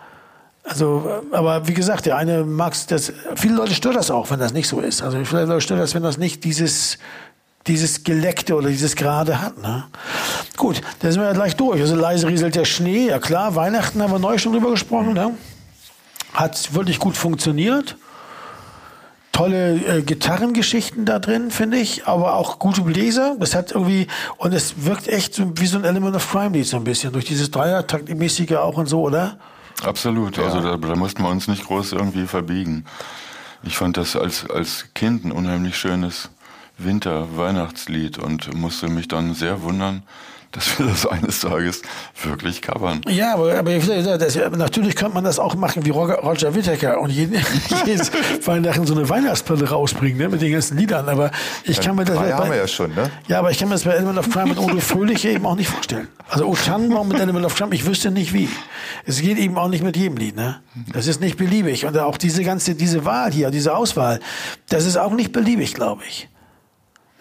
Also, 0.67 1.23
aber 1.31 1.69
wie 1.69 1.75
gesagt, 1.75 2.07
der 2.07 2.17
eine 2.17 2.43
mag's, 2.43 2.87
das, 2.87 3.13
viele 3.37 3.55
Leute 3.55 3.75
stört 3.75 3.97
das 3.97 4.11
auch, 4.11 4.31
wenn 4.31 4.41
das 4.41 4.55
nicht 4.55 4.67
so 4.67 4.81
ist. 4.81 5.03
Also, 5.03 5.23
viele 5.25 5.45
Leute 5.45 5.61
stört 5.61 5.81
das, 5.81 5.95
wenn 5.95 6.03
das 6.03 6.17
nicht 6.17 6.43
dieses, 6.43 6.99
dieses 7.67 8.05
Geleckte 8.05 8.55
oder 8.55 8.69
dieses 8.69 8.95
Gerade 8.95 9.41
hat, 9.41 9.59
ne? 9.59 9.85
Gut, 10.57 10.81
da 11.01 11.11
sind 11.11 11.21
wir 11.21 11.29
ja 11.29 11.33
gleich 11.33 11.57
durch. 11.57 11.81
Also, 11.81 11.97
leise 11.97 12.29
rieselt 12.29 12.55
der 12.55 12.65
Schnee, 12.65 13.09
ja 13.09 13.19
klar, 13.19 13.55
Weihnachten 13.55 14.03
haben 14.03 14.13
wir 14.13 14.19
neu 14.19 14.39
schon 14.39 14.53
drüber 14.53 14.71
gesprochen, 14.71 15.15
ne? 15.15 15.35
Hat 16.33 16.75
wirklich 16.75 16.99
gut 16.99 17.17
funktioniert. 17.17 17.97
Tolle 19.33 19.75
äh, 19.75 20.03
Gitarrengeschichten 20.03 21.05
da 21.07 21.19
drin, 21.19 21.51
finde 21.51 21.79
ich, 21.79 22.07
aber 22.07 22.35
auch 22.35 22.61
gute 22.61 22.83
Bläser. 22.83 23.37
Das 23.41 23.55
hat 23.55 23.73
irgendwie, 23.73 24.07
und 24.37 24.55
es 24.55 24.85
wirkt 24.85 25.09
echt 25.09 25.35
so, 25.35 25.51
wie 25.57 25.67
so 25.67 25.79
ein 25.79 25.85
Element 25.85 26.15
of 26.15 26.31
Crime 26.31 26.57
Lied 26.57 26.67
so 26.67 26.77
ein 26.77 26.85
bisschen, 26.85 27.13
durch 27.13 27.25
dieses 27.25 27.51
Dreiertaktmäßige 27.51 28.53
auch 28.53 28.77
und 28.77 28.87
so, 28.87 29.03
oder? 29.03 29.39
Absolut. 29.83 30.39
Also 30.39 30.61
da, 30.61 30.77
da 30.77 30.95
mussten 30.95 31.23
wir 31.23 31.31
uns 31.31 31.49
nicht 31.49 31.65
groß 31.65 31.93
irgendwie 31.93 32.27
verbiegen. 32.27 32.85
Ich 33.65 33.77
fand 33.77 33.97
das 33.97 34.15
als, 34.15 34.49
als 34.49 34.87
Kind 34.95 35.25
ein 35.25 35.33
unheimlich 35.33 35.77
schönes 35.77 36.31
Winter-Weihnachtslied 36.79 38.19
und 38.19 38.55
musste 38.55 38.89
mich 38.89 39.09
dann 39.09 39.35
sehr 39.35 39.63
wundern, 39.63 40.03
dass 40.55 40.79
wir 40.79 40.87
das 40.87 41.05
eines 41.07 41.41
Tages 41.41 41.83
wirklich 42.23 42.63
covern. 42.63 43.01
Ja, 43.09 43.35
aber, 43.35 43.59
aber 43.59 43.77
das, 43.77 44.37
natürlich 44.57 44.95
könnte 44.95 45.15
man 45.15 45.25
das 45.25 45.39
auch 45.39 45.57
machen 45.57 45.85
wie 45.85 45.91
Roger, 45.91 46.55
Whittaker 46.55 47.01
und 47.01 47.11
jeden, 47.11 47.35
jedes 47.87 48.13
Weihnachten 48.47 48.87
so 48.87 48.95
eine 48.95 49.09
Weihnachtsplatte 49.09 49.69
rausbringen, 49.69 50.19
ne, 50.19 50.29
mit 50.29 50.43
den 50.43 50.53
ganzen 50.53 50.79
Liedern. 50.79 51.09
Aber 51.09 51.33
ich 51.65 51.81
kann 51.81 51.97
mir 51.97 52.05
das 52.05 52.17
bei, 52.17 52.33
haben 52.33 52.51
wir 52.51 52.57
ja 52.57 52.69
schon, 52.69 52.95
ne? 52.95 53.11
Ja, 53.27 53.41
aber 53.41 53.51
ich 53.51 53.59
kann 53.59 53.69
mir 53.69 53.75
das 53.75 53.83
bei 53.83 53.93
Element 53.93 54.19
of 54.19 54.31
Crime 54.31 54.51
mit 54.51 54.59
Udo 54.59 54.79
Fröhlich 54.79 55.25
eben 55.25 55.45
auch 55.45 55.57
nicht 55.57 55.69
vorstellen. 55.69 56.09
Also 56.29 56.47
O 56.47 56.55
Tannenbaum 56.55 57.09
mit 57.09 57.19
Element 57.19 57.45
of 57.45 57.55
Crime, 57.57 57.75
ich 57.75 57.85
wüsste 57.85 58.13
nicht 58.13 58.33
wie. 58.33 58.49
Es 59.07 59.21
geht 59.21 59.39
eben 59.39 59.59
auch 59.59 59.69
nicht 59.69 59.83
mit 59.83 59.97
jedem 59.97 60.17
Lied, 60.17 60.37
ne? 60.37 60.61
Das 60.93 61.09
ist 61.09 61.21
nicht 61.21 61.37
beliebig. 61.37 61.85
Und 61.85 61.99
auch 61.99 62.17
diese 62.17 62.45
ganze, 62.45 62.77
diese 62.77 63.05
Wahl 63.05 63.33
hier, 63.33 63.51
diese 63.51 63.75
Auswahl, 63.77 64.21
das 64.69 64.87
ist 64.87 64.97
auch 64.97 65.13
nicht 65.13 65.33
beliebig, 65.33 65.75
glaube 65.75 66.03
ich. 66.09 66.29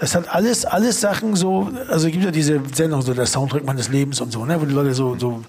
Das 0.03 0.15
hat 0.15 0.27
alles, 0.27 0.65
alles 0.65 0.99
Sachen 0.99 1.33
so, 1.37 1.71
also 1.87 2.09
gibt 2.09 2.25
ja 2.25 2.31
diese 2.31 2.61
Sendung, 2.73 3.01
so 3.01 3.13
der 3.13 3.25
Soundtrack 3.25 3.63
meines 3.63 3.87
Lebens 3.87 4.19
und 4.19 4.33
so, 4.33 4.43
ne, 4.43 4.59
wo 4.59 4.65
die 4.65 4.73
Leute 4.73 4.93
so, 4.93 5.17
so, 5.17 5.41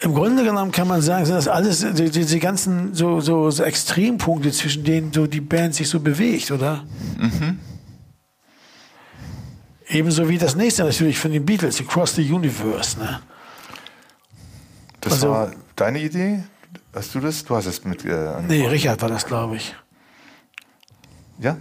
im 0.00 0.14
Grunde 0.14 0.42
genommen 0.42 0.72
kann 0.72 0.88
man 0.88 1.00
sagen, 1.00 1.24
sind 1.24 1.36
das 1.36 1.46
alles, 1.46 1.86
die- 1.94 2.10
diese 2.10 2.40
ganzen, 2.40 2.92
so, 2.92 3.20
so, 3.20 3.52
so 3.52 3.62
Extrempunkte, 3.62 4.50
zwischen 4.50 4.82
denen 4.82 5.12
so 5.12 5.28
die 5.28 5.40
Band 5.40 5.76
sich 5.76 5.88
so 5.88 6.00
bewegt, 6.00 6.50
oder? 6.50 6.82
Ebenso 9.88 10.28
wie 10.28 10.38
das 10.38 10.56
nächste 10.56 10.82
natürlich 10.82 11.18
von 11.20 11.30
den 11.30 11.46
Beatles, 11.46 11.80
Across 11.80 12.16
the 12.16 12.32
Universe, 12.32 12.98
ne? 12.98 13.20
Das 15.00 15.12
Also- 15.12 15.30
war 15.30 15.52
deine 15.76 16.00
Idee? 16.00 16.42
Hast 16.92 17.14
du 17.14 17.20
das? 17.20 17.44
Du 17.44 17.54
hast 17.54 17.66
es 17.66 17.84
mit. 17.84 18.04
Äh, 18.04 18.42
Nee, 18.48 18.66
Richard 18.66 19.00
war 19.02 19.08
das, 19.08 19.24
glaube 19.24 19.54
ich. 19.54 19.72
Ja? 21.38 21.56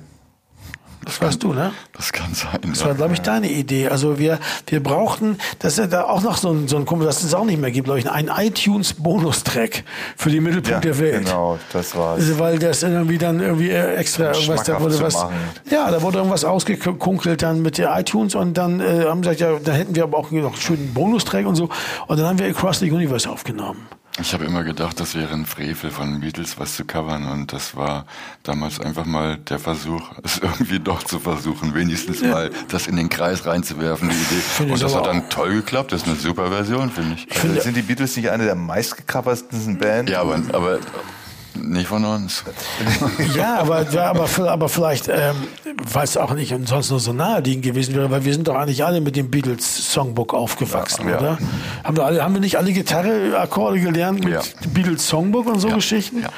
Das 1.08 1.22
warst 1.22 1.42
du, 1.42 1.54
ne? 1.54 1.72
Das 1.94 2.12
kann 2.12 2.34
sein. 2.34 2.60
Das 2.68 2.84
war, 2.84 2.94
glaube 2.94 3.14
ich, 3.14 3.22
deine 3.22 3.50
Idee. 3.50 3.88
Also 3.88 4.20
wir, 4.20 4.40
wir 4.68 4.84
brauchten, 4.84 5.38
dass 5.60 5.78
es 5.78 5.90
da 5.90 6.04
auch 6.04 6.22
noch 6.22 6.36
so 6.36 6.52
ein, 6.52 6.68
so 6.68 6.76
ein 6.76 6.86
Kumpel, 6.86 7.08
das 7.08 7.24
es 7.24 7.34
auch 7.34 7.46
nicht 7.46 7.62
mehr 7.62 7.72
gibt, 7.72 7.86
glaube 7.86 8.00
ich, 8.00 8.10
ein 8.12 8.30
iTunes-Bonustrack 8.36 9.84
für 10.18 10.30
die 10.30 10.42
Mittelpunkt 10.42 10.70
Ja, 10.70 10.80
der 10.80 11.00
Welt. 11.00 11.26
genau, 11.26 11.58
das 11.72 11.96
war's. 11.96 12.20
Also, 12.20 12.40
weil 12.40 12.60
das 12.60 12.84
irgendwie 12.84 13.18
dann 13.18 13.40
irgendwie 13.40 13.70
äh, 13.70 13.96
extra 13.96 14.34
irgendwas, 14.34 14.64
da 14.64 14.82
wurde 14.82 15.00
was, 15.00 15.14
machen. 15.14 15.36
ja, 15.72 15.90
da 15.90 16.02
wurde 16.02 16.18
irgendwas 16.18 16.44
ausgekunkelt 16.44 17.42
dann 17.42 17.62
mit 17.62 17.78
der 17.78 17.98
iTunes 17.98 18.36
und 18.36 18.56
dann 18.58 18.82
äh, 18.82 19.06
haben 19.06 19.24
sie 19.24 19.30
gesagt, 19.30 19.40
ja, 19.40 19.60
da 19.64 19.72
hätten 19.72 19.96
wir 19.96 20.04
aber 20.04 20.18
auch 20.18 20.30
noch 20.32 20.52
einen 20.52 20.62
schönen 20.62 20.94
Bonustrack 20.94 21.46
und 21.46 21.56
so 21.56 21.70
und 22.08 22.20
dann 22.20 22.28
haben 22.28 22.40
wir 22.40 22.48
Across 22.48 22.80
the 22.80 22.92
Universe 22.92 23.30
aufgenommen. 23.30 23.88
Ich 24.20 24.34
habe 24.34 24.46
immer 24.46 24.64
gedacht, 24.64 25.00
das 25.00 25.14
wäre 25.14 25.34
ein 25.34 25.46
Frevel 25.46 25.92
von 25.92 26.20
Beatles, 26.22 26.60
was 26.60 26.76
zu 26.76 26.86
covern. 26.86 27.28
Und 27.28 27.54
das 27.54 27.76
war 27.76 28.06
damals 28.44 28.80
einfach 28.80 29.06
mal 29.06 29.38
der 29.38 29.60
Versuch, 29.60 30.02
es 30.24 30.40
irgendwie 30.40 30.80
doch 30.80 31.04
zu 31.04 31.20
versuchen, 31.20 31.76
wenigstens 31.76 32.22
ja. 32.22 32.30
mal 32.30 32.52
das 32.70 32.88
in 32.88 32.96
den 32.96 33.10
Kreis 33.10 33.46
reinzuwerfen, 33.46 34.10
die 34.10 34.16
Idee. 34.16 34.42
Find 34.42 34.72
und 34.72 34.82
das 34.82 34.96
hat 34.96 35.06
dann 35.06 35.30
toll 35.30 35.54
geklappt. 35.54 35.92
Das 35.92 36.02
ist 36.02 36.08
eine 36.08 36.18
super 36.18 36.50
Version, 36.50 36.90
finde 36.90 37.16
ich. 37.16 37.28
ich 37.30 37.38
finde, 37.38 37.62
sind 37.62 37.78
die 37.78 37.84
Beatles 37.84 38.16
nicht 38.18 38.30
eine 38.30 38.46
der 38.46 38.56
meistgecoversten 38.56 39.78
Bands? 39.78 40.12
Ja, 40.12 40.22
aber, 40.22 40.42
aber 40.52 40.80
nicht 41.64 41.88
von 41.88 42.04
uns. 42.06 42.44
ja, 43.36 43.60
aber, 43.60 43.86
aber, 43.98 44.52
aber 44.52 44.70
vielleicht, 44.70 45.08
ähm, 45.08 45.36
weil 45.92 46.04
es 46.04 46.18
auch 46.18 46.34
nicht 46.34 46.54
sonst 46.66 46.90
nur 46.90 47.00
so 47.00 47.14
naheliegend 47.14 47.64
gewesen 47.66 47.96
wäre, 47.96 48.10
weil 48.12 48.26
wir 48.26 48.34
sind 48.34 48.48
doch 48.48 48.56
eigentlich 48.56 48.84
alle 48.84 49.02
mit 49.02 49.16
dem 49.16 49.30
Beatles 49.30 49.92
Songbook 49.94 50.34
aufgewachsen, 50.34 51.08
ja, 51.10 51.18
oder? 51.18 51.38
Ja. 51.40 51.84
Haben, 51.84 51.98
wir 51.98 52.06
alle, 52.06 52.24
haben 52.24 52.34
wir 52.34 52.42
nicht 52.42 52.58
alle 52.58 52.72
Gitarre-Akkorde 52.72 53.80
gelernt 53.80 54.24
mit 54.24 54.34
ja. 54.34 54.42
Beatles 54.74 55.08
Songbook 55.08 55.48
und 55.48 55.60
so 55.60 55.70
Geschichten? 55.70 56.22
Ja. 56.22 56.30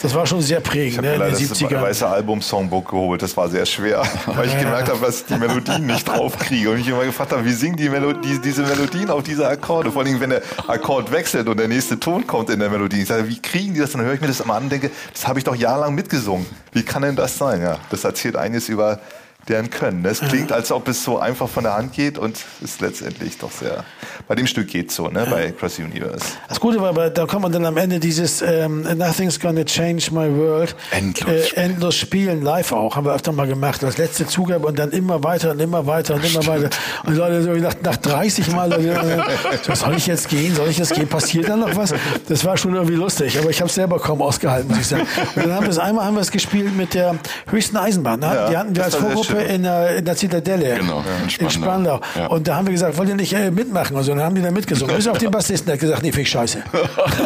Das 0.00 0.14
war 0.14 0.26
schon 0.26 0.40
sehr 0.40 0.60
prägend, 0.60 1.02
ne, 1.02 1.14
in 1.14 1.20
den 1.20 1.34
70ern. 1.34 1.70
das 1.70 1.82
weiße 1.82 2.08
Album-Songbook 2.08 2.90
geholt. 2.90 3.20
Das 3.20 3.36
war 3.36 3.48
sehr 3.48 3.66
schwer, 3.66 4.02
weil 4.26 4.46
ich 4.46 4.56
gemerkt 4.56 4.88
habe, 4.88 5.04
dass 5.04 5.20
ich 5.20 5.26
die 5.26 5.34
Melodien 5.34 5.86
nicht 5.86 6.06
draufkriege. 6.06 6.70
Und 6.70 6.78
ich 6.78 6.88
immer 6.88 7.04
gefragt 7.04 7.32
habe, 7.32 7.44
wie 7.44 7.52
singen 7.52 7.76
die 7.76 7.88
Melodie, 7.88 8.38
diese 8.38 8.62
Melodien 8.62 9.10
auf 9.10 9.24
diese 9.24 9.48
Akkorde? 9.48 9.90
Vor 9.90 10.04
allem, 10.04 10.20
wenn 10.20 10.30
der 10.30 10.42
Akkord 10.68 11.10
wechselt 11.10 11.48
und 11.48 11.58
der 11.58 11.66
nächste 11.66 11.98
Ton 11.98 12.24
kommt 12.26 12.50
in 12.50 12.60
der 12.60 12.70
Melodie. 12.70 13.02
Ich 13.02 13.08
sage, 13.08 13.28
wie 13.28 13.40
kriegen 13.40 13.74
die 13.74 13.80
das? 13.80 13.90
Dann 13.90 14.02
höre 14.02 14.14
ich 14.14 14.20
mir 14.20 14.28
das 14.28 14.38
immer 14.38 14.54
an 14.54 14.64
und 14.64 14.70
denke, 14.70 14.92
das 15.12 15.26
habe 15.26 15.40
ich 15.40 15.44
doch 15.44 15.56
jahrelang 15.56 15.96
mitgesungen. 15.96 16.46
Wie 16.72 16.84
kann 16.84 17.02
denn 17.02 17.16
das 17.16 17.36
sein? 17.36 17.60
Ja, 17.60 17.78
das 17.90 18.04
erzählt 18.04 18.36
einiges 18.36 18.68
über 18.68 19.00
deren 19.48 19.70
Können. 19.70 20.04
Es 20.04 20.20
klingt, 20.20 20.52
als 20.52 20.72
ob 20.72 20.88
es 20.88 21.04
so 21.04 21.18
einfach 21.18 21.48
von 21.48 21.64
der 21.64 21.74
Hand 21.74 21.92
geht 21.92 22.18
und 22.18 22.38
ist 22.60 22.80
letztendlich 22.80 23.38
doch 23.38 23.50
sehr. 23.50 23.84
Bei 24.26 24.34
dem 24.34 24.46
Stück 24.46 24.68
geht 24.68 24.90
so, 24.90 25.08
ne? 25.08 25.26
Bei 25.30 25.50
Cross 25.52 25.78
Universe. 25.78 26.24
Das 26.48 26.60
Gute 26.60 26.80
war, 26.80 26.90
aber 26.90 27.10
da 27.10 27.26
kommt 27.26 27.42
man 27.42 27.52
dann 27.52 27.64
am 27.64 27.76
Ende 27.76 27.98
dieses 27.98 28.42
ähm, 28.42 28.82
Nothing's 28.82 29.40
Gonna 29.40 29.64
Change 29.64 30.10
My 30.12 30.30
World 30.36 30.76
endlos, 30.90 31.30
äh, 31.30 31.42
spielen. 31.44 31.70
endlos 31.70 31.94
spielen 31.94 32.42
live 32.42 32.72
auch 32.72 32.96
haben 32.96 33.06
wir 33.06 33.14
öfter 33.14 33.32
mal 33.32 33.46
gemacht. 33.46 33.82
Das 33.82 33.98
letzte 33.98 34.26
Zugabe 34.26 34.66
und 34.66 34.78
dann 34.78 34.90
immer 34.90 35.22
weiter 35.24 35.52
und 35.52 35.60
immer 35.60 35.86
weiter 35.86 36.14
und 36.14 36.24
immer 36.24 36.46
weiter. 36.46 36.70
Und 37.04 37.12
die 37.12 37.18
Leute 37.18 37.42
so 37.42 37.50
nach, 37.52 37.74
nach 37.82 37.96
30 37.96 38.52
Mal, 38.52 38.70
so, 39.62 39.74
soll 39.74 39.96
ich 39.96 40.06
jetzt 40.06 40.28
gehen? 40.28 40.54
Soll 40.54 40.68
ich 40.68 40.78
jetzt 40.78 40.94
gehen? 40.94 41.08
Passiert 41.08 41.48
dann 41.48 41.60
noch 41.60 41.74
was? 41.76 41.94
Das 42.28 42.44
war 42.44 42.56
schon 42.56 42.74
irgendwie 42.74 42.94
lustig, 42.94 43.38
aber 43.38 43.50
ich 43.50 43.60
habe 43.60 43.68
es 43.68 43.74
selber 43.74 43.98
kaum 43.98 44.20
ausgehalten, 44.20 44.68
muss 44.68 44.80
ich 44.80 44.86
sagen. 44.86 45.06
Und 45.36 45.46
dann 45.46 45.54
haben 45.54 45.64
wir 45.64 45.70
es 45.70 45.78
einmal 45.78 46.04
haben 46.04 46.14
wir 46.14 46.20
es 46.20 46.30
gespielt 46.30 46.76
mit 46.76 46.94
der 46.94 47.16
höchsten 47.50 47.76
Eisenbahn. 47.76 48.20
Ne? 48.20 48.26
Ja, 48.26 48.50
die 48.50 48.56
hatten 48.56 48.76
wir 48.76 48.84
als 48.84 48.94
Vorgruppe 48.94 49.37
in 49.42 49.62
der, 49.62 49.96
in 49.96 50.04
der 50.04 50.16
Zitadelle. 50.16 50.76
Genau, 50.76 51.04
in 51.22 51.30
Spandau. 51.30 51.44
In 51.44 51.50
Spandau. 51.50 52.00
Ja. 52.16 52.26
Und 52.26 52.48
da 52.48 52.56
haben 52.56 52.66
wir 52.66 52.72
gesagt, 52.72 52.96
wollt 52.98 53.08
ihr 53.08 53.14
nicht 53.14 53.32
äh, 53.32 53.50
mitmachen? 53.50 53.96
Und 53.96 54.04
so, 54.04 54.14
dann 54.14 54.22
haben 54.22 54.34
die 54.34 54.42
da 54.42 54.50
mitgesungen. 54.50 54.94
Bis 54.96 55.06
auf 55.06 55.18
den 55.18 55.30
Bassisten, 55.30 55.66
der 55.66 55.74
hat 55.74 55.80
gesagt, 55.80 56.02
nee, 56.02 56.10
finde 56.10 56.22
ich 56.22 56.30
scheiße. 56.30 56.62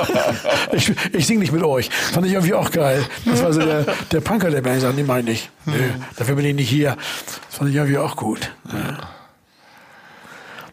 ich 0.73 0.93
ich 1.13 1.27
singe 1.27 1.41
nicht 1.41 1.53
mit 1.53 1.63
euch. 1.63 1.91
Fand 1.91 2.27
ich 2.27 2.33
irgendwie 2.33 2.55
auch 2.55 2.71
geil. 2.71 3.05
Das 3.25 3.43
war 3.43 3.53
so 3.53 3.61
der, 3.61 3.87
der 4.11 4.21
Punker 4.21 4.51
der 4.51 4.63
Band. 4.63 4.77
Ich 4.77 4.83
sage, 4.83 4.95
nee, 4.95 5.03
meine 5.03 5.31
ich. 5.31 5.51
Nee, 5.67 5.75
dafür 6.17 6.37
bin 6.37 6.45
ich 6.45 6.55
nicht 6.55 6.69
hier. 6.69 6.97
Das 7.49 7.59
fand 7.59 7.71
ich 7.71 7.77
irgendwie 7.77 7.99
auch 7.99 8.17
gut. 8.17 8.51
Ja. 8.73 8.99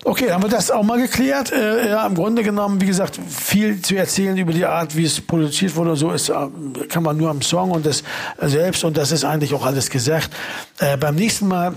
Okay, 0.10 0.26
dann 0.26 0.34
haben 0.34 0.44
wir 0.44 0.50
das 0.50 0.72
auch 0.72 0.82
mal 0.82 1.00
geklärt. 1.00 1.52
Äh, 1.52 1.92
ja, 1.92 2.04
im 2.08 2.16
Grunde 2.16 2.42
genommen, 2.42 2.82
wie 2.82 2.88
gesagt, 2.88 3.20
viel 3.30 3.80
zu 3.80 3.96
erzählen 3.96 4.36
über 4.38 4.54
die 4.54 4.66
Art, 4.66 4.98
wie 4.98 5.04
es 5.04 5.22
produziert 5.22 5.76
wurde 5.76 5.92
und 5.92 5.98
so 5.98 6.10
ist, 6.10 6.30
äh, 6.30 6.34
kann 6.90 7.04
man 7.04 7.16
nur 7.16 7.30
am 7.30 7.44
Song 7.44 7.70
und 7.70 7.86
das 7.86 8.02
selbst 8.42 8.84
und 8.84 8.98
das 8.98 9.12
ist 9.12 9.24
eigentlich 9.24 9.54
auch 9.54 9.64
alles 9.64 9.92
gesagt. 9.92 10.32
Äh, 10.80 10.98
beim 10.98 11.14
nächsten 11.14 11.48
Mal 11.48 11.76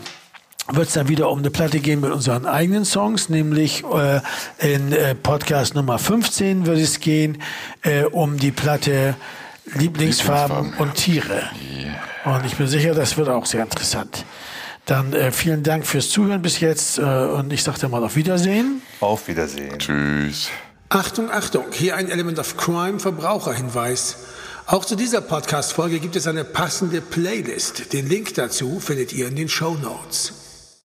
wird 0.70 0.88
es 0.88 0.94
dann 0.94 1.08
wieder 1.08 1.28
um 1.28 1.40
eine 1.40 1.50
Platte 1.50 1.78
gehen 1.80 2.00
mit 2.00 2.10
unseren 2.10 2.46
eigenen 2.46 2.86
Songs, 2.86 3.28
nämlich 3.28 3.84
äh, 3.84 4.20
in 4.60 4.92
äh, 4.92 5.14
Podcast 5.14 5.74
Nummer 5.74 5.98
15 5.98 6.64
wird 6.64 6.78
es 6.78 7.00
gehen 7.00 7.36
äh, 7.82 8.04
um 8.04 8.38
die 8.38 8.50
Platte 8.50 9.14
Lieblingsfarben, 9.74 10.72
Lieblingsfarben. 10.72 10.74
und 10.78 10.94
Tiere. 10.94 11.50
Yeah. 12.24 12.34
Und 12.34 12.46
ich 12.46 12.56
bin 12.56 12.66
sicher, 12.66 12.94
das 12.94 13.18
wird 13.18 13.28
auch 13.28 13.44
sehr 13.44 13.62
interessant. 13.62 14.24
Dann 14.86 15.12
äh, 15.12 15.30
vielen 15.30 15.62
Dank 15.62 15.86
fürs 15.86 16.10
Zuhören 16.10 16.42
bis 16.42 16.60
jetzt 16.60 16.98
äh, 16.98 17.02
und 17.02 17.52
ich 17.52 17.62
sage 17.62 17.88
mal 17.88 18.02
auf 18.02 18.16
Wiedersehen. 18.16 18.82
Auf 19.00 19.28
Wiedersehen. 19.28 19.78
Tschüss. 19.78 20.48
Achtung, 20.88 21.30
Achtung, 21.30 21.64
hier 21.72 21.96
ein 21.96 22.10
Element 22.10 22.38
of 22.38 22.56
Crime 22.56 22.98
Verbraucherhinweis. 22.98 24.16
Auch 24.66 24.84
zu 24.84 24.94
dieser 24.94 25.20
Podcast-Folge 25.20 26.00
gibt 26.00 26.16
es 26.16 26.26
eine 26.26 26.44
passende 26.44 27.00
Playlist. 27.00 27.92
Den 27.92 28.08
Link 28.08 28.34
dazu 28.34 28.78
findet 28.80 29.12
ihr 29.12 29.28
in 29.28 29.36
den 29.36 29.48
Show 29.48 29.74
Notes. 29.74 30.41